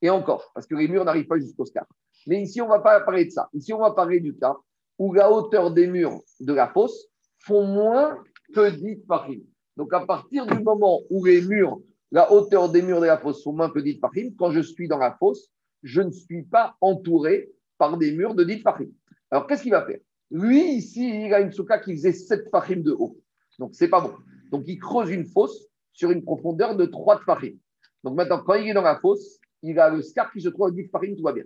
Et 0.03 0.11
encore, 0.11 0.51
parce 0.55 0.67
que 0.67 0.75
les 0.75 0.89
murs 0.89 1.05
n'arrivent 1.05 1.27
pas 1.27 1.39
jusqu'au 1.39 1.65
scar. 1.65 1.87
Mais 2.27 2.43
ici, 2.43 2.61
on 2.61 2.67
ne 2.67 2.71
va 2.71 2.81
pas 2.81 3.01
parler 3.01 3.25
de 3.25 3.31
ça. 3.31 3.49
Ici, 3.53 3.73
on 3.73 3.79
va 3.79 3.93
parler 3.93 4.21
du 4.21 4.37
cas 4.37 4.57
où 4.99 5.13
la 5.15 5.31
hauteur 5.31 5.71
des 5.71 5.87
murs 5.87 6.21
de 6.41 6.53
la 6.53 6.69
fosse 6.69 7.09
font 7.39 7.67
moins 7.67 8.19
que 8.55 8.71
10 8.71 9.05
fachim. 9.07 9.41
Donc, 9.77 9.93
à 9.93 10.01
partir 10.01 10.47
du 10.47 10.63
moment 10.63 11.01
où 11.11 11.25
les 11.25 11.43
murs, 11.43 11.79
la 12.11 12.33
hauteur 12.33 12.69
des 12.71 12.83
murs 12.83 13.01
de 13.01 13.07
la 13.07 13.19
fosse 13.19 13.43
sont 13.43 13.53
moins 13.53 13.71
que 13.71 13.79
10 13.79 13.99
fachim, 13.99 14.31
quand 14.39 14.51
je 14.51 14.61
suis 14.61 14.89
dans 14.89 14.99
la 14.99 15.17
fosse, 15.19 15.51
je 15.83 16.01
ne 16.01 16.11
suis 16.11 16.43
pas 16.43 16.77
entouré 16.81 17.51
par 17.77 17.97
des 17.97 18.13
murs 18.13 18.35
de 18.35 18.45
10 18.45 18.61
fachim. 18.63 18.89
Alors, 19.31 19.47
qu'est-ce 19.47 19.63
qu'il 19.63 19.73
va 19.73 19.85
faire? 19.85 20.01
Lui, 20.31 20.75
ici, 20.75 21.27
il 21.27 21.35
a 21.35 21.41
une 21.41 21.53
souka 21.53 21.79
qui 21.79 21.93
faisait 21.95 22.13
7 22.13 22.49
fachim 22.51 22.81
de 22.81 22.93
haut. 22.93 23.19
Donc, 23.59 23.75
c'est 23.75 23.89
pas 23.89 24.01
bon. 24.01 24.13
Donc, 24.51 24.65
il 24.67 24.79
creuse 24.79 25.11
une 25.11 25.27
fosse 25.27 25.67
sur 25.93 26.11
une 26.11 26.23
profondeur 26.23 26.77
de 26.77 26.87
3 26.87 27.21
fachim. 27.21 27.57
Donc, 28.05 28.15
maintenant, 28.15 28.43
quand 28.45 28.55
il 28.55 28.69
est 28.69 28.75
dans 28.75 28.83
la 28.83 28.99
fosse, 28.99 29.39
il 29.63 29.79
a 29.79 29.91
le 29.91 30.03
scar 30.03 30.33
qui 30.33 30.41
se 30.41 30.49
trouve 30.49 30.69
à 30.69 30.71
10 30.71 30.89
fachim, 30.89 31.15
tout 31.17 31.23
va 31.23 31.33
bien. 31.33 31.45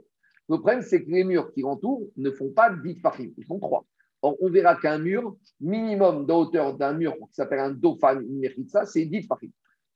Le 0.49 0.57
problème, 0.57 0.83
c'est 0.83 1.05
que 1.05 1.11
les 1.11 1.25
murs 1.25 1.53
qui 1.53 1.63
l'entourent 1.63 2.09
ne 2.17 2.31
font 2.31 2.51
pas 2.51 2.75
10 2.75 3.01
fachim, 3.01 3.31
ils 3.37 3.45
font 3.45 3.59
3. 3.59 3.87
Or, 4.23 4.37
on 4.41 4.51
verra 4.51 4.77
qu'un 4.77 4.99
mur, 4.99 5.37
minimum 5.61 6.27
de 6.27 6.33
hauteur 6.33 6.77
d'un 6.77 6.93
mur 6.93 7.15
qui 7.15 7.35
s'appelle 7.35 7.59
un 7.59 7.71
dofan, 7.71 8.21
une 8.21 8.69
ça, 8.69 8.85
c'est 8.87 9.05
10 9.05 9.27
fachim. 9.27 9.51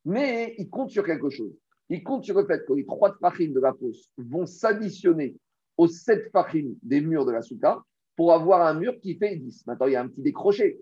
Mais 0.05 0.55
il 0.59 0.68
compte 0.68 0.91
sur 0.91 1.05
quelque 1.05 1.30
chose. 1.30 1.53
Il 1.89 2.03
compte 2.03 2.24
sur 2.24 2.37
le 2.41 2.47
fait 2.47 2.64
que 2.66 2.72
les 2.72 2.87
3 2.87 3.16
fachim 3.20 3.53
de 3.53 3.61
la 3.61 3.72
fosse 3.74 4.11
vont 4.16 4.47
s'additionner 4.47 5.37
aux 5.77 5.89
7 5.89 6.31
fachim 6.33 6.74
des 6.83 7.01
murs 7.01 7.27
de 7.27 7.33
la 7.33 7.43
souka 7.43 7.83
pour 8.16 8.33
avoir 8.33 8.66
un 8.66 8.74
mur 8.74 8.99
qui 9.01 9.16
fait 9.16 9.37
10. 9.37 9.66
Maintenant, 9.66 9.87
il 9.87 9.93
y 9.93 9.97
a 9.97 10.03
un 10.03 10.09
petit 10.09 10.22
décroché. 10.22 10.81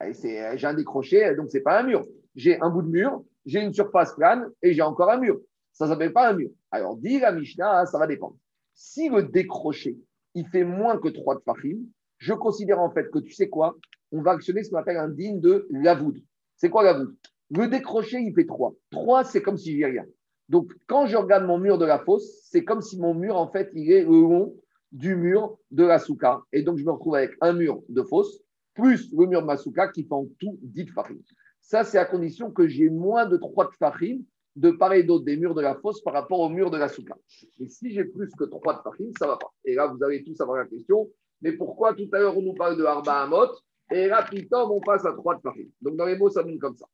J'ai 0.00 0.66
un 0.66 0.74
décroché, 0.74 1.34
donc 1.36 1.50
ce 1.50 1.58
n'est 1.58 1.62
pas 1.62 1.80
un 1.80 1.84
mur. 1.84 2.04
J'ai 2.34 2.60
un 2.60 2.70
bout 2.70 2.82
de 2.82 2.88
mur, 2.88 3.22
j'ai 3.44 3.60
une 3.60 3.72
surface 3.72 4.14
plane 4.14 4.50
et 4.62 4.72
j'ai 4.72 4.82
encore 4.82 5.10
un 5.10 5.18
mur. 5.18 5.38
Ça 5.72 5.84
ne 5.86 5.90
s'appelle 5.90 6.12
pas 6.12 6.30
un 6.30 6.34
mur. 6.34 6.50
Alors, 6.70 6.96
dit 6.96 7.20
la 7.20 7.32
Mishnah, 7.32 7.86
ça 7.86 7.98
va 7.98 8.06
dépendre. 8.06 8.36
Si 8.74 9.08
le 9.08 9.22
décroché, 9.22 9.96
il 10.34 10.46
fait 10.48 10.64
moins 10.64 10.98
que 10.98 11.08
3 11.08 11.36
de 11.36 11.40
fachim, 11.40 11.78
je 12.18 12.32
considère 12.32 12.80
en 12.80 12.90
fait 12.90 13.10
que 13.10 13.18
tu 13.18 13.32
sais 13.32 13.48
quoi? 13.48 13.76
On 14.10 14.22
va 14.22 14.32
actionner 14.32 14.64
ce 14.64 14.70
qu'on 14.70 14.78
appelle 14.78 14.96
un 14.96 15.08
digne 15.08 15.40
de 15.40 15.66
lavoud. 15.70 16.18
C'est 16.56 16.70
quoi 16.70 16.82
lavoud? 16.82 17.14
Le 17.50 17.68
décroché, 17.68 18.18
il 18.18 18.34
fait 18.34 18.46
3. 18.46 18.74
3, 18.90 19.24
c'est 19.24 19.42
comme 19.42 19.58
si 19.58 19.76
j'ai 19.76 19.86
rien. 19.86 20.04
Donc, 20.52 20.70
quand 20.86 21.06
je 21.06 21.16
regarde 21.16 21.46
mon 21.46 21.56
mur 21.56 21.78
de 21.78 21.86
la 21.86 21.98
fosse, 21.98 22.42
c'est 22.50 22.62
comme 22.62 22.82
si 22.82 23.00
mon 23.00 23.14
mur, 23.14 23.36
en 23.38 23.48
fait, 23.48 23.70
il 23.74 23.90
est 23.90 24.02
le 24.04 24.10
long 24.10 24.54
du 24.92 25.16
mur 25.16 25.56
de 25.70 25.82
la 25.82 25.98
souka. 25.98 26.42
Et 26.52 26.60
donc, 26.60 26.76
je 26.76 26.84
me 26.84 26.90
retrouve 26.90 27.14
avec 27.14 27.32
un 27.40 27.54
mur 27.54 27.80
de 27.88 28.02
fosse 28.02 28.38
plus 28.74 29.10
le 29.16 29.24
mur 29.24 29.40
de 29.40 29.46
ma 29.46 29.56
souka 29.56 29.88
qui 29.88 30.02
fait 30.02 30.12
en 30.12 30.26
tout 30.38 30.58
10 30.60 30.88
farim. 30.88 31.16
Ça, 31.62 31.84
c'est 31.84 31.96
à 31.96 32.04
condition 32.04 32.50
que 32.50 32.68
j'ai 32.68 32.90
moins 32.90 33.24
de 33.24 33.38
3 33.38 33.70
farim 33.78 34.18
de 34.54 34.70
part 34.72 34.92
et 34.92 35.02
d'autre 35.02 35.24
des 35.24 35.38
murs 35.38 35.54
de 35.54 35.62
la 35.62 35.74
fosse 35.74 36.02
par 36.02 36.12
rapport 36.12 36.40
au 36.40 36.50
mur 36.50 36.70
de 36.70 36.76
la 36.76 36.88
souka. 36.88 37.16
Et 37.58 37.68
si 37.68 37.90
j'ai 37.90 38.04
plus 38.04 38.30
que 38.38 38.44
3 38.44 38.74
de 38.74 38.80
farim, 38.82 39.10
ça 39.18 39.24
ne 39.24 39.30
va 39.30 39.38
pas. 39.38 39.54
Et 39.64 39.74
là, 39.74 39.86
vous 39.86 40.04
allez 40.04 40.22
tous 40.22 40.38
avoir 40.42 40.58
la 40.58 40.66
question, 40.66 41.08
mais 41.40 41.52
pourquoi 41.52 41.94
tout 41.94 42.10
à 42.12 42.18
l'heure 42.18 42.36
on 42.36 42.42
nous 42.42 42.52
parle 42.52 42.76
de 42.76 42.84
Arba 42.84 43.22
Amot 43.22 43.52
et 43.90 44.06
là, 44.06 44.22
on 44.68 44.80
passe 44.80 45.06
à 45.06 45.12
3 45.14 45.36
de 45.36 45.40
farim? 45.40 45.68
Donc, 45.80 45.96
dans 45.96 46.04
les 46.04 46.18
mots, 46.18 46.28
ça 46.28 46.42
donne 46.42 46.58
comme 46.58 46.76
ça. 46.76 46.84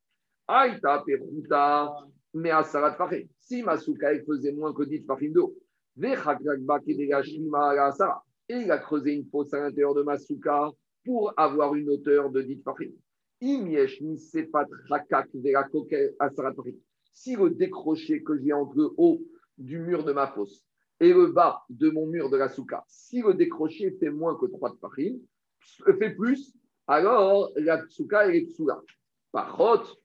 Aïta, 0.47 1.03
Peruta, 1.05 1.93
mais 2.39 2.51
à 2.51 2.63
Sarat 2.65 2.95
Farim. 2.95 3.27
Si 3.41 3.63
ma 3.63 3.77
souka 3.77 4.09
faisait 4.25 4.53
moins 4.53 4.73
que 4.73 4.85
10 4.85 5.05
farim 5.07 5.33
d'eau, 5.33 5.57
et 6.01 6.13
il 8.51 8.71
a 8.71 8.79
creusé 8.79 9.13
une 9.13 9.27
fosse 9.27 9.53
à 9.53 9.61
l'intérieur 9.61 9.95
de 9.95 10.03
ma 10.03 10.17
souka 10.17 10.71
pour 11.05 11.35
avoir 11.37 11.75
une 11.75 11.91
hauteur 11.91 12.31
de 12.31 12.41
10 12.43 12.63
farim. 12.63 12.93
Si 17.13 17.35
le 17.37 17.51
décroché 17.51 18.23
que 18.23 18.39
j'ai 18.39 18.53
entre 18.53 18.77
le 18.77 18.91
haut 18.97 19.21
du 19.57 19.79
mur 19.81 20.05
de 20.05 20.13
ma 20.13 20.29
fosse 20.29 20.65
et 21.01 21.13
le 21.13 21.27
bas 21.29 21.63
de 21.69 21.91
mon 21.91 22.07
mur 22.07 22.31
de 22.31 22.37
la 22.37 22.49
souka, 22.49 22.85
si 22.87 23.23
le 23.23 23.35
décroché 23.35 23.91
fait 23.99 24.11
moins 24.11 24.37
que 24.37 24.47
3 24.47 24.77
farim, 24.81 25.19
fait 25.99 26.15
plus, 26.15 26.57
alors 26.87 27.51
la 27.57 27.85
souka 27.89 28.33
est 28.33 28.43
psoula. 28.43 28.81
Par 29.33 29.57
contre, 29.57 29.99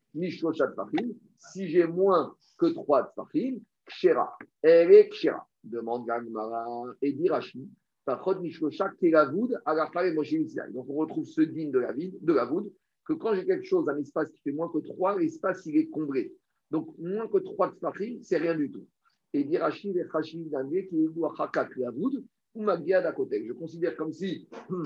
farim, 0.76 1.14
si 1.52 1.68
j'ai 1.68 1.86
moins 1.86 2.36
que 2.58 2.68
3 2.68 3.14
farim, 3.16 3.60
kshera, 3.86 4.38
elle 4.62 4.94
est 4.94 5.10
kshera. 5.10 5.48
Demande 5.64 6.06
Gagmara 6.06 6.66
et 7.02 7.14
dit 7.14 7.30
Rashi. 7.30 7.70
à 8.06 8.14
la 8.14 9.86
Donc 10.72 10.90
on 10.90 10.96
retrouve 10.96 11.26
ce 11.26 11.42
digne 11.42 11.72
de 11.72 11.80
la, 11.80 11.94
vide, 11.94 12.18
de 12.22 12.34
la 12.34 12.46
voûte 12.46 12.72
que 13.06 13.14
quand 13.14 13.34
j'ai 13.34 13.46
quelque 13.46 13.66
chose, 13.66 13.88
un 13.88 13.98
espace 13.98 14.30
qui 14.32 14.42
fait 14.42 14.52
moins 14.52 14.70
que 14.70 14.80
3, 14.80 15.20
l'espace 15.20 15.66
il 15.66 15.78
est 15.78 15.88
comblé. 15.88 16.36
Donc 16.70 16.94
moins 16.98 17.28
que 17.28 17.38
3 17.38 17.72
de 17.72 17.76
ce 17.76 18.24
c'est 18.24 18.38
rien 18.38 18.56
du 18.56 18.72
tout. 18.72 18.86
Et 19.34 19.44
dit 19.44 19.58
Rashi, 19.58 19.94
les 19.94 20.04
Rashi 20.04 20.50
qui 20.90 21.04
est 21.04 21.90
voûte 21.92 22.24
ou 22.56 22.62
ma 22.62 22.78
d'à 22.78 23.12
côté. 23.14 23.46
Je 23.48 23.54
considère 23.54 23.96
comme 23.96 24.12
si 24.12 24.48
hmm, 24.70 24.84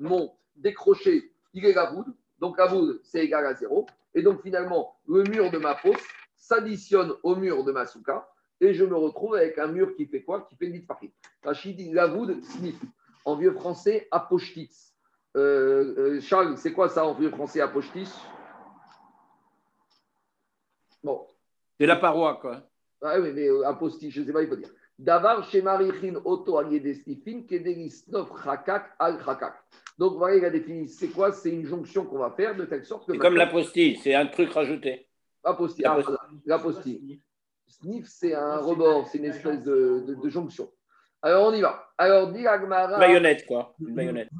mon 0.00 0.32
décroché, 0.56 1.32
il 1.52 1.64
est 1.64 1.74
la 1.74 1.90
voûte, 1.90 2.06
donc 2.38 2.58
la 2.58 2.66
voûte 2.66 3.00
c'est 3.04 3.24
égal 3.24 3.46
à 3.46 3.54
0. 3.54 3.86
Et 4.14 4.22
donc 4.22 4.42
finalement, 4.42 4.96
le 5.06 5.22
mur 5.24 5.50
de 5.50 5.58
ma 5.58 5.74
fosse 5.76 6.02
s'additionne 6.36 7.12
au 7.22 7.36
mur 7.36 7.64
de 7.64 7.72
ma 7.72 7.86
souka 7.86 8.28
et 8.60 8.74
je 8.74 8.84
me 8.84 8.96
retrouve 8.96 9.36
avec 9.36 9.58
un 9.58 9.68
mur 9.68 9.94
qui 9.94 10.06
fait 10.06 10.22
quoi? 10.22 10.42
Qui 10.42 10.56
fait 10.56 10.68
nitfachim. 10.68 11.10
Rachid 11.44 11.76
dit 11.76 11.92
Lavoud 11.92 12.42
snif. 12.44 12.76
En 13.24 13.36
vieux 13.36 13.52
français, 13.52 14.08
apochtitz. 14.10 14.94
Euh, 15.36 15.94
euh, 15.98 16.20
Charles, 16.20 16.56
c'est 16.56 16.72
quoi 16.72 16.88
ça 16.88 17.04
en 17.04 17.14
vieux 17.14 17.30
français, 17.30 17.60
apochtitz 17.60 18.18
Bon. 21.04 21.26
C'est 21.78 21.86
la 21.86 21.96
paroi, 21.96 22.38
quoi. 22.40 22.62
Ah 23.02 23.20
oui, 23.20 23.30
mais 23.32 23.48
euh, 23.48 23.66
apostis, 23.66 24.10
je 24.10 24.20
ne 24.20 24.26
sais 24.26 24.32
pas, 24.32 24.42
il 24.42 24.48
faut 24.48 24.56
dire. 24.56 24.70
Davar 24.98 25.44
shemarichin 25.44 26.16
oto 26.24 26.60
snifin 26.60 27.42
kedelisnov 27.46 28.32
chakak 28.42 28.96
al 28.98 29.22
chakak. 29.24 29.54
Donc, 29.98 30.16
voilà, 30.16 30.36
il 30.36 30.44
a 30.44 30.50
défini, 30.50 30.88
c'est 30.88 31.08
quoi 31.08 31.32
C'est 31.32 31.50
une 31.50 31.66
jonction 31.66 32.04
qu'on 32.04 32.18
va 32.18 32.30
faire 32.30 32.56
de 32.56 32.64
telle 32.64 32.84
sorte 32.84 33.06
que. 33.06 33.12
C'est 33.12 33.18
comme 33.18 33.34
l'apostille, 33.34 33.96
c'est 33.96 34.14
un 34.14 34.26
truc 34.26 34.52
rajouté. 34.52 35.08
Apostille, 35.42 35.84
ah, 35.86 35.98
l'apostille. 36.46 37.20
Sniff, 37.66 38.06
c'est 38.06 38.34
un 38.34 38.58
rebord, 38.58 39.08
c'est 39.08 39.18
une 39.18 39.26
espèce 39.26 39.62
de, 39.62 40.16
jonction. 40.28 40.70
Alors, 41.20 41.48
on 41.48 41.52
y 41.52 41.60
va. 41.60 41.88
Alors, 41.98 42.32
dit 42.32 42.46
Agmara. 42.46 42.98
Baïonnette, 42.98 43.44
quoi. 43.46 43.74
Une 43.80 43.94
baïonnette. 43.94 44.30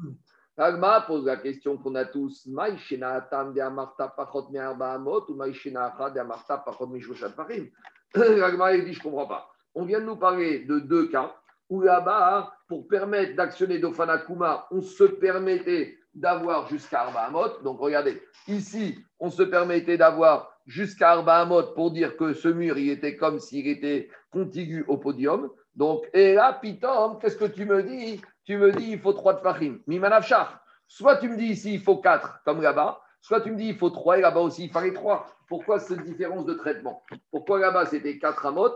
Agmara 0.57 1.01
pose 1.01 1.25
la 1.25 1.37
question 1.37 1.77
qu'on 1.77 1.95
a 1.95 2.05
tous. 2.05 2.45
Maïshena 2.47 3.15
atam 3.15 3.53
de 3.53 3.59
amarta 3.59 4.07
pachot 4.07 4.49
me 4.51 4.59
arba 4.59 4.93
amot 4.93 5.25
ou 5.29 5.35
maïshena 5.35 5.85
acha 5.85 6.09
de 6.09 6.19
amarta 6.19 6.57
pachot 6.57 6.87
me 6.87 6.99
shoshat 6.99 7.29
parim. 7.31 7.69
Agmara, 8.15 8.77
dit, 8.77 8.93
je 8.93 8.99
ne 8.99 9.03
comprends 9.03 9.27
pas. 9.27 9.49
On 9.75 9.83
vient 9.83 9.99
de 9.99 10.05
nous 10.05 10.17
parler 10.17 10.59
de 10.59 10.79
deux 10.79 11.09
cas 11.09 11.35
où 11.69 11.81
là-bas, 11.81 12.51
pour 12.67 12.87
permettre 12.87 13.35
d'actionner 13.35 13.79
Dofanakuma, 13.79 14.67
on 14.71 14.81
se 14.81 15.03
permettait 15.03 15.97
d'avoir 16.13 16.67
jusqu'à 16.67 17.01
Arba 17.01 17.21
Amot. 17.21 17.61
Donc 17.63 17.79
regardez, 17.79 18.21
ici, 18.47 18.97
on 19.19 19.29
se 19.29 19.43
permettait 19.43 19.97
d'avoir 19.97 20.51
jusqu'à 20.65 21.11
Arba 21.11 21.37
Amot 21.37 21.73
pour 21.73 21.91
dire 21.91 22.17
que 22.17 22.33
ce 22.33 22.47
mur, 22.47 22.77
il 22.77 22.89
était 22.89 23.15
comme 23.15 23.39
s'il 23.39 23.67
était 23.67 24.09
contigu 24.31 24.83
au 24.87 24.97
podium. 24.97 25.49
Donc, 25.75 26.09
et 26.13 26.33
là, 26.33 26.53
Pitom, 26.53 27.19
qu'est-ce 27.19 27.37
que 27.37 27.45
tu 27.45 27.65
me 27.65 27.83
dis? 27.83 28.21
Tu 28.43 28.57
me 28.57 28.71
dis, 28.71 28.91
il 28.91 28.99
faut 28.99 29.13
trois 29.13 29.33
de 29.33 29.39
Fahim. 29.39 29.79
Mimanafchar. 29.87 30.61
Soit 30.87 31.17
tu 31.17 31.29
me 31.29 31.37
dis 31.37 31.45
ici, 31.45 31.75
il 31.75 31.81
faut 31.81 31.97
quatre, 31.97 32.41
comme 32.43 32.61
là-bas. 32.61 32.99
Soit 33.21 33.41
tu 33.41 33.51
me 33.51 33.55
dis, 33.55 33.69
il 33.69 33.77
faut 33.77 33.91
trois, 33.91 34.17
et 34.17 34.21
là-bas 34.21 34.39
aussi, 34.39 34.65
il 34.65 34.71
fallait 34.71 34.93
trois. 34.93 35.27
Pourquoi 35.47 35.79
cette 35.79 36.03
différence 36.03 36.45
de 36.45 36.53
traitement? 36.53 37.03
Pourquoi 37.31 37.59
là-bas, 37.59 37.85
c'était 37.85 38.17
quatre 38.17 38.45
Amot, 38.45 38.73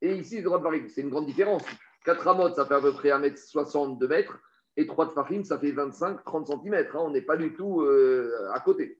et 0.00 0.16
ici, 0.16 0.42
droit 0.42 0.58
de 0.58 0.64
Fahim 0.64 0.88
C'est 0.88 1.02
une 1.02 1.10
grande 1.10 1.26
différence. 1.26 1.62
4 2.04 2.28
Amot, 2.28 2.54
ça 2.54 2.66
fait 2.66 2.74
à 2.74 2.80
peu 2.80 2.92
près 2.92 3.10
1m62 3.10 4.06
mètres. 4.06 4.38
Et 4.76 4.86
3 4.86 5.06
de 5.06 5.10
Fahim, 5.10 5.44
ça 5.44 5.58
fait 5.58 5.72
25-30 5.72 6.46
cm. 6.46 6.74
Hein. 6.74 6.86
on 6.94 7.10
n'est 7.10 7.22
pas 7.22 7.36
du 7.36 7.54
tout 7.54 7.82
euh, 7.82 8.50
à 8.54 8.60
côté. 8.60 8.98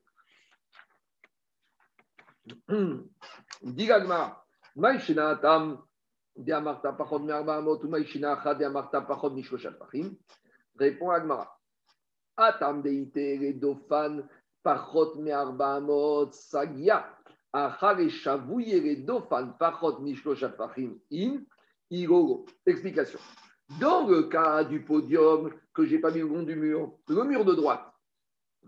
Digagma, 3.63 4.45
Maïshina 4.77 5.31
Atam, 5.31 5.83
Diamarta 6.37 6.93
Pachod 6.93 7.23
Merbaamot, 7.23 7.83
ou 7.83 7.89
Maïshina 7.89 8.33
Acha, 8.33 8.55
Diamarta 8.55 9.01
Pachod 9.01 9.35
Mishoshat 9.35 9.73
Fahim. 9.73 10.15
Répond 10.77 11.11
Agmara. 11.11 11.59
Atam 12.37 12.83
Deite, 12.83 13.15
les 13.15 13.55
Dofan, 13.55 14.29
Pachot 14.63 15.17
Merbaamot, 15.17 16.33
Sagia. 16.33 17.17
Acha, 17.53 17.97
Shavouye, 18.09 18.81
les 18.81 18.97
Dofan, 18.97 19.53
Pachot 19.59 20.01
Mishoshat 20.01 20.53
Fahim, 20.53 20.99
In, 21.11 21.45
Igogo. 21.93 22.47
Explication. 22.67 23.19
Dans 23.81 24.07
le 24.07 24.25
cas 24.25 24.65
du 24.65 24.85
podium 24.85 25.53
que 25.75 25.85
j'ai 25.85 25.99
pas 25.99 26.11
mis 26.11 26.23
au 26.23 26.29
long 26.29 26.43
du 26.43 26.57
mur, 26.57 26.99
le 27.09 27.25
mur 27.25 27.45
de 27.45 27.55
droite, 27.55 27.85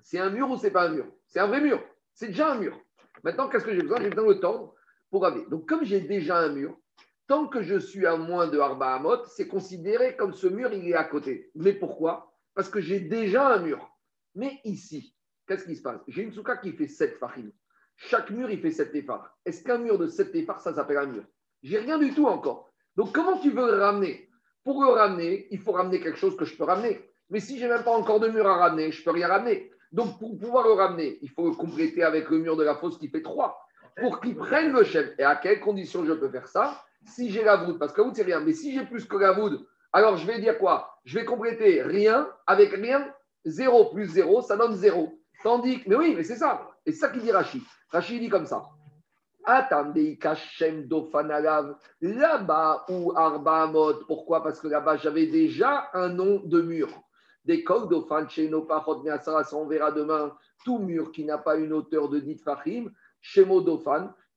c'est 0.02 0.18
un 0.18 0.30
mur 0.30 0.50
ou 0.50 0.56
c'est 0.56 0.70
pas 0.70 0.88
un 0.88 0.90
mur? 0.90 1.06
C'est 1.26 1.40
un 1.40 1.46
vrai 1.46 1.60
mur. 1.60 1.82
C'est 2.12 2.28
déjà 2.28 2.52
un 2.52 2.58
mur. 2.58 2.78
Maintenant, 3.22 3.48
qu'est-ce 3.48 3.64
que 3.64 3.74
j'ai 3.74 3.82
besoin? 3.82 4.00
J'ai 4.00 4.10
besoin 4.10 4.28
de 4.28 4.34
le 4.34 4.40
tordre 4.40 4.74
pour 5.10 5.24
aller. 5.24 5.44
Donc, 5.48 5.68
comme 5.68 5.84
j'ai 5.84 6.00
déjà 6.00 6.38
un 6.38 6.50
mur, 6.50 6.78
tant 7.26 7.48
que 7.48 7.62
je 7.62 7.78
suis 7.78 8.06
à 8.06 8.16
moins 8.16 8.46
de 8.48 8.58
Arba 8.58 8.94
Hamot, 8.94 9.24
c'est 9.26 9.48
considéré 9.48 10.16
comme 10.16 10.34
ce 10.34 10.46
mur, 10.46 10.72
il 10.72 10.88
est 10.88 10.94
à 10.94 11.04
côté. 11.04 11.50
Mais 11.54 11.72
pourquoi? 11.72 12.34
Parce 12.54 12.68
que 12.68 12.80
j'ai 12.80 13.00
déjà 13.00 13.54
un 13.54 13.60
mur. 13.60 13.90
Mais 14.34 14.60
ici, 14.64 15.14
qu'est-ce 15.46 15.64
qui 15.64 15.76
se 15.76 15.82
passe? 15.82 16.00
J'ai 16.08 16.22
une 16.22 16.32
souka 16.32 16.56
qui 16.56 16.72
fait 16.72 16.88
7 16.88 17.16
farines. 17.16 17.52
Chaque 17.96 18.30
mur, 18.30 18.50
il 18.50 18.60
fait 18.60 18.72
7 18.72 18.94
effards. 18.94 19.36
Est-ce 19.44 19.62
qu'un 19.62 19.78
mur 19.78 19.98
de 19.98 20.06
7 20.06 20.34
effards, 20.34 20.60
ça 20.60 20.74
s'appelle 20.74 20.98
un 20.98 21.06
mur? 21.06 21.24
J'ai 21.62 21.78
rien 21.78 21.98
du 21.98 22.12
tout 22.12 22.26
encore. 22.26 22.73
Donc, 22.96 23.12
comment 23.12 23.38
tu 23.38 23.50
veux 23.50 23.66
le 23.66 23.82
ramener? 23.82 24.28
Pour 24.62 24.82
le 24.82 24.88
ramener, 24.88 25.46
il 25.50 25.58
faut 25.58 25.72
ramener 25.72 26.00
quelque 26.00 26.18
chose 26.18 26.36
que 26.36 26.44
je 26.44 26.56
peux 26.56 26.64
ramener. 26.64 27.00
Mais 27.30 27.40
si 27.40 27.58
j'ai 27.58 27.68
même 27.68 27.84
pas 27.84 27.96
encore 27.96 28.20
de 28.20 28.28
mur 28.28 28.46
à 28.46 28.56
ramener, 28.56 28.92
je 28.92 29.02
peux 29.02 29.10
rien 29.10 29.28
ramener. 29.28 29.70
Donc, 29.92 30.18
pour 30.18 30.38
pouvoir 30.38 30.66
le 30.66 30.72
ramener, 30.72 31.18
il 31.22 31.30
faut 31.30 31.48
le 31.48 31.54
compléter 31.54 32.02
avec 32.02 32.30
le 32.30 32.38
mur 32.38 32.56
de 32.56 32.64
la 32.64 32.74
fosse 32.74 32.98
qui 32.98 33.08
fait 33.08 33.22
3 33.22 33.58
pour 34.00 34.20
qu'il 34.20 34.36
prenne 34.36 34.72
le 34.72 34.84
chef. 34.84 35.12
Et 35.18 35.22
à 35.22 35.36
quelles 35.36 35.60
conditions 35.60 36.04
je 36.04 36.12
peux 36.12 36.28
faire 36.28 36.48
ça? 36.48 36.82
Si 37.06 37.30
j'ai 37.30 37.44
la 37.44 37.56
voûte, 37.56 37.78
parce 37.78 37.92
que 37.92 38.00
la 38.00 38.06
voûte, 38.06 38.16
c'est 38.16 38.22
rien. 38.22 38.40
Mais 38.40 38.52
si 38.52 38.72
j'ai 38.72 38.84
plus 38.84 39.04
que 39.04 39.16
la 39.16 39.32
voûte, 39.32 39.66
alors 39.92 40.16
je 40.16 40.26
vais 40.26 40.40
dire 40.40 40.58
quoi? 40.58 40.98
Je 41.04 41.18
vais 41.18 41.24
compléter 41.24 41.82
rien 41.82 42.28
avec 42.46 42.72
rien. 42.72 43.06
0 43.44 43.90
plus 43.90 44.06
0, 44.06 44.42
ça 44.42 44.56
donne 44.56 44.74
0. 44.74 45.12
Tandis 45.42 45.82
que, 45.82 45.90
mais 45.90 45.96
oui, 45.96 46.14
mais 46.16 46.24
c'est 46.24 46.36
ça. 46.36 46.70
Et 46.86 46.92
c'est 46.92 47.00
ça 47.00 47.08
qu'il 47.10 47.20
dit 47.20 47.30
Rachid. 47.30 47.62
Rachid 47.90 48.20
dit 48.20 48.30
comme 48.30 48.46
ça. 48.46 48.62
Là-bas 52.00 52.86
ou 52.88 53.12
Arbamot. 53.16 54.04
Pourquoi? 54.06 54.42
Parce 54.42 54.60
que 54.60 54.68
là-bas, 54.68 54.96
j'avais 54.96 55.26
déjà 55.26 55.90
un 55.92 56.08
nom 56.08 56.40
de 56.44 56.62
mur. 56.62 56.88
Des 57.44 57.62
Kogdofan 57.62 58.28
chez 58.28 58.48
nos 58.48 58.66
on 58.66 59.66
verra 59.66 59.92
demain. 59.92 60.34
Tout 60.64 60.78
mur 60.78 61.12
qui 61.12 61.24
n'a 61.24 61.36
pas 61.38 61.56
une 61.56 61.74
hauteur 61.74 62.08
de 62.08 62.20
dit 62.20 62.38
Fahim, 62.38 62.90
chez. 63.20 63.46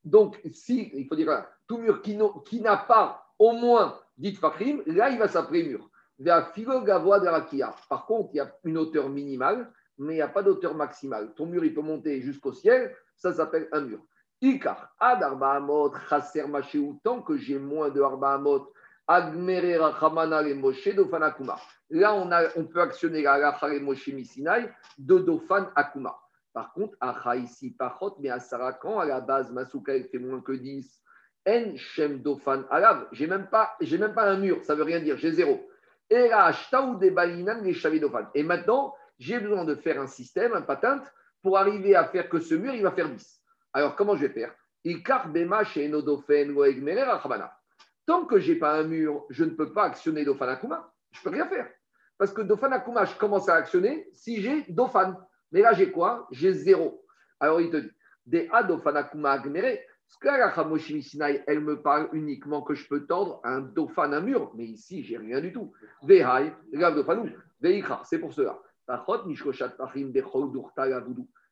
Donc, 0.03 0.39
si, 0.51 0.91
il 0.93 1.08
faut 1.08 1.16
dire, 1.16 1.45
tout 1.68 1.78
mur 1.78 2.01
qui 2.01 2.62
n'a 2.62 2.78
pas 2.78 3.26
au 3.39 3.53
moins 3.53 3.97
dit 4.18 4.34
Fahim, 4.34 4.84
là, 4.88 5.10
il 5.10 5.20
va 5.20 5.30
s'appeler 5.30 5.64
mur. 5.64 5.89
Par 6.20 8.05
contre, 8.08 8.30
il 8.34 8.38
y 8.38 8.39
a 8.39 8.51
une 8.64 8.78
hauteur 8.78 9.08
minimale, 9.10 9.72
mais 9.97 10.14
il 10.14 10.18
n'y 10.18 10.22
a 10.22 10.28
pas 10.28 10.43
d'hauteur 10.43 10.76
maximale. 10.76 11.34
Ton 11.36 11.45
mur, 11.45 11.64
il 11.64 11.74
peut 11.74 11.82
monter 11.82 12.22
jusqu'au 12.22 12.53
ciel, 12.53 12.95
ça 13.16 13.34
s'appelle 13.34 13.70
un 13.72 13.82
mur. 13.82 13.99
Ikar, 14.41 14.93
Ad 14.99 15.23
Arbaamot, 15.23 15.93
Chaser 16.09 16.47
Machéou, 16.47 16.99
tant 17.03 17.21
que 17.21 17.38
j'ai 17.38 17.57
moins 17.57 17.89
de 17.89 18.01
Arbaamot, 18.01 18.71
Agmere 19.07 19.79
Rachamana 19.79 20.41
le 20.41 20.53
Moshe, 20.53 20.93
Dofan 20.93 21.21
Akuma. 21.21 21.57
Là, 21.89 22.13
on, 22.13 22.31
a, 22.31 22.43
on 22.55 22.65
peut 22.65 22.81
actionner 22.81 23.23
la 23.23 23.51
Racha 23.51 23.69
le 23.69 23.79
Moshe 23.79 24.07
Misinai 24.09 24.69
de 24.97 25.17
Dofan 25.19 25.67
Akuma. 25.75 26.15
Par 26.53 26.73
contre, 26.73 26.95
Acha 26.99 27.35
ici, 27.38 27.71
Pachot, 27.71 28.17
mais 28.19 28.29
à 28.29 28.39
Sarakan, 28.39 28.99
à 28.99 29.05
la 29.05 29.21
base, 29.21 29.51
Masuka, 29.51 29.95
il 29.95 30.05
fait 30.05 30.19
moins 30.19 30.41
que 30.41 30.51
10. 30.51 31.01
En 31.47 31.75
Shem 31.75 32.21
Dofan 32.21 32.63
Alav. 32.69 33.07
J'ai 33.13 33.27
même 33.27 33.47
pas, 33.47 33.75
j'ai 33.79 33.97
même 33.97 34.13
pas 34.13 34.29
un 34.29 34.38
mur, 34.38 34.63
ça 34.63 34.75
veut 34.75 34.83
rien 34.83 34.99
dire, 34.99 35.17
j'ai 35.17 35.31
zéro. 35.31 35.67
Et 36.09 36.27
là, 36.27 36.51
de 36.51 37.09
Balinan, 37.09 37.61
les 37.61 37.99
Dofan. 37.99 38.27
Et 38.35 38.43
maintenant, 38.43 38.93
j'ai 39.17 39.39
besoin 39.39 39.65
de 39.65 39.75
faire 39.75 39.99
un 39.99 40.07
système, 40.07 40.53
un 40.53 40.61
patente, 40.61 41.03
pour 41.41 41.57
arriver 41.57 41.95
à 41.95 42.05
faire 42.05 42.29
que 42.29 42.39
ce 42.39 42.55
mur, 42.55 42.73
il 42.73 42.83
va 42.83 42.91
faire 42.91 43.09
10. 43.09 43.41
Alors, 43.74 43.95
comment 43.95 44.15
je 44.15 44.26
vais 44.26 44.34
faire? 44.34 44.53
Tant 48.05 48.26
que 48.26 48.39
je 48.39 48.51
n'ai 48.51 48.59
pas 48.59 48.80
un 48.80 48.84
mur, 48.84 49.26
je 49.30 49.43
ne 49.43 49.49
peux 49.49 49.74
pas 49.74 49.84
actionner 49.84 50.24
Dofan 50.24 50.47
Akuma. 50.47 50.93
Je 51.11 51.20
ne 51.20 51.24
peux 51.24 51.30
rien 51.32 51.47
faire. 51.47 51.70
Parce 52.18 52.32
que 52.32 52.41
Dofan 52.41 52.72
Akuma, 52.72 53.05
je 53.05 53.15
commence 53.15 53.49
à 53.49 53.55
actionner 53.55 54.09
si 54.13 54.41
j'ai 54.41 54.63
Dofan. 54.70 55.15
Mais 55.51 55.61
là, 55.61 55.74
j'ai 55.74 55.91
quoi? 55.91 56.28
J'ai 56.32 56.53
zéro. 56.53 57.05
Alors, 57.39 57.61
il 57.61 57.70
te 57.70 57.78
dit, 57.78 57.91
des 58.26 58.49
Adofan 58.51 58.95
Akuma 58.95 59.32
Agmere, 59.32 59.78
ce 60.07 60.18
que 60.18 60.28
la 60.28 60.53
Sinai, 61.01 61.43
elle 61.47 61.59
me 61.59 61.82
parle 61.82 62.09
uniquement 62.13 62.61
que 62.61 62.74
je 62.74 62.88
peux 62.88 63.05
tordre 63.05 63.41
un 63.43 63.59
Dofan, 63.59 64.13
un 64.13 64.22
mur. 64.22 64.53
Mais 64.55 64.65
ici, 64.65 65.03
j'ai 65.03 65.18
rien 65.18 65.41
du 65.41 65.51
tout. 65.51 65.74
Vehai, 66.03 66.53
Dofanu, 66.72 67.36
Veikra, 67.59 68.01
c'est 68.05 68.20
pour 68.20 68.34
cela. 68.34 68.57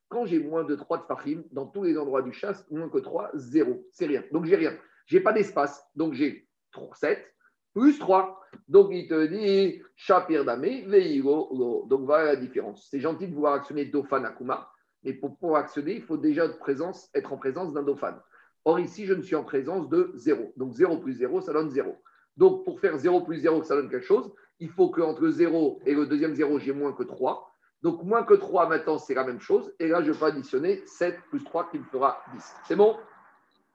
Quand 0.09 0.25
j'ai 0.25 0.39
moins 0.39 0.63
de 0.63 0.75
3 0.75 0.99
de 0.99 1.03
Fahim, 1.03 1.43
dans 1.51 1.65
tous 1.65 1.83
les 1.83 1.97
endroits 1.97 2.21
du 2.21 2.31
chasse, 2.31 2.69
moins 2.69 2.89
que 2.89 2.99
3, 2.99 3.31
0. 3.33 3.85
C'est 3.91 4.05
rien. 4.05 4.23
Donc 4.31 4.45
j'ai 4.45 4.55
rien. 4.55 4.73
J'ai 5.07 5.19
pas 5.19 5.33
d'espace. 5.33 5.83
Donc 5.95 6.13
j'ai 6.13 6.47
7 6.93 7.25
plus 7.73 7.99
3. 7.99 8.39
Donc 8.67 8.89
il 8.91 9.07
te 9.07 9.25
dit 9.27 9.81
Shapir 9.95 10.45
Dame, 10.45 10.61
Veigo. 10.61 11.85
Donc 11.89 12.05
voilà 12.05 12.25
la 12.25 12.35
différence. 12.35 12.87
C'est 12.89 12.99
gentil 12.99 13.27
de 13.27 13.33
vouloir 13.33 13.53
actionner 13.53 13.85
Dofan 13.85 14.23
Akuma, 14.23 14.69
mais 15.03 15.13
pour 15.13 15.37
pouvoir 15.37 15.61
actionner, 15.61 15.95
il 15.95 16.01
faut 16.01 16.17
déjà 16.17 16.45
être, 16.45 17.33
en 17.33 17.37
présence 17.37 17.73
d'un 17.73 17.83
Dofan. 17.83 18.15
Or 18.63 18.79
ici, 18.79 19.05
je 19.05 19.13
ne 19.13 19.21
suis 19.21 19.35
en 19.35 19.43
présence 19.43 19.89
de 19.89 20.11
0. 20.15 20.53
Donc 20.57 20.73
0 20.73 20.97
plus 20.97 21.13
0, 21.13 21.41
ça 21.41 21.53
donne 21.53 21.69
0. 21.69 21.95
Donc 22.37 22.65
pour 22.65 22.79
faire 22.79 22.97
0 22.97 23.21
plus 23.21 23.37
0, 23.37 23.61
que 23.61 23.67
ça 23.67 23.75
donne 23.75 23.89
quelque 23.89 24.05
chose, 24.05 24.33
il 24.59 24.69
faut 24.69 24.89
qu'entre 24.89 25.27
0 25.27 25.81
et 25.85 25.93
le 25.93 26.07
deuxième 26.07 26.33
0, 26.33 26.59
j'ai 26.59 26.73
moins 26.73 26.93
que 26.93 27.03
3. 27.03 27.54
Donc, 27.85 28.01
moins 28.01 28.23
que 28.23 28.33
3, 28.33 28.67
maintenant, 28.67 28.97
c'est 28.97 29.13
la 29.13 29.23
même 29.23 29.39
chose. 29.39 29.71
Et 29.77 29.87
là, 29.87 30.01
je 30.01 30.11
peux 30.11 30.25
additionner 30.25 30.81
7 30.87 31.19
plus 31.29 31.43
3 31.43 31.69
qui 31.69 31.77
me 31.77 31.83
fera 31.83 32.19
10. 32.33 32.55
C'est 32.67 32.75
bon? 32.75 32.97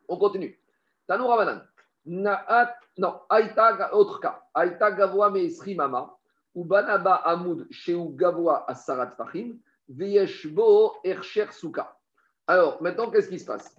On 0.09 0.17
continue. 0.17 0.59
Tanou 1.07 1.29
Ravanan. 1.29 1.63
Non, 2.07 3.21
Aïta, 3.29 3.95
autre 3.95 4.19
cas. 4.19 4.43
Aïta 4.53 4.91
Gavoa 4.91 5.31
Meesri 5.31 5.77
Mama. 5.77 6.13
Ou 6.57 6.65
Banaba 6.65 7.15
Amoud 7.25 7.69
Sheu 7.71 8.01
Gavoa 8.17 8.69
Asarat 8.69 9.13
Fahim. 9.17 9.61
Veyeshbo 9.89 10.95
Ercher 11.05 11.47
Souka. 11.53 11.97
Alors, 12.49 12.83
maintenant, 12.83 13.13
qu'est-ce 13.13 13.29
qui 13.29 13.39
se 13.39 13.47
passe? 13.47 13.77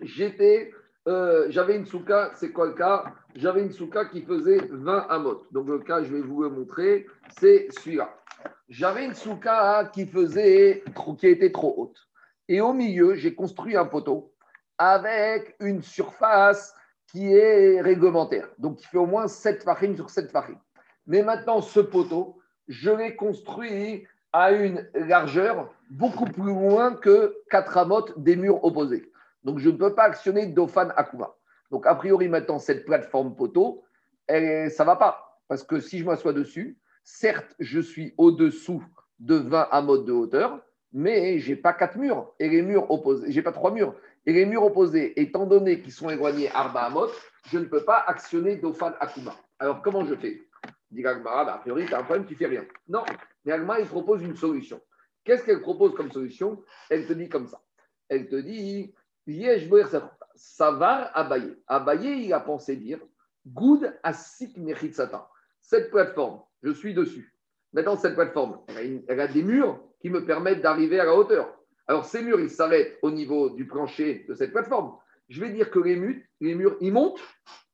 J'étais 0.00 0.72
euh, 1.08 1.46
j'avais 1.50 1.76
une 1.76 1.86
souka, 1.86 2.32
c'est 2.34 2.50
quoi 2.52 2.66
le 2.66 2.72
cas? 2.72 3.04
J'avais 3.36 3.60
une 3.62 3.70
souka 3.70 4.06
qui 4.06 4.22
faisait 4.22 4.66
20 4.70 5.06
amot. 5.08 5.46
Donc 5.52 5.68
le 5.68 5.78
cas, 5.78 6.02
je 6.02 6.12
vais 6.12 6.20
vous 6.20 6.42
le 6.42 6.48
montrer, 6.48 7.06
c'est 7.38 7.68
celui-là. 7.70 8.12
J'avais 8.68 9.04
une 9.04 9.14
souka 9.14 9.90
qui 9.92 10.06
qui 10.06 11.26
était 11.26 11.52
trop 11.52 11.74
haute. 11.76 12.08
Et 12.48 12.60
au 12.60 12.72
milieu, 12.72 13.14
j'ai 13.14 13.34
construit 13.34 13.76
un 13.76 13.86
poteau 13.86 14.32
avec 14.78 15.56
une 15.60 15.82
surface 15.82 16.74
qui 17.08 17.32
est 17.32 17.80
réglementaire. 17.80 18.48
Donc 18.58 18.82
il 18.82 18.86
fait 18.86 18.98
au 18.98 19.06
moins 19.06 19.28
7 19.28 19.62
farines 19.62 19.96
sur 19.96 20.10
7 20.10 20.30
farines. 20.30 20.58
Mais 21.06 21.22
maintenant, 21.22 21.60
ce 21.60 21.80
poteau, 21.80 22.38
je 22.68 22.90
l'ai 22.90 23.14
construit 23.14 24.06
à 24.32 24.52
une 24.52 24.88
largeur 24.94 25.72
beaucoup 25.90 26.24
plus 26.24 26.52
loin 26.52 26.94
que 26.94 27.36
4 27.50 27.78
amotes 27.78 28.18
des 28.18 28.36
murs 28.36 28.62
opposés. 28.64 29.10
Donc, 29.44 29.60
je 29.60 29.70
ne 29.70 29.76
peux 29.76 29.94
pas 29.94 30.02
actionner 30.02 30.46
Dofan 30.46 30.88
Akuma. 30.96 31.36
Donc, 31.70 31.86
a 31.86 31.94
priori, 31.94 32.28
maintenant, 32.28 32.58
cette 32.58 32.84
plateforme 32.84 33.36
poteau, 33.36 33.84
ça 34.28 34.34
ne 34.34 34.84
va 34.84 34.96
pas. 34.96 35.40
Parce 35.46 35.62
que 35.62 35.78
si 35.78 36.00
je 36.00 36.04
m'assois 36.04 36.32
dessus, 36.32 36.76
certes, 37.06 37.54
je 37.60 37.80
suis 37.80 38.12
au-dessous 38.18 38.84
de 39.20 39.36
20 39.36 39.68
amotes 39.70 40.04
de 40.04 40.12
hauteur, 40.12 40.60
mais 40.92 41.38
je 41.38 41.50
n'ai 41.50 41.56
pas 41.56 41.72
quatre 41.72 41.96
murs. 41.96 42.34
Et 42.40 42.48
les 42.48 42.62
murs 42.62 42.90
opposés, 42.90 43.30
j'ai 43.30 43.42
pas 43.42 43.52
trois 43.52 43.70
murs. 43.70 43.94
Et 44.26 44.32
les 44.32 44.44
murs 44.44 44.64
opposés, 44.64 45.18
étant 45.18 45.46
donné 45.46 45.80
qu'ils 45.80 45.92
sont 45.92 46.10
éloignés 46.10 46.50
Arba 46.50 46.82
Amot, 46.82 47.08
je 47.48 47.58
ne 47.58 47.64
peux 47.64 47.84
pas 47.84 48.04
actionner 48.06 48.56
Dofan 48.56 48.92
Akuma. 48.98 49.36
Alors, 49.60 49.82
comment 49.82 50.04
je 50.04 50.16
fais? 50.16 50.42
Dit 50.90 51.02
bah, 51.02 51.16
a 51.24 51.58
priori, 51.58 51.86
tu 51.86 51.94
as 51.94 52.00
un 52.00 52.02
problème, 52.02 52.26
tu 52.26 52.34
fais 52.34 52.46
rien. 52.46 52.64
Non, 52.88 53.04
mais 53.44 53.56
il 53.80 53.86
propose 53.86 54.22
une 54.22 54.36
solution. 54.36 54.80
Qu'est-ce 55.24 55.44
qu'elle 55.44 55.60
propose 55.60 55.94
comme 55.94 56.10
solution? 56.10 56.62
Elle 56.90 57.06
te 57.06 57.12
dit 57.12 57.28
comme 57.28 57.46
ça. 57.46 57.62
Elle 58.08 58.28
te 58.28 58.36
dit 58.36 58.94
Savar 60.34 61.10
Abaye. 61.14 61.56
Abaye, 61.68 62.24
il 62.26 62.32
a 62.32 62.40
pensé 62.40 62.76
dire 62.76 62.98
Good 63.46 63.96
Asik 64.02 64.56
Mechitsata. 64.56 65.28
Cette 65.60 65.90
plateforme, 65.90 66.42
je 66.66 66.72
suis 66.72 66.94
dessus. 66.94 67.32
Maintenant, 67.72 67.96
cette 67.96 68.16
plateforme, 68.16 68.58
elle 68.68 69.20
a, 69.20 69.28
des 69.28 69.42
murs 69.44 69.80
qui 70.00 70.10
me 70.10 70.24
permettent 70.24 70.62
d'arriver 70.62 70.98
à 70.98 71.04
la 71.04 71.14
hauteur. 71.14 71.56
Alors, 71.86 72.04
ces 72.04 72.22
murs, 72.22 72.40
ils 72.40 72.50
s'arrêtent 72.50 72.98
au 73.02 73.12
niveau 73.12 73.50
du 73.50 73.68
plancher 73.68 74.26
de 74.28 74.34
cette 74.34 74.50
plateforme. 74.50 74.96
Je 75.28 75.40
vais 75.40 75.50
dire 75.50 75.70
que 75.70 75.78
les, 75.78 75.94
murs, 75.94 76.22
les 76.40 76.58
ils 76.80 76.92
montent 76.92 77.20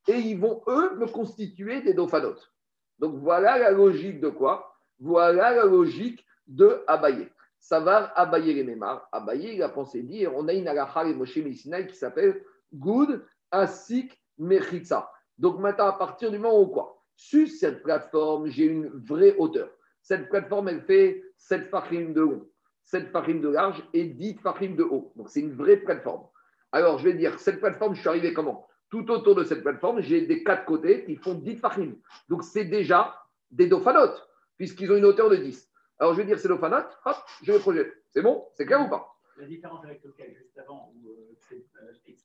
et 0.08 0.18
ils 0.18 0.38
vont, 0.38 0.62
eux, 0.68 0.96
me 0.96 1.06
constituer 1.06 1.80
des 1.80 1.94
dauphanotes. 1.94 2.52
Donc, 2.98 3.16
voilà 3.16 3.58
la 3.58 3.70
logique 3.70 4.20
de 4.20 4.28
quoi? 4.28 4.76
Voilà 5.00 5.52
la 5.52 5.64
logique 5.64 6.26
de 6.46 6.82
Abaye. 6.86 7.28
Savar 7.58 8.12
Abaye 8.14 8.52
les 8.52 8.78
Abaye, 9.10 9.54
il 9.54 9.62
a 9.62 9.68
pensé 9.70 10.02
dire 10.02 10.32
on 10.34 10.48
a 10.48 10.52
une 10.52 10.68
alaha 10.68 11.06
et 11.06 11.14
Moshe 11.14 11.36
Messinaï 11.36 11.86
qui 11.86 11.96
s'appelle 11.96 12.42
Good 12.74 13.24
Asik 13.50 14.20
Mechitza. 14.36 15.10
Donc 15.38 15.60
maintenant, 15.60 15.86
à 15.86 15.92
partir 15.92 16.30
du 16.30 16.38
moment 16.38 16.60
où 16.60 16.66
quoi? 16.66 17.01
Sur 17.16 17.48
cette 17.48 17.82
plateforme, 17.82 18.48
j'ai 18.48 18.64
une 18.64 18.88
vraie 18.88 19.36
hauteur. 19.36 19.70
Cette 20.02 20.28
plateforme, 20.28 20.68
elle 20.68 20.82
fait 20.82 21.22
7 21.36 21.68
farines 21.68 22.12
de 22.12 22.20
long, 22.22 22.48
7 22.84 23.10
farines 23.10 23.40
de 23.40 23.48
large 23.48 23.82
et 23.92 24.04
10 24.04 24.38
farines 24.38 24.76
de 24.76 24.82
haut. 24.82 25.12
Donc 25.16 25.28
c'est 25.28 25.40
une 25.40 25.54
vraie 25.54 25.76
plateforme. 25.76 26.26
Alors 26.72 26.98
je 26.98 27.04
vais 27.04 27.14
dire, 27.14 27.38
cette 27.38 27.60
plateforme, 27.60 27.94
je 27.94 28.00
suis 28.00 28.08
arrivé 28.08 28.32
comment? 28.32 28.66
Tout 28.90 29.10
autour 29.10 29.34
de 29.34 29.44
cette 29.44 29.62
plateforme, 29.62 30.00
j'ai 30.00 30.26
des 30.26 30.42
quatre 30.42 30.64
côtés 30.64 31.04
qui 31.04 31.16
font 31.16 31.34
10 31.34 31.56
farines. 31.56 31.98
Donc 32.28 32.42
c'est 32.42 32.64
déjà 32.64 33.14
des 33.50 33.66
dauphanotes, 33.66 34.28
puisqu'ils 34.56 34.90
ont 34.90 34.96
une 34.96 35.04
hauteur 35.04 35.30
de 35.30 35.36
10. 35.36 35.70
Alors 35.98 36.14
je 36.14 36.18
vais 36.18 36.26
dire 36.26 36.38
c'est 36.38 36.48
l'ophanat, 36.48 36.90
hop, 37.04 37.16
je 37.42 37.52
le 37.52 37.58
projette. 37.58 37.92
C'est 38.10 38.22
bon? 38.22 38.44
C'est 38.54 38.66
clair 38.66 38.84
ou 38.84 38.90
pas? 38.90 39.08
La 39.42 39.48
différence 39.48 39.84
avec 39.84 40.04
lequel, 40.04 40.36
juste 40.36 40.56
avant, 40.56 40.92
où 40.94 41.08
euh, 41.08 41.36
c'est 41.40 41.64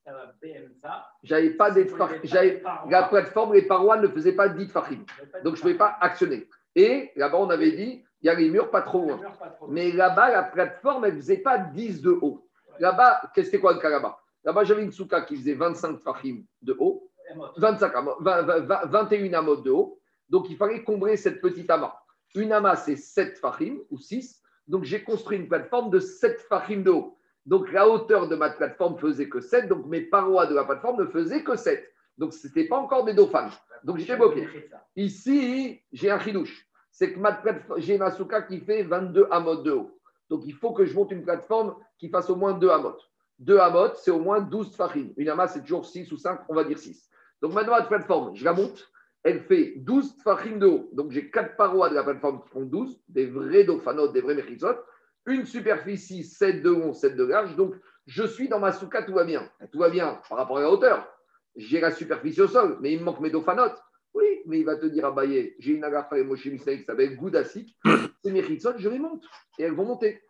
euh, 0.08 0.26
BMSA. 0.40 1.08
J'avais 1.24 1.50
pas 1.50 1.72
des 1.72 1.88
j'avais 2.24 2.62
La 2.92 3.08
plateforme, 3.10 3.56
les 3.56 3.64
parois 3.64 3.98
ne 3.98 4.08
faisaient 4.08 4.36
pas 4.36 4.50
10 4.50 4.68
fachim. 4.68 5.04
Donc 5.44 5.56
je 5.56 5.60
ne 5.60 5.62
pouvais 5.64 5.74
pas 5.74 5.98
actionner. 6.00 6.48
Et 6.76 7.10
là-bas, 7.16 7.40
on 7.40 7.50
avait 7.50 7.72
dit, 7.72 8.06
il 8.22 8.28
y 8.28 8.30
a 8.30 8.36
les 8.36 8.52
murs 8.52 8.70
pas 8.70 8.84
trop 8.84 9.02
loin. 9.02 9.20
Mais 9.68 9.92
là-bas, 9.92 10.30
la 10.30 10.44
plateforme, 10.44 11.06
elle 11.06 11.16
ne 11.16 11.20
faisait 11.20 11.38
pas 11.38 11.58
10 11.58 12.04
de 12.04 12.12
haut. 12.12 12.48
Là-bas, 12.78 13.20
qu'est-ce 13.34 13.48
que 13.48 13.52
c'était 13.54 13.62
quoi 13.62 13.74
le 13.74 13.80
cas 13.80 13.90
là-bas? 13.90 14.20
Là-bas, 14.44 14.64
j'avais 14.64 14.84
une 14.84 14.92
souka 14.92 15.22
qui 15.22 15.38
faisait 15.38 15.56
25 15.56 16.00
fachim 16.02 16.44
de 16.62 16.76
haut, 16.78 17.10
25 17.58 17.94
21 18.20 19.34
amotes 19.34 19.64
de 19.64 19.72
haut. 19.72 20.00
Donc 20.30 20.52
il 20.52 20.56
fallait 20.56 20.84
combler 20.84 21.18
cette 21.18 21.42
petite 21.42 21.72
amas. 21.72 21.96
Une 22.36 22.52
amas, 22.52 22.76
c'est 22.76 22.96
7 22.96 23.40
fachim 23.40 23.80
ou 23.90 23.98
6. 23.98 24.44
Donc, 24.68 24.84
j'ai 24.84 25.04
construit 25.04 25.38
une 25.38 25.48
plateforme 25.48 25.90
de 25.90 26.00
7 26.00 26.42
fachim 26.42 26.82
de 26.82 26.92
haut. 26.92 27.18
Donc, 27.46 27.72
la 27.72 27.88
hauteur 27.88 28.28
de 28.28 28.36
ma 28.36 28.50
plateforme 28.50 28.98
faisait 28.98 29.30
que 29.30 29.40
7. 29.40 29.70
Donc, 29.70 29.86
mes 29.86 30.02
parois 30.02 30.46
de 30.48 30.56
la 30.56 30.66
plateforme 30.66 31.02
ne 31.02 31.08
faisaient 31.08 31.44
que 31.44 31.56
7. 31.56 31.90
Donc, 32.18 32.34
ce 32.34 32.48
n'était 32.48 32.66
pas 32.66 32.78
encore 32.78 33.06
des 33.06 33.14
dauphins. 33.14 33.50
Donc, 33.84 33.98
j'étais 33.98 34.18
bloqué. 34.18 34.48
Ici, 34.96 35.82
j'ai 35.94 36.12
un 36.12 36.20
chidouche. 36.20 36.68
C'est 36.92 37.14
que 37.14 37.20
ma 37.20 37.40
j'ai 37.78 37.98
ma 37.98 38.12
souka 38.12 38.42
qui 38.42 38.60
fait 38.60 38.84
22 38.84 39.28
amot 39.32 39.58
de 39.58 39.72
haut. 39.72 40.00
Donc, 40.30 40.42
il 40.46 40.54
faut 40.54 40.74
que 40.74 40.84
je 40.84 40.94
monte 40.96 41.12
une 41.12 41.24
plateforme 41.24 41.76
qui 41.98 42.10
fasse 42.10 42.30
au 42.30 42.36
moins 42.36 42.54
2 42.54 42.70
amot. 42.70 42.98
2 43.40 43.60
amot, 43.60 43.94
c'est 43.96 44.12
au 44.12 44.20
moins 44.20 44.42
12 44.42 44.76
fachim. 44.76 45.10
Une 45.16 45.30
amas, 45.30 45.48
c'est 45.48 45.62
toujours 45.62 45.86
6 45.86 46.12
ou 46.12 46.18
5, 46.18 46.42
on 46.50 46.56
va 46.56 46.64
dire 46.64 46.78
6. 46.78 47.10
Donc, 47.42 47.54
maintenant, 47.54 47.74
ma 47.74 47.84
plateforme, 47.84 48.36
je 48.36 48.44
la 48.44 48.52
monte 48.52 48.90
elle 49.24 49.42
fait 49.42 49.74
12 49.78 50.18
tfachim 50.18 50.58
de 50.58 50.66
haut. 50.68 50.90
Donc 50.94 51.12
j'ai 51.12 51.30
quatre 51.30 51.56
parois 51.56 51.90
de 51.90 51.96
la 51.96 52.04
plateforme 52.04 52.42
qui 52.42 52.50
font 52.50 52.66
12, 52.66 53.02
des 53.10 53.26
vrais 53.26 53.64
dauphanotes, 53.64 54.14
des 54.14 54.22
vrais 54.22 54.36
mérisotes. 54.36 54.84
Une 55.26 55.46
superficie 55.46 56.24
7 56.24 56.64
de 56.64 56.70
long, 56.70 56.94
7 56.94 57.16
de 57.16 57.26
large. 57.26 57.56
Donc 57.56 57.76
je 58.06 58.24
suis 58.24 58.48
dans 58.48 58.60
ma 58.60 58.72
souka, 58.72 59.04
tout 59.04 59.14
va 59.14 59.26
bien. 59.26 59.50
Tout 59.72 59.80
va 59.80 59.90
bien 59.90 60.22
par 60.30 60.38
rapport 60.38 60.58
à 60.58 60.62
la 60.62 60.72
hauteur. 60.72 61.08
J'ai 61.56 61.82
la 61.82 61.92
superficie 61.92 62.42
au 62.42 62.48
sol, 62.48 62.78
mais 62.82 62.94
il 62.94 63.00
me 63.00 63.06
manque 63.06 63.20
mes 63.20 63.30
dauphanotes. 63.30 63.82
Oui, 64.14 64.42
mais 64.46 64.60
il 64.60 64.66
va 64.66 64.76
te 64.78 64.86
dire 64.86 65.06
à 65.06 65.12
Baye, 65.12 65.56
j'ai 65.60 65.74
une 65.74 65.84
agafa 65.84 66.18
et 66.18 66.24
Moshe 66.24 66.44
qui 66.44 66.58
s'appelle 66.58 67.16
Goudasik, 67.18 67.78
c'est 68.24 68.32
Mechitsot, 68.32 68.78
je 68.78 68.90
les 68.90 69.00
monte. 69.00 69.26
Et 69.60 69.64
elles 69.64 69.74
vont 69.74 69.86
monter. 69.86 70.22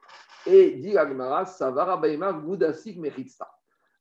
Et 0.45 0.71
dit 0.71 0.97
Agmara, 0.97 1.45
ça 1.45 1.71
va 1.71 1.85
Rabaïma 1.85 2.33
Goudasik 2.33 2.97
Mechitsa. 2.97 3.47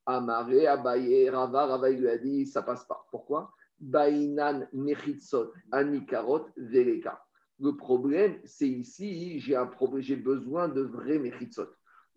Amaré, 0.06 0.66
Abaye, 0.66 1.28
Rava, 1.28 1.66
Rava, 1.66 1.90
il 1.90 2.00
lui 2.00 2.08
a 2.08 2.16
dit, 2.16 2.46
ça 2.46 2.62
passe 2.62 2.84
pas. 2.84 3.04
Pourquoi? 3.10 3.52
Bainan 3.80 4.66
Mechitsot, 4.72 5.52
Anikarot, 5.72 6.46
Veleka. 6.56 7.22
Le 7.60 7.76
problème, 7.76 8.38
c'est 8.44 8.68
ici, 8.68 9.40
j'ai 9.40 10.16
besoin 10.16 10.68
de 10.68 10.82
vrais 10.82 11.18
Mechitsot. 11.18 11.68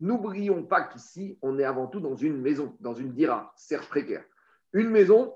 N'oublions 0.01 0.63
pas 0.63 0.83
qu'ici, 0.83 1.37
on 1.41 1.59
est 1.59 1.63
avant 1.63 1.87
tout 1.87 1.99
dans 1.99 2.15
une 2.15 2.39
maison, 2.41 2.75
dans 2.79 2.93
une 2.93 3.13
dira, 3.13 3.51
certes 3.55 3.89
précaire. 3.89 4.23
Une 4.73 4.89
maison, 4.89 5.33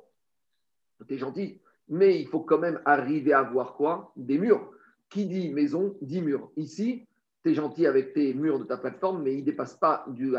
t'es 1.08 1.18
gentil, 1.18 1.60
mais 1.90 2.20
il 2.20 2.28
faut 2.28 2.40
quand 2.42 2.60
même 2.60 2.82
arriver 2.86 3.34
à 3.34 3.44
voir 3.44 3.76
quoi? 3.76 4.14
Des 4.16 4.38
murs. 4.38 4.72
Qui 5.10 5.26
dit 5.26 5.52
maison, 5.54 5.98
dit 6.02 6.22
mur. 6.22 6.50
Ici, 6.56 7.08
tu 7.44 7.52
es 7.52 7.54
gentil 7.54 7.86
avec 7.86 8.14
tes 8.14 8.34
murs 8.34 8.60
de 8.60 8.64
ta 8.64 8.78
plateforme, 8.78 9.24
mais 9.24 9.34
ils 9.34 9.42
ne 9.42 9.46
dépassent 9.46 9.78
pas 9.78 10.06
du, 10.08 10.34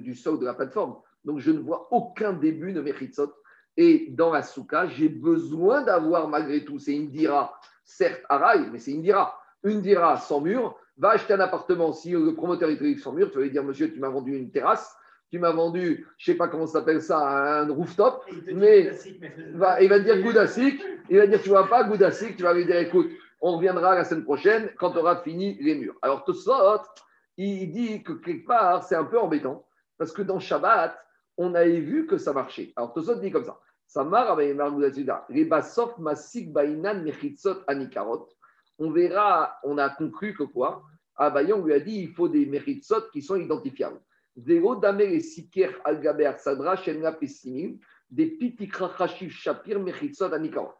du 0.00 0.14
sol 0.14 0.38
de 0.38 0.44
la 0.44 0.54
plateforme. 0.54 0.96
Donc, 1.24 1.38
je 1.38 1.50
ne 1.50 1.60
vois 1.60 1.88
aucun 1.92 2.32
début 2.32 2.72
de 2.72 2.80
Mechitsot. 2.80 3.32
Et 3.76 4.08
dans 4.10 4.30
la 4.30 4.42
souka, 4.42 4.86
j'ai 4.86 5.08
besoin 5.08 5.82
d'avoir 5.82 6.28
malgré 6.28 6.64
tout, 6.64 6.78
c'est 6.78 6.94
une 6.94 7.08
dira, 7.08 7.58
certes 7.84 8.22
à 8.28 8.38
rail, 8.38 8.68
mais 8.70 8.78
c'est 8.78 8.92
une 8.92 9.02
dira. 9.02 9.38
Une 9.64 9.80
dira 9.80 10.16
sans 10.16 10.40
mur, 10.40 10.76
va 10.98 11.10
acheter 11.10 11.34
un 11.34 11.40
appartement. 11.40 11.92
Si 11.92 12.10
le 12.10 12.34
promoteur 12.34 12.68
est 12.70 12.98
sans 12.98 13.12
mur, 13.12 13.30
tu 13.30 13.38
vas 13.38 13.44
lui 13.44 13.50
dire, 13.50 13.64
monsieur, 13.64 13.92
tu 13.92 13.98
m'as 13.98 14.08
vendu 14.08 14.36
une 14.36 14.50
terrasse, 14.50 14.94
tu 15.30 15.38
m'as 15.38 15.52
vendu, 15.52 16.06
je 16.18 16.30
ne 16.30 16.34
sais 16.34 16.38
pas 16.38 16.48
comment 16.48 16.66
ça 16.66 16.80
s'appelle 16.80 17.00
ça, 17.00 17.18
un 17.62 17.72
rooftop, 17.72 18.24
mais 18.52 18.90
va, 19.54 19.80
il 19.80 19.88
va 19.88 19.98
dire 19.98 20.20
Goudassik, 20.20 20.84
il 21.08 21.16
va 21.16 21.26
dire, 21.26 21.40
tu 21.40 21.48
ne 21.48 21.54
vois 21.54 21.68
pas 21.68 21.84
Goudassik, 21.84 22.36
tu 22.36 22.42
vas 22.42 22.52
lui 22.52 22.66
dire, 22.66 22.76
écoute, 22.76 23.10
on 23.40 23.56
reviendra 23.56 23.94
la 23.94 24.04
semaine 24.04 24.24
prochaine 24.24 24.70
quand 24.78 24.90
tu 24.92 24.98
auras 24.98 25.22
fini 25.22 25.56
les 25.60 25.74
murs. 25.74 25.94
Alors, 26.02 26.24
Tosot, 26.24 26.82
il 27.38 27.70
dit 27.70 28.02
que 28.02 28.12
quelque 28.12 28.46
part, 28.46 28.84
c'est 28.84 28.94
un 28.94 29.04
peu 29.04 29.18
embêtant, 29.18 29.64
parce 29.96 30.12
que 30.12 30.20
dans 30.20 30.38
Shabbat, 30.38 30.94
on 31.36 31.54
avait 31.54 31.80
vu 31.80 32.06
que 32.06 32.18
ça 32.18 32.32
marchait. 32.32 32.72
Alors, 32.76 32.92
Tosot 32.92 33.16
dit 33.16 33.30
comme 33.30 33.44
ça. 33.44 33.58
Samar 33.86 34.36
les 34.36 35.44
basof 35.44 35.98
masik 35.98 36.52
bainan 36.52 37.04
anikarot. 37.66 38.28
On 38.78 38.90
verra, 38.90 39.58
on 39.64 39.76
a 39.78 39.90
conclu 39.90 40.34
que 40.34 40.44
quoi? 40.44 40.82
Abaye, 41.14 41.52
on 41.52 41.64
lui 41.64 41.74
a 41.74 41.80
dit 41.80 42.00
il 42.00 42.12
faut 42.12 42.28
des 42.28 42.46
mechitzot 42.46 43.10
qui 43.12 43.20
sont 43.20 43.36
identifiables. 43.36 44.00
Vélo 44.34 44.76
damer 44.76 45.12
et 45.12 45.20
siker 45.20 45.68
al-gaber 45.84 46.32
sadra 46.38 46.76
shenna 46.76 47.12
pessimim, 47.12 47.76
des 48.10 48.28
pitikrachashiv 48.28 49.30
shapir 49.30 49.78
mechitzot 49.78 50.32
anikarot. 50.32 50.72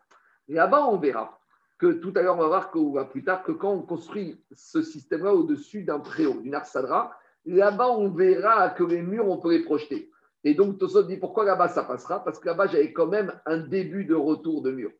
Là-bas, 0.48 0.86
on 0.86 0.96
verra 0.96 1.38
que 1.78 1.92
tout 1.94 2.12
à 2.16 2.22
l'heure, 2.22 2.36
on 2.36 2.40
va 2.40 2.46
voir 2.46 2.70
que, 2.70 3.10
plus 3.10 3.24
tard 3.24 3.42
que 3.42 3.52
quand 3.52 3.72
on 3.72 3.82
construit 3.82 4.40
ce 4.52 4.82
système-là 4.82 5.34
au-dessus 5.34 5.82
d'un 5.82 5.98
préau, 5.98 6.40
d'une 6.40 6.54
arsadra, 6.54 7.12
là-bas, 7.44 7.90
on 7.90 8.08
verra 8.08 8.70
que 8.70 8.84
les 8.84 9.02
murs, 9.02 9.28
on 9.28 9.38
peut 9.38 9.50
les 9.50 9.64
projeter. 9.64 10.11
Et 10.44 10.54
donc, 10.54 10.78
Tosot 10.78 11.04
dit 11.04 11.16
pourquoi 11.16 11.44
là-bas 11.44 11.68
ça 11.68 11.84
passera? 11.84 12.24
Parce 12.24 12.38
que 12.38 12.46
là-bas, 12.46 12.66
j'avais 12.66 12.92
quand 12.92 13.06
même 13.06 13.32
un 13.46 13.58
début 13.58 14.04
de 14.04 14.14
retour 14.14 14.62
de 14.62 14.70
mur. 14.72 14.90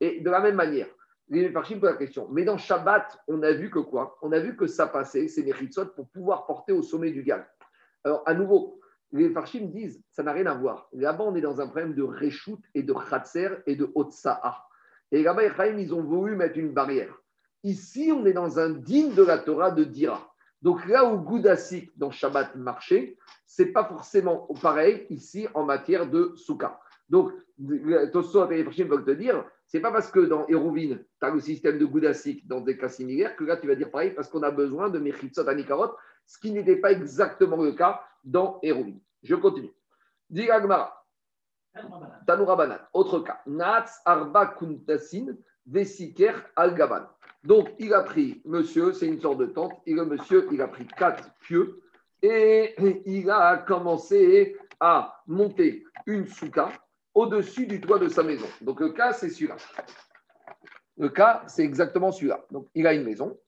Et 0.00 0.20
de 0.20 0.30
la 0.30 0.40
même 0.40 0.54
manière, 0.54 0.86
les 1.28 1.50
Farshim 1.50 1.78
posent 1.78 1.90
la 1.90 1.96
question. 1.96 2.28
Mais 2.30 2.44
dans 2.44 2.56
Shabbat, 2.56 3.18
on 3.28 3.42
a 3.42 3.52
vu 3.52 3.70
que 3.70 3.80
quoi? 3.80 4.16
On 4.22 4.32
a 4.32 4.38
vu 4.38 4.56
que 4.56 4.66
ça 4.66 4.86
passait, 4.86 5.28
c'est 5.28 5.42
Mechitsot, 5.42 5.86
pour 5.94 6.08
pouvoir 6.08 6.46
porter 6.46 6.72
au 6.72 6.82
sommet 6.82 7.10
du 7.10 7.22
gal. 7.22 7.46
Alors, 8.04 8.22
à 8.24 8.32
nouveau, 8.32 8.80
les 9.12 9.30
Farshim 9.30 9.66
disent 9.66 10.02
ça 10.10 10.22
n'a 10.22 10.32
rien 10.32 10.46
à 10.46 10.54
voir. 10.54 10.88
Là-bas, 10.92 11.24
on 11.24 11.34
est 11.34 11.40
dans 11.40 11.60
un 11.60 11.66
problème 11.66 11.94
de 11.94 12.02
Reshout 12.02 12.60
et 12.74 12.82
de 12.82 12.92
Khatser 12.92 13.50
et 13.66 13.76
de 13.76 13.90
Otsa'a. 13.94 14.64
Et 15.10 15.22
là-bas, 15.22 15.66
ils 15.68 15.94
ont 15.94 16.02
voulu 16.02 16.36
mettre 16.36 16.58
une 16.58 16.72
barrière. 16.72 17.14
Ici, 17.64 18.12
on 18.14 18.24
est 18.24 18.32
dans 18.32 18.58
un 18.58 18.70
digne 18.70 19.14
de 19.14 19.22
la 19.22 19.38
Torah 19.38 19.70
de 19.70 19.84
Dira. 19.84 20.27
Donc 20.62 20.86
là 20.86 21.04
où 21.04 21.18
Goudasik 21.18 21.90
dans 21.96 22.10
Shabbat 22.10 22.56
marchait, 22.56 23.16
c'est 23.46 23.66
pas 23.72 23.84
forcément 23.84 24.48
pareil 24.60 25.06
ici 25.10 25.46
en 25.54 25.64
matière 25.64 26.08
de 26.08 26.32
Souka. 26.36 26.80
Donc, 27.08 27.32
Tosot 28.12 28.50
et 28.50 28.62
les 28.62 28.84
veulent 28.84 29.04
te 29.04 29.10
dire, 29.12 29.44
c'est 29.66 29.80
pas 29.80 29.90
parce 29.90 30.10
que 30.10 30.20
dans 30.20 30.46
Hérouvine, 30.46 31.04
tu 31.20 31.26
as 31.26 31.30
le 31.30 31.40
système 31.40 31.78
de 31.78 31.84
Goudasik 31.84 32.46
dans 32.46 32.60
des 32.60 32.76
cas 32.76 32.88
similaires 32.88 33.34
que 33.36 33.44
là, 33.44 33.56
tu 33.56 33.66
vas 33.66 33.74
dire 33.74 33.90
pareil 33.90 34.10
parce 34.10 34.28
qu'on 34.28 34.42
a 34.42 34.50
besoin 34.50 34.90
de 34.90 34.98
Mechitzot 34.98 35.48
Anikarot, 35.48 35.94
ce 36.26 36.38
qui 36.38 36.52
n'était 36.52 36.76
pas 36.76 36.92
exactement 36.92 37.62
le 37.62 37.72
cas 37.72 38.02
dans 38.24 38.58
Hérouvine. 38.62 39.00
Je 39.22 39.34
continue. 39.34 39.72
Dit 40.28 40.50
Agmara. 40.50 41.04
Tanoura 42.26 42.56
Banan. 42.56 42.78
Autre 42.92 43.20
cas. 43.20 43.40
Nats 43.46 43.90
Arba 44.04 44.46
Kuntasin 44.46 45.36
Vesiker 45.66 46.32
Al-Gaban. 46.56 47.06
Donc, 47.44 47.70
il 47.78 47.94
a 47.94 48.02
pris, 48.02 48.42
monsieur, 48.44 48.92
c'est 48.92 49.06
une 49.06 49.20
sorte 49.20 49.38
de 49.38 49.46
tente, 49.46 49.72
il, 49.86 49.96
le 49.96 50.04
monsieur, 50.04 50.48
il 50.52 50.60
a 50.60 50.68
pris 50.68 50.86
quatre 50.86 51.30
pieux 51.40 51.80
et 52.20 52.74
il 53.06 53.30
a 53.30 53.58
commencé 53.58 54.56
à 54.80 55.22
monter 55.26 55.84
une 56.06 56.26
souka 56.26 56.70
au-dessus 57.14 57.66
du 57.66 57.80
toit 57.80 57.98
de 57.98 58.08
sa 58.08 58.22
maison. 58.22 58.46
Donc, 58.60 58.80
le 58.80 58.90
cas, 58.90 59.12
c'est 59.12 59.28
celui-là. 59.28 59.56
Le 60.96 61.08
cas, 61.08 61.42
c'est 61.46 61.62
exactement 61.62 62.10
celui-là. 62.10 62.44
Donc, 62.50 62.68
il 62.74 62.86
a 62.86 62.92
une 62.92 63.04
maison. 63.04 63.38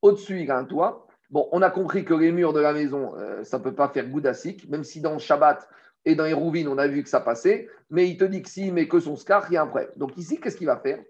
Au-dessus, 0.00 0.40
il 0.40 0.50
a 0.50 0.58
un 0.58 0.64
toit. 0.64 1.06
Bon, 1.30 1.48
on 1.52 1.62
a 1.62 1.70
compris 1.70 2.04
que 2.04 2.14
les 2.14 2.32
murs 2.32 2.52
de 2.52 2.60
la 2.60 2.72
maison, 2.72 3.14
euh, 3.16 3.44
ça 3.44 3.58
ne 3.58 3.62
peut 3.62 3.74
pas 3.74 3.88
faire 3.88 4.08
goudassique, 4.08 4.68
même 4.68 4.84
si 4.84 5.00
dans 5.00 5.18
Shabbat 5.18 5.68
et 6.04 6.14
dans 6.14 6.24
les 6.24 6.32
rouvines, 6.32 6.68
on 6.68 6.78
a 6.78 6.86
vu 6.86 7.02
que 7.02 7.08
ça 7.08 7.20
passait. 7.20 7.68
Mais 7.90 8.08
il 8.08 8.16
te 8.16 8.24
dit 8.24 8.42
que 8.42 8.48
s'il 8.48 8.72
met 8.72 8.88
que 8.88 9.00
son 9.00 9.16
scar, 9.16 9.46
il 9.50 9.54
y 9.54 9.56
a 9.56 9.62
un. 9.62 9.72
Donc, 9.96 10.16
ici, 10.16 10.38
qu'est-ce 10.40 10.56
qu'il 10.56 10.66
va 10.66 10.78
faire? 10.78 11.02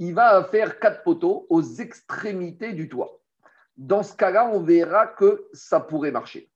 Il 0.00 0.14
va 0.14 0.42
faire 0.44 0.80
quatre 0.80 1.02
poteaux 1.02 1.46
aux 1.50 1.62
extrémités 1.62 2.72
du 2.72 2.88
toit. 2.88 3.20
Dans 3.76 4.02
ce 4.02 4.16
cas-là, 4.16 4.50
on 4.50 4.60
verra 4.60 5.06
que 5.06 5.46
ça 5.52 5.78
pourrait 5.78 6.10
marcher. 6.10 6.50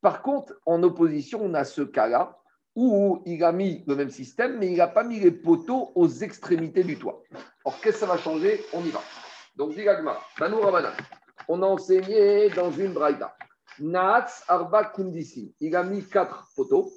Par 0.00 0.22
contre, 0.22 0.54
en 0.64 0.80
opposition, 0.84 1.40
on 1.42 1.54
a 1.54 1.64
ce 1.64 1.82
cas-là 1.82 2.38
où 2.76 3.20
il 3.26 3.42
a 3.42 3.50
mis 3.50 3.82
le 3.88 3.96
même 3.96 4.10
système, 4.10 4.58
mais 4.58 4.68
il 4.70 4.76
n'a 4.76 4.86
pas 4.86 5.02
mis 5.02 5.18
les 5.18 5.32
poteaux 5.32 5.90
aux 5.96 6.08
extrémités 6.08 6.84
du 6.84 6.96
toit. 6.96 7.20
Alors, 7.64 7.80
qu'est-ce 7.80 7.94
que 7.94 8.00
ça 8.00 8.06
va 8.06 8.16
changer? 8.16 8.64
On 8.72 8.84
y 8.84 8.90
va. 8.90 9.00
Donc, 9.56 9.74
Digagma, 9.74 10.16
on 11.48 11.62
a 11.62 11.66
enseigné 11.66 12.48
dans 12.50 12.70
une 12.70 12.92
braïda. 12.92 13.34
Naats 13.80 14.44
Arba 14.46 14.84
Kundissi. 14.84 15.52
Il 15.58 15.74
a 15.74 15.82
mis 15.82 16.04
quatre 16.04 16.46
poteaux 16.54 16.92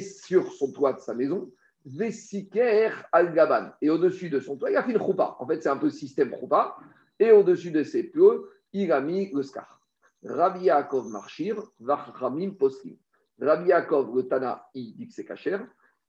sur 0.00 0.52
son 0.52 0.70
toit 0.70 0.92
de 0.92 1.00
sa 1.00 1.12
maison 1.12 1.50
Vesiker 1.96 2.90
al-Gaban. 3.12 3.70
Et 3.80 3.90
au-dessus 3.90 4.30
de 4.30 4.40
son 4.40 4.56
toit, 4.56 4.70
il 4.70 4.76
a 4.76 4.82
fait 4.82 4.92
une 4.92 4.98
choupa. 4.98 5.36
En 5.38 5.46
fait, 5.46 5.62
c'est 5.62 5.68
un 5.68 5.76
peu 5.76 5.90
système 5.90 6.34
choupa. 6.38 6.76
Et 7.18 7.30
au-dessus 7.32 7.70
de 7.70 7.82
ses 7.82 8.04
pieux, 8.04 8.50
il 8.72 8.92
a 8.92 9.00
mis 9.00 9.32
le 9.32 9.42
scar. 9.42 9.80
Rabbi 10.24 10.64
Yaakov 10.64 11.08
Marshir, 11.08 11.62
Vachramim 11.80 12.52
Poskim. 12.52 12.96
Rabbi 13.40 13.68
Yaakov, 13.68 14.14
le 14.16 14.28
Tana, 14.28 14.66
il 14.74 14.96
dit 14.96 15.08
que 15.08 15.14
c'est 15.14 15.24
kacher. 15.24 15.58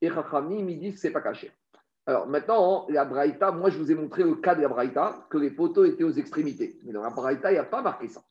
Et 0.00 0.08
Chachamim, 0.08 0.68
il 0.68 0.80
dit 0.80 0.92
que 0.92 0.98
c'est 0.98 1.10
pas 1.10 1.20
kacher. 1.20 1.52
Alors 2.06 2.26
maintenant, 2.26 2.86
la 2.88 3.04
Braïta, 3.04 3.52
moi 3.52 3.70
je 3.70 3.78
vous 3.78 3.92
ai 3.92 3.94
montré 3.94 4.24
le 4.24 4.34
cas 4.36 4.54
de 4.54 4.62
la 4.62 4.68
Braïta, 4.68 5.26
que 5.30 5.38
les 5.38 5.50
poteaux 5.50 5.84
étaient 5.84 6.04
aux 6.04 6.12
extrémités. 6.12 6.80
Mais 6.84 6.92
dans 6.92 7.02
la 7.02 7.10
Braïta, 7.10 7.50
il 7.50 7.54
n'y 7.54 7.60
a 7.60 7.64
pas 7.64 7.82
marqué 7.82 8.08
ça. 8.08 8.22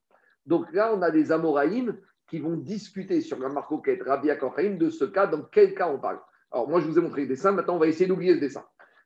Donc 0.46 0.72
là, 0.74 0.92
on 0.94 1.02
a 1.02 1.12
des 1.12 1.32
Amoraïm 1.32 1.98
qui 2.28 2.40
vont 2.40 2.58
discuter 2.58 3.22
sur 3.22 3.40
la 3.40 3.50
marcoquette 3.50 4.04
Rabbi 4.04 4.28
Yaakov 4.28 4.78
de 4.78 4.90
ce 4.90 5.06
cas, 5.06 5.28
dans 5.28 5.44
quel 5.44 5.74
cas 5.74 5.88
on 5.88 6.00
parle. 6.00 6.20
Alors, 6.52 6.68
moi, 6.68 6.80
je 6.80 6.88
vous 6.88 6.98
ai 6.98 7.02
montré 7.02 7.22
le 7.22 7.28
dessin. 7.28 7.52
Maintenant, 7.52 7.76
on 7.76 7.80
va 7.80 7.88
essayer 7.88 8.08
d'oublier 8.08 8.36
ce 8.36 8.40
dessin. 8.40 8.66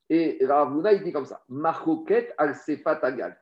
Et 0.10 0.38
Ravuna, 0.46 0.94
il 0.94 1.04
dit 1.04 1.12
comme 1.12 1.26
ça 1.26 1.44
Marcoquette 1.50 2.34
al 2.38 2.56
Sefatagal. 2.56 3.38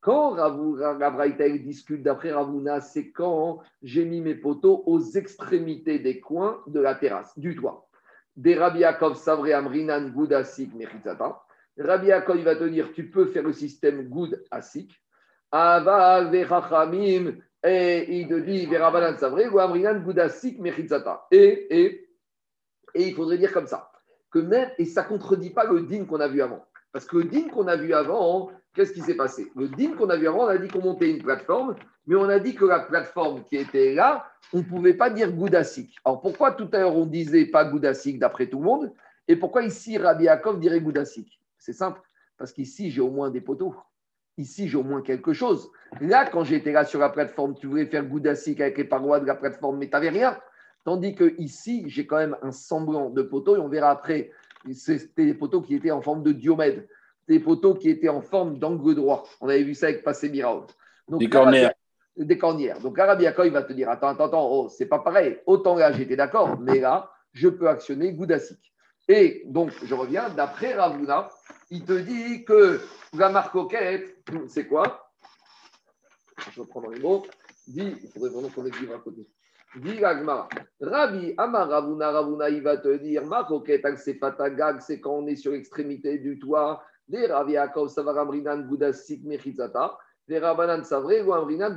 Quand 0.00 0.30
Ravuna 0.30 1.28
discute 1.58 2.02
d'après 2.02 2.32
Ravuna, 2.32 2.80
c'est 2.80 3.10
quand 3.10 3.60
j'ai 3.82 4.04
mis 4.04 4.20
mes 4.20 4.34
poteaux 4.34 4.82
aux 4.86 5.00
extrémités 5.00 5.98
des 5.98 6.20
coins 6.20 6.62
de 6.66 6.80
la 6.80 6.94
terrasse, 6.94 7.38
du 7.38 7.56
toit. 7.56 7.88
Des 8.36 8.54
Rabbi 8.54 8.80
Yaakov 8.80 9.14
Savre 9.14 9.52
Amrinan 9.54 10.10
Goud 10.10 10.32
Asik 10.32 10.74
Mechitzata. 10.74 11.40
Rabbi 11.78 12.08
Yaakov, 12.08 12.36
il 12.36 12.44
va 12.44 12.56
te 12.56 12.64
dire 12.64 12.92
tu 12.92 13.08
peux 13.08 13.26
faire 13.26 13.44
le 13.44 13.52
système 13.52 14.08
Goud 14.08 14.44
Asik. 14.50 14.92
Aval 15.50 16.30
Vechachamim. 16.30 17.36
Et 17.66 18.20
il 18.20 18.28
te 18.28 18.34
dit 18.34 18.66
Verabanan 18.66 19.16
Savre 19.16 19.40
ou 19.50 19.58
Amrinan 19.58 20.00
Goud 20.00 20.18
Asik. 20.18 20.60
Et, 21.30 21.66
et 21.70 22.08
et 22.94 23.08
il 23.08 23.14
faudrait 23.14 23.38
dire 23.38 23.52
comme 23.52 23.66
ça, 23.66 23.90
que 24.30 24.38
même, 24.38 24.70
et 24.78 24.84
ça 24.84 25.02
ne 25.02 25.08
contredit 25.08 25.50
pas 25.50 25.64
le 25.64 25.82
din 25.82 26.04
qu'on 26.04 26.20
a 26.20 26.28
vu 26.28 26.42
avant. 26.42 26.64
Parce 26.92 27.06
que 27.06 27.18
le 27.18 27.24
din 27.24 27.48
qu'on 27.48 27.66
a 27.66 27.76
vu 27.76 27.92
avant, 27.92 28.50
qu'est-ce 28.74 28.92
qui 28.92 29.00
s'est 29.00 29.16
passé? 29.16 29.50
Le 29.56 29.68
din 29.68 29.92
qu'on 29.92 30.08
a 30.10 30.16
vu 30.16 30.28
avant, 30.28 30.44
on 30.44 30.48
a 30.48 30.58
dit 30.58 30.68
qu'on 30.68 30.82
montait 30.82 31.10
une 31.10 31.22
plateforme, 31.22 31.74
mais 32.06 32.16
on 32.16 32.28
a 32.28 32.38
dit 32.38 32.54
que 32.54 32.64
la 32.64 32.80
plateforme 32.80 33.42
qui 33.44 33.56
était 33.56 33.94
là, 33.94 34.26
on 34.52 34.58
ne 34.58 34.62
pouvait 34.62 34.94
pas 34.94 35.10
dire 35.10 35.32
Goudassik. 35.32 35.96
Alors 36.04 36.20
pourquoi 36.20 36.52
tout 36.52 36.68
à 36.72 36.78
l'heure 36.78 36.96
on 36.96 37.06
disait 37.06 37.46
pas 37.46 37.64
Goudassik 37.64 38.18
d'après 38.18 38.46
tout 38.46 38.58
le 38.58 38.64
monde? 38.64 38.92
Et 39.26 39.36
pourquoi 39.36 39.62
ici 39.62 39.98
Rabbi 39.98 40.24
Yaakov 40.24 40.60
dirait 40.60 40.80
Goudassik? 40.80 41.40
C'est 41.58 41.72
simple, 41.72 42.00
parce 42.36 42.52
qu'ici 42.52 42.90
j'ai 42.90 43.00
au 43.00 43.10
moins 43.10 43.30
des 43.30 43.40
poteaux. 43.40 43.74
Ici, 44.36 44.68
j'ai 44.68 44.76
au 44.76 44.82
moins 44.82 45.00
quelque 45.00 45.32
chose. 45.32 45.70
Là, 46.00 46.26
quand 46.26 46.42
j'étais 46.42 46.72
là 46.72 46.84
sur 46.84 46.98
la 46.98 47.08
plateforme, 47.08 47.54
tu 47.54 47.68
voulais 47.68 47.86
faire 47.86 48.04
Goudassik 48.04 48.60
avec 48.60 48.76
les 48.78 48.84
parois 48.84 49.20
de 49.20 49.26
la 49.26 49.36
plateforme, 49.36 49.78
mais 49.78 49.86
tu 49.86 49.92
n'avais 49.92 50.08
rien. 50.08 50.36
Tandis 50.84 51.14
que 51.14 51.34
ici, 51.38 51.84
j'ai 51.86 52.06
quand 52.06 52.18
même 52.18 52.36
un 52.42 52.52
semblant 52.52 53.10
de 53.10 53.22
poteau 53.22 53.56
et 53.56 53.58
on 53.58 53.68
verra 53.68 53.90
après, 53.90 54.30
c'était 54.72 55.24
des 55.24 55.34
poteaux 55.34 55.62
qui 55.62 55.74
étaient 55.74 55.90
en 55.90 56.02
forme 56.02 56.22
de 56.22 56.32
diomède. 56.32 56.86
des 57.26 57.40
poteaux 57.40 57.74
qui 57.74 57.88
étaient 57.88 58.10
en 58.10 58.20
forme 58.20 58.58
d'angle 58.58 58.94
droit. 58.94 59.24
On 59.40 59.48
avait 59.48 59.62
vu 59.62 59.74
ça 59.74 59.86
avec 59.86 60.04
Passé 60.04 60.28
Miraot. 60.28 60.66
Des 61.08 61.28
cornières. 61.28 61.72
Des 62.16 62.36
cornières. 62.36 62.80
Donc, 62.80 62.98
Arabi 62.98 63.24
il 63.24 63.50
va 63.50 63.62
te 63.62 63.72
dire 63.72 63.88
Attends, 63.88 64.08
attends, 64.08 64.26
attends, 64.26 64.48
oh, 64.50 64.68
c'est 64.68 64.86
pas 64.86 64.98
pareil. 64.98 65.38
Autant 65.46 65.74
là, 65.74 65.90
j'étais 65.90 66.16
d'accord, 66.16 66.60
mais 66.60 66.80
là, 66.80 67.10
je 67.32 67.48
peux 67.48 67.68
actionner 67.68 68.12
Goudassik. 68.12 68.74
Et 69.08 69.42
donc, 69.46 69.72
je 69.82 69.94
reviens, 69.94 70.28
d'après 70.30 70.74
Ravuna, 70.74 71.30
il 71.70 71.84
te 71.84 71.92
dit 71.92 72.44
que 72.44 72.80
la 73.16 73.30
marque 73.30 73.56
c'est 74.48 74.66
quoi? 74.66 75.10
Je 76.52 76.60
vais 76.60 76.66
prendre 76.66 76.90
les 76.90 77.00
mots. 77.00 77.24
Dit, 77.66 77.96
il 78.02 78.08
faudrait 78.10 78.30
vraiment 78.30 78.48
qu'on 78.48 78.66
écrive 78.66 78.92
à 78.92 78.98
côté. 78.98 79.26
Dit. 79.76 80.00
Rabbi 80.80 81.34
Amar 81.36 81.68
Ravuna, 81.68 82.12
Ravuna, 82.12 82.48
il 82.48 82.62
va 82.62 82.76
te 82.76 82.96
dire 82.96 83.26
Marcoquette, 83.26 83.86
c'est 83.98 84.14
pas 84.14 84.30
ta 84.30 84.48
gag, 84.48 84.80
c'est 84.80 85.00
quand 85.00 85.14
on 85.14 85.26
est 85.26 85.34
sur 85.34 85.50
l'extrémité 85.50 86.18
du 86.18 86.38
toit. 86.38 86.82
Des 87.08 87.26
Ravi 87.26 87.56
Akov, 87.56 87.88
Savaramrinan, 87.88 88.62
Goudassik, 88.62 89.24
Mechizata. 89.24 89.98
Des 90.28 90.38
Rabanan, 90.38 90.84
Savre, 90.84 91.26
ou 91.26 91.32
Amrinan, 91.32 91.76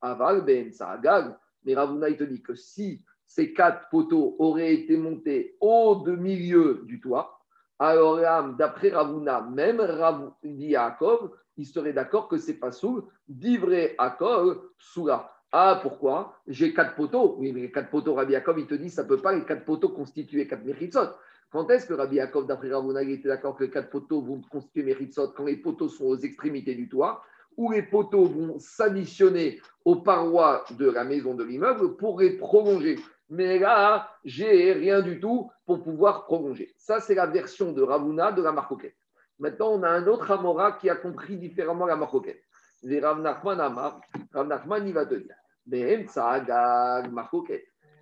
Aval, 0.00 0.42
Ben, 0.42 0.70
gag. 1.02 1.36
Mais 1.64 1.74
Ravuna, 1.74 2.08
il 2.08 2.16
te 2.16 2.24
dit 2.24 2.42
que 2.42 2.54
si 2.54 3.02
ces 3.26 3.52
quatre 3.52 3.88
poteaux 3.90 4.36
auraient 4.38 4.74
été 4.74 4.96
montés 4.96 5.56
au 5.60 6.02
de 6.04 6.14
milieu 6.14 6.82
du 6.84 7.00
toit, 7.00 7.40
alors 7.78 8.20
d'après 8.56 8.90
Ravuna, 8.90 9.40
même 9.40 9.80
Rabbi 9.80 10.32
Yaakov, 10.44 11.32
il 11.56 11.66
serait 11.66 11.92
d'accord 11.92 12.28
que 12.28 12.38
c'est 12.38 12.58
pas 12.58 12.70
sous 12.70 13.08
d'ivré 13.26 13.96
Akov 13.98 14.62
soula. 14.78 15.31
Ah, 15.54 15.78
pourquoi? 15.82 16.38
J'ai 16.46 16.72
quatre 16.72 16.94
poteaux. 16.94 17.36
Oui, 17.38 17.52
mais 17.52 17.60
les 17.60 17.70
quatre 17.70 17.90
poteaux, 17.90 18.14
Rabbi 18.14 18.32
Yaakov, 18.32 18.58
il 18.58 18.66
te 18.66 18.74
dit, 18.74 18.88
ça 18.88 19.02
ne 19.02 19.08
peut 19.08 19.18
pas 19.18 19.34
les 19.34 19.44
quatre 19.44 19.66
poteaux 19.66 19.90
constituer 19.90 20.46
quatre 20.46 20.64
méritzot. 20.64 21.10
Quand 21.50 21.68
est-ce 21.70 21.84
que 21.84 21.92
Rabbi 21.92 22.16
Yaakov, 22.16 22.46
d'après 22.46 22.72
Ravuna, 22.72 23.02
était 23.02 23.28
d'accord 23.28 23.56
que 23.56 23.64
les 23.64 23.70
quatre 23.70 23.90
poteaux 23.90 24.22
vont 24.22 24.40
constituer 24.50 24.82
méritzot 24.82 25.28
Quand 25.36 25.44
les 25.44 25.58
poteaux 25.58 25.90
sont 25.90 26.06
aux 26.06 26.16
extrémités 26.16 26.74
du 26.74 26.88
toit 26.88 27.22
où 27.58 27.70
les 27.70 27.82
poteaux 27.82 28.24
vont 28.24 28.58
s'additionner 28.58 29.60
aux 29.84 29.96
parois 29.96 30.64
de 30.70 30.88
la 30.90 31.04
maison 31.04 31.34
de 31.34 31.44
l'immeuble 31.44 31.96
pour 31.96 32.18
les 32.18 32.38
prolonger? 32.38 32.98
Mais 33.28 33.58
là, 33.58 34.08
j'ai 34.24 34.72
rien 34.72 35.02
du 35.02 35.20
tout 35.20 35.50
pour 35.66 35.82
pouvoir 35.82 36.24
prolonger. 36.24 36.72
Ça, 36.78 37.00
c'est 37.00 37.14
la 37.14 37.26
version 37.26 37.72
de 37.72 37.82
Ravuna 37.82 38.32
de 38.32 38.40
la 38.40 38.52
marcoquette. 38.52 38.96
Maintenant, 39.38 39.72
on 39.72 39.82
a 39.82 39.90
un 39.90 40.06
autre 40.06 40.30
Amora 40.30 40.72
qui 40.72 40.88
a 40.88 40.96
compris 40.96 41.36
différemment 41.36 41.84
la 41.84 41.96
marcoquette. 41.96 42.42
Les 42.82 43.00
Rav 43.00 43.20
Nachman 43.20 43.60
Amar, 43.60 44.00
Rav 44.32 44.46
Nachman, 44.46 44.86
il 44.86 44.94
va 44.94 45.04
te 45.04 45.14
dire. 45.14 45.36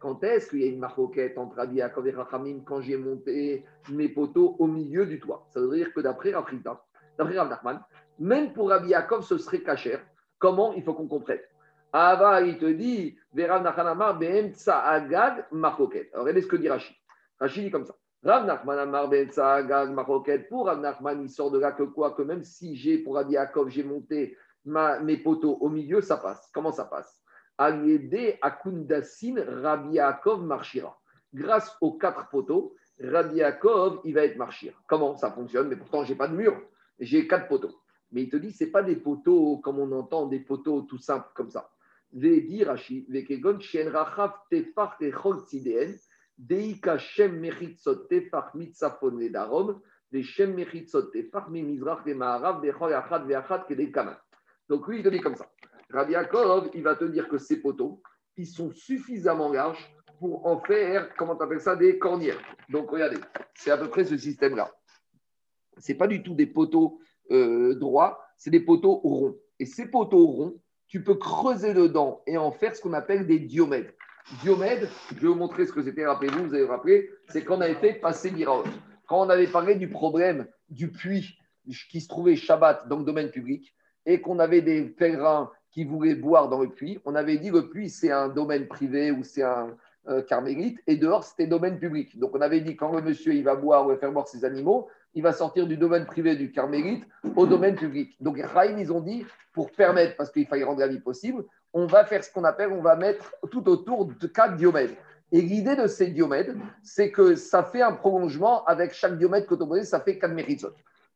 Quand 0.01 0.25
est-ce 0.25 0.49
qu'il 0.49 0.61
y 0.61 0.65
a 0.65 0.67
une 0.67 0.79
marcoquette 0.79 1.37
entre 1.37 1.57
Rabbi 1.57 1.77
Yaakov 1.77 2.07
et 2.09 2.11
Rachamim 2.13 2.61
quand 2.65 2.81
j'ai 2.81 2.97
monté 2.97 3.65
mes 3.91 4.09
poteaux 4.09 4.57
au 4.59 4.67
milieu 4.67 5.05
du 5.05 5.21
toit? 5.21 5.47
Ça 5.51 5.61
veut 5.61 5.77
dire 5.77 5.93
que 5.93 6.01
d'après 6.01 6.33
Rafrita, 6.33 6.83
d'après 7.19 7.39
Rav 7.39 7.59
même 8.19 8.53
pour 8.53 8.71
Rabbi 8.71 8.93
ce 9.23 9.39
serait 9.39 9.61
cachère. 9.63 10.01
Comment? 10.39 10.73
Il 10.73 10.83
faut 10.83 10.95
qu'on 10.95 11.09
comprenne. 11.09 11.41
Ava, 11.93 12.41
il 12.43 12.57
te 12.59 12.67
dit, 12.67 13.19
Vera 13.35 13.61
Nachanamar, 13.61 14.19
Beemtsa 14.19 14.81
Agag, 14.81 15.45
Marcoquet. 15.51 16.09
Alors, 16.13 16.25
regardez 16.25 16.43
ce 16.43 16.47
que 16.47 16.57
dit 16.57 16.69
Rachid. 16.69 16.97
Rachid 17.39 17.65
dit 17.65 17.71
comme 17.71 17.85
ça. 17.85 17.95
Rav 18.23 18.47
Nachman 18.47 18.79
Amar 18.79 19.11
Agag, 19.11 19.91
Marcoquet. 19.91 20.41
Pour 20.49 20.67
Rav 20.67 20.81
Nachman, 20.81 21.21
il 21.23 21.29
sort 21.29 21.51
de 21.51 21.59
là 21.59 21.73
que 21.73 21.83
quoi? 21.83 22.13
Que 22.13 22.23
même 22.23 22.45
si 22.45 22.77
j'ai, 22.77 22.99
pour 22.99 23.17
Rabbi 23.17 23.33
Yaakov, 23.33 23.69
j'ai 23.69 23.83
monté 23.83 24.37
mes 24.65 25.17
poteaux 25.17 25.57
au 25.61 25.69
milieu, 25.69 26.01
ça 26.01 26.17
passe. 26.17 26.49
Comment 26.55 26.73
ça 26.73 26.85
passe? 26.85 27.20
Marchira. 30.47 30.99
Grâce 31.35 31.77
aux 31.83 31.99
quatre 31.99 32.29
poteaux, 32.31 32.75
Rabbi 32.99 33.43
il 34.05 34.15
va 34.15 34.25
être 34.25 34.37
marchir. 34.37 34.83
Comment 34.87 35.17
ça 35.17 35.31
fonctionne? 35.31 35.69
Mais 35.69 35.77
pourtant, 35.77 36.05
je 36.05 36.13
n'ai 36.13 36.19
pas 36.19 36.29
de 36.29 36.35
mur. 36.35 36.59
J'ai 36.99 37.29
quatre 37.29 37.49
poteaux. 37.49 37.81
Mais 38.13 38.23
il 38.23 38.31
te 38.31 38.37
dit, 38.37 38.51
ce 38.51 38.65
pas 38.65 38.83
des 38.83 38.97
poteaux 38.97 39.59
comme 39.59 39.79
on 39.79 39.93
entend, 39.93 40.27
des 40.27 40.41
poteaux 40.41 40.83
tout 40.83 40.99
simples 40.99 41.29
comme 41.35 41.51
ça. 41.51 41.71
Donc 54.69 54.89
lui, 54.89 54.99
il 54.99 55.03
te 55.03 55.09
dit 55.09 55.21
comme 55.21 55.37
ça. 55.37 55.47
Rabbi 55.93 56.13
Yaakov, 56.13 56.71
il 56.75 56.83
va 56.83 56.95
te 56.95 57.05
dire 57.05 57.29
que 57.29 57.39
ces 57.39 57.61
poteaux, 57.61 58.03
ils 58.37 58.47
sont 58.47 58.71
suffisamment 58.71 59.51
larges 59.53 59.93
pour 60.19 60.47
en 60.47 60.61
faire, 60.61 61.15
comment 61.17 61.37
tu 61.37 61.43
appelles 61.43 61.61
ça, 61.61 61.77
des 61.77 61.99
cornières. 61.99 62.39
Donc 62.69 62.91
regardez, 62.91 63.17
c'est 63.55 63.71
à 63.71 63.77
peu 63.77 63.89
près 63.89 64.05
ce 64.05 64.17
système-là. 64.17 64.73
Ce 65.79 65.91
n'est 65.91 65.99
pas 65.99 66.07
du 66.07 66.23
tout 66.23 66.35
des 66.35 66.47
poteaux 66.47 67.01
euh, 67.31 67.75
droits, 67.75 68.23
c'est 68.37 68.51
des 68.51 68.61
poteaux 68.61 69.01
ronds. 69.03 69.37
Et 69.59 69.67
ces 69.67 69.87
poteaux 69.87 70.27
ronds, 70.27 70.61
tu 70.87 71.03
peux 71.03 71.15
creuser 71.15 71.75
dedans 71.75 72.23
et 72.27 72.37
en 72.37 72.53
faire 72.53 72.75
ce 72.75 72.83
qu'on 72.83 72.93
appelle 72.93 73.27
des 73.27 73.39
diomèdes. 73.39 73.95
Diomèdes, 74.43 74.89
je 75.11 75.21
vais 75.21 75.29
vous 75.29 75.35
montrer 75.35 75.67
ce 75.67 75.73
que 75.73 75.83
c'était, 75.83 76.07
rappelez-vous, 76.07 76.49
vous 76.49 76.55
avez 76.55 76.67
rappelé, 76.67 77.11
c'est 77.29 77.45
qu'on 77.45 77.61
avait 77.61 77.75
fait 77.75 77.95
passer 77.95 78.31
Miraot. 78.31 78.65
Quand 79.09 79.21
on 79.27 79.31
avait 79.31 79.47
parlé 79.47 79.75
du 79.75 79.89
problème 79.89 80.47
du 80.69 80.91
puits 80.91 81.39
qui 81.91 82.01
se 82.01 82.09
trouvait 82.09 82.37
Shabbat 82.37 82.89
dans 82.89 82.99
le 82.99 83.05
domaine 83.05 83.31
public 83.31 83.75
et 84.07 84.21
qu'on 84.21 84.39
avait 84.39 84.63
des 84.63 84.85
pèlerins 84.85 85.51
qui 85.71 85.85
voulaient 85.85 86.15
boire 86.15 86.49
dans 86.49 86.61
le 86.63 86.69
puits, 86.69 87.01
on 87.05 87.15
avait 87.15 87.39
dit 87.39 87.51
le 87.51 87.69
puits 87.69 87.91
c'est 87.91 88.11
un 88.11 88.29
domaine 88.29 88.67
privé 88.67 89.11
ou 89.11 89.23
c'est 89.23 89.43
un 89.43 89.77
euh, 90.09 90.23
carmélite 90.23 90.81
et 90.87 90.97
dehors 90.97 91.25
c'était 91.25 91.47
domaine 91.47 91.79
public. 91.79 92.19
Donc 92.19 92.35
on 92.35 92.41
avait 92.41 92.61
dit 92.61 92.77
quand 92.77 92.93
le 92.93 93.03
monsieur 93.03 93.35
il 93.35 93.45
va 93.45 93.55
boire 93.55 93.87
ou 93.87 93.97
faire 93.97 94.13
boire 94.13 94.29
ses 94.29 94.45
animaux, 94.45 94.89
il 95.15 95.23
va 95.23 95.33
sortir 95.33 95.67
du 95.67 95.77
domaine 95.77 96.07
privé 96.07 96.37
du 96.37 96.53
carmélite 96.53 97.05
au 97.37 97.47
domaine 97.47 97.75
public. 97.75 98.17
Donc, 98.21 98.41
Rahim, 98.41 98.79
ils 98.79 98.93
ont 98.93 99.01
dit, 99.01 99.27
pour 99.53 99.71
permettre, 99.73 100.17
parce 100.17 100.31
qu'il 100.31 100.47
fallait 100.47 100.65
rendre 100.65 100.81
la 100.81 100.89
vie 100.89 101.01
possible, 101.01 101.45
on 101.73 101.87
va 101.87 102.05
faire 102.05 102.23
ce 102.23 102.33
qu'on 102.33 102.45
appelle, 102.45 102.71
on 102.71 102.83
va 102.83 102.97
mettre 102.97 103.35
tout 103.51 103.69
autour 103.69 104.07
de 104.07 104.27
quatre 104.27 104.57
diomèdes. 104.57 104.95
Et 105.33 105.41
l'idée 105.41 105.77
de 105.77 105.87
ces 105.87 106.09
diomèdes, 106.09 106.57
c'est 106.83 107.11
que 107.11 107.37
ça 107.37 107.63
fait 107.63 107.83
un 107.83 107.93
prolongement 107.93 108.65
avec 108.65 108.93
chaque 108.93 109.17
diomède 109.17 109.47
cotoboné, 109.47 109.85
ça 109.85 110.01
fait 110.01 110.19
quatre 110.19 110.33
mérites. 110.33 110.67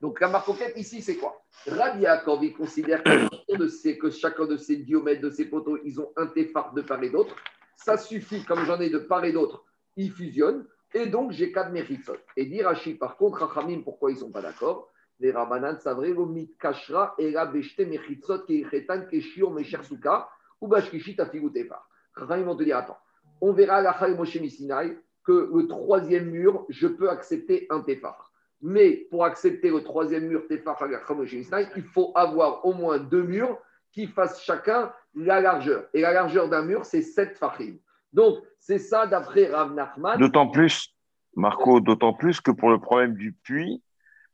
Donc, 0.04 0.20
la 0.20 0.28
marcoquette 0.28 0.76
ici, 0.76 1.00
c'est 1.00 1.16
quoi? 1.16 1.42
Rabbi 1.66 2.02
Yaakov, 2.02 2.44
il 2.44 2.52
considère 2.52 3.02
que, 3.02 3.92
que 3.98 4.10
chacun 4.10 4.44
de 4.44 4.58
ces 4.58 4.76
diomèdes, 4.76 5.22
de 5.22 5.30
ces 5.30 5.46
poteaux, 5.46 5.78
ils 5.82 5.98
ont 5.98 6.12
un 6.16 6.26
téphare 6.26 6.74
de 6.74 6.82
part 6.82 7.02
et 7.02 7.08
d'autre. 7.08 7.34
Ça 7.74 7.96
suffit, 7.96 8.44
comme 8.44 8.66
j'en 8.66 8.78
ai 8.80 8.90
de 8.90 8.98
part 8.98 9.24
et 9.24 9.32
d'autre, 9.32 9.64
ils 9.96 10.12
fusionnent. 10.12 10.66
Et 10.92 11.06
donc, 11.06 11.32
j'ai 11.32 11.52
quatre 11.52 11.72
méritzot. 11.72 12.18
Et 12.36 12.44
dit 12.44 12.62
Rashi, 12.62 12.96
par 12.96 13.16
contre, 13.16 13.46
Rachamim, 13.46 13.80
pourquoi 13.80 14.10
ils 14.10 14.16
ne 14.16 14.18
sont 14.18 14.30
pas 14.30 14.42
d'accord? 14.42 14.90
Les 15.20 15.32
Rabbanan, 15.32 15.78
Savre, 15.78 16.06
Vomit 16.08 16.50
Kashra, 16.60 17.14
et 17.16 17.30
la 17.30 17.46
Beshte 17.46 17.80
Mechitzot, 17.80 18.40
Kechetan, 18.40 19.06
Keshio, 19.10 19.48
Meshersuka, 19.48 20.28
ou 20.60 20.68
Bashkishit, 20.68 21.18
Afigutefar. 21.18 21.88
Rachamim 22.14 22.44
vont 22.44 22.56
te 22.56 22.62
dire, 22.64 22.76
attends, 22.76 22.98
on 23.40 23.54
verra 23.54 23.76
à 23.76 23.80
la 23.80 24.08
Moshe 24.14 24.36
Misinaï 24.36 24.98
que 25.24 25.48
le 25.50 25.66
troisième 25.66 26.26
mur, 26.26 26.66
je 26.68 26.88
peux 26.88 27.08
accepter 27.08 27.66
un 27.70 27.80
Tefar. 27.80 28.33
Mais 28.66 29.06
pour 29.10 29.26
accepter 29.26 29.68
le 29.68 29.84
troisième 29.84 30.26
mur 30.26 30.42
il 30.48 31.82
faut 31.82 32.12
avoir 32.14 32.64
au 32.64 32.72
moins 32.72 32.98
deux 32.98 33.22
murs 33.22 33.58
qui 33.92 34.06
fassent 34.06 34.42
chacun 34.42 34.90
la 35.14 35.38
largeur. 35.42 35.84
Et 35.92 36.00
la 36.00 36.14
largeur 36.14 36.48
d'un 36.48 36.62
mur, 36.62 36.86
c'est 36.86 37.02
7 37.02 37.36
fachim. 37.36 37.76
Donc, 38.14 38.38
c'est 38.58 38.78
ça 38.78 39.06
d'après 39.06 39.48
Rav 39.48 39.74
Nachman. 39.74 40.18
D'autant 40.18 40.48
plus, 40.48 40.94
Marco, 41.36 41.80
d'autant 41.80 42.14
plus 42.14 42.40
que 42.40 42.50
pour 42.50 42.70
le 42.70 42.80
problème 42.80 43.12
du 43.12 43.34
puits, 43.34 43.82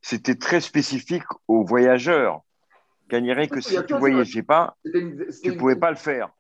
c'était 0.01 0.37
très 0.37 0.61
spécifique 0.61 1.25
aux 1.49 1.65
voyageurs. 1.65 2.43
Gagnerait 3.09 3.49
que 3.49 3.61
si 3.61 3.85
tu 3.85 3.95
ne 3.95 3.99
voyageais 3.99 4.45
pas, 4.45 4.77
tu 4.85 5.51
ne 5.51 5.59
pouvais 5.59 5.75
pas 5.75 5.91
le 5.91 5.97
faire. 5.97 6.31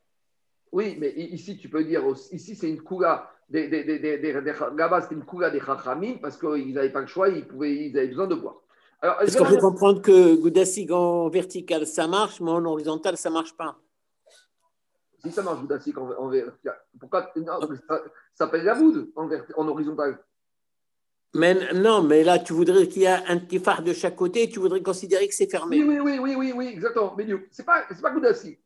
Oui, 0.70 0.96
mais 1.00 1.10
ici, 1.10 1.58
tu 1.58 1.68
peux 1.68 1.82
dire, 1.82 2.04
ici, 2.30 2.54
c'est 2.54 2.70
une 2.70 2.80
coula 2.80 3.32
des, 3.50 3.68
des, 3.68 3.84
des, 3.84 3.98
des 3.98 4.32
là-bas, 4.32 5.02
c'était 5.02 5.16
une 5.16 5.24
coula 5.24 5.50
des 5.50 5.60
chachamim 5.60 6.18
parce 6.22 6.36
qu'ils 6.36 6.72
n'avaient 6.72 6.92
pas 6.92 7.00
le 7.00 7.06
choix, 7.06 7.28
ils, 7.28 7.46
pouvaient, 7.46 7.74
ils 7.74 7.98
avaient 7.98 8.08
besoin 8.08 8.26
de 8.28 8.36
boire. 8.36 8.62
Est-ce 9.20 9.36
qu'on 9.36 9.46
peut 9.46 9.56
comprendre 9.56 10.02
que 10.02 10.36
Goudassig 10.36 10.92
en 10.92 11.28
vertical, 11.28 11.86
ça 11.86 12.06
marche, 12.06 12.40
mais 12.40 12.50
en 12.50 12.64
horizontal, 12.64 13.16
ça 13.16 13.30
ne 13.30 13.34
marche 13.34 13.56
pas? 13.56 13.76
Si 15.24 15.30
ça 15.32 15.42
marche 15.42 15.60
Boudassik 15.60 15.98
en, 15.98 16.10
en 16.10 16.30
pourquoi 16.98 17.30
non, 17.36 17.60
ça, 17.88 18.02
s'appelle 18.34 18.64
la 18.64 18.74
boude 18.74 19.10
en, 19.16 19.28
en 19.56 19.68
horizontal 19.68 20.18
mais 21.32 21.72
non, 21.74 22.02
mais 22.02 22.24
là, 22.24 22.40
tu 22.40 22.52
voudrais 22.52 22.88
qu'il 22.88 23.02
y 23.02 23.04
ait 23.04 23.20
un 23.28 23.38
petit 23.38 23.60
phare 23.60 23.84
de 23.84 23.92
chaque 23.92 24.16
côté, 24.16 24.48
tu 24.50 24.58
voudrais 24.58 24.82
considérer 24.82 25.28
que 25.28 25.34
c'est 25.34 25.48
fermé. 25.48 25.80
Oui, 25.80 26.00
oui, 26.00 26.00
oui, 26.00 26.18
oui, 26.18 26.34
oui, 26.36 26.52
oui 26.56 26.66
exactement. 26.66 27.14
Mais 27.16 27.24
c'est 27.52 27.64
pas, 27.64 27.84
c'est 27.88 28.02
pas 28.02 28.10
Goudassi. 28.10 28.58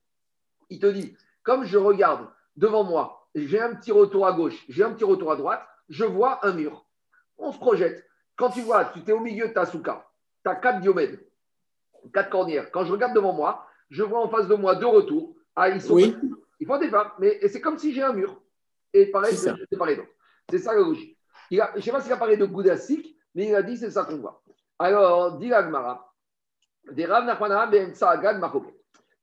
Il 0.70 0.78
te 0.78 0.86
dit, 0.86 1.14
comme 1.42 1.66
je 1.66 1.76
regarde 1.76 2.26
devant 2.56 2.82
moi, 2.82 3.23
j'ai 3.34 3.60
un 3.60 3.74
petit 3.74 3.92
retour 3.92 4.26
à 4.26 4.32
gauche, 4.32 4.64
j'ai 4.68 4.84
un 4.84 4.92
petit 4.92 5.04
retour 5.04 5.32
à 5.32 5.36
droite, 5.36 5.66
je 5.88 6.04
vois 6.04 6.44
un 6.46 6.52
mur. 6.52 6.86
On 7.38 7.52
se 7.52 7.58
projette. 7.58 8.04
Quand 8.36 8.50
tu 8.50 8.62
vois, 8.62 8.86
tu 8.86 9.00
es 9.06 9.12
au 9.12 9.20
milieu 9.20 9.48
de 9.48 9.52
ta 9.52 9.66
souka, 9.66 10.08
tu 10.44 10.50
as 10.50 10.56
quatre 10.56 10.80
diomèdes, 10.80 11.20
quatre 12.12 12.30
cornières. 12.30 12.70
Quand 12.70 12.84
je 12.84 12.92
regarde 12.92 13.14
devant 13.14 13.32
moi, 13.32 13.66
je 13.90 14.02
vois 14.02 14.20
en 14.20 14.28
face 14.28 14.48
de 14.48 14.54
moi 14.54 14.74
deux 14.76 14.86
retours. 14.86 15.36
Ah, 15.56 15.68
ils 15.68 15.80
sont 15.80 15.94
oui. 15.94 16.16
Il 16.60 16.66
faut 16.66 16.78
des 16.78 16.90
mais 17.18 17.46
c'est 17.48 17.60
comme 17.60 17.78
si 17.78 17.92
j'ai 17.92 18.02
un 18.02 18.12
mur. 18.12 18.40
Et 18.92 19.06
pareil, 19.06 19.36
c'est 19.36 19.52
séparé 19.70 20.00
C'est 20.48 20.58
ça 20.58 20.72
la 20.72 20.80
logique. 20.80 21.18
je 21.50 21.56
ne 21.76 21.80
sais 21.80 21.90
pas 21.90 22.00
s'il 22.00 22.12
a 22.12 22.16
parlé 22.16 22.36
de 22.36 22.46
Goudassik, 22.46 23.16
mais 23.34 23.48
il 23.48 23.54
a 23.54 23.62
dit 23.62 23.76
c'est 23.76 23.90
ça 23.90 24.04
qu'on 24.04 24.18
voit. 24.18 24.42
Alors, 24.78 25.38
dit 25.38 25.48
l'Agmara, 25.48 26.12
Des 26.92 27.06
Rav 27.06 27.24
Nachman 27.24 27.70
ben 27.70 27.92
Machoket. 28.38 28.73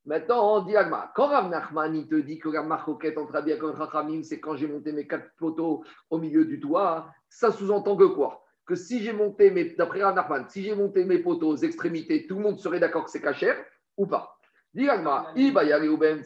Maintenant, 0.06 0.58
on 0.58 0.62
dit 0.62 0.76
Agma. 0.76 1.12
Quand 1.16 1.28
Rav 1.28 1.50
Nachman 1.50 1.96
il 1.96 2.08
te 2.08 2.16
dit 2.16 2.40
que 2.40 2.50
la 2.50 2.64
Machoket 2.64 3.16
entre 3.18 3.34
Rabbi 3.34 3.52
Yaakov 3.52 3.78
Chachamim, 3.78 4.24
c'est 4.24 4.40
quand 4.40 4.56
j'ai 4.56 4.68
monté 4.68 4.92
mes 4.92 5.06
quatre 5.06 5.30
poteaux 5.38 5.84
au 6.10 6.18
milieu 6.18 6.44
du 6.46 6.60
toit, 6.60 7.12
ça 7.30 7.52
sous-entend 7.52 7.96
que 7.96 8.06
quoi? 8.06 8.44
Que 8.66 8.74
si 8.74 9.04
j'ai 9.04 9.14
monté 9.14 9.52
mes, 9.52 9.66
d'après 9.76 10.02
Rav 10.02 10.16
Nachman, 10.16 10.50
si 10.50 10.64
j'ai 10.64 10.74
monté 10.74 11.06
mes 11.06 11.20
poteaux 11.20 11.50
aux 11.50 11.58
extrémités, 11.58 12.26
tout 12.26 12.38
le 12.38 12.42
monde 12.42 12.58
serait 12.58 12.80
d'accord 12.80 13.06
que 13.06 13.12
c'est 13.12 13.22
cachère 13.22 13.58
ou 13.96 14.08
pas? 14.08 14.38
Dis 14.74 14.90
Agma, 14.90 15.34
ben 15.36 16.24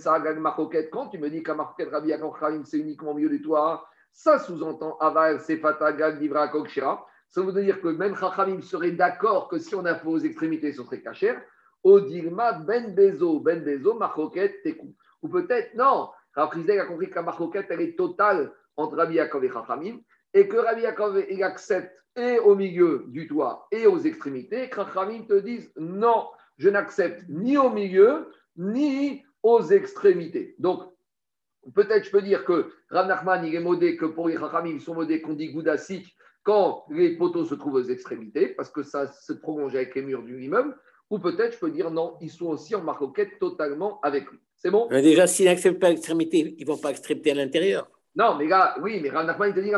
quand 0.92 1.08
tu 1.10 1.18
me 1.18 1.30
dis 1.30 1.44
que 1.44 1.52
la 1.52 1.58
Machoket 1.58 1.90
Rabbi 1.90 2.10
Yaakov 2.10 2.40
Chachamim, 2.40 2.64
c'est 2.64 2.78
uniquement 2.78 3.12
au 3.12 3.16
milieu 3.16 3.30
du 3.30 3.42
toit, 3.42 3.86
ça 4.14 4.40
sous-entend 4.40 4.98
Aval 5.00 5.42
Sefatagag 5.42 6.20
Divra 6.20 6.48
Kokshira. 6.48 7.06
Ça 7.28 7.42
veut 7.42 7.52
dire 7.62 7.82
que 7.82 7.90
même 7.90 8.16
Chachamim 8.16 8.62
serait 8.62 8.92
d'accord 8.92 9.50
que 9.50 9.58
si 9.58 9.76
on 9.76 9.84
a 9.84 9.96
fait 9.96 10.08
aux 10.08 10.20
extrémités, 10.20 10.72
ce 10.72 10.84
serait 10.84 11.02
cachère. 11.02 11.42
Odirma 11.86 12.54
ben 12.54 12.96
bezo, 12.96 13.40
ben 13.40 13.64
bezo, 13.64 13.94
marroquette, 13.94 14.64
tekou. 14.64 14.96
Ou 15.22 15.30
peut-être, 15.30 15.76
non, 15.76 16.10
Raprizek 16.34 16.80
a 16.80 16.86
compris 16.86 17.10
que 17.12 17.20
la 17.20 17.66
elle 17.70 17.82
est 17.82 17.96
totale 17.96 18.52
entre 18.76 18.98
Rabbi 18.98 19.16
Yaakov 19.16 19.46
et 19.46 19.52
Chachamim, 19.52 20.00
et 20.34 20.48
que 20.48 20.58
Rabbi 20.58 20.82
Yaakov, 20.82 21.24
il 21.30 21.44
accepte 21.44 21.96
et 22.16 22.40
au 22.40 22.56
milieu 22.56 23.06
du 23.10 23.28
toit 23.28 23.68
et 23.72 23.86
aux 23.86 24.00
extrémités, 24.00 24.70
Chachamim 24.74 25.26
te 25.28 25.40
disent, 25.40 25.72
non, 25.78 26.28
je 26.58 26.70
n'accepte 26.70 27.24
ni 27.30 27.56
au 27.56 27.70
milieu, 27.70 28.32
ni 28.58 29.24
aux 29.44 29.62
extrémités. 29.62 30.56
Donc, 30.58 30.82
peut-être 31.76 32.06
je 32.06 32.12
peux 32.12 32.22
dire 32.24 32.46
que 32.46 32.72
Rav 32.90 33.08
Nachman, 33.08 33.46
il 33.46 33.54
est 33.54 33.60
modé 33.60 33.96
que 33.96 34.06
pour 34.06 34.28
les 34.28 34.38
Chachamim, 34.38 34.72
ils 34.72 34.82
sont 34.82 34.96
modés 34.96 35.22
qu'on 35.22 35.34
dit 35.34 35.52
Goudassik 35.52 36.16
quand 36.44 36.86
les 36.90 37.16
poteaux 37.18 37.46
se 37.46 37.56
trouvent 37.56 37.76
aux 37.76 37.84
extrémités, 37.84 38.48
parce 38.50 38.70
que 38.70 38.84
ça 38.84 39.08
se 39.08 39.34
prolonge 39.34 39.76
avec 39.76 39.96
les 39.96 40.02
murs 40.02 40.24
du 40.24 40.44
immeuble. 40.44 40.76
Ou 41.10 41.20
peut-être 41.20 41.54
je 41.54 41.60
peux 41.60 41.72
dire 41.72 41.92
non, 41.92 42.18
ils 42.22 42.32
sont 42.32 42.48
aussi 42.48 42.76
en 42.76 42.82
maroquette 42.82 43.40
totalement 43.40 44.00
avec 44.02 44.30
lui. 44.30 44.40
C'est 44.56 44.72
bon? 44.72 44.88
Mais 44.90 45.02
Déjà, 45.02 45.28
s'ils 45.28 45.46
n'acceptent 45.46 45.80
pas 45.80 45.90
l'extrémité, 45.90 46.56
ils 46.58 46.66
ne 46.66 46.72
vont 46.72 46.78
pas 46.78 46.90
accepter 46.90 47.32
à 47.32 47.36
l'intérieur. 47.36 47.88
Non, 48.16 48.36
mais 48.36 48.48
là, 48.48 48.76
oui, 48.82 49.00
mais 49.02 49.10
Rav 49.10 49.36
il 49.48 49.54
te 49.54 49.60
dit 49.60 49.72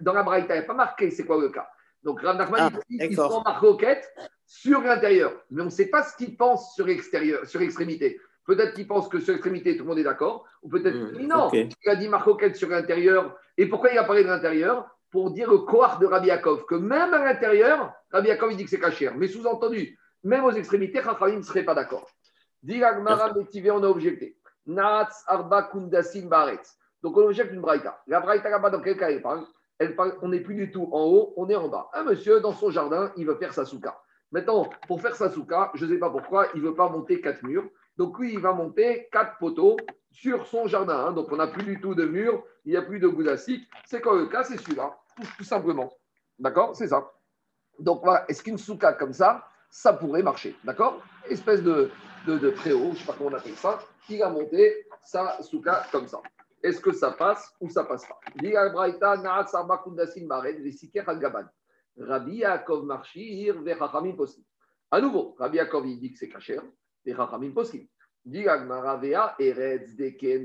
dans 0.00 0.12
la 0.12 0.22
Braïta, 0.22 0.54
il 0.54 0.58
n'y 0.58 0.64
a 0.64 0.66
pas 0.66 0.74
marqué 0.74 1.10
c'est 1.10 1.24
quoi 1.24 1.40
le 1.40 1.50
cas. 1.50 1.68
Donc 2.02 2.20
Rav 2.20 2.36
ah, 2.56 2.70
il 2.88 2.98
dit 2.98 3.08
qu'ils 3.08 3.16
sont 3.16 3.22
en 3.22 3.42
maroquette 3.42 4.10
sur 4.46 4.80
l'intérieur. 4.80 5.32
Mais 5.50 5.62
on 5.62 5.66
ne 5.66 5.70
sait 5.70 5.88
pas 5.88 6.02
ce 6.02 6.16
qu'ils 6.16 6.36
pensent 6.36 6.74
sur 6.74 6.86
l'extérieur, 6.86 7.46
sur 7.46 7.60
l'extrémité. 7.60 8.18
Peut-être 8.46 8.74
qu'ils 8.74 8.86
pensent 8.86 9.08
que 9.08 9.20
sur 9.20 9.32
l'extrémité, 9.32 9.76
tout 9.76 9.84
le 9.84 9.88
monde 9.88 9.98
est 9.98 10.04
d'accord. 10.04 10.44
Ou 10.62 10.68
peut-être 10.68 10.96
mmh, 10.96 11.26
non. 11.26 11.50
Il 11.52 11.88
a 11.88 11.96
dit 11.96 12.08
maroquette 12.08 12.56
sur 12.56 12.68
l'intérieur. 12.68 13.36
Et 13.56 13.66
pourquoi 13.66 13.90
il 13.92 13.98
a 13.98 14.04
parlé 14.04 14.22
de 14.22 14.28
l'intérieur? 14.28 14.86
Pour 15.10 15.30
dire 15.30 15.50
le 15.50 15.58
cohort 15.58 15.98
de 15.98 16.06
Rabbi 16.06 16.26
Yaakov, 16.26 16.66
que 16.66 16.74
même 16.74 17.14
à 17.14 17.24
l'intérieur, 17.24 17.92
Rabbi 18.10 18.28
Yaakov, 18.28 18.50
il 18.52 18.56
dit 18.56 18.64
que 18.64 18.70
c'est 18.70 18.80
caché. 18.80 19.08
Mais 19.16 19.28
sous-entendu, 19.28 19.96
même 20.24 20.44
aux 20.44 20.52
extrémités, 20.52 21.02
Chachamim 21.02 21.36
ne 21.36 21.42
serait 21.42 21.64
pas 21.64 21.74
d'accord. 21.74 22.10
Diragmara 22.62 23.32
Métivé, 23.34 23.70
on 23.70 23.82
a 23.82 23.88
objecté. 23.88 24.36
Nats 24.66 25.10
Arba 25.26 25.64
Kundasin 25.64 26.26
Baretz. 26.26 26.78
Donc 27.02 27.16
on 27.18 27.22
objecte 27.26 27.52
une 27.52 27.60
braïta. 27.60 28.00
La 28.06 28.20
braïta 28.20 28.48
là-bas, 28.48 28.70
dans 28.70 28.80
quel 28.80 28.96
cas 28.96 29.10
elle 29.10 29.20
parle, 29.20 29.46
elle 29.78 29.94
parle 29.94 30.16
On 30.22 30.28
n'est 30.28 30.40
plus 30.40 30.54
du 30.54 30.70
tout 30.70 30.88
en 30.92 31.04
haut, 31.04 31.34
on 31.36 31.48
est 31.50 31.56
en 31.56 31.68
bas. 31.68 31.90
Un 31.92 32.04
monsieur, 32.04 32.40
dans 32.40 32.54
son 32.54 32.70
jardin, 32.70 33.12
il 33.16 33.26
veut 33.26 33.36
faire 33.36 33.52
sa 33.52 33.66
souka. 33.66 34.00
Maintenant, 34.32 34.68
pour 34.88 35.00
faire 35.00 35.14
sa 35.14 35.30
souka, 35.30 35.70
je 35.74 35.84
ne 35.84 35.92
sais 35.92 35.98
pas 35.98 36.10
pourquoi, 36.10 36.48
il 36.54 36.62
ne 36.62 36.68
veut 36.68 36.74
pas 36.74 36.88
monter 36.88 37.20
quatre 37.20 37.42
murs. 37.42 37.68
Donc 37.96 38.18
lui, 38.18 38.32
il 38.32 38.40
va 38.40 38.52
monter 38.52 39.08
quatre 39.12 39.38
poteaux 39.38 39.76
sur 40.10 40.46
son 40.46 40.66
jardin. 40.66 41.06
Hein. 41.06 41.12
Donc 41.12 41.30
on 41.30 41.36
n'a 41.36 41.46
plus 41.46 41.64
du 41.64 41.80
tout 41.80 41.94
de 41.94 42.04
murs, 42.06 42.42
il 42.64 42.72
n'y 42.72 42.76
a 42.76 42.82
plus 42.82 42.98
de 42.98 43.08
goudassique. 43.08 43.68
C'est 43.84 44.00
quoi 44.00 44.16
le 44.16 44.26
cas? 44.26 44.42
C'est 44.42 44.56
celui-là, 44.56 44.96
tout, 45.36 45.44
simplement. 45.44 45.92
D'accord? 46.38 46.74
C'est 46.74 46.88
ça. 46.88 47.12
Donc 47.78 48.02
voilà, 48.02 48.24
est-ce 48.28 48.42
qu'une 48.42 48.58
souka 48.58 48.94
comme 48.94 49.12
ça, 49.12 49.44
ça 49.74 49.92
pourrait 49.92 50.22
marcher. 50.22 50.54
D'accord? 50.62 51.02
Espèce 51.28 51.60
de, 51.60 51.90
préau, 52.24 52.84
je 52.84 52.88
ne 52.90 52.94
sais 52.94 53.04
pas 53.04 53.14
comment 53.18 53.30
on 53.30 53.34
appelle 53.34 53.56
ça, 53.56 53.80
qui 54.06 54.22
a 54.22 54.30
monté 54.30 54.86
sa 55.02 55.42
souka 55.42 55.84
comme 55.90 56.06
ça. 56.06 56.22
Est-ce 56.62 56.80
que 56.80 56.92
ça 56.92 57.10
passe 57.10 57.52
ou 57.60 57.68
ça 57.68 57.82
passe 57.82 58.06
pas? 58.06 58.20
Rabbi 61.98 62.36
Yaakov 62.36 62.84
Marshir, 62.84 63.60
Vechachamim 63.62 64.12
Poskim. 64.12 64.44
À 64.92 65.00
nouveau, 65.00 65.34
Rabbi 65.40 65.56
Yaakov 65.56 65.88
il 65.88 65.98
dit 65.98 66.12
que 66.12 66.18
c'est 66.20 66.28
kacher, 66.28 66.60
Vechachamim 67.04 67.50
Poskim. 67.50 67.84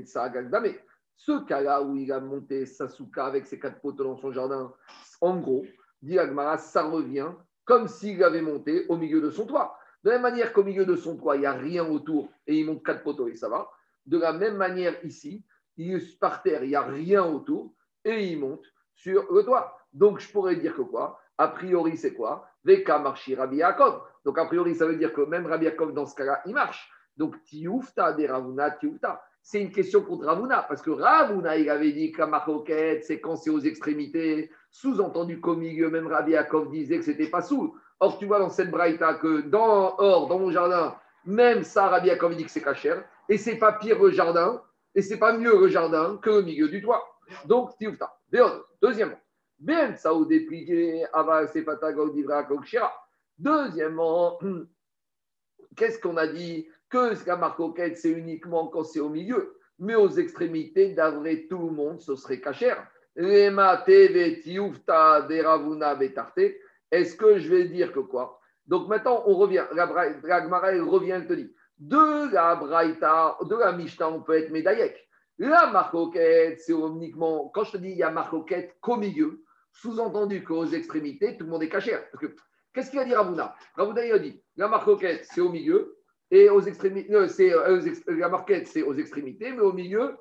Sagagdame. 0.06 0.74
Ce 1.16 1.44
cas-là 1.44 1.82
où 1.82 1.96
il 1.96 2.10
a 2.10 2.18
monté 2.18 2.66
sa 2.66 2.88
souka 2.88 3.26
avec 3.26 3.46
ses 3.46 3.60
quatre 3.60 3.80
poteaux 3.80 4.04
dans 4.04 4.16
son 4.16 4.32
jardin, 4.32 4.74
en 5.20 5.36
gros, 5.38 5.64
dit 6.02 6.18
ça 6.58 6.82
revient 6.82 7.30
comme 7.64 7.88
s'il 7.88 8.22
avait 8.24 8.42
monté 8.42 8.86
au 8.88 8.96
milieu 8.96 9.20
de 9.20 9.30
son 9.30 9.46
toit. 9.46 9.76
De 10.02 10.10
la 10.10 10.16
même 10.16 10.22
manière 10.22 10.52
qu'au 10.52 10.64
milieu 10.64 10.86
de 10.86 10.96
son 10.96 11.16
toit, 11.16 11.36
il 11.36 11.40
n'y 11.40 11.46
a 11.46 11.52
rien 11.52 11.84
autour 11.84 12.30
et 12.46 12.58
il 12.58 12.66
monte 12.66 12.84
quatre 12.84 13.02
poteaux 13.02 13.28
et 13.28 13.36
ça 13.36 13.48
va. 13.48 13.70
De 14.06 14.18
la 14.18 14.32
même 14.32 14.56
manière 14.56 14.96
ici, 15.04 15.44
il 15.76 16.00
par 16.18 16.42
terre, 16.42 16.64
il 16.64 16.70
n'y 16.70 16.76
a 16.76 16.82
rien 16.82 17.24
autour 17.24 17.74
et 18.04 18.28
il 18.28 18.40
monte 18.40 18.64
sur 18.94 19.30
le 19.32 19.42
toit. 19.42 19.78
Donc 19.92 20.20
je 20.20 20.30
pourrais 20.30 20.56
dire 20.56 20.74
que 20.74 20.82
quoi? 20.82 21.20
A 21.38 21.48
priori, 21.48 21.96
c'est 21.96 22.14
quoi? 22.14 22.48
Veka 22.64 22.98
marchi 22.98 23.34
Rabbi 23.34 23.56
Yaakov. 23.56 24.02
Donc 24.24 24.38
a 24.38 24.46
priori, 24.46 24.74
ça 24.74 24.86
veut 24.86 24.96
dire 24.96 25.12
que 25.12 25.22
même 25.22 25.46
Rabbi 25.46 25.66
Yaakov, 25.66 25.92
dans 25.92 26.06
ce 26.06 26.14
cas-là, 26.14 26.42
il 26.46 26.54
marche. 26.54 26.90
Donc 27.16 27.42
tiufta 27.44 28.12
de 28.12 28.26
Ravuna, 28.26 28.70
tiufta. 28.72 29.22
C'est 29.42 29.60
une 29.60 29.72
question 29.72 30.02
contre 30.02 30.26
Ravuna, 30.26 30.64
parce 30.68 30.82
que 30.82 30.90
Ravuna, 30.90 31.56
il 31.56 31.68
avait 31.70 31.92
dit 31.92 32.12
que 32.12 32.20
la 32.20 32.44
c'est 33.02 33.20
quand 33.20 33.36
c'est 33.36 33.50
aux 33.50 33.60
extrémités. 33.60 34.50
Sous-entendu 34.70 35.40
qu'au 35.40 35.56
milieu, 35.56 35.90
même 35.90 36.06
Rabbi 36.06 36.32
Yaakov 36.32 36.70
disait 36.70 36.98
que 36.98 37.04
c'était 37.04 37.28
pas 37.28 37.42
sous. 37.42 37.74
Or, 37.98 38.18
tu 38.18 38.26
vois 38.26 38.38
dans 38.38 38.50
cette 38.50 38.70
braïta 38.70 39.14
que 39.14 39.40
dans, 39.40 39.96
or, 39.98 40.28
dans 40.28 40.38
mon 40.38 40.50
jardin, 40.50 40.96
même 41.24 41.64
ça, 41.64 41.88
Rabbi 41.88 42.08
Yaakov 42.08 42.36
dit 42.36 42.44
que 42.44 42.50
c'est 42.50 42.62
cachère. 42.62 43.04
Et 43.28 43.38
c'est 43.38 43.56
pas 43.56 43.72
pire 43.72 44.02
le 44.02 44.10
jardin, 44.10 44.62
et 44.94 45.02
c'est 45.02 45.18
pas 45.18 45.36
mieux 45.36 45.58
le 45.58 45.68
jardin 45.68 46.18
que 46.22 46.30
le 46.30 46.42
milieu 46.42 46.68
du 46.68 46.82
toit. 46.82 47.04
Donc, 47.46 47.76
tiufta. 47.78 48.18
Deuxièmement, 48.82 49.20
bien 49.58 49.96
ça 49.96 50.14
ou 50.14 50.24
dépliqué, 50.24 51.04
Deuxièmement, 53.38 54.38
qu'est-ce 55.76 55.98
qu'on 56.00 56.16
a 56.16 56.26
dit 56.26 56.66
Que 56.90 57.26
la 57.26 57.36
marcoquette, 57.36 57.96
c'est 57.96 58.10
uniquement 58.10 58.66
quand 58.66 58.84
c'est 58.84 59.00
au 59.00 59.08
milieu, 59.08 59.56
mais 59.78 59.94
aux 59.94 60.10
extrémités, 60.10 60.92
d'avril 60.92 61.46
tout 61.48 61.58
le 61.58 61.70
monde, 61.70 62.00
ce 62.00 62.16
serait 62.16 62.40
cachère. 62.40 62.86
Est-ce 63.16 63.50
que 67.16 67.38
je 67.38 67.48
vais 67.48 67.64
dire 67.64 67.92
que 67.92 68.00
quoi? 68.00 68.40
Donc 68.66 68.88
maintenant, 68.88 69.22
on 69.26 69.36
revient. 69.36 69.64
La, 69.72 69.86
revient, 69.86 71.10
elle 71.10 71.26
te 71.26 71.32
dit 71.32 71.54
de 71.78 72.32
la 72.32 72.56
Braïta, 72.56 73.38
de 73.42 73.56
la 73.56 73.72
Mishnah, 73.72 74.10
on 74.10 74.22
peut 74.22 74.36
être 74.36 74.50
médaillek. 74.50 75.08
La 75.38 75.70
marcoquette, 75.70 76.60
c'est 76.60 76.74
uniquement, 76.74 77.48
quand 77.54 77.64
je 77.64 77.72
te 77.72 77.78
dis 77.78 77.90
il 77.90 77.96
y 77.96 78.02
a 78.02 78.10
marcoquette 78.10 78.76
qu'au 78.80 78.96
milieu, 78.96 79.42
sous-entendu 79.72 80.44
qu'aux 80.44 80.66
extrémités, 80.66 81.38
tout 81.38 81.44
le 81.44 81.50
monde 81.50 81.62
est 81.62 81.70
caché. 81.70 81.96
Qu'est-ce 82.74 82.90
qu'il 82.90 82.98
va 82.98 83.06
dire 83.06 83.16
Ravuna? 83.16 83.54
Ravuna, 83.74 84.04
il 84.04 84.12
a 84.12 84.18
dit 84.18 84.42
la 84.56 84.68
marcoquette, 84.68 85.26
c'est 85.30 85.40
au 85.40 85.48
milieu, 85.48 85.99
et 86.30 86.48
aux 86.48 86.60
extrémités, 86.60 87.28
c'est, 87.28 87.52
euh, 87.52 87.82
la 88.06 88.28
marquette, 88.28 88.68
c'est 88.68 88.82
aux 88.82 88.94
extrémités, 88.94 89.52
mais 89.52 89.60
au 89.60 89.72
milieu, 89.72 90.16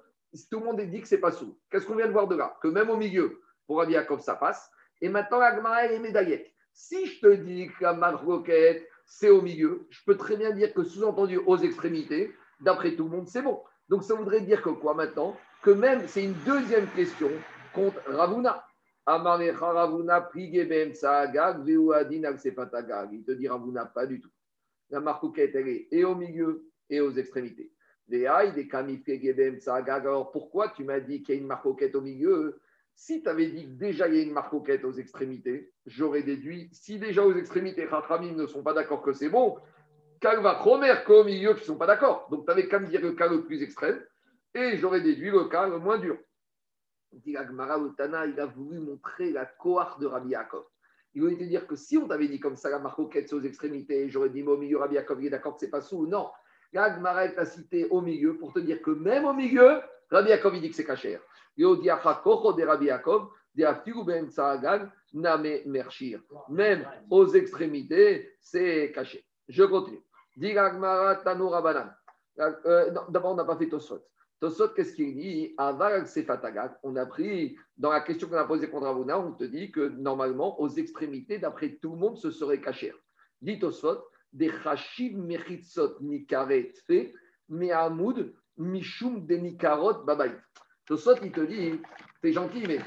tout 0.52 0.60
le 0.60 0.65
monde 0.65 0.81
dit 0.81 1.02
que 1.02 1.07
c'est 1.07 1.19
pas 1.19 1.31
sous. 1.31 1.60
Qu'est-ce 1.69 1.86
qu'on 1.86 1.95
vient 1.95 2.07
de 2.07 2.11
voir 2.11 2.27
de 2.27 2.36
là? 2.36 2.57
Que 2.61 2.68
même 2.68 2.90
au 2.90 2.98
milieu, 2.98 3.40
pour 3.68 3.77
Rabbi 3.77 3.95
comme 4.07 4.19
ça 4.19 4.36
passe. 4.36 4.72
Et 5.02 5.10
maintenant, 5.10 5.40
la 5.40 5.56
Gemara, 5.56 5.86
est 5.86 5.99
médaillette. 5.99 6.48
Si 6.73 7.06
je 7.06 7.22
te 7.22 7.34
dis 7.34 7.68
que 7.68 7.84
la 7.84 7.94
marroquette, 7.94 8.88
c'est 9.06 9.30
au 9.30 9.41
milieu, 9.41 9.88
je 9.90 9.99
peux 10.06 10.18
très 10.18 10.38
bien 10.38 10.52
dire 10.52 10.73
que 10.73 10.84
sous-entendu 10.84 11.38
aux 11.38 11.57
extrémités, 11.57 12.34
d'après 12.60 12.95
tout 12.95 13.06
le 13.06 13.10
monde, 13.10 13.27
c'est 13.27 13.41
bon. 13.41 13.61
Donc 13.88 14.03
ça 14.03 14.14
voudrait 14.14 14.41
dire 14.41 14.61
que 14.61 14.69
quoi 14.69 14.94
maintenant? 14.94 15.36
Que 15.64 15.72
même, 15.72 16.07
c'est 16.07 16.23
une 16.23 16.36
deuxième 16.45 16.88
question 16.91 17.30
contre 17.73 17.99
Ravuna. 18.07 18.64
Ravuna, 19.06 20.30
Il 20.34 20.53
te 23.23 23.31
dit 23.31 23.48
Ravuna, 23.48 23.86
pas 23.86 24.06
du 24.06 24.22
tout. 24.22 24.30
La 24.90 24.99
marcoquette, 24.99 25.56
elle 25.56 25.68
est 25.68 25.88
et 25.91 26.03
au 26.03 26.16
milieu 26.16 26.70
et 26.90 26.99
aux 26.99 27.11
extrémités. 27.11 27.72
Alors 29.88 30.32
pourquoi 30.32 30.70
tu 30.70 30.84
m'as 30.84 30.99
dit 30.99 31.22
qu'il 31.22 31.36
y 31.36 31.38
a 31.38 31.41
une 31.41 31.48
marcoquette 31.48 31.95
au 31.95 32.02
milieu? 32.02 32.60
Si 32.95 33.22
tu 33.24 33.36
dit 33.36 33.66
que 33.66 33.80
déjà 33.80 34.07
il 34.07 34.16
y 34.16 34.20
a 34.20 34.24
une 34.24 34.34
marcoquette 34.34 34.84
aux 34.84 34.91
extrémités, 34.91 35.72
j'aurais 35.86 36.24
déduit, 36.24 36.70
si 36.74 36.99
déjà 36.99 37.24
aux 37.24 37.34
extrémités, 37.34 37.86
Rachamim 37.86 38.34
ne 38.34 38.48
sont 38.48 38.64
pas 38.64 38.74
d'accord 38.74 39.02
que 39.02 39.14
c'est 39.14 39.30
bon, 39.30 39.57
va 40.22 40.56
Cromer 40.56 40.94
qu'au 41.06 41.24
milieu 41.24 41.53
qui 41.53 41.61
ne 41.61 41.66
sont 41.66 41.78
pas 41.78 41.88
d'accord. 41.88 42.28
Donc 42.30 42.45
tu 42.45 42.52
avais 42.52 42.68
qu'à 42.68 42.80
me 42.80 42.88
dire 42.88 43.02
le 43.02 43.14
cas 43.14 43.30
le 43.30 43.45
plus 43.45 43.61
extrême 43.64 44.03
et 44.53 44.76
j'aurais 44.78 45.02
déduit 45.02 45.30
le 45.30 45.45
cas 45.45 45.68
le 45.68 45.80
moins 45.80 45.98
dur. 45.98 46.18
Il 47.26 47.38
a 47.38 48.45
voulu 48.45 48.80
montrer 48.80 49.32
la 49.32 49.45
cohorte 49.45 50.02
de 50.02 50.07
Rabbi 50.07 50.32
Yaakov. 50.32 50.66
Il 51.14 51.22
voulait 51.22 51.38
te 51.38 51.44
dire 51.44 51.65
que 51.65 51.76
si 51.76 51.98
on 51.98 52.07
t'avait 52.07 52.27
dit 52.27 52.40
comme 52.40 52.56
ça 52.56 52.69
la 52.69 52.80
marcoquette 52.80 53.31
aux 53.34 53.41
extrémités, 53.41 54.10
j'aurais 54.10 54.30
dit 54.30 54.44
mais 54.44 54.52
au 54.52 54.57
milieu 54.57 54.77
Rabbi 54.77 54.95
Yaakov 54.95 55.22
il 55.22 55.27
est 55.27 55.31
d'accord 55.31 55.53
que 55.53 55.60
c'est 55.60 55.69
pas 55.69 55.81
sous. 55.81 56.06
Non, 56.06 56.30
Gagmara 56.73 57.30
t'a 57.30 57.45
cité 57.45 57.88
au 57.90 58.02
milieu 58.02 58.38
pour 58.38 58.53
te 58.53 58.60
dire 58.60 58.81
que 58.81 58.91
même 58.91 59.26
au 59.26 59.34
milieu, 59.34 59.81
Rabbi 60.11 60.30
Yaakov 60.30 60.56
il 60.56 60.61
dit 60.61 60.69
que 60.69 60.76
c'est 60.76 60.86
caché. 60.86 61.19
Même 66.49 66.88
aux 67.10 67.27
extrémités, 67.27 68.31
c'est 68.40 68.91
caché. 68.94 69.26
Je 69.48 69.64
continue. 69.64 70.03
Euh, 72.40 72.91
d'abord, 73.10 73.31
on 73.31 73.36
n'a 73.36 73.44
pas 73.44 73.57
fait 73.57 73.68
Tosfot. 73.68 74.02
Tosfot, 74.40 74.70
qu'est-ce 74.70 74.94
qu'il 74.94 75.16
dit? 75.16 75.53
On 75.57 76.95
a 76.95 77.06
pris, 77.06 77.57
dans 77.78 77.91
la 77.91 78.02
question 78.02 78.30
qu'on 78.30 78.38
a 78.38 78.45
posée 78.45 78.70
contre 78.70 78.88
Avuna, 78.88 79.20
on 79.20 79.34
te 79.34 79.44
dit 79.44 79.72
que 79.72 79.90
normalement, 79.90 80.60
aux 80.61 80.70
extrémités, 80.70 81.40
d'après 81.40 81.78
tout 81.82 81.91
le 81.91 81.98
monde, 81.98 82.18
ce 82.18 82.32
serait 82.32 82.61
caché. 82.61 82.94
Dit 83.41 83.60
Tosfot, 83.60 83.98
des 84.32 84.52
chashiv 84.64 85.18
mechitzot 85.18 85.98
nikaret 86.02 86.72
fait, 86.88 87.14
mais 87.49 87.72
amoud 87.72 88.34
mishum 88.57 89.26
de 89.26 89.36
nikarot 89.36 90.03
babay. 90.06 90.32
Tosfot, 90.86 91.16
il 91.22 91.32
te 91.32 91.41
dit, 91.41 91.82
c'est 92.22 92.32
gentil, 92.32 92.64
mais 92.66 92.80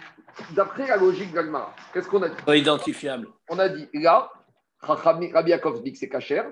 d'après 0.54 0.86
la 0.86 0.96
logique 0.96 1.32
d'Agmara, 1.32 1.74
qu'est-ce 1.92 2.08
qu'on 2.08 2.22
a 2.22 2.30
dit? 2.30 2.42
Pas 2.46 2.56
identifiable. 2.56 3.28
On 3.50 3.58
a 3.58 3.68
dit, 3.68 3.88
là, 3.92 4.30
Rabbi 4.80 5.28
Yaakov 5.50 5.82
dit 5.82 5.92
que 5.92 5.98
c'est 5.98 6.08
caché, 6.08 6.42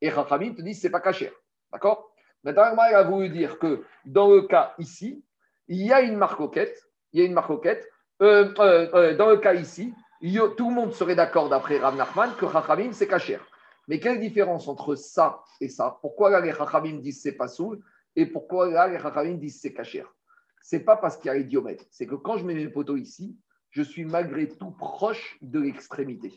et 0.00 0.10
Rachamim 0.10 0.54
te 0.54 0.62
dit 0.62 0.72
que 0.72 0.78
ce 0.78 0.86
n'est 0.86 0.92
pas 0.92 1.00
caché. 1.00 1.32
D'accord? 1.72 2.13
Maintenant, 2.44 2.84
il 2.90 2.94
a 2.94 3.02
voulu 3.02 3.30
dire 3.30 3.58
que 3.58 3.82
dans 4.04 4.28
le 4.28 4.42
cas 4.42 4.74
ici, 4.78 5.24
il 5.66 5.82
y 5.82 5.92
a 5.92 6.02
une 6.02 6.16
marcoquette, 6.16 6.90
il 7.12 7.20
y 7.20 7.22
a 7.22 7.26
une. 7.26 7.38
Euh, 8.22 8.54
euh, 8.58 8.88
euh, 8.94 9.16
dans 9.16 9.30
le 9.30 9.38
cas 9.38 9.54
ici, 9.54 9.94
tout 10.20 10.68
le 10.68 10.74
monde 10.74 10.92
serait 10.92 11.16
d'accord 11.16 11.48
d'après 11.48 11.78
Rav 11.78 11.96
Nachman 11.96 12.34
que 12.38 12.46
Chachamim 12.46 12.92
c'est 12.92 13.08
caché. 13.08 13.38
Mais 13.88 13.98
quelle 13.98 14.20
différence 14.20 14.68
entre 14.68 14.94
ça 14.94 15.42
et 15.60 15.68
ça? 15.68 15.98
Pourquoi 16.00 16.30
là 16.30 16.40
les 16.40 16.52
Chachamim 16.52 16.98
disent 16.98 17.22
c'est 17.22 17.32
pas 17.32 17.48
soul 17.48 17.82
et 18.14 18.26
pourquoi 18.26 18.68
là 18.68 18.88
les 18.88 18.98
Chachamim 18.98 19.34
disent 19.34 19.60
c'est 19.60 19.72
caché 19.72 20.04
C'est 20.60 20.80
pas 20.80 20.96
parce 20.96 21.16
qu'il 21.16 21.26
y 21.26 21.30
a 21.30 21.34
les 21.34 21.44
diomètres, 21.44 21.84
c'est 21.90 22.06
que 22.06 22.14
quand 22.14 22.36
je 22.36 22.44
mets 22.44 22.54
mes 22.54 22.68
poteaux 22.68 22.96
ici, 22.96 23.36
je 23.70 23.82
suis 23.82 24.04
malgré 24.04 24.48
tout 24.48 24.70
proche 24.70 25.38
de 25.42 25.60
l'extrémité. 25.60 26.32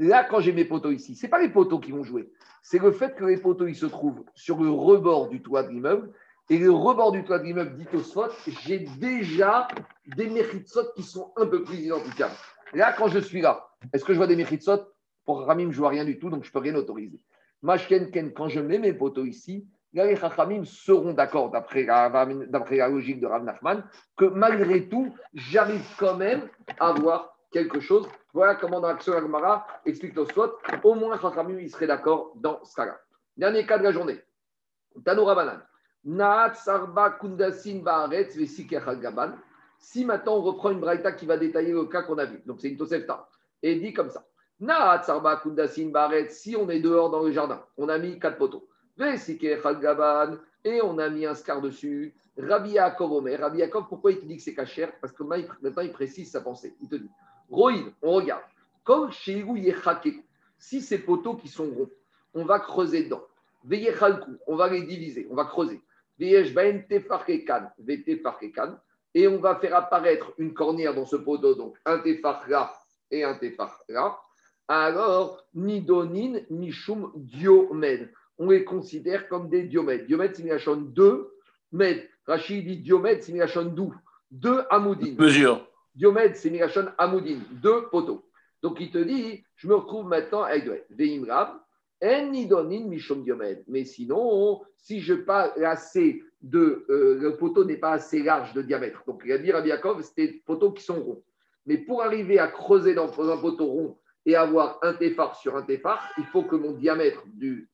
Là, 0.00 0.24
quand 0.24 0.40
j'ai 0.40 0.52
mes 0.54 0.64
poteaux 0.64 0.92
ici, 0.92 1.14
ce 1.14 1.26
n'est 1.26 1.28
pas 1.28 1.42
les 1.42 1.50
poteaux 1.50 1.78
qui 1.78 1.92
vont 1.92 2.02
jouer. 2.02 2.32
C'est 2.62 2.78
le 2.78 2.90
fait 2.90 3.14
que 3.16 3.24
les 3.26 3.36
poteaux 3.36 3.66
ils 3.66 3.76
se 3.76 3.84
trouvent 3.84 4.24
sur 4.34 4.62
le 4.62 4.70
rebord 4.70 5.28
du 5.28 5.42
toit 5.42 5.62
de 5.62 5.68
l'immeuble. 5.68 6.10
Et 6.48 6.56
le 6.56 6.70
rebord 6.70 7.12
du 7.12 7.22
toit 7.22 7.38
de 7.38 7.44
l'immeuble 7.44 7.76
dit 7.76 7.86
au 7.92 8.00
spot, 8.00 8.32
j'ai 8.64 8.78
déjà 8.98 9.68
des 10.16 10.30
méritsot 10.30 10.86
qui 10.96 11.02
sont 11.02 11.34
un 11.36 11.44
peu 11.44 11.62
plus 11.62 11.76
identifiables. 11.76 12.32
Là, 12.72 12.94
quand 12.94 13.08
je 13.08 13.18
suis 13.18 13.42
là, 13.42 13.68
est-ce 13.92 14.06
que 14.06 14.14
je 14.14 14.16
vois 14.16 14.26
des 14.26 14.36
méritsot 14.36 14.80
Pour 15.26 15.42
Ramim, 15.42 15.70
je 15.70 15.78
vois 15.78 15.90
rien 15.90 16.06
du 16.06 16.18
tout, 16.18 16.30
donc 16.30 16.44
je 16.44 16.50
peux 16.50 16.60
rien 16.60 16.74
autoriser. 16.76 17.20
Mashken 17.60 18.32
quand 18.32 18.48
je 18.48 18.60
mets 18.60 18.78
mes 18.78 18.94
poteaux 18.94 19.26
ici, 19.26 19.68
les 19.92 20.16
Chachamim 20.16 20.64
seront 20.64 21.12
d'accord, 21.12 21.50
d'après 21.50 21.82
la, 21.82 22.08
la, 22.08 22.88
logique 22.88 23.20
de 23.20 23.26
Rav 23.26 23.44
Nachman, 23.44 23.84
que 24.16 24.24
malgré 24.24 24.88
tout, 24.88 25.12
j'arrive 25.34 25.84
quand 25.98 26.16
même 26.16 26.48
à 26.78 26.92
voir 26.92 27.29
quelque 27.50 27.80
chose. 27.80 28.06
Voilà 28.32 28.54
comment 28.54 28.80
dans 28.80 28.88
l'action 28.88 29.14
Agmara 29.14 29.66
explique 29.84 30.14
soit. 30.32 30.58
Au 30.82 30.94
moins, 30.94 31.18
Chachamim, 31.20 31.58
il 31.58 31.70
serait 31.70 31.86
d'accord 31.86 32.32
dans 32.36 32.62
ce 32.64 32.74
cas-là. 32.76 33.00
Dernier 33.36 33.66
cas 33.66 33.78
de 33.78 33.84
la 33.84 33.92
journée. 33.92 34.20
Tanoura 35.04 35.34
Banan. 35.34 35.60
Naat 36.04 36.54
Sarba 36.54 37.10
Kundasin 37.10 37.80
Baaretz 37.82 38.36
Gaban. 39.00 39.32
Si 39.78 40.04
maintenant 40.04 40.36
on 40.36 40.42
reprend 40.42 40.70
une 40.70 40.80
braïta 40.80 41.12
qui 41.12 41.26
va 41.26 41.36
détailler 41.36 41.72
le 41.72 41.84
cas 41.84 42.02
qu'on 42.02 42.18
a 42.18 42.24
vu, 42.26 42.42
donc 42.44 42.60
c'est 42.60 42.68
une 42.68 42.76
Tosefta, 42.76 43.26
et 43.62 43.76
dit 43.76 43.94
comme 43.94 44.10
ça 44.10 44.26
Naat 44.60 45.04
Sarba 45.04 45.36
Kundasin 45.36 45.88
Baaretz, 45.88 46.36
si 46.36 46.54
on 46.54 46.68
est 46.68 46.80
dehors 46.80 47.10
dans 47.10 47.22
le 47.22 47.32
jardin, 47.32 47.64
on 47.76 47.88
a 47.88 47.98
mis 47.98 48.18
quatre 48.18 48.36
poteaux. 48.36 48.68
Gaban, 48.98 50.36
et 50.64 50.82
on 50.82 50.98
a 50.98 51.08
mis 51.08 51.24
un 51.24 51.34
scar 51.34 51.60
dessus. 51.62 52.14
Rabbi 52.36 52.72
Yaakov. 52.72 53.26
Rabbi 53.26 53.58
Yaakov, 53.58 53.88
pourquoi 53.88 54.12
il 54.12 54.20
te 54.20 54.26
dit 54.26 54.36
que 54.36 54.42
c'est 54.42 54.54
cachère 54.54 54.92
Parce 55.00 55.12
que 55.12 55.22
maintenant 55.22 55.82
il 55.82 55.92
précise 55.92 56.30
sa 56.30 56.40
pensée. 56.40 56.76
Il 56.82 56.88
te 56.88 56.96
dit 56.96 57.10
Roïd, 57.50 57.92
on 58.02 58.12
regarde. 58.12 58.42
Comme 58.84 59.10
chez 59.12 59.44
si 60.58 60.80
ces 60.80 60.98
poteaux 60.98 61.36
qui 61.36 61.48
sont 61.48 61.70
ronds, 61.70 61.90
on 62.34 62.44
va 62.44 62.60
creuser 62.60 63.04
dedans. 63.04 63.24
On 64.46 64.56
va 64.56 64.68
les 64.68 64.82
diviser, 64.82 65.26
on 65.30 65.34
va 65.34 65.44
creuser. 65.44 65.80
Et 66.18 66.36
on 69.26 69.38
va 69.38 69.56
faire 69.56 69.74
apparaître 69.74 70.32
une 70.38 70.54
cornière 70.54 70.94
dans 70.94 71.06
ce 71.06 71.16
poteau, 71.16 71.54
donc 71.54 71.76
un 71.84 71.98
tefar 71.98 72.46
et 73.10 73.24
un 73.24 73.34
tefar. 73.34 73.84
Alors, 74.68 75.44
ni 75.54 75.80
donin, 75.80 76.40
ni 76.50 76.72
diomède. 77.16 78.12
On 78.38 78.50
les 78.50 78.64
considère 78.64 79.28
comme 79.28 79.48
des 79.48 79.64
diomèdes. 79.64 80.06
Diomède, 80.06 80.36
c'est 80.36 80.42
une 80.42 80.92
2 80.92 81.36
mètres. 81.72 82.06
Rachid 82.26 82.66
dit 82.66 82.78
diomède, 82.78 83.22
c'est 83.22 83.32
une 83.32 83.74
12. 83.74 83.92
2 84.30 84.62
amoudines. 84.70 85.16
Mesure. 85.18 85.66
Diomède, 85.94 86.36
c'est 86.36 86.50
Mirachon 86.50 86.88
Amoudin, 86.98 87.38
deux 87.50 87.88
poteaux. 87.88 88.24
Donc 88.62 88.78
il 88.80 88.90
te 88.90 88.98
dit, 88.98 89.42
je 89.56 89.68
me 89.68 89.74
retrouve 89.74 90.06
maintenant 90.06 90.42
avec 90.42 90.86
Veimrav, 90.90 91.58
Enidonin 92.02 92.86
Mishom 92.86 93.22
Diomède. 93.22 93.64
Mais 93.68 93.84
sinon, 93.84 94.62
si 94.76 95.00
je 95.00 95.14
pas 95.14 95.52
assez 95.64 96.22
de. 96.42 96.86
Euh, 96.88 97.18
le 97.20 97.36
poteau 97.36 97.64
n'est 97.64 97.76
pas 97.76 97.92
assez 97.92 98.22
large 98.22 98.52
de 98.54 98.62
diamètre. 98.62 99.02
Donc 99.06 99.22
il 99.24 99.32
a 99.32 99.38
dit 99.38 99.52
Rabbi 99.52 99.70
c'était 100.02 100.28
des 100.28 100.42
poteaux 100.46 100.72
qui 100.72 100.82
sont 100.82 101.00
ronds. 101.02 101.22
Mais 101.66 101.78
pour 101.78 102.02
arriver 102.02 102.38
à 102.38 102.48
creuser 102.48 102.94
dans 102.94 103.30
un 103.30 103.36
poteau 103.36 103.66
rond 103.66 103.98
et 104.26 104.34
avoir 104.36 104.78
un 104.82 104.94
téphare 104.94 105.36
sur 105.36 105.56
un 105.56 105.62
téphare, 105.62 106.02
il 106.18 106.24
faut 106.24 106.42
que 106.42 106.56
mon 106.56 106.72
diamètre 106.72 107.22
du 107.26 107.68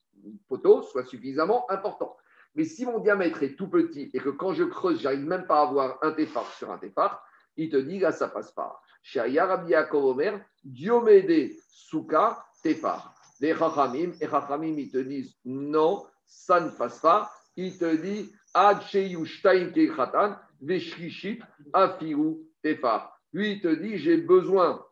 poteau 0.47 0.81
soit 0.81 1.05
suffisamment 1.05 1.69
important. 1.71 2.17
Mais 2.55 2.63
si 2.63 2.85
mon 2.85 2.99
diamètre 2.99 3.43
est 3.43 3.55
tout 3.55 3.67
petit 3.67 4.09
et 4.13 4.19
que 4.19 4.29
quand 4.29 4.53
je 4.53 4.63
creuse, 4.63 5.01
j'arrive 5.01 5.25
même 5.25 5.45
pas 5.45 5.59
à 5.59 5.67
avoir 5.67 5.99
un 6.01 6.11
téphare 6.11 6.51
sur 6.53 6.71
un 6.71 6.77
téphare, 6.77 7.23
il 7.57 7.69
te 7.69 7.77
dit 7.77 7.99
là, 7.99 8.11
ça 8.11 8.27
passe 8.27 8.51
pas. 8.51 8.79
Chez 9.01 9.29
Yarabi 9.29 9.73
Omer, 9.93 10.39
Diomede 10.63 11.51
Souka 11.69 12.45
Tefar. 12.63 13.13
Les 13.39 13.55
Chachamim, 13.55 14.13
et 14.21 14.27
Chachamim, 14.27 14.77
ils 14.77 14.91
te 14.91 14.97
disent 14.97 15.35
non, 15.45 16.05
ça 16.25 16.59
ne 16.59 16.69
passe 16.69 16.99
pas. 16.99 17.31
Il 17.55 17.77
te 17.77 17.95
dit 17.95 18.31
Ad 18.53 18.81
Sheyushtaim 18.83 19.71
Kechatan, 19.71 20.35
Veshrishit 20.61 21.41
Afiru 21.73 22.37
Tefar. 22.63 23.19
Lui, 23.33 23.53
il 23.53 23.61
te 23.61 23.67
dit 23.67 23.97
j'ai 23.97 24.17
besoin 24.17 24.83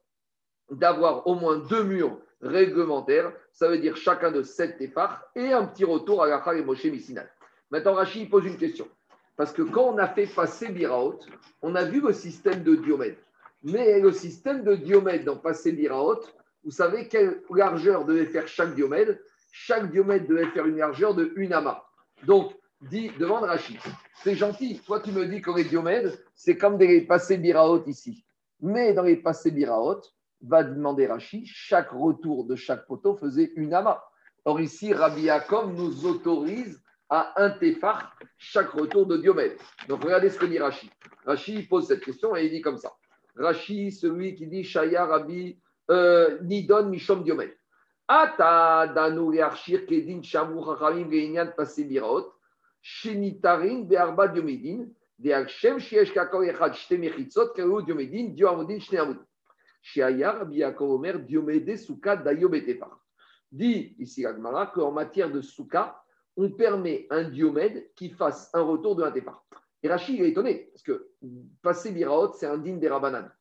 d'avoir 0.69 1.27
au 1.27 1.35
moins 1.35 1.57
deux 1.57 1.83
murs 1.83 2.19
réglementaires, 2.41 3.31
ça 3.51 3.67
veut 3.67 3.79
dire 3.79 3.95
chacun 3.95 4.31
de 4.31 4.43
sept 4.43 4.77
Tefar, 4.77 5.23
et 5.35 5.53
un 5.53 5.65
petit 5.65 5.85
retour 5.85 6.23
à 6.23 6.27
la 6.27 6.55
et 6.55 6.63
Moshe 6.63 6.85
Missinat. 6.85 7.27
Maintenant, 7.71 7.93
Rachid 7.93 8.29
pose 8.29 8.45
une 8.45 8.57
question. 8.57 8.87
Parce 9.35 9.51
que 9.51 9.61
quand 9.61 9.93
on 9.93 9.97
a 9.97 10.07
fait 10.07 10.27
passer 10.27 10.69
Biraot, 10.69 11.19
on 11.61 11.75
a 11.75 11.83
vu 11.83 12.01
le 12.01 12.13
système 12.13 12.63
de 12.63 12.75
diomètre. 12.75 13.19
Mais 13.63 13.99
le 13.99 14.11
système 14.11 14.63
de 14.63 14.75
diomètre 14.75 15.25
dans 15.25 15.37
passer 15.37 15.71
Biraot, 15.71 16.21
vous 16.63 16.71
savez 16.71 17.07
quelle 17.07 17.41
largeur 17.49 18.05
devait 18.05 18.27
faire 18.27 18.47
chaque 18.47 18.75
diomètre? 18.75 19.19
Chaque 19.51 19.91
diomètre 19.91 20.27
devait 20.27 20.47
faire 20.47 20.65
une 20.65 20.77
largeur 20.77 21.15
de 21.15 21.33
une 21.35 21.53
amas. 21.53 21.83
Donc, 22.23 22.53
dit, 22.81 23.11
demande 23.19 23.43
Rachid, 23.43 23.79
c'est 24.23 24.35
gentil, 24.35 24.81
toi 24.85 24.99
tu 24.99 25.11
me 25.11 25.25
dis 25.25 25.41
que 25.41 25.51
les 25.51 25.63
diomètres, 25.63 26.17
c'est 26.35 26.57
comme 26.57 26.77
des 26.77 27.01
passés 27.01 27.37
Biraot 27.37 27.83
ici. 27.87 28.25
Mais 28.61 28.93
dans 28.93 29.03
les 29.03 29.17
passés 29.17 29.51
Biraot, 29.51 30.01
va 30.41 30.63
demander 30.63 31.07
Rachid, 31.07 31.45
chaque 31.45 31.89
retour 31.91 32.45
de 32.45 32.55
chaque 32.55 32.85
poteau 32.85 33.15
faisait 33.15 33.51
une 33.55 33.73
amas. 33.73 34.01
Or 34.43 34.61
ici, 34.61 34.93
Rabbi 34.93 35.23
Yaakov 35.23 35.73
nous 35.73 36.05
autorise 36.05 36.79
à 37.09 37.33
un 37.41 37.51
téphar 37.51 38.15
chaque 38.37 38.71
retour 38.71 39.05
de 39.05 39.17
Diomède. 39.17 39.57
Donc 39.87 40.03
regardez 40.03 40.29
ce 40.29 40.39
que 40.39 40.45
dit 40.45 40.59
Rashi. 40.59 40.89
Rashi 41.25 41.63
pose 41.63 41.87
cette 41.87 42.03
question 42.03 42.35
et 42.35 42.45
il 42.45 42.51
dit 42.51 42.61
comme 42.61 42.77
ça. 42.77 42.93
Rashi, 43.35 43.91
celui 43.91 44.35
qui 44.35 44.47
dit 44.47 44.63
Shaya 44.63 45.05
Rabbi 45.05 45.57
euh, 45.91 46.39
Nidon 46.41 46.89
Mishom 46.89 47.23
Diomède. 47.23 47.55
Ata 48.07 48.87
danu 48.87 49.33
yarshir 49.33 49.85
kedin 49.87 50.21
shamu 50.21 50.63
chachamim 50.63 51.09
geinyan 51.09 51.53
pasebiraot 51.57 52.31
shenitarin 52.81 53.83
be'arba 53.89 54.27
diomedin 54.27 54.93
ve'akshem 55.17 55.79
sheyesh 55.79 56.13
kakor 56.13 56.43
echad 56.43 56.75
shte 56.75 56.99
mechitzot 56.99 57.55
karu 57.55 57.81
diomedin 57.81 58.35
dio 58.35 58.49
amodin 58.49 58.79
shne 58.79 58.99
amodin. 58.99 59.25
Shaya 59.81 60.33
Rabbi 60.33 60.61
diomede 61.27 61.77
suka 61.77 62.15
dayo 62.15 62.47
betefar. 62.47 62.91
Dit 63.51 63.95
ici 63.99 64.25
Agmara 64.25 64.67
qu'en 64.67 64.91
matière 64.91 65.31
de 65.31 65.41
souka, 65.41 66.04
on 66.37 66.49
permet 66.49 67.07
un 67.09 67.23
diomède 67.23 67.89
qui 67.95 68.09
fasse 68.09 68.49
un 68.53 68.61
retour 68.61 68.95
de 68.95 69.03
un 69.03 69.11
départ. 69.11 69.45
Et 69.83 69.87
Rachid 69.87 70.19
est 70.19 70.29
étonné, 70.29 70.69
parce 70.71 70.83
que 70.83 71.11
passer 71.61 71.91
Biraot, 71.91 72.33
c'est 72.33 72.47
un 72.47 72.57
digne 72.57 72.79
des 72.79 72.89
Rabbanan. 72.89 73.31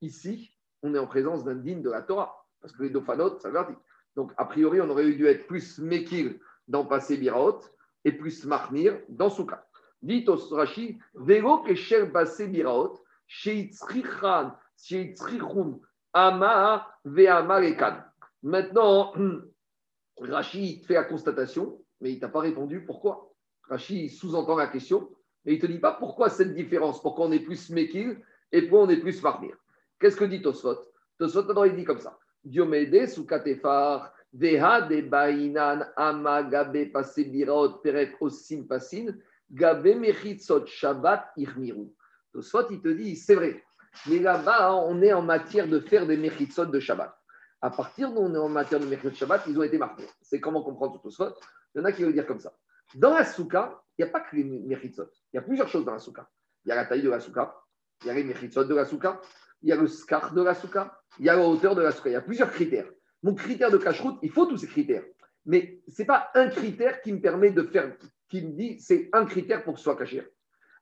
Ici, 0.00 0.52
on 0.82 0.94
est 0.94 0.98
en 0.98 1.06
présence 1.06 1.44
d'un 1.44 1.54
digne 1.54 1.82
de 1.82 1.90
la 1.90 2.02
Torah, 2.02 2.46
parce 2.60 2.72
que 2.72 2.82
les 2.82 2.90
Dofanotes, 2.90 3.40
ça 3.40 3.50
dit. 3.50 3.76
Donc, 4.16 4.32
a 4.36 4.44
priori, 4.44 4.80
on 4.80 4.90
aurait 4.90 5.12
dû 5.12 5.26
être 5.26 5.46
plus 5.46 5.78
Mekil 5.78 6.40
dans 6.66 6.84
passer 6.84 7.16
Biraot 7.16 7.60
et 8.04 8.12
plus 8.12 8.44
Mahmir 8.44 9.00
dans 9.08 9.30
Souka. 9.30 9.66
Dit 10.02 10.24
Rashi, 10.50 10.98
Vego 11.14 11.58
Kesher 11.58 12.06
Basse 12.06 12.40
Biraot, 12.40 13.00
Sheitzrichan, 13.26 14.54
Sheitzrichum, 14.76 15.80
Ama 16.12 16.88
Ve'amalekan. 17.04 18.04
Maintenant, 18.42 19.14
Rachid 20.20 20.84
fait 20.86 20.94
la 20.94 21.04
constatation 21.04 21.80
mais 22.00 22.12
il 22.12 22.20
t'a 22.20 22.28
pas 22.28 22.40
répondu 22.40 22.84
pourquoi? 22.84 23.34
Rachid 23.68 24.10
sous-entend 24.10 24.56
la 24.56 24.66
question, 24.66 25.10
mais 25.44 25.54
il 25.54 25.56
ne 25.56 25.60
te 25.60 25.66
dit 25.66 25.78
pas 25.78 25.92
pourquoi 25.92 26.30
cette 26.30 26.54
différence, 26.54 27.02
pourquoi 27.02 27.26
on 27.26 27.32
est 27.32 27.40
plus 27.40 27.70
Mekil 27.70 28.18
et 28.52 28.62
pourquoi 28.62 28.86
on 28.86 28.88
est 28.88 29.00
plus 29.00 29.20
Farmir. 29.20 29.56
Qu'est-ce 30.00 30.16
que 30.16 30.24
dit 30.24 30.42
Tosfot? 30.42 30.76
Tosfot, 31.18 31.64
il 31.64 31.76
dit 31.76 31.84
comme 31.84 32.00
ça 32.00 32.18
Diomede 32.44 33.10
Bainan 35.08 35.80
Ama 35.96 36.42
Gabe 36.44 36.76
Gabe 39.50 40.66
Shabbat 40.66 41.32
Irmiru. 41.36 41.88
Soit 42.40 42.68
il 42.70 42.80
te 42.80 42.88
dit, 42.88 43.16
c'est 43.16 43.34
vrai, 43.34 43.64
mais 44.06 44.18
là-bas, 44.18 44.74
on 44.74 45.00
est 45.02 45.12
en 45.12 45.22
matière 45.22 45.66
de 45.66 45.80
faire 45.80 46.06
des 46.06 46.16
Mechitzot 46.16 46.66
de 46.66 46.78
Shabbat. 46.78 47.14
À 47.60 47.70
partir 47.70 48.12
d'où 48.12 48.20
on 48.20 48.34
est 48.34 48.38
en 48.38 48.48
matière 48.48 48.78
de 48.78 48.86
de 48.86 49.14
Shabbat, 49.14 49.42
ils 49.48 49.58
ont 49.58 49.62
été 49.62 49.78
marqués. 49.78 50.06
C'est 50.20 50.40
comment 50.40 50.62
comprendre 50.62 51.00
tout. 51.00 51.10
Il 51.78 51.82
y 51.82 51.84
en 51.84 51.84
a 51.84 51.92
qui 51.92 52.02
veulent 52.02 52.12
dire 52.12 52.26
comme 52.26 52.40
ça. 52.40 52.52
Dans 52.96 53.14
la 53.14 53.24
souka, 53.24 53.80
il 53.96 54.04
n'y 54.04 54.08
a 54.08 54.12
pas 54.12 54.20
que 54.20 54.34
les 54.34 54.42
Mechitzot. 54.42 55.08
Il 55.32 55.36
y 55.36 55.38
a 55.38 55.42
plusieurs 55.42 55.68
choses 55.68 55.84
dans 55.84 55.92
la 55.92 56.00
souka. 56.00 56.28
Il 56.64 56.70
y 56.70 56.72
a 56.72 56.74
la 56.74 56.84
taille 56.86 57.02
de 57.02 57.10
la 57.10 57.20
souka, 57.20 57.54
il 58.02 58.08
y 58.08 58.10
a 58.10 58.14
les 58.14 58.24
Mechitzot 58.24 58.64
de 58.64 58.74
la 58.74 58.84
souka, 58.84 59.20
il 59.62 59.68
y 59.68 59.72
a 59.72 59.76
le 59.76 59.86
scar 59.86 60.34
de 60.34 60.42
la 60.42 60.54
souka, 60.54 60.98
il 61.20 61.26
y 61.26 61.28
a 61.28 61.36
la 61.36 61.46
hauteur 61.46 61.76
de 61.76 61.82
la 61.82 61.92
souka. 61.92 62.10
Il 62.10 62.14
y 62.14 62.16
a 62.16 62.20
plusieurs 62.20 62.50
critères. 62.50 62.90
Mon 63.22 63.34
critère 63.34 63.70
de 63.70 63.78
cache 63.78 64.02
il 64.22 64.30
faut 64.32 64.46
tous 64.46 64.56
ces 64.56 64.66
critères. 64.66 65.04
Mais 65.46 65.80
ce 65.86 66.02
n'est 66.02 66.06
pas 66.06 66.30
un 66.34 66.48
critère 66.48 67.00
qui 67.00 67.12
me 67.12 67.20
permet 67.20 67.52
de 67.52 67.62
faire, 67.62 67.96
qui 68.28 68.42
me 68.42 68.50
dit 68.50 68.80
c'est 68.80 69.08
un 69.12 69.24
critère 69.24 69.62
pour 69.62 69.74
que 69.74 69.78
ce 69.78 69.84
soit 69.84 69.96
caché. 69.96 70.26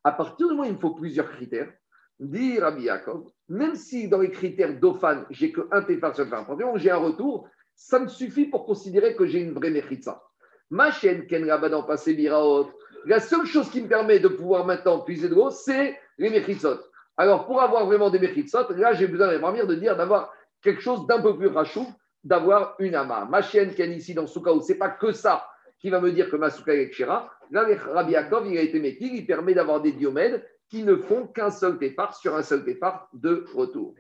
À 0.03 0.13
partir 0.13 0.49
du 0.49 0.55
moment 0.55 0.63
où 0.63 0.67
il 0.67 0.75
me 0.75 0.79
faut 0.79 0.95
plusieurs 0.95 1.31
critères, 1.31 1.71
dit 2.19 2.59
Rabbi 2.59 2.85
Yaakov, 2.85 3.31
même 3.51 3.75
si 3.75 4.09
dans 4.09 4.21
les 4.21 4.31
critères 4.31 4.79
d'Ofan, 4.81 5.27
j'ai 5.29 5.53
qu'un 5.53 5.83
Tefar 5.83 6.15
sur 6.15 6.25
le 6.25 6.79
j'ai 6.79 6.91
un 6.91 6.97
retour, 6.97 7.51
ça 7.75 7.99
me 7.99 8.09
suffit 8.09 8.47
pour 8.47 8.65
considérer 8.65 9.15
que 9.15 9.27
j'ai 9.27 9.41
une 9.41 9.53
vraie 9.53 9.71
Mechitza. 9.71 10.23
Ma 10.71 10.91
chaîne, 10.91 11.27
Ken 11.27 11.49
Rabadan 11.49 11.83
Passé 11.83 12.15
Biraot, 12.15 12.71
la 13.07 13.21
seule 13.21 13.47
chose 13.47 13.71
qui 13.71 13.81
me 13.81 13.89
permet 13.89 14.19
de 14.19 14.29
pouvoir 14.29 14.67
maintenant 14.67 15.01
puiser 15.01 15.29
de 15.29 15.35
l'eau, 15.35 15.51
c'est 15.51 15.99
les 16.19 16.31
Mechitzot. 16.31 16.81
Alors, 17.17 17.47
pour 17.47 17.63
avoir 17.63 17.87
vraiment 17.87 18.11
des 18.11 18.19
Mechitzot, 18.19 18.73
là, 18.77 18.93
j'ai 18.93 19.07
besoin 19.07 19.29
de 19.29 19.75
dire 19.75 19.97
d'avoir 19.97 20.33
quelque 20.61 20.83
chose 20.83 21.07
d'un 21.07 21.21
peu 21.21 21.37
plus 21.37 21.47
rachou, 21.47 21.87
d'avoir 22.25 22.75
une 22.81 22.97
ama. 22.97 23.25
Ma 23.31 23.43
chienne 23.43 23.73
qui 23.75 23.83
est 23.83 23.89
ici 23.89 24.13
dans 24.13 24.27
Souka, 24.27 24.51
ce 24.61 24.73
n'est 24.73 24.79
pas 24.79 24.91
que 24.91 25.13
ça 25.13 25.47
qui 25.79 25.91
va 25.91 26.01
me 26.01 26.11
dire 26.11 26.29
que 26.29 26.37
ma 26.37 26.51
Souka 26.51 26.75
est 26.75 26.91
Kshira. 26.91 27.31
Là, 27.53 27.67
Rabbi 27.93 28.13
Yaakov, 28.13 28.49
il 28.49 28.59
a 28.59 28.63
été 28.63 28.81
métier, 28.81 29.09
il 29.13 29.25
permet 29.27 29.55
d'avoir 29.55 29.81
des 29.81 29.93
diomèdes 29.93 30.45
qui 30.69 30.83
ne 30.83 30.97
font 30.97 31.29
qu'un 31.29 31.51
seul 31.51 31.79
départ 31.79 32.17
sur 32.17 32.35
un 32.35 32.43
seul 32.43 32.65
départ 32.65 33.09
de 33.13 33.45
retour. 33.55 33.95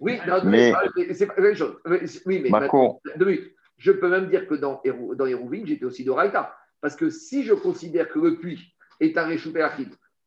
Oui, 0.00 0.18
mais 0.44 0.72
c'est 1.14 1.26
pas 1.26 1.40
la 1.40 1.54
chose. 1.54 1.76
Oui, 2.26 2.40
mais 2.40 2.50
Je 3.78 3.92
peux 3.92 4.08
même 4.08 4.28
dire 4.28 4.46
que 4.46 4.54
dans, 4.54 4.82
dans 4.84 5.26
j'étais 5.64 5.84
aussi 5.84 6.04
de 6.04 6.10
Raïta. 6.10 6.56
Parce 6.80 6.96
que 6.96 7.10
si 7.10 7.44
je 7.44 7.54
considère 7.54 8.08
que 8.08 8.18
le 8.18 8.36
puits 8.36 8.74
est 9.00 9.16
un 9.18 9.24
réchouté 9.24 9.64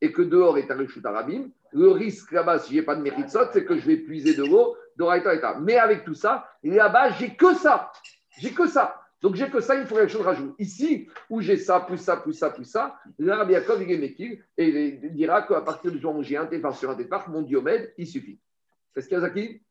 et 0.01 0.11
que 0.11 0.21
dehors 0.21 0.57
est 0.57 0.69
un 0.71 0.75
réchouté 0.75 1.07
arabim, 1.07 1.49
le 1.71 1.89
risque 1.89 2.31
là-bas, 2.31 2.59
si 2.59 2.73
je 2.73 2.79
n'ai 2.79 2.85
pas 2.85 2.95
de 2.95 3.01
mérite 3.01 3.29
c'est 3.29 3.65
que 3.65 3.77
je 3.77 3.85
vais 3.85 3.97
puiser 3.97 4.33
de 4.33 4.43
l'eau 4.43 4.75
mais 5.61 5.77
avec 5.77 6.03
tout 6.03 6.13
ça, 6.13 6.49
là-bas, 6.63 7.11
j'ai 7.11 7.35
que 7.35 7.53
ça. 7.55 7.91
J'ai 8.37 8.51
que 8.51 8.67
ça. 8.67 9.01
Donc 9.21 9.35
j'ai 9.35 9.49
que 9.49 9.59
ça, 9.59 9.75
il 9.75 9.85
faut 9.85 9.95
quelque 9.95 10.11
chose 10.11 10.21
rajouter. 10.21 10.63
Ici, 10.63 11.09
où 11.29 11.41
j'ai 11.41 11.57
ça, 11.57 11.81
plus 11.81 11.97
ça, 11.97 12.17
plus 12.17 12.33
ça, 12.33 12.49
plus 12.49 12.65
ça, 12.65 12.97
là, 13.17 13.37
Rabbi 13.37 13.53
Yaakov, 13.53 13.81
il 13.83 13.91
est 13.91 13.97
métier 13.97 14.41
et 14.57 14.99
il 15.03 15.13
dira 15.13 15.41
qu'à 15.43 15.61
partir 15.61 15.91
du 15.91 15.99
jour 15.99 16.15
où 16.15 16.23
j'ai 16.23 16.37
un 16.37 16.45
départ 16.45 16.75
sur 16.75 16.89
un 16.89 16.95
départ, 16.95 17.29
mon 17.29 17.41
diomède, 17.41 17.93
il 17.97 18.07
suffit. 18.07 18.39
Est-ce 18.95 19.07
qu'il 19.07 19.15
y 19.15 19.17
a 19.17 19.21
Zaki? 19.21 19.61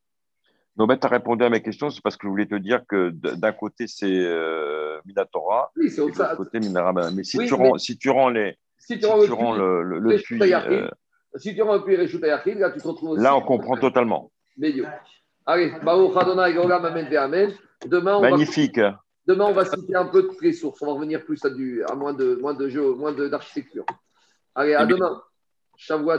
Non, 0.79 0.87
mais 0.87 0.97
tu 0.97 1.07
as 1.07 1.11
répondu 1.11 1.45
à 1.45 1.51
mes 1.51 1.61
questions, 1.61 1.91
c'est 1.91 2.01
parce 2.01 2.17
que 2.17 2.29
je 2.29 2.31
voulais 2.31 2.47
te 2.47 2.55
dire 2.55 2.83
que 2.89 3.11
d'un 3.11 3.53
côté, 3.53 3.89
c'est 3.89 4.07
euh, 4.07 5.01
Minatora, 5.07 5.73
oui, 5.77 5.91
c'est 5.91 6.01
de 6.03 6.07
l'autre 6.07 6.37
côté, 6.37 6.61
Minaraba. 6.61 7.11
Mais 7.11 7.25
si, 7.25 7.39
tu 7.39 7.55
rends, 7.55 7.79
si 7.79 7.99
tu 7.99 8.11
rends 8.11 8.29
les. 8.29 8.57
Si 8.79 8.99
tu 8.99 9.07
rends, 9.07 9.57
le, 9.57 9.83
le, 9.83 9.99
le, 9.99 10.17
puits. 10.19 10.41
Euh, 10.41 10.89
si 11.35 11.55
tu 11.55 11.63
rends 11.63 11.75
le 11.75 11.83
puits 11.83 11.97
là, 11.97 12.07
tu 12.07 12.81
te 12.81 12.89
retrouves 12.89 13.11
aussi. 13.11 13.23
Là, 13.23 13.37
on 13.37 13.41
comprend 13.41 13.77
totalement. 13.77 14.31
Allez, 15.47 15.73
Amen. 17.17 17.53
Demain, 17.87 18.17
on 18.17 18.21
Magnifique. 18.21 18.79
Va, 18.79 19.03
demain, 19.27 19.47
on 19.47 19.53
va 19.53 19.65
citer 19.65 19.97
un 19.97 20.07
peu 20.07 20.29
toutes 20.29 20.43
les 20.43 20.53
sources. 20.53 20.81
On 20.83 20.87
va 20.87 20.93
revenir 20.93 21.25
plus 21.25 21.45
à, 21.45 21.51
du, 21.51 21.83
à 21.85 21.95
moins 21.97 22.13
de, 22.13 22.37
moins 22.37 22.55
de 22.55 22.69
jeux, 22.69 22.95
moins 22.95 23.13
d'architecture. 23.13 23.85
Allez, 24.55 24.75
à 24.75 24.87
demain. 24.87 25.23
Shavuot. 25.77 26.13